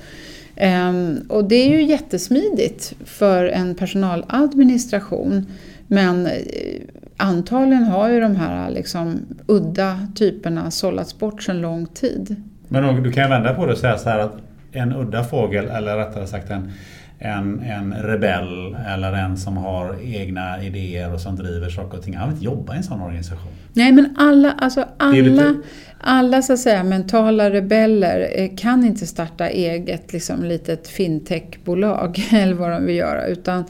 Ehm, 0.55 1.19
och 1.29 1.45
det 1.45 1.55
är 1.55 1.69
ju 1.69 1.83
jättesmidigt 1.83 2.93
för 3.05 3.45
en 3.45 3.75
personaladministration 3.75 5.45
men 5.87 6.25
eh, 6.25 6.81
antagligen 7.17 7.83
har 7.83 8.09
ju 8.09 8.19
de 8.19 8.35
här 8.35 8.71
liksom, 8.71 9.19
udda 9.45 10.07
typerna 10.15 10.71
sållats 10.71 11.19
bort 11.19 11.43
sedan 11.43 11.61
lång 11.61 11.85
tid. 11.85 12.35
Men 12.67 13.03
du 13.03 13.11
kan 13.11 13.29
vända 13.29 13.53
på 13.53 13.65
det 13.65 13.71
och 13.71 13.77
säga 13.77 13.97
så 13.97 14.09
här 14.09 14.19
att 14.19 14.33
en 14.71 14.93
udda 14.93 15.23
fågel, 15.23 15.65
eller 15.65 15.97
rättare 15.97 16.27
sagt 16.27 16.49
en, 16.49 16.71
en, 17.19 17.59
en 17.59 17.93
rebell 17.93 18.77
eller 18.87 19.13
en 19.13 19.37
som 19.37 19.57
har 19.57 19.95
egna 20.03 20.63
idéer 20.63 21.13
och 21.13 21.19
som 21.19 21.35
driver 21.35 21.69
saker 21.69 21.97
och 21.97 22.03
ting. 22.03 22.15
Han 22.15 22.29
vill 22.29 22.35
inte 22.35 22.45
jobba 22.45 22.73
i 22.73 22.77
en 22.77 22.83
sån 22.83 23.01
organisation. 23.01 23.51
Nej 23.73 23.91
men 23.91 24.15
alla, 24.17 24.51
alltså 24.51 24.85
alla, 24.97 25.11
lite... 25.11 25.55
alla 25.99 26.41
så 26.41 26.53
att 26.53 26.59
säga 26.59 26.83
mentala 26.83 27.51
rebeller 27.51 28.29
eh, 28.35 28.55
kan 28.57 28.85
inte 28.85 29.07
starta 29.07 29.49
eget 29.49 30.13
liksom, 30.13 30.43
litet 30.43 30.87
fintechbolag 30.87 32.27
eller 32.31 32.53
vad 32.53 32.71
de 32.71 32.85
vill 32.85 32.95
göra. 32.95 33.27
Utan 33.27 33.63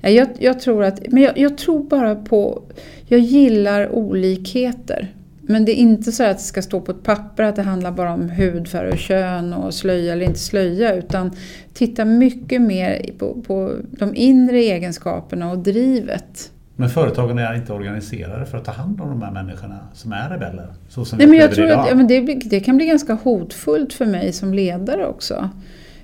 jag, 0.00 0.28
jag 0.38 0.60
tror 0.60 0.84
att, 0.84 1.00
men 1.08 1.22
jag, 1.22 1.38
jag 1.38 1.58
tror 1.58 1.84
bara 1.84 2.14
på, 2.14 2.62
jag 3.06 3.20
gillar 3.20 3.88
olikheter. 3.94 5.08
Men 5.50 5.64
det 5.64 5.72
är 5.72 5.76
inte 5.76 6.12
så 6.12 6.24
att 6.24 6.36
det 6.36 6.42
ska 6.42 6.62
stå 6.62 6.80
på 6.80 6.92
ett 6.92 7.02
papper 7.02 7.42
att 7.42 7.56
det 7.56 7.62
handlar 7.62 7.92
bara 7.92 8.12
om 8.12 8.30
hudfärg 8.30 8.90
och 8.90 8.98
kön 8.98 9.52
och 9.52 9.74
slöja 9.74 10.12
eller 10.12 10.26
inte 10.26 10.38
slöja. 10.38 10.94
Utan 10.94 11.30
titta 11.74 12.04
mycket 12.04 12.62
mer 12.62 13.10
på, 13.18 13.42
på 13.46 13.74
de 13.90 14.16
inre 14.16 14.58
egenskaperna 14.58 15.50
och 15.50 15.58
drivet. 15.58 16.50
Men 16.76 16.88
företagen 16.88 17.38
är 17.38 17.54
inte 17.54 17.72
organiserade 17.72 18.46
för 18.46 18.58
att 18.58 18.64
ta 18.64 18.72
hand 18.72 19.00
om 19.00 19.08
de 19.08 19.22
här 19.22 19.30
människorna 19.30 19.78
som 19.92 20.12
är 20.12 20.30
rebeller? 20.30 20.66
Så 20.88 21.04
som 21.04 21.18
Nej, 21.18 21.26
men 21.26 21.38
jag 21.38 21.54
tror 21.54 21.66
idag. 21.66 21.80
att 21.80 21.88
ja, 21.88 21.94
men 21.94 22.06
det, 22.06 22.20
det, 22.20 22.60
kan 22.60 22.76
bli 22.76 22.86
ganska 22.86 23.14
hotfullt 23.14 23.92
för 23.92 24.06
mig 24.06 24.32
som 24.32 24.54
ledare 24.54 25.06
också. 25.06 25.50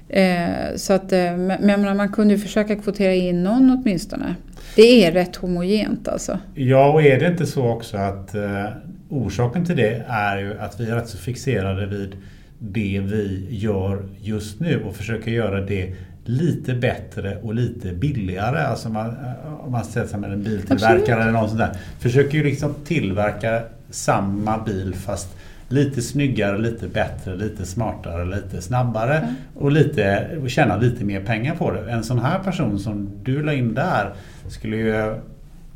Eh, 0.08 0.76
så 0.76 0.92
att, 0.92 1.12
eh, 1.12 1.18
men 1.18 1.62
menar, 1.62 1.94
man 1.94 2.12
kunde 2.12 2.34
ju 2.34 2.40
försöka 2.40 2.76
kvotera 2.76 3.14
in 3.14 3.42
någon 3.42 3.70
åtminstone. 3.70 4.34
Det 4.76 5.04
är 5.04 5.12
rätt 5.12 5.36
homogent 5.36 6.08
alltså. 6.08 6.38
Ja, 6.54 6.92
och 6.92 7.02
är 7.02 7.20
det 7.20 7.26
inte 7.26 7.46
så 7.46 7.68
också 7.68 7.96
att 7.96 8.34
eh, 8.34 8.64
orsaken 9.08 9.64
till 9.64 9.76
det 9.76 10.04
är 10.08 10.38
ju 10.38 10.58
att 10.58 10.80
vi 10.80 10.90
är 10.90 10.94
rätt 10.94 11.08
så 11.08 11.18
fixerade 11.18 11.86
vid 11.86 12.16
det 12.58 13.00
vi 13.04 13.46
gör 13.50 14.02
just 14.22 14.60
nu 14.60 14.84
och 14.84 14.96
försöker 14.96 15.30
göra 15.30 15.60
det 15.60 15.94
lite 16.24 16.74
bättre 16.74 17.36
och 17.42 17.54
lite 17.54 17.92
billigare. 17.92 18.58
Alltså 18.58 18.88
man, 18.88 19.14
om 19.60 19.72
man 19.72 19.84
sätter 19.84 20.08
sig 20.08 20.20
med 20.20 20.32
en 20.32 20.42
biltillverkare 20.42 20.96
Absolut. 20.96 21.08
eller 21.08 21.32
något 21.32 21.48
sånt 21.48 21.58
där. 21.58 21.76
Försöker 21.98 22.38
ju 22.38 22.44
liksom 22.44 22.74
tillverka 22.84 23.62
samma 23.90 24.58
bil 24.64 24.94
fast 24.94 25.36
lite 25.68 26.02
snyggare, 26.02 26.58
lite 26.58 26.88
bättre, 26.88 27.36
lite 27.36 27.66
smartare, 27.66 28.24
lite 28.24 28.62
snabbare 28.62 29.18
mm. 29.18 29.34
och, 29.54 29.72
lite, 29.72 30.28
och 30.42 30.50
tjäna 30.50 30.76
lite 30.76 31.04
mer 31.04 31.20
pengar 31.20 31.54
på 31.54 31.70
det. 31.70 31.90
En 31.90 32.04
sån 32.04 32.18
här 32.18 32.38
person 32.38 32.78
som 32.78 33.10
du 33.22 33.42
la 33.42 33.52
in 33.52 33.74
där 33.74 34.12
skulle 34.48 34.76
ju 34.76 35.14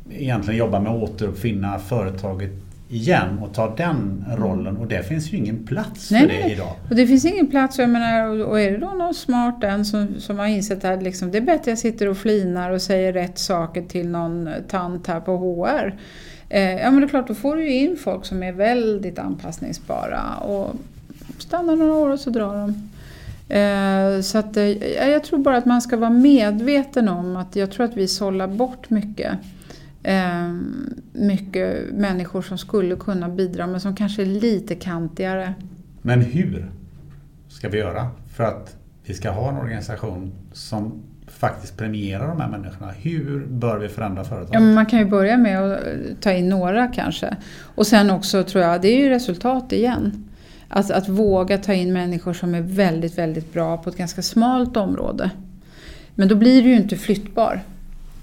egentligen 0.09 0.59
jobba 0.59 0.79
med 0.79 0.91
att 0.91 1.01
återuppfinna 1.01 1.79
företaget 1.79 2.51
igen 2.91 3.39
och 3.41 3.53
ta 3.53 3.75
den 3.75 4.25
rollen 4.37 4.77
och 4.77 4.87
det 4.87 5.03
finns 5.03 5.33
ju 5.33 5.37
ingen 5.37 5.65
plats 5.65 6.11
nej, 6.11 6.21
för 6.21 6.27
det 6.27 6.39
nej. 6.39 6.51
idag. 6.51 6.75
Och 6.89 6.95
det 6.95 7.07
finns 7.07 7.25
ingen 7.25 7.47
plats, 7.47 7.79
jag 7.79 7.89
menar, 7.89 8.45
och 8.45 8.61
är 8.61 8.71
det 8.71 8.77
då 8.77 8.89
någon 8.89 9.13
smart 9.13 9.63
en 9.63 9.85
som, 9.85 10.07
som 10.19 10.39
har 10.39 10.47
insett 10.47 10.85
att 10.85 11.03
liksom, 11.03 11.31
det 11.31 11.37
är 11.37 11.41
bättre 11.41 11.61
att 11.61 11.67
jag 11.67 11.77
sitter 11.77 12.07
och 12.07 12.17
flinar 12.17 12.71
och 12.71 12.81
säger 12.81 13.13
rätt 13.13 13.37
saker 13.37 13.81
till 13.81 14.07
någon 14.07 14.49
tant 14.67 15.07
här 15.07 15.19
på 15.19 15.37
HR. 15.37 15.95
Eh, 16.49 16.61
ja 16.61 16.91
men 16.91 16.99
det 17.01 17.05
är 17.05 17.09
klart, 17.09 17.27
då 17.27 17.35
får 17.35 17.55
du 17.55 17.63
ju 17.63 17.73
in 17.73 17.97
folk 17.97 18.25
som 18.25 18.43
är 18.43 18.51
väldigt 18.51 19.19
anpassningsbara 19.19 20.35
och 20.35 20.75
stannar 21.37 21.75
några 21.75 21.93
år 21.93 22.09
och 22.09 22.19
så 22.19 22.29
drar 22.29 22.53
de. 22.53 22.89
Eh, 23.55 24.21
så 24.21 24.37
att, 24.37 24.57
eh, 24.57 25.09
jag 25.09 25.23
tror 25.23 25.39
bara 25.39 25.57
att 25.57 25.65
man 25.65 25.81
ska 25.81 25.97
vara 25.97 26.09
medveten 26.09 27.09
om 27.09 27.35
att 27.35 27.55
jag 27.55 27.71
tror 27.71 27.85
att 27.85 27.97
vi 27.97 28.07
sållar 28.07 28.47
bort 28.47 28.89
mycket 28.89 29.31
eh, 30.03 30.53
mycket 31.13 31.93
människor 31.93 32.41
som 32.41 32.57
skulle 32.57 32.95
kunna 32.95 33.29
bidra 33.29 33.67
men 33.67 33.81
som 33.81 33.95
kanske 33.95 34.21
är 34.21 34.25
lite 34.25 34.75
kantigare. 34.75 35.53
Men 36.01 36.21
hur 36.21 36.71
ska 37.47 37.69
vi 37.69 37.77
göra 37.77 38.07
för 38.33 38.43
att 38.43 38.77
vi 39.05 39.13
ska 39.13 39.31
ha 39.31 39.49
en 39.49 39.57
organisation 39.57 40.31
som 40.53 41.03
faktiskt 41.27 41.77
premierar 41.77 42.27
de 42.27 42.41
här 42.41 42.49
människorna? 42.49 42.91
Hur 42.91 43.45
bör 43.45 43.79
vi 43.79 43.87
förändra 43.87 44.23
företaget? 44.23 44.53
Ja, 44.53 44.59
man 44.59 44.85
kan 44.85 44.99
ju 44.99 45.05
börja 45.05 45.37
med 45.37 45.63
att 45.63 45.79
ta 46.21 46.31
in 46.31 46.49
några 46.49 46.87
kanske. 46.87 47.35
Och 47.63 47.87
sen 47.87 48.11
också 48.11 48.43
tror 48.43 48.63
jag, 48.63 48.81
det 48.81 48.87
är 48.87 48.97
ju 48.97 49.09
resultat 49.09 49.71
igen. 49.71 50.27
Alltså 50.69 50.93
att 50.93 51.09
våga 51.09 51.57
ta 51.57 51.73
in 51.73 51.93
människor 51.93 52.33
som 52.33 52.55
är 52.55 52.61
väldigt, 52.61 53.17
väldigt 53.17 53.53
bra 53.53 53.77
på 53.77 53.89
ett 53.89 53.97
ganska 53.97 54.21
smalt 54.21 54.77
område. 54.77 55.31
Men 56.15 56.27
då 56.27 56.35
blir 56.35 56.63
du 56.63 56.69
ju 56.69 56.75
inte 56.75 56.97
flyttbar. 56.97 57.61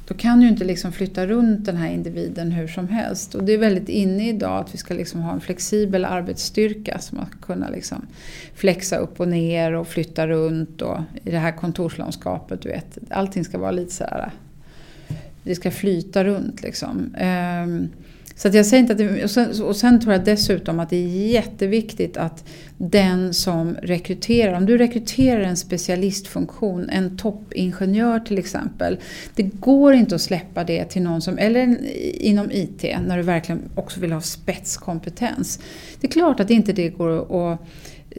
Då 0.08 0.14
kan 0.14 0.40
du 0.40 0.48
inte 0.48 0.64
liksom 0.64 0.92
flytta 0.92 1.26
runt 1.26 1.64
den 1.64 1.76
här 1.76 1.90
individen 1.90 2.52
hur 2.52 2.68
som 2.68 2.88
helst. 2.88 3.34
Och 3.34 3.44
det 3.44 3.52
är 3.52 3.58
väldigt 3.58 3.88
inne 3.88 4.28
idag 4.28 4.60
att 4.60 4.74
vi 4.74 4.78
ska 4.78 4.94
liksom 4.94 5.20
ha 5.20 5.32
en 5.32 5.40
flexibel 5.40 6.04
arbetsstyrka 6.04 6.98
som 6.98 7.18
ska 7.18 7.38
kunna 7.38 7.68
liksom 7.68 8.06
flexa 8.54 8.96
upp 8.96 9.20
och 9.20 9.28
ner 9.28 9.72
och 9.72 9.88
flytta 9.88 10.26
runt 10.26 10.82
och 10.82 10.98
i 11.24 11.30
det 11.30 11.38
här 11.38 11.52
kontorslandskapet, 11.52 12.62
du 12.62 12.68
vet. 12.68 12.98
Allting 13.10 13.44
ska 13.44 13.58
vara 13.58 13.70
lite 13.70 13.92
sådär, 13.92 14.30
det 15.42 15.54
ska 15.54 15.70
flyta 15.70 16.24
runt 16.24 16.62
liksom. 16.62 17.14
Um, 17.64 17.88
så 18.38 18.48
att 18.48 18.54
jag 18.54 18.66
säger 18.66 18.80
inte 18.80 18.92
att 18.92 18.98
det, 18.98 19.24
och, 19.24 19.30
sen, 19.30 19.62
och 19.62 19.76
sen 19.76 20.00
tror 20.00 20.12
jag 20.12 20.24
dessutom 20.24 20.80
att 20.80 20.90
det 20.90 20.96
är 20.96 21.28
jätteviktigt 21.28 22.16
att 22.16 22.44
den 22.76 23.34
som 23.34 23.76
rekryterar, 23.82 24.54
om 24.54 24.66
du 24.66 24.78
rekryterar 24.78 25.40
en 25.40 25.56
specialistfunktion, 25.56 26.88
en 26.90 27.16
toppingenjör 27.16 28.20
till 28.20 28.38
exempel. 28.38 28.98
Det 29.34 29.42
går 29.42 29.94
inte 29.94 30.14
att 30.14 30.20
släppa 30.20 30.64
det 30.64 30.84
till 30.84 31.02
någon 31.02 31.22
som, 31.22 31.38
eller 31.38 31.76
inom 32.22 32.50
IT, 32.50 32.82
när 33.06 33.16
du 33.16 33.22
verkligen 33.22 33.62
också 33.74 34.00
vill 34.00 34.12
ha 34.12 34.20
spetskompetens. 34.20 35.60
Det 36.00 36.06
är 36.06 36.10
klart 36.10 36.40
att 36.40 36.50
inte 36.50 36.72
det 36.72 36.88
går 36.88 37.52
att 37.52 37.60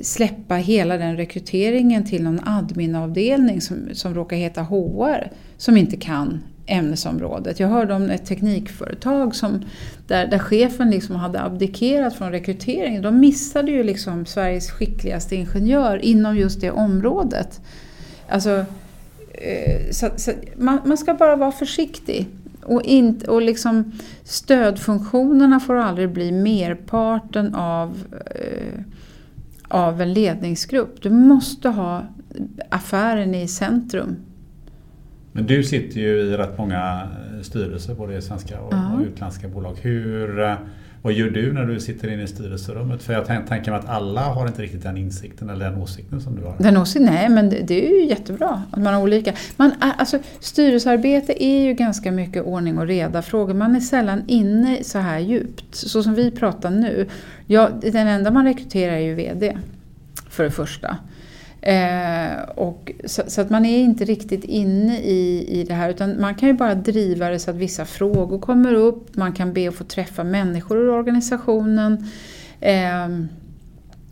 släppa 0.02 0.56
hela 0.56 0.98
den 0.98 1.18
rekryteringen 1.18 2.06
till 2.06 2.24
någon 2.24 2.40
adminavdelning 2.46 3.62
som, 3.62 3.78
som 3.94 4.14
råkar 4.16 4.38
heta 4.38 4.62
HR, 4.62 5.32
som 5.58 5.78
inte 5.78 5.98
kan 5.98 6.40
ämnesområdet. 6.70 7.60
Jag 7.60 7.68
hörde 7.68 7.94
om 7.94 8.10
ett 8.10 8.26
teknikföretag 8.26 9.36
som, 9.36 9.66
där, 10.08 10.28
där 10.28 10.40
chefen 10.40 10.90
liksom 10.90 11.16
hade 11.16 11.42
abdikerat 11.42 12.16
från 12.16 12.32
rekryteringen. 12.32 13.02
De 13.02 13.20
missade 13.20 13.72
ju 13.72 13.84
liksom 13.84 14.26
Sveriges 14.26 14.72
skickligaste 14.72 15.36
ingenjör 15.36 15.98
inom 15.98 16.38
just 16.38 16.62
det 16.62 16.72
området. 16.72 17.62
Alltså, 18.30 18.66
eh, 19.34 19.92
så, 19.92 20.10
så, 20.16 20.32
man, 20.56 20.80
man, 20.86 20.98
ska 20.98 21.14
bara 21.14 21.36
vara 21.36 21.52
försiktig. 21.52 22.28
Och, 22.64 22.84
in, 22.84 23.22
och 23.28 23.42
liksom 23.42 23.92
stödfunktionerna 24.24 25.60
får 25.60 25.76
aldrig 25.76 26.10
bli 26.10 26.32
merparten 26.32 27.56
av, 27.56 28.04
eh, 28.36 28.82
av 29.68 30.02
en 30.02 30.14
ledningsgrupp. 30.14 31.02
Du 31.02 31.10
måste 31.10 31.70
ha 31.70 32.04
affären 32.70 33.36
i 33.36 33.48
centrum 33.48 34.16
men 35.32 35.46
du 35.46 35.64
sitter 35.64 36.00
ju 36.00 36.22
i 36.22 36.38
rätt 36.38 36.58
många 36.58 37.08
eh, 37.36 37.42
styrelser, 37.42 37.94
både 37.94 38.22
svenska 38.22 38.62
och, 38.62 38.74
ja. 38.74 38.94
och 38.94 39.02
utländska 39.02 39.48
bolag. 39.48 39.78
Hur, 39.82 40.40
eh, 40.40 40.56
vad 41.02 41.14
gör 41.14 41.30
du 41.30 41.54
när 41.54 41.66
du 41.66 41.80
sitter 41.80 42.12
inne 42.12 42.24
i 42.24 42.28
styrelserummet? 42.28 43.04
För 43.04 43.14
jag 43.14 43.26
tänker 43.26 43.72
mig 43.72 43.80
att 43.80 43.90
alla 43.90 44.22
har 44.22 44.48
inte 44.48 44.62
riktigt 44.62 44.84
den 44.84 44.98
insikten 44.98 45.50
eller 45.50 45.70
den 45.70 45.82
åsikten 45.82 46.22
som 46.22 46.36
du 46.36 46.44
har. 46.44 46.56
Den 46.58 46.78
åsikten? 46.78 47.14
Nej, 47.14 47.30
men 47.30 47.50
det, 47.50 47.60
det, 47.62 47.88
är 47.88 48.02
ju 48.02 48.06
jättebra 48.06 48.64
att 48.72 48.82
man 48.82 48.94
har 48.94 49.02
olika. 49.02 49.34
Man, 49.58 49.72
alltså, 49.80 50.20
styrelsearbete 50.40 51.44
är 51.44 51.62
ju 51.62 51.74
ganska 51.74 52.12
mycket 52.12 52.44
ordning 52.44 52.78
och 52.78 52.88
reda 52.88 53.22
frågor. 53.22 53.54
Man 53.54 53.76
är 53.76 53.80
sällan 53.80 54.24
inne 54.28 54.84
så 54.84 55.00
här 55.00 55.20
djupt. 55.20 55.76
Så 55.76 56.04
som 56.04 56.14
vi 56.14 56.32
pratar 56.32 56.70
nu. 56.70 57.08
Ja, 57.46 57.70
den 57.82 58.08
enda 58.08 58.32
man 58.32 58.46
rekryterar 58.46 58.94
är 58.94 59.00
ju 59.00 59.16
VD, 59.16 59.58
för 60.30 60.44
det 60.44 60.52
första. 60.52 60.98
Eh, 61.62 62.42
och 62.56 62.92
så, 63.06 63.24
så, 63.28 63.42
att 63.42 63.50
man 63.50 63.66
är 63.66 63.80
inte 63.80 64.06
riktigt 64.06 64.44
inne 64.44 65.00
i, 65.00 65.46
i 65.60 65.64
det 65.64 65.74
här 65.74 65.90
utan 65.90 66.22
man 66.22 66.36
kan 66.36 66.50
ju 66.50 66.54
bara 66.54 66.76
driva 66.76 67.30
det 67.30 67.40
så 67.40 67.52
att 67.52 67.58
vissa 67.58 67.86
frågor 67.86 68.40
kommer 68.40 68.74
upp, 68.74 69.16
man 69.16 69.34
kan 69.34 69.54
be 69.54 69.70
att 69.70 69.76
få 69.76 69.84
träffa 69.84 70.24
människor 70.24 70.78
ur 70.78 70.90
organisationen 70.90 72.10
eh, 72.60 73.10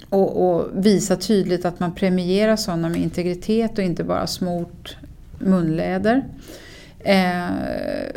och, 0.09 0.49
och, 0.49 0.69
visa 0.73 1.15
tydligt 1.15 1.65
att 1.65 1.79
man 1.79 1.95
premierar 1.95 2.55
sådana 2.55 2.89
med 2.89 3.01
integritet 3.01 3.77
och 3.77 3.83
inte 3.83 4.03
bara 4.03 4.27
smort 4.27 4.97
munläder. 5.39 6.23
Eh, 6.99 7.49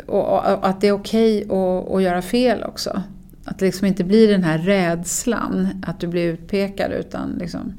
och, 0.05 0.33
och, 0.33 0.67
att 0.67 0.81
det 0.81 0.87
är 0.87 0.91
okej 0.91 1.45
okay 1.45 1.95
att 1.95 2.03
göra 2.03 2.21
fel 2.21 2.63
också. 2.63 3.03
Att 3.45 3.59
det 3.59 3.65
liksom 3.65 3.87
inte 3.87 4.03
blir 4.03 4.27
den 4.27 4.43
här 4.43 4.57
rädslan 4.57 5.83
att 5.87 5.99
du 5.99 6.07
blir 6.07 6.25
utpekad 6.25 6.91
utan 6.91 7.35
liksom, 7.39 7.73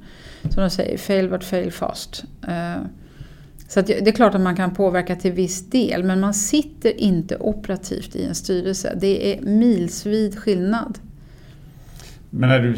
som 0.51 0.63
de 0.63 0.71
säger, 0.71 0.99
fail 0.99 1.31
but 1.31 1.45
fail 1.45 1.73
fast. 1.73 2.25
Eh, 2.49 2.83
så 3.69 3.81
det 3.81 4.09
är 4.09 4.13
klart 4.13 4.35
att 4.35 4.41
man 4.41 4.57
kan 4.57 4.75
påverka 4.75 5.17
till 5.17 5.33
viss 5.33 5.71
del 5.71 6.05
men 6.05 6.21
man 6.21 6.35
sitter 6.35 7.01
inte 7.01 7.37
operativt 7.37 8.17
i 8.17 8.25
en 8.25 8.35
styrelse. 8.35 8.99
Det 9.01 9.35
är 9.35 9.43
milsvid 9.43 10.39
skillnad. 10.39 10.99
Men 12.31 12.49
när 12.49 12.61
du, 12.61 12.77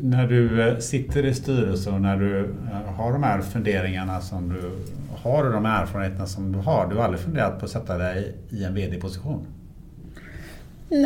när 0.00 0.26
du 0.26 0.68
eh, 0.68 0.78
sitter 0.78 1.26
i 1.26 1.34
styrelsen 1.34 1.94
och 1.94 2.00
när 2.00 2.16
du 2.16 2.40
eh, 2.40 2.94
har 2.94 3.12
de 3.12 3.22
här 3.22 3.40
funderingarna 3.40 4.20
som 4.20 4.48
du 4.48 4.60
har 5.22 5.44
och 5.44 5.52
de 5.52 5.66
erfarenheterna 5.66 6.26
som 6.26 6.52
du 6.52 6.58
har. 6.58 6.90
Du 6.90 6.96
har 6.96 7.04
aldrig 7.04 7.20
funderat 7.20 7.58
på 7.58 7.64
att 7.64 7.70
sätta 7.70 7.98
dig 7.98 8.34
i 8.50 8.64
en 8.64 8.74
VD-position? 8.74 9.46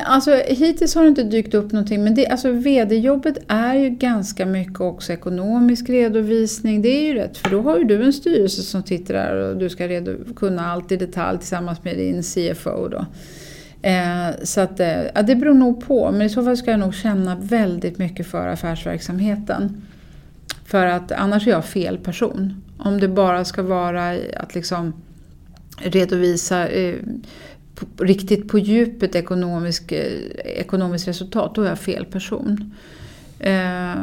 Alltså, 0.04 0.30
hittills 0.46 0.94
har 0.94 1.02
det 1.02 1.08
inte 1.08 1.22
dykt 1.22 1.54
upp 1.54 1.72
någonting 1.72 2.04
men 2.04 2.14
det, 2.14 2.26
alltså, 2.26 2.50
VD-jobbet 2.50 3.38
är 3.48 3.74
ju 3.74 3.90
ganska 3.90 4.46
mycket 4.46 4.80
också 4.80 5.12
ekonomisk 5.12 5.88
redovisning. 5.88 6.82
Det 6.82 6.88
är 6.88 7.02
ju 7.02 7.14
rätt 7.14 7.38
för 7.38 7.50
då 7.50 7.62
har 7.62 7.78
ju 7.78 7.84
du 7.84 8.04
en 8.04 8.12
styrelse 8.12 8.62
som 8.62 8.82
sitter 8.82 9.14
där 9.14 9.36
och 9.36 9.56
du 9.56 9.68
ska 9.68 9.88
redo, 9.88 10.34
kunna 10.36 10.66
allt 10.72 10.92
i 10.92 10.96
detalj 10.96 11.38
tillsammans 11.38 11.84
med 11.84 11.96
din 11.96 12.22
CFO. 12.22 12.88
Då. 12.88 13.06
Eh, 13.82 14.28
så 14.42 14.60
att, 14.60 14.80
eh, 14.80 15.02
ja, 15.14 15.22
det 15.22 15.36
beror 15.36 15.54
nog 15.54 15.86
på 15.86 16.12
men 16.12 16.22
i 16.22 16.28
så 16.28 16.44
fall 16.44 16.56
ska 16.56 16.70
jag 16.70 16.80
nog 16.80 16.94
känna 16.94 17.36
väldigt 17.36 17.98
mycket 17.98 18.26
för 18.26 18.48
affärsverksamheten. 18.48 19.82
För 20.64 20.86
att 20.86 21.12
annars 21.12 21.46
är 21.46 21.50
jag 21.50 21.64
fel 21.64 21.98
person. 21.98 22.62
Om 22.78 23.00
det 23.00 23.08
bara 23.08 23.44
ska 23.44 23.62
vara 23.62 24.18
att 24.36 24.54
liksom 24.54 24.92
redovisa 25.78 26.68
eh, 26.68 26.94
på, 27.76 28.04
riktigt 28.04 28.48
på 28.48 28.58
djupet 28.58 29.14
ekonomisk, 29.14 29.92
eh, 29.92 30.12
ekonomiskt 30.44 31.08
resultat, 31.08 31.54
då 31.54 31.62
är 31.62 31.68
jag 31.68 31.78
fel 31.78 32.04
person. 32.04 32.74
Eh, 33.38 33.94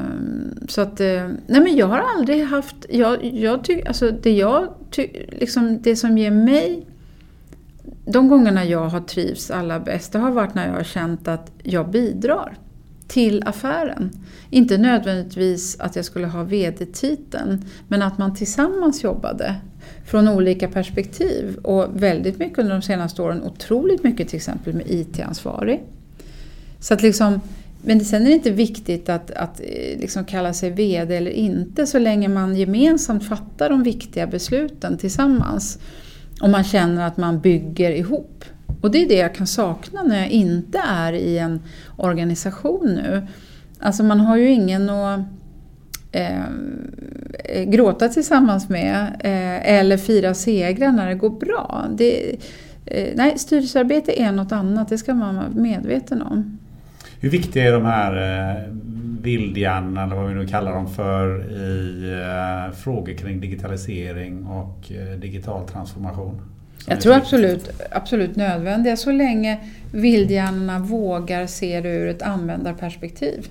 så 0.68 0.82
att, 0.82 1.00
eh, 1.00 1.28
nej 1.48 1.62
men 1.62 1.76
jag 1.76 1.88
har 1.88 2.00
aldrig 2.00 2.44
haft, 2.44 2.76
jag, 2.90 3.24
jag 3.24 3.64
tyck, 3.64 3.86
alltså 3.86 4.12
det 4.12 4.32
jag 4.32 4.74
ty, 4.92 5.08
liksom 5.32 5.82
det 5.82 5.96
som 5.96 6.18
ger 6.18 6.32
mig 6.32 6.86
de 8.06 8.28
gångerna 8.28 8.66
jag 8.66 8.90
har 8.90 9.02
trivts 9.02 9.52
allra 9.52 9.80
bäst, 9.80 10.12
det 10.12 10.20
har 10.20 10.32
varit 10.32 10.56
när 10.56 10.68
jag 10.68 10.74
har 10.74 10.84
känt 10.84 11.28
att 11.28 11.52
jag 11.64 11.90
bidrar 11.90 12.58
till 13.08 13.44
affären. 13.46 14.12
Inte 14.50 14.78
nödvändigtvis 14.78 15.80
att 15.80 15.96
jag 15.96 16.06
skulle 16.06 16.28
ha 16.28 16.44
VD-titeln, 16.44 17.66
men 17.88 18.02
att 18.02 18.18
man 18.18 18.36
tillsammans 18.36 19.04
jobbade 19.04 19.56
från 20.06 20.28
olika 20.28 20.68
perspektiv. 20.68 21.58
Och 21.62 22.04
väldigt 22.04 22.40
mycket 22.40 22.60
under 22.60 22.74
de 22.74 22.82
senaste 22.82 23.22
åren, 23.22 23.44
otroligt 23.44 24.04
mycket 24.04 24.28
till 24.28 24.38
exempel 24.38 24.74
med 24.74 24.86
IT-ansvarig. 24.88 25.84
Så 26.80 26.94
att 26.94 27.02
liksom, 27.02 27.42
men 27.82 28.06
sen 28.06 28.22
är 28.22 28.26
det 28.26 28.34
inte 28.34 28.52
viktigt 28.52 29.10
att, 29.10 29.32
att 29.32 29.60
eh, 29.60 30.00
liksom 30.00 30.26
kalla 30.26 30.54
sig 30.54 30.70
VD 30.70 31.16
eller 31.16 31.32
inte 31.32 31.88
så 31.88 32.00
länge 32.00 32.28
man 32.28 32.56
gemensamt 32.56 33.28
fattar 33.28 33.70
de 33.70 33.84
viktiga 33.84 34.28
besluten 34.28 34.98
tillsammans. 34.98 35.80
Och 36.42 36.50
man 36.50 36.64
känner 36.64 37.08
att 37.08 37.18
man 37.18 37.40
bygger 37.40 37.92
ihop. 37.92 38.46
Och 38.82 38.92
det 38.92 39.04
är 39.04 39.08
det 39.08 39.18
jag 39.18 39.36
kan 39.36 39.48
sakna 39.48 40.04
när 40.04 40.20
jag 40.20 40.30
inte 40.30 40.82
är 40.88 41.14
i 41.14 41.38
en 41.38 41.62
organisation 41.98 43.00
nu. 43.04 43.28
Alltså 43.80 44.04
man 44.04 44.20
har 44.20 44.38
ju 44.38 44.50
ingen 44.50 44.90
att 44.90 45.20
eh, 46.14 47.64
gråta 47.64 48.10
tillsammans 48.10 48.70
med 48.70 49.04
eh, 49.20 49.76
eller 49.80 49.98
fira 49.98 50.34
segrar 50.34 50.92
när 50.92 51.08
det 51.08 51.16
går 51.16 51.30
bra. 51.30 51.86
Det, 51.98 52.36
eh, 52.86 53.08
nej, 53.16 53.38
styrelsearbete 53.38 54.22
är 54.22 54.32
något 54.32 54.52
annat, 54.52 54.90
det 54.90 54.98
ska 54.98 55.14
man 55.14 55.36
vara 55.36 55.50
medveten 55.50 56.22
om. 56.22 56.60
Hur 57.20 57.30
viktiga 57.30 57.68
är 57.68 57.72
de 57.72 57.86
här 57.86 58.16
eh, 58.16 58.64
vildhjärnorna, 59.22 60.04
eller 60.04 60.16
vad 60.16 60.28
vi 60.28 60.34
nu 60.34 60.48
kallar 60.48 60.74
dem 60.74 60.88
för, 60.88 61.52
i 61.52 62.04
eh, 62.12 62.76
frågor 62.76 63.14
kring 63.14 63.40
digitalisering 63.40 64.46
och 64.46 64.92
eh, 64.92 65.20
digital 65.20 65.68
transformation? 65.68 66.42
Jag 66.88 67.02
tror 67.02 67.14
absolut, 67.14 67.70
absolut 67.92 68.36
nödvändiga 68.36 68.98
så 68.98 69.12
länge 69.12 69.60
vildhjärnorna 69.92 70.80
vågar 70.80 71.46
se 71.48 71.82
det 71.82 71.90
ur 71.90 72.08
ett 72.08 72.22
användarperspektiv. 72.22 73.48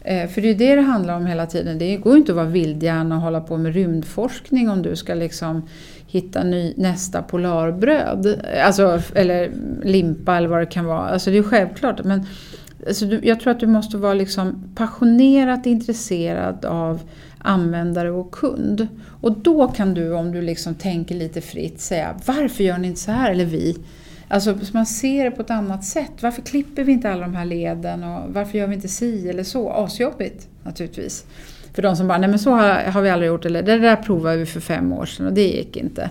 Eh, 0.00 0.28
för 0.28 0.40
det 0.40 0.48
är 0.50 0.54
det 0.54 0.74
det 0.74 0.82
handlar 0.82 1.16
om 1.16 1.26
hela 1.26 1.46
tiden. 1.46 1.78
Det 1.78 1.96
går 1.96 2.16
inte 2.16 2.32
att 2.32 2.36
vara 2.36 2.46
vildhjärna 2.46 3.16
och 3.16 3.22
hålla 3.22 3.40
på 3.40 3.56
med 3.56 3.74
rymdforskning 3.74 4.70
om 4.70 4.82
du 4.82 4.96
ska 4.96 5.14
liksom 5.14 5.62
hitta 6.06 6.44
ny, 6.44 6.74
nästa 6.76 7.22
polarbröd. 7.22 8.40
Alltså, 8.64 9.02
eller 9.14 9.50
limpa 9.82 10.36
eller 10.36 10.48
vad 10.48 10.60
det 10.60 10.66
kan 10.66 10.84
vara. 10.84 11.08
Alltså 11.08 11.30
det 11.30 11.38
är 11.38 11.42
självklart. 11.42 12.04
Men 12.04 12.26
alltså, 12.86 13.04
jag 13.06 13.40
tror 13.40 13.50
att 13.50 13.60
du 13.60 13.66
måste 13.66 13.96
vara 13.96 14.14
liksom 14.14 14.64
passionerat 14.74 15.66
intresserad 15.66 16.64
av 16.64 17.00
användare 17.38 18.10
och 18.10 18.30
kund. 18.30 18.88
Och 19.20 19.38
då 19.38 19.68
kan 19.68 19.94
du, 19.94 20.12
om 20.12 20.32
du 20.32 20.42
liksom 20.42 20.74
tänker 20.74 21.14
lite 21.14 21.40
fritt, 21.40 21.80
säga 21.80 22.14
varför 22.26 22.64
gör 22.64 22.78
ni 22.78 22.88
inte 22.88 23.00
så 23.00 23.12
här? 23.12 23.30
Eller 23.30 23.44
vi. 23.44 23.76
Alltså 24.28 24.58
man 24.72 24.86
ser 24.86 25.24
det 25.24 25.30
på 25.30 25.42
ett 25.42 25.50
annat 25.50 25.84
sätt. 25.84 26.12
Varför 26.20 26.42
klipper 26.42 26.84
vi 26.84 26.92
inte 26.92 27.10
alla 27.10 27.20
de 27.20 27.34
här 27.34 27.44
leden 27.44 28.04
och 28.04 28.34
varför 28.34 28.58
gör 28.58 28.66
vi 28.66 28.74
inte 28.74 28.88
si 28.88 29.28
eller 29.28 29.42
så? 29.42 29.70
Asjobbigt 29.70 30.48
naturligtvis. 30.62 31.24
För 31.74 31.82
de 31.82 31.96
som 31.96 32.08
bara, 32.08 32.18
nej 32.18 32.30
men 32.30 32.38
så 32.38 32.50
har, 32.50 32.90
har 32.90 33.02
vi 33.02 33.10
aldrig 33.10 33.28
gjort 33.28 33.44
eller 33.44 33.62
det 33.62 33.78
där 33.78 33.96
provade 33.96 34.36
vi 34.36 34.46
för 34.46 34.60
fem 34.60 34.92
år 34.92 35.06
sedan 35.06 35.26
och 35.26 35.32
det 35.32 35.48
gick 35.48 35.76
inte. 35.76 36.10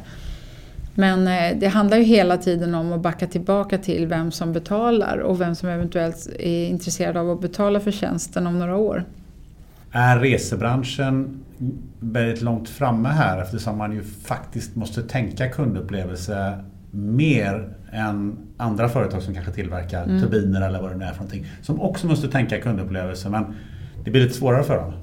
Men 0.95 1.27
eh, 1.27 1.57
det 1.59 1.67
handlar 1.67 1.97
ju 1.97 2.03
hela 2.03 2.37
tiden 2.37 2.75
om 2.75 2.93
att 2.93 3.01
backa 3.01 3.27
tillbaka 3.27 3.77
till 3.77 4.07
vem 4.07 4.31
som 4.31 4.53
betalar 4.53 5.17
och 5.17 5.41
vem 5.41 5.55
som 5.55 5.69
eventuellt 5.69 6.27
är 6.39 6.67
intresserad 6.67 7.17
av 7.17 7.31
att 7.31 7.41
betala 7.41 7.79
för 7.79 7.91
tjänsten 7.91 8.47
om 8.47 8.59
några 8.59 8.75
år. 8.75 9.05
Är 9.91 10.19
resebranschen 10.19 11.39
väldigt 11.99 12.41
långt 12.41 12.69
framme 12.69 13.09
här 13.09 13.41
eftersom 13.41 13.77
man 13.77 13.93
ju 13.93 14.03
faktiskt 14.03 14.75
måste 14.75 15.03
tänka 15.03 15.49
kundupplevelse 15.49 16.59
mer 16.91 17.76
än 17.91 18.37
andra 18.57 18.89
företag 18.89 19.21
som 19.21 19.33
kanske 19.33 19.51
tillverkar 19.51 20.03
mm. 20.03 20.21
turbiner 20.21 20.61
eller 20.61 20.81
vad 20.81 20.91
det 20.91 20.97
nu 20.97 21.05
är 21.05 21.09
för 21.09 21.15
någonting. 21.15 21.45
Som 21.61 21.81
också 21.81 22.07
måste 22.07 22.27
tänka 22.27 22.61
kundupplevelse 22.61 23.29
men 23.29 23.55
det 24.03 24.11
blir 24.11 24.21
lite 24.21 24.33
svårare 24.33 24.63
för 24.63 24.75
dem. 24.75 24.93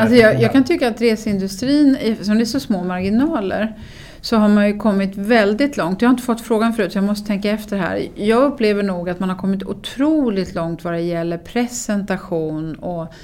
Alltså 0.00 0.16
jag, 0.16 0.42
jag, 0.42 0.52
kan 0.52 0.64
tycka 0.64 0.88
att 0.88 1.00
resindustrin, 1.00 1.96
eftersom 2.00 2.36
det 2.36 2.42
är 2.42 2.44
så 2.44 2.60
små 2.60 2.84
marginaler, 2.84 3.76
så 4.20 4.36
har 4.36 4.48
man 4.48 4.68
ju 4.68 4.78
kommit 4.78 5.16
väldigt 5.16 5.76
långt. 5.76 6.02
Jag 6.02 6.08
har 6.08 6.12
inte 6.12 6.22
fått 6.22 6.40
frågan 6.40 6.72
förut 6.72 6.92
så 6.92 6.98
jag 6.98 7.04
måste 7.04 7.26
tänka 7.26 7.50
efter 7.50 7.76
här. 7.76 8.08
Jag 8.14 8.42
upplever 8.42 8.82
nog 8.82 9.10
att 9.10 9.20
man 9.20 9.28
har 9.28 9.36
kommit 9.36 9.62
otroligt 9.62 10.54
långt 10.54 10.84
vad 10.84 10.92
det 10.92 11.00
gäller 11.00 11.38
presentation 11.38 12.74
och 12.74 13.14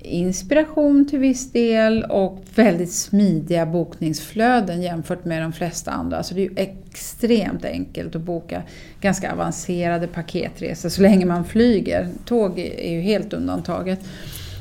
inspiration 0.00 1.08
till 1.08 1.18
viss 1.18 1.52
del 1.52 2.04
och 2.04 2.44
väldigt 2.54 2.92
smidiga 2.92 3.66
bokningsflöden 3.66 4.82
jämfört 4.82 5.24
med 5.24 5.42
de 5.42 5.52
flesta 5.52 5.90
andra. 5.90 6.22
Så 6.22 6.34
det 6.34 6.40
är 6.40 6.50
ju 6.50 6.54
extremt 6.56 7.64
enkelt 7.64 8.16
att 8.16 8.22
boka 8.22 8.62
ganska 9.00 9.32
avancerade 9.32 10.06
paketresor 10.06 10.88
så 10.88 11.02
länge 11.02 11.26
man 11.26 11.44
flyger. 11.44 12.08
Tåg 12.24 12.58
är 12.58 12.92
ju 12.92 13.00
helt 13.00 13.32
undantaget. 13.32 14.00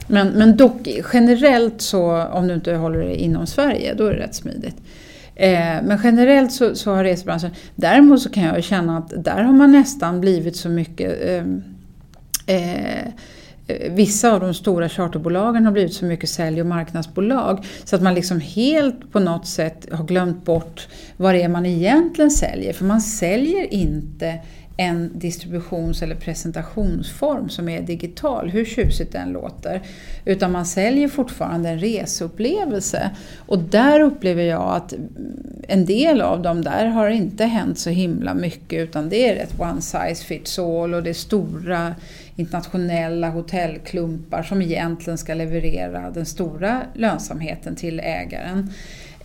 Men, 0.08 0.28
men 0.28 0.58
dock 0.58 0.88
generellt 1.14 1.82
så, 1.82 2.24
om 2.24 2.48
du 2.48 2.54
inte 2.54 2.76
håller 2.76 3.00
dig 3.00 3.16
inom 3.16 3.48
Sverige, 3.48 3.94
då 3.94 4.06
är 4.06 4.14
det 4.14 4.20
rätt 4.20 4.36
smidigt. 4.36 4.76
Eh, 5.36 5.84
men 5.84 6.00
generellt 6.04 6.52
så, 6.52 6.76
så 6.76 6.92
har 6.94 7.04
resebranschen, 7.04 7.52
däremot 7.76 8.22
så 8.22 8.30
kan 8.30 8.44
jag 8.44 8.64
känna 8.64 8.98
att 8.98 9.24
där 9.24 9.44
har 9.44 9.54
man 9.54 9.72
nästan 9.72 10.22
blivit 10.22 10.56
så 10.56 10.70
mycket 10.70 11.22
ehm, 11.22 11.64
eh, 12.46 12.84
eh, 12.86 13.06
Eh, 13.06 13.12
Eh, 13.68 13.92
vissa 13.94 14.34
av 14.34 14.40
de 14.40 14.54
stora 14.54 14.90
charterbolagen 14.90 15.66
har 15.66 15.72
blivit 15.72 15.94
så 15.94 16.06
mycket 16.06 16.30
sälj 16.30 16.62
och 16.62 16.68
marknadsbolag 16.68 17.66
så 17.84 17.96
att 17.96 18.02
man 18.02 18.14
liksom 18.14 18.40
helt 18.40 19.12
på 19.12 19.20
något 19.20 19.48
sätt 19.48 19.88
har 19.92 20.04
glömt 20.04 20.46
bort 20.46 20.88
vad 21.18 21.34
det 21.34 21.42
är 21.42 21.50
man 21.50 21.66
egentligen 21.66 22.32
säljer. 22.32 22.74
För 22.74 22.86
man 22.86 23.02
säljer 23.02 23.74
inte 23.74 24.40
en 24.78 25.20
distributions 25.20 26.02
eller 26.02 26.16
presentationsform 26.16 27.50
som 27.50 27.70
är 27.70 27.82
digital, 27.82 28.50
hur 28.50 28.66
tjusigt 28.66 29.12
den 29.12 29.30
låter. 29.30 29.82
Utan 30.26 30.52
man 30.52 30.66
säljer 30.66 31.08
fortfarande 31.08 31.70
en 31.70 31.80
reseupplevelse. 31.80 33.10
Och 33.38 33.60
där 33.60 34.00
upplever 34.00 34.44
jag 34.44 34.76
att 34.76 34.94
en 35.68 35.86
del 35.86 36.22
av 36.22 36.42
dem 36.42 36.62
där 36.62 36.86
har 36.86 37.10
inte 37.10 37.46
hänt 37.46 37.80
så 37.80 37.90
himla 37.90 38.34
mycket 38.34 38.80
utan 38.80 39.10
det 39.10 39.30
är 39.30 39.44
ett 39.44 39.60
one 39.60 39.82
size 39.82 40.26
fits 40.26 40.60
all 40.60 40.94
och 40.94 41.04
det 41.04 41.10
är 41.10 41.14
stora 41.14 41.96
internationella 42.36 43.30
hotellklumpar 43.30 44.44
som 44.44 44.62
egentligen 44.62 45.18
ska 45.18 45.34
leverera 45.34 46.12
den 46.12 46.26
stora 46.26 46.82
lönsamheten 46.94 47.76
till 47.76 48.00
ägaren. 48.00 48.70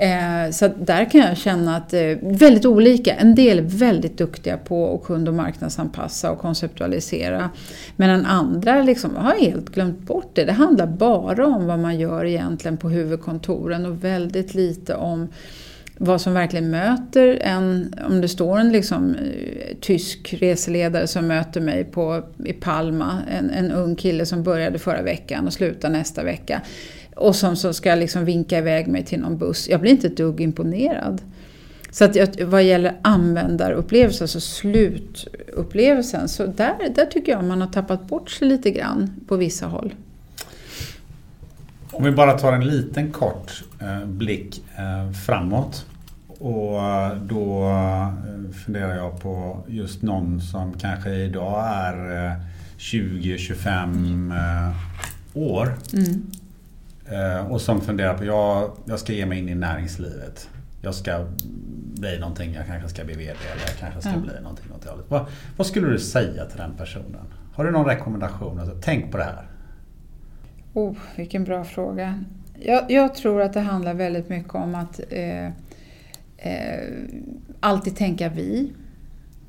Eh, 0.01 0.51
så 0.51 0.69
där 0.79 1.11
kan 1.11 1.21
jag 1.21 1.37
känna 1.37 1.77
att 1.77 1.95
eh, 1.95 2.17
väldigt 2.21 2.67
olika. 2.67 3.15
En 3.15 3.35
del 3.35 3.59
är 3.59 3.63
väldigt 3.63 4.19
duktiga 4.19 4.57
på 4.57 4.95
att 4.95 5.07
kund 5.07 5.29
och 5.29 5.35
marknadsanpassa 5.35 6.31
och 6.31 6.39
konceptualisera. 6.39 7.51
Medan 7.97 8.27
andra 8.27 8.83
liksom 8.83 9.17
har 9.17 9.41
helt 9.41 9.69
glömt 9.71 10.01
bort 10.01 10.31
det. 10.35 10.45
Det 10.45 10.53
handlar 10.53 10.87
bara 10.87 11.47
om 11.47 11.67
vad 11.67 11.79
man 11.79 11.99
gör 11.99 12.25
egentligen 12.25 12.77
på 12.77 12.89
huvudkontoren 12.89 13.87
och 13.87 14.05
väldigt 14.05 14.55
lite 14.55 14.95
om 14.95 15.29
vad 15.99 16.21
som 16.21 16.35
verkligen 16.35 16.71
möter 16.71 17.39
en, 17.43 17.95
om 18.09 18.21
det 18.21 18.29
står 18.29 18.59
en 18.59 18.73
liksom, 18.73 19.15
eh, 19.15 19.77
tysk 19.81 20.35
reseledare 20.39 21.07
som 21.07 21.27
möter 21.27 21.61
mig 21.61 21.85
på, 21.85 22.23
i 22.45 22.53
Palma, 22.53 23.19
en, 23.31 23.51
en 23.51 23.73
ung 23.73 23.97
kille 23.97 24.27
som 24.27 24.43
började 24.43 24.79
förra 24.79 25.03
veckan 25.03 25.47
och 25.47 25.53
slutar 25.53 25.91
nästa 25.91 26.25
vecka 26.25 26.63
och 27.17 27.37
som 27.37 27.57
så 27.57 27.73
ska 27.73 27.95
liksom 27.95 28.25
vinka 28.25 28.59
iväg 28.59 28.89
mig 28.89 29.05
till 29.05 29.21
någon 29.21 29.39
buss. 29.39 29.69
Jag 29.69 29.81
blir 29.81 29.91
inte 29.91 30.07
ett 30.07 30.17
dugg 30.17 30.41
imponerad. 30.41 31.23
Så 31.91 32.05
att 32.05 32.41
vad 32.41 32.63
gäller 32.63 32.97
användarupplevelsen, 33.03 34.25
alltså 34.25 34.41
slutupplevelsen, 34.41 36.29
så 36.29 36.47
där, 36.47 36.93
där 36.95 37.07
tycker 37.07 37.33
jag 37.33 37.45
man 37.45 37.61
har 37.61 37.69
tappat 37.69 38.09
bort 38.09 38.31
sig 38.31 38.49
lite 38.49 38.71
grann 38.71 39.11
på 39.29 39.37
vissa 39.37 39.67
håll. 39.67 39.95
Om 41.91 42.05
vi 42.05 42.11
bara 42.11 42.39
tar 42.39 42.53
en 42.53 42.65
liten 42.69 43.11
kort 43.11 43.65
eh, 43.81 44.07
blick 44.07 44.63
eh, 44.77 45.13
framåt. 45.13 45.87
Och 46.29 46.81
då 47.23 47.69
eh, 47.69 48.53
funderar 48.65 48.97
jag 48.97 49.21
på 49.21 49.65
just 49.69 50.03
någon 50.03 50.41
som 50.41 50.73
kanske 50.73 51.11
idag 51.11 51.65
är 51.67 52.27
eh, 52.27 52.33
20-25 52.79 54.33
eh, 54.37 54.77
år. 55.35 55.75
Mm. 55.93 56.27
Eh, 57.11 57.53
och 57.53 57.61
som 57.61 57.81
funderar 57.81 58.19
på, 58.19 58.25
jag, 58.25 58.71
jag 58.85 58.99
ska 58.99 59.13
ge 59.13 59.27
mig 59.27 59.39
in 59.39 59.49
i 59.49 59.55
näringslivet. 59.55 60.49
Jag 60.83 60.95
ska 60.95 61.27
bli 61.95 62.19
någonting, 62.19 62.55
jag 62.55 62.67
kanske 62.67 62.89
ska 62.89 63.05
bli 63.05 63.15
VD 63.15 63.31
eller 63.53 63.63
jag 63.67 63.77
kanske 63.81 64.01
ska 64.01 64.11
mm. 64.11 64.23
bli 64.23 64.41
någonting 64.43 64.73
åt 64.73 64.83
det 64.83 64.91
vad, 65.09 65.27
vad 65.57 65.67
skulle 65.67 65.89
du 65.89 65.99
säga 65.99 66.45
till 66.45 66.59
den 66.59 66.77
personen? 66.77 67.27
Har 67.55 67.65
du 67.65 67.71
någon 67.71 67.87
rekommendation? 67.87 68.59
Alltså, 68.59 68.77
tänk 68.83 69.11
på 69.13 69.19
det 69.19 69.25
här. 69.25 69.47
Oh, 70.75 70.97
vilken 71.17 71.45
bra 71.45 71.65
fråga. 71.65 72.25
Jag, 72.59 72.91
jag 72.91 73.15
tror 73.15 73.43
att 73.43 73.53
det 73.53 73.61
handlar 73.61 73.95
väldigt 73.95 74.29
mycket 74.29 74.55
om 74.55 74.75
att 74.75 75.01
eh, 75.11 75.47
eh, 76.37 76.89
alltid 77.61 77.97
tänka 77.97 78.29
vi 78.29 78.73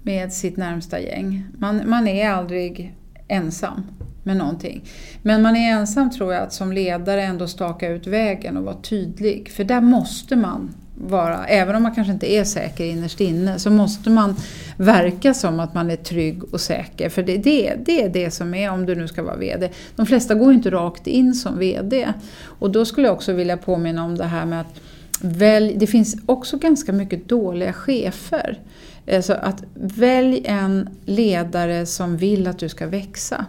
med 0.04 0.34
sitt 0.34 0.58
närmsta 0.58 1.00
gäng. 1.00 1.46
Man, 1.58 1.90
man 1.90 2.08
är 2.08 2.30
aldrig 2.30 2.96
ensam 3.28 3.84
med 4.24 4.38
någonting. 4.38 4.84
Men 5.22 5.42
man 5.42 5.56
är 5.56 5.72
ensam 5.72 6.12
tror 6.12 6.34
jag 6.34 6.44
att 6.44 6.54
som 6.54 6.74
ledare 6.74 7.24
ändå 7.24 7.48
staka 7.48 7.90
ut 7.90 8.08
vägen 8.08 8.58
och 8.58 8.64
vara 8.64 8.76
tydlig. 8.76 9.52
För 9.52 9.64
där 9.64 9.82
måste 9.82 10.36
man 10.36 10.74
vara, 10.96 11.46
även 11.46 11.76
om 11.76 11.84
man 11.84 11.96
kanske 11.96 12.14
inte 12.14 12.34
är 12.34 12.44
säker 12.44 12.86
innerst 12.86 13.22
inne, 13.22 13.60
så 13.60 13.70
måste 13.70 14.10
man 14.10 14.36
verka 14.78 15.34
som 15.34 15.60
att 15.60 15.74
man 15.74 15.92
är 15.92 15.96
trygg 15.96 16.54
och 16.54 16.62
säker. 16.62 17.10
För 17.10 17.24
det, 17.24 17.38
det, 17.38 17.76
det 17.86 18.04
är 18.04 18.10
det 18.10 18.32
som 18.32 18.54
är, 18.54 18.72
om 18.72 18.86
du 18.86 18.96
nu 18.96 19.08
ska 19.08 19.24
vara 19.24 19.36
VD. 19.36 19.70
De 19.96 20.06
flesta 20.06 20.36
går 20.36 20.54
inte 20.54 20.72
rakt 20.72 21.08
in 21.08 21.34
som 21.34 21.60
VD. 21.60 22.14
Och 22.44 22.72
då 22.72 22.86
skulle 22.86 23.08
jag 23.08 23.14
också 23.14 23.34
vilja 23.34 23.58
påminna 23.58 24.06
om 24.06 24.18
det 24.18 24.26
här 24.26 24.46
med 24.46 24.62
att 24.62 24.82
välj, 25.22 25.76
det 25.78 25.88
finns 25.88 26.16
också 26.26 26.58
ganska 26.58 26.94
mycket 26.94 27.30
dåliga 27.30 27.74
chefer. 27.74 28.60
Så 29.22 29.34
att 29.34 29.64
välj 29.74 30.42
en 30.46 30.90
ledare 31.06 31.86
som 31.86 32.18
vill 32.18 32.48
att 32.48 32.60
du 32.60 32.70
ska 32.70 32.88
växa 32.88 33.46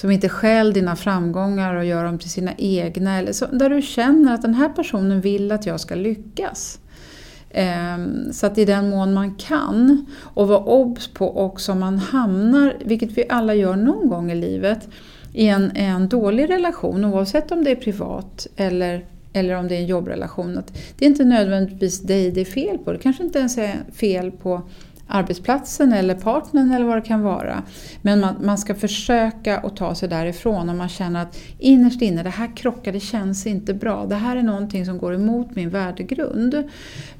som 0.00 0.10
inte 0.10 0.28
skäl 0.28 0.72
dina 0.72 0.96
framgångar 0.96 1.74
och 1.74 1.84
gör 1.84 2.04
dem 2.04 2.18
till 2.18 2.30
sina 2.30 2.52
egna. 2.58 3.18
Eller 3.18 3.32
så, 3.32 3.46
där 3.46 3.70
du 3.70 3.82
känner 3.82 4.34
att 4.34 4.42
den 4.42 4.54
här 4.54 4.68
personen 4.68 5.20
vill 5.20 5.52
att 5.52 5.66
jag 5.66 5.80
ska 5.80 5.94
lyckas. 5.94 6.78
Ehm, 7.50 8.32
så 8.32 8.46
att 8.46 8.58
i 8.58 8.64
den 8.64 8.90
mån 8.90 9.14
man 9.14 9.34
kan. 9.34 10.06
Och 10.22 10.48
vara 10.48 10.64
obs 10.64 11.08
på 11.08 11.38
också 11.38 11.72
om 11.72 11.80
man 11.80 11.98
hamnar, 11.98 12.76
vilket 12.84 13.10
vi 13.10 13.24
alla 13.28 13.54
gör 13.54 13.76
någon 13.76 14.08
gång 14.08 14.30
i 14.30 14.34
livet, 14.34 14.88
i 15.32 15.46
en, 15.46 15.70
en 15.74 16.08
dålig 16.08 16.50
relation 16.50 17.04
oavsett 17.04 17.52
om 17.52 17.64
det 17.64 17.70
är 17.70 17.76
privat 17.76 18.46
eller, 18.56 19.04
eller 19.32 19.56
om 19.56 19.68
det 19.68 19.74
är 19.74 19.80
en 19.80 19.86
jobbrelation. 19.86 20.58
Att 20.58 20.72
det 20.98 21.04
är 21.04 21.08
inte 21.08 21.24
nödvändigtvis 21.24 22.00
dig 22.00 22.30
det 22.30 22.40
är 22.40 22.44
fel 22.44 22.78
på. 22.78 22.92
Det 22.92 22.98
kanske 22.98 23.24
inte 23.24 23.38
ens 23.38 23.58
är 23.58 23.76
fel 23.92 24.30
på 24.30 24.62
arbetsplatsen 25.10 25.92
eller 25.92 26.14
partnern 26.14 26.72
eller 26.72 26.86
vad 26.86 26.96
det 26.96 27.08
kan 27.08 27.22
vara. 27.22 27.62
Men 28.02 28.20
man, 28.20 28.34
man 28.42 28.58
ska 28.58 28.74
försöka 28.74 29.58
att 29.58 29.76
ta 29.76 29.94
sig 29.94 30.08
därifrån 30.08 30.68
om 30.68 30.78
man 30.78 30.88
känner 30.88 31.22
att 31.22 31.38
innerst 31.58 32.02
inne, 32.02 32.22
det 32.22 32.30
här 32.30 32.56
krockar, 32.56 32.92
det 32.92 33.00
känns 33.00 33.46
inte 33.46 33.74
bra. 33.74 34.06
Det 34.06 34.14
här 34.14 34.36
är 34.36 34.42
någonting 34.42 34.86
som 34.86 34.98
går 34.98 35.14
emot 35.14 35.56
min 35.56 35.70
värdegrund. 35.70 36.68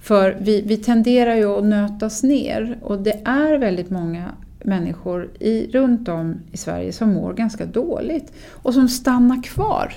För 0.03 0.37
vi, 0.41 0.63
vi 0.63 0.77
tenderar 0.77 1.35
ju 1.35 1.59
att 1.59 1.65
nötas 1.65 2.23
ner 2.23 2.79
och 2.83 2.99
det 2.99 3.21
är 3.25 3.59
väldigt 3.59 3.91
många 3.91 4.31
människor 4.65 5.31
i, 5.41 5.71
runt 5.73 6.09
om 6.09 6.37
i 6.53 6.57
Sverige 6.57 6.93
som 6.93 7.13
mår 7.13 7.33
ganska 7.33 7.67
dåligt 7.67 8.33
och 8.51 8.75
som 8.75 8.89
stannar 8.89 9.43
kvar 9.43 9.93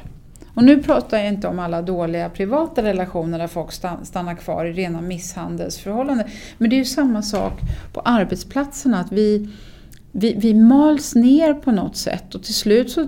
och 0.55 0.63
nu 0.63 0.83
pratar 0.83 1.17
jag 1.17 1.27
inte 1.27 1.47
om 1.47 1.59
alla 1.59 1.81
dåliga 1.81 2.29
privata 2.29 2.83
relationer 2.83 3.39
där 3.39 3.47
folk 3.47 3.71
stannar 4.03 4.35
kvar 4.35 4.65
i 4.65 4.73
rena 4.73 5.01
misshandelsförhållanden. 5.01 6.27
Men 6.57 6.69
det 6.69 6.75
är 6.75 6.77
ju 6.77 6.85
samma 6.85 7.21
sak 7.21 7.53
på 7.93 7.99
arbetsplatserna, 7.99 8.99
att 8.99 9.11
vi, 9.11 9.49
vi, 10.11 10.33
vi 10.37 10.53
mals 10.53 11.15
ner 11.15 11.53
på 11.53 11.71
något 11.71 11.97
sätt 11.97 12.35
och 12.35 12.43
till 12.43 12.53
slut 12.53 12.91
så 12.91 13.07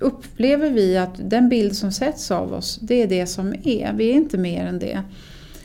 upplever 0.00 0.70
vi 0.70 0.96
att 0.96 1.30
den 1.30 1.48
bild 1.48 1.76
som 1.76 1.92
sätts 1.92 2.30
av 2.30 2.52
oss, 2.52 2.78
det 2.82 3.02
är 3.02 3.06
det 3.06 3.26
som 3.26 3.54
är. 3.64 3.92
Vi 3.92 4.10
är 4.10 4.14
inte 4.14 4.38
mer 4.38 4.66
än 4.66 4.78
det. 4.78 5.02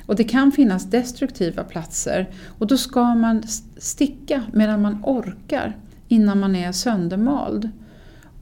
Och 0.06 0.15
det 0.15 0.23
kan 0.23 0.52
finnas 0.52 0.89
destruktiva 0.89 1.64
platser 1.64 2.30
och 2.57 2.68
då 2.68 2.77
ska 2.77 3.15
man 3.15 3.43
sticka 3.77 4.43
medan 4.53 4.81
man 4.81 5.03
orkar 5.03 5.77
innan 6.07 6.39
man 6.39 6.56
är 6.56 6.72
söndermald. 6.72 7.69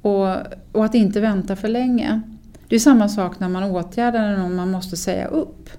Och, 0.01 0.27
och 0.71 0.85
att 0.85 0.95
inte 0.95 1.21
vänta 1.21 1.55
för 1.55 1.67
länge. 1.67 2.21
Det 2.69 2.75
är 2.75 2.79
samma 2.79 3.09
sak 3.09 3.39
när 3.39 3.49
man 3.49 3.63
åtgärdar 3.63 4.37
någon 4.37 4.55
man 4.55 4.71
måste 4.71 4.97
säga 4.97 5.27
upp. 5.27 5.69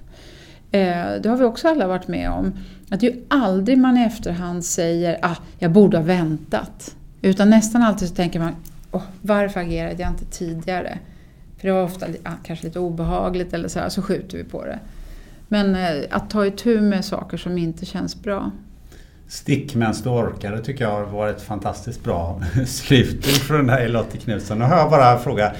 Eh, 0.71 1.11
det 1.21 1.25
har 1.29 1.37
vi 1.37 1.43
också 1.43 1.67
alla 1.67 1.87
varit 1.87 2.07
med 2.07 2.29
om. 2.29 2.53
Att 2.89 2.99
det 2.99 3.07
är 3.07 3.11
ju 3.11 3.21
aldrig 3.27 3.77
man 3.77 3.97
i 3.97 4.03
efterhand 4.03 4.65
säger 4.65 5.19
ah, 5.21 5.35
jag 5.59 5.71
borde 5.71 5.97
ha 5.97 6.03
väntat. 6.03 6.95
Utan 7.21 7.49
nästan 7.49 7.83
alltid 7.83 8.09
så 8.09 8.15
tänker 8.15 8.39
man 8.39 8.55
oh, 8.91 9.03
varför 9.21 9.59
agerade 9.59 10.01
jag 10.01 10.11
inte 10.11 10.25
tidigare? 10.25 10.97
För 11.57 11.67
det 11.67 11.73
var 11.73 11.83
ofta 11.83 12.07
ah, 12.23 12.31
kanske 12.43 12.65
lite 12.65 12.79
obehagligt 12.79 13.53
eller 13.53 13.67
så 13.67 13.79
här, 13.79 13.89
så 13.89 14.01
skjuter 14.01 14.37
vi 14.37 14.43
på 14.43 14.65
det. 14.65 14.79
Men 15.47 15.75
eh, 15.75 16.03
att 16.09 16.29
ta 16.29 16.45
itu 16.45 16.81
med 16.81 17.05
saker 17.05 17.37
som 17.37 17.57
inte 17.57 17.85
känns 17.85 18.23
bra. 18.23 18.51
Stick 19.31 19.75
medan 19.75 19.93
du 20.03 20.09
orkar, 20.09 20.51
det 20.51 20.61
tycker 20.61 20.83
jag 20.83 20.91
har 20.91 21.05
varit 21.05 21.41
fantastiskt 21.41 22.03
bra 22.03 22.41
slutord 22.65 23.33
från 23.33 23.67
dig 23.67 23.89
Lottie 23.89 24.21
Knutsson. 24.21 24.59
Nu 24.59 24.65
har 24.65 24.77
jag 24.77 24.89
bara 24.89 25.11
en 25.11 25.19
fråga. 25.19 25.51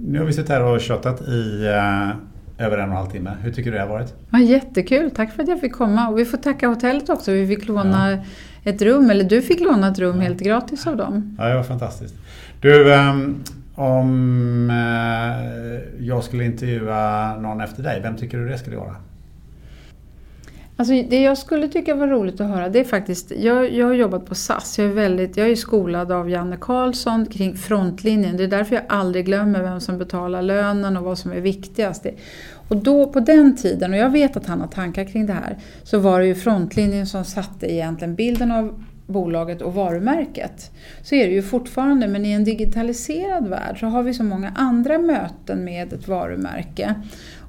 Nu 0.00 0.18
har 0.18 0.26
vi 0.26 0.32
suttit 0.32 0.48
här 0.48 0.62
och 0.62 0.80
tjatat 0.80 1.20
i 1.20 1.66
uh, 1.66 2.66
över 2.66 2.78
en 2.78 2.82
och 2.82 2.90
en 2.90 2.96
halv 2.96 3.10
timme. 3.10 3.32
Hur 3.42 3.52
tycker 3.52 3.70
du 3.70 3.76
det 3.76 3.82
har 3.82 3.88
varit? 3.88 4.14
Ja, 4.30 4.38
jättekul, 4.38 5.10
tack 5.10 5.32
för 5.32 5.42
att 5.42 5.48
jag 5.48 5.60
fick 5.60 5.72
komma. 5.72 6.08
Och 6.08 6.18
vi 6.18 6.24
får 6.24 6.38
tacka 6.38 6.68
hotellet 6.68 7.08
också. 7.08 7.32
Vi 7.32 7.46
fick 7.46 7.68
låna 7.68 8.12
ja. 8.12 8.18
ett 8.70 8.82
rum, 8.82 9.10
eller 9.10 9.24
du 9.24 9.42
fick 9.42 9.60
låna 9.60 9.88
ett 9.88 9.98
rum 9.98 10.16
ja. 10.16 10.22
helt 10.22 10.40
gratis 10.40 10.86
av 10.86 10.96
dem. 10.96 11.36
Ja, 11.38 11.44
det 11.48 11.54
var 11.54 11.62
fantastiskt. 11.62 12.14
Du, 12.60 12.92
um, 12.92 13.44
om 13.74 14.70
uh, 14.70 16.06
jag 16.06 16.24
skulle 16.24 16.44
intervjua 16.44 17.36
någon 17.36 17.60
efter 17.60 17.82
dig, 17.82 18.00
vem 18.02 18.16
tycker 18.16 18.38
du 18.38 18.48
det 18.48 18.58
skulle 18.58 18.76
vara? 18.76 18.96
Alltså 20.78 20.94
det 21.10 21.22
jag 21.22 21.38
skulle 21.38 21.68
tycka 21.68 21.94
var 21.94 22.06
roligt 22.06 22.40
att 22.40 22.48
höra 22.48 22.68
det 22.68 22.80
är 22.80 22.84
faktiskt, 22.84 23.32
jag, 23.38 23.72
jag 23.72 23.86
har 23.86 23.94
jobbat 23.94 24.26
på 24.26 24.34
SAS, 24.34 24.78
jag 24.78 24.88
är, 24.88 24.92
väldigt, 24.92 25.36
jag 25.36 25.48
är 25.48 25.56
skolad 25.56 26.12
av 26.12 26.30
Janne 26.30 26.56
Karlsson 26.60 27.26
kring 27.26 27.56
frontlinjen. 27.56 28.36
Det 28.36 28.44
är 28.44 28.48
därför 28.48 28.74
jag 28.74 28.84
aldrig 28.88 29.24
glömmer 29.24 29.62
vem 29.62 29.80
som 29.80 29.98
betalar 29.98 30.42
lönen 30.42 30.96
och 30.96 31.04
vad 31.04 31.18
som 31.18 31.32
är 31.32 31.40
viktigast. 31.40 32.06
Och 32.68 32.76
då 32.76 33.12
på 33.12 33.20
den 33.20 33.56
tiden, 33.56 33.92
och 33.92 33.98
jag 33.98 34.10
vet 34.10 34.36
att 34.36 34.46
han 34.46 34.60
har 34.60 34.68
tankar 34.68 35.04
kring 35.04 35.26
det 35.26 35.32
här, 35.32 35.58
så 35.82 35.98
var 35.98 36.20
det 36.20 36.26
ju 36.26 36.34
frontlinjen 36.34 37.06
som 37.06 37.24
satte 37.24 37.72
egentligen 37.72 38.14
bilden 38.14 38.52
av 38.52 38.84
bolaget 39.06 39.62
och 39.62 39.74
varumärket. 39.74 40.70
Så 41.02 41.14
är 41.14 41.26
det 41.26 41.32
ju 41.32 41.42
fortfarande, 41.42 42.08
men 42.08 42.26
i 42.26 42.32
en 42.32 42.44
digitaliserad 42.44 43.48
värld 43.48 43.80
så 43.80 43.86
har 43.86 44.02
vi 44.02 44.14
så 44.14 44.22
många 44.24 44.52
andra 44.56 44.98
möten 44.98 45.64
med 45.64 45.92
ett 45.92 46.08
varumärke. 46.08 46.94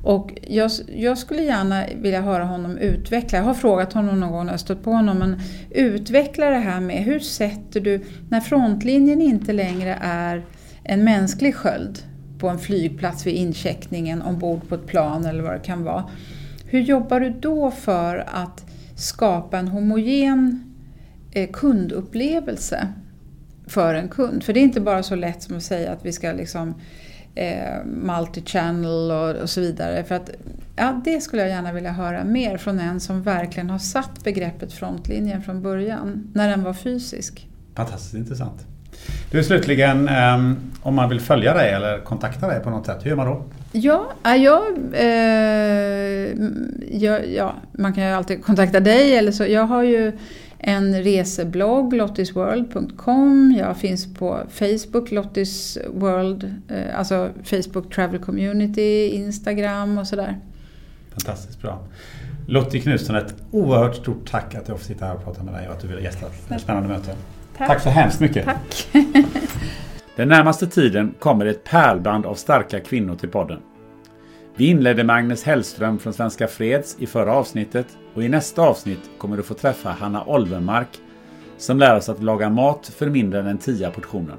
Och 0.08 0.32
jag, 0.48 0.72
jag, 0.96 1.18
skulle 1.18 1.42
gärna 1.42 1.86
vilja 1.96 2.22
höra 2.22 2.44
honom 2.44 2.78
utveckla, 2.78 3.38
jag 3.38 3.46
har 3.46 3.54
frågat 3.54 3.94
honom 3.94 4.20
någon 4.20 4.32
gång 4.32 4.46
när 4.46 4.54
jag 4.54 4.60
stött 4.60 4.84
på 4.84 4.92
honom, 4.92 5.18
men 5.18 5.40
utveckla 5.72 6.50
det 6.50 6.58
här 6.58 6.80
med 6.80 7.04
hur 7.04 7.20
sätter 7.20 7.82
du, 7.82 8.06
när 8.30 8.42
frontlinjen 8.42 9.22
inte 9.22 9.54
längre 9.54 9.98
är 10.02 10.46
en 10.84 11.04
mänsklig 11.04 11.56
sköld 11.56 12.00
på 12.40 12.50
en 12.50 12.60
flygplats 12.60 13.28
vid 13.28 13.36
incheckningen 13.36 14.22
ombord 14.22 14.70
på 14.70 14.76
ett 14.76 14.88
plan 14.88 15.26
eller 15.26 15.44
vad 15.44 15.54
det 15.54 15.60
kan 15.60 15.84
vara. 15.84 16.10
Hur 16.66 16.80
jobbar 16.80 17.20
du 17.20 17.30
då 17.30 17.72
för 17.72 18.26
att 18.28 18.66
skapa 18.96 19.58
en 19.58 19.68
homogen 19.68 20.74
eh, 21.32 21.50
kundupplevelse 21.52 22.88
för 23.66 23.94
en 23.94 24.10
kund? 24.10 24.44
För 24.44 24.54
det 24.54 24.60
är 24.60 24.64
inte 24.64 24.82
bara 24.82 25.04
så 25.04 25.16
lätt 25.16 25.44
som 25.44 25.58
att 25.58 25.64
säga 25.64 25.92
att 25.92 26.06
vi 26.06 26.12
ska 26.12 26.32
liksom 26.32 26.74
eh, 27.38 27.86
multi-channel 27.86 29.12
och, 29.12 29.42
och, 29.42 29.50
så 29.50 29.62
vidare. 29.62 30.04
För 30.04 30.16
att, 30.16 30.30
ja, 30.76 31.02
det 31.06 31.22
skulle 31.22 31.42
jag 31.42 31.52
gärna 31.52 31.72
vilja 31.72 31.92
höra 31.92 32.24
mer 32.24 32.58
från 32.58 32.80
en 32.80 33.00
som 33.00 33.22
verkligen 33.22 33.70
har 33.70 33.80
satt 33.80 34.24
begreppet 34.24 34.74
frontlinjen 34.74 35.42
från 35.42 35.62
början, 35.62 36.32
när 36.34 36.50
den 36.50 36.64
var 36.64 36.74
fysisk. 36.74 37.48
Fantastiskt 37.76 38.14
intressant. 38.14 38.66
Du 39.32 39.44
slutligen, 39.44 40.10
um, 40.10 40.58
om 40.82 40.96
man 40.96 41.10
vill 41.10 41.20
följa 41.20 41.54
dig 41.54 41.72
eller 41.72 42.00
kontakta 42.00 42.48
dig 42.48 42.60
på 42.60 42.70
något 42.70 42.86
sätt, 42.86 42.98
hur 43.04 43.10
gör 43.10 43.18
man 43.18 43.28
då? 43.28 43.44
Ja, 43.72 44.12
jag, 44.24 44.64
eh, 44.94 46.30
ja, 46.92 47.20
ja, 47.20 47.56
man 47.72 47.94
kan 47.94 48.04
ju 48.04 48.10
alltid 48.10 48.44
kontakta 48.44 48.80
dig 48.80 49.16
eller 49.16 49.32
så. 49.32 49.46
Jag 49.46 49.64
har 49.64 49.84
ju 49.84 50.18
en 50.60 51.04
reseblogg, 51.04 51.94
lottisworld.com. 51.94 53.56
Jag 53.60 53.78
finns 53.78 54.14
på 54.14 54.44
Facebook, 54.50 55.12
Lottis 55.12 55.78
World, 55.94 56.54
eh, 56.68 57.00
alltså 57.00 57.30
Facebook 57.44 57.94
Travel 57.94 58.20
Community, 58.20 59.08
Instagram 59.08 59.98
och 59.98 60.08
sådär. 60.08 60.38
Fantastiskt 61.12 61.62
bra. 61.62 61.80
Lottie 62.48 62.82
Knutsson, 62.82 63.16
ett 63.16 63.36
oerhört 63.52 63.96
stort 63.96 64.30
tack 64.30 64.56
att 64.56 64.68
jag 64.68 64.78
får 64.78 64.86
sitta 64.86 65.06
här 65.06 65.16
och 65.16 65.24
prata 65.24 65.44
med 65.44 65.54
dig 65.54 65.68
och 65.68 65.74
att 65.74 65.82
du 65.82 65.88
ville 65.88 66.02
gästa 66.02 66.26
ett 66.50 66.62
spännande 66.62 66.90
möte. 66.90 67.16
Tack. 67.58 67.68
tack 67.68 67.82
så 67.82 67.90
hemskt 67.90 68.20
mycket. 68.20 68.46
Tack. 68.46 68.88
Den 70.16 70.28
närmaste 70.28 70.68
tiden 70.68 71.14
kommer 71.20 71.46
ett 71.46 71.64
pärlband 71.64 72.26
av 72.26 72.36
starka 72.36 72.80
kvinnor 72.80 73.16
till 73.16 73.30
podden. 73.30 73.60
Vi 74.56 74.68
inledde 74.68 75.04
med 75.04 75.16
Agnes 75.16 75.44
Hellström 75.44 76.00
från 76.00 76.14
Svenska 76.14 76.48
Freds 76.48 76.96
i 77.00 77.08
förra 77.08 77.34
avsnittet 77.34 77.88
och 78.18 78.24
i 78.24 78.30
nästa 78.30 78.62
avsnitt 78.62 79.10
kommer 79.18 79.38
du 79.38 79.44
få 79.44 79.54
träffa 79.54 79.90
Hanna 79.90 80.26
Olvenmark 80.26 80.88
som 81.58 81.78
lär 81.78 81.98
oss 81.98 82.10
att 82.10 82.24
laga 82.24 82.50
mat 82.50 82.88
för 82.88 83.10
mindre 83.10 83.40
än 83.40 83.48
en 83.48 83.58
tia 83.58 83.92
portionen. 83.92 84.38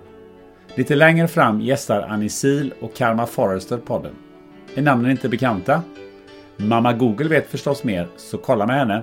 Lite 0.74 0.94
längre 0.94 1.28
fram 1.28 1.60
gästar 1.60 2.02
Annie 2.02 2.28
Sil 2.38 2.66
och 2.80 2.96
Karma 2.96 3.26
Forrester 3.26 3.78
podden. 3.78 4.12
Är 4.74 4.82
namnen 4.82 5.10
inte 5.10 5.28
bekanta? 5.28 5.82
Mamma 6.56 6.92
Google 6.92 7.28
vet 7.28 7.50
förstås 7.50 7.84
mer, 7.84 8.08
så 8.16 8.38
kolla 8.38 8.66
med 8.66 8.76
henne. 8.76 9.02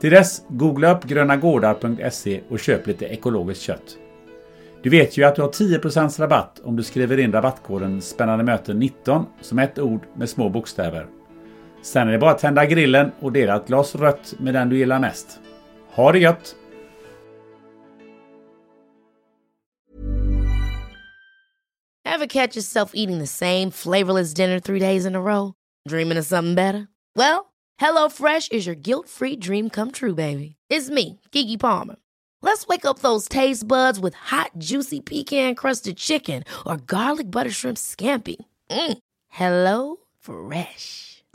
Till 0.00 0.10
dess, 0.10 0.42
googla 0.48 0.96
upp 0.96 1.04
grönagårdar.se 1.04 2.40
och 2.48 2.58
köp 2.58 2.86
lite 2.86 3.04
ekologiskt 3.04 3.62
kött. 3.62 3.96
Du 4.82 4.90
vet 4.90 5.16
ju 5.16 5.24
att 5.24 5.36
du 5.36 5.42
har 5.42 5.48
10% 5.48 6.20
rabatt 6.20 6.60
om 6.64 6.76
du 6.76 6.82
skriver 6.82 7.18
in 7.18 7.32
rabattkoden 7.32 8.02
Spännande 8.02 8.44
möten 8.44 8.78
19 8.78 9.26
som 9.40 9.58
ett 9.58 9.78
ord 9.78 10.00
med 10.14 10.28
små 10.28 10.48
bokstäver. 10.48 11.06
Sen 11.86 12.08
är 12.08 12.12
det 12.12 12.18
bara 12.18 12.30
att 12.30 12.38
tända 12.38 12.66
grillen 12.66 13.12
och 13.20 13.32
dela 13.32 13.56
ett 13.56 13.66
glas 13.66 13.94
rött 13.94 14.34
med 14.38 14.54
den 14.54 14.68
du 14.68 14.78
gillar 14.78 14.98
mest. 14.98 15.40
Ha 15.90 16.12
det 16.12 16.18
gött! 16.18 16.56
Catch 22.28 22.56
yourself 22.56 22.90
eating 22.94 23.18
the 23.18 23.26
same 23.26 23.70
flavorless 23.70 24.34
dinner 24.34 24.60
three 24.60 24.80
days 24.80 25.06
in 25.06 25.14
a 25.14 25.20
row? 25.20 25.52
Dreaming 25.88 26.18
of 26.18 26.26
something 26.26 26.54
better? 26.54 26.88
Well, 27.14 27.52
hello 27.78 28.08
fresh 28.08 28.48
is 28.50 28.66
your 28.66 28.74
guilt 28.74 29.08
free 29.08 29.36
dream 29.36 29.70
come 29.70 29.90
true 29.92 30.14
baby. 30.14 30.56
It's 30.68 30.90
me, 30.90 31.20
Gigi 31.32 31.56
Palmer. 31.56 31.96
Let's 32.42 32.66
wake 32.66 32.84
up 32.84 32.98
those 32.98 33.28
taste 33.28 33.68
buds 33.68 34.00
with 34.00 34.14
hot, 34.14 34.50
juicy 34.58 35.00
pecan 35.00 35.54
crusted 35.54 35.96
chicken 35.96 36.42
or 36.66 36.78
garlic 36.78 37.30
butter 37.30 37.52
shrimp 37.52 37.78
scampi. 37.78 38.36
Mm. 38.70 38.98
Hello 39.28 39.96
Fresh. 40.20 41.15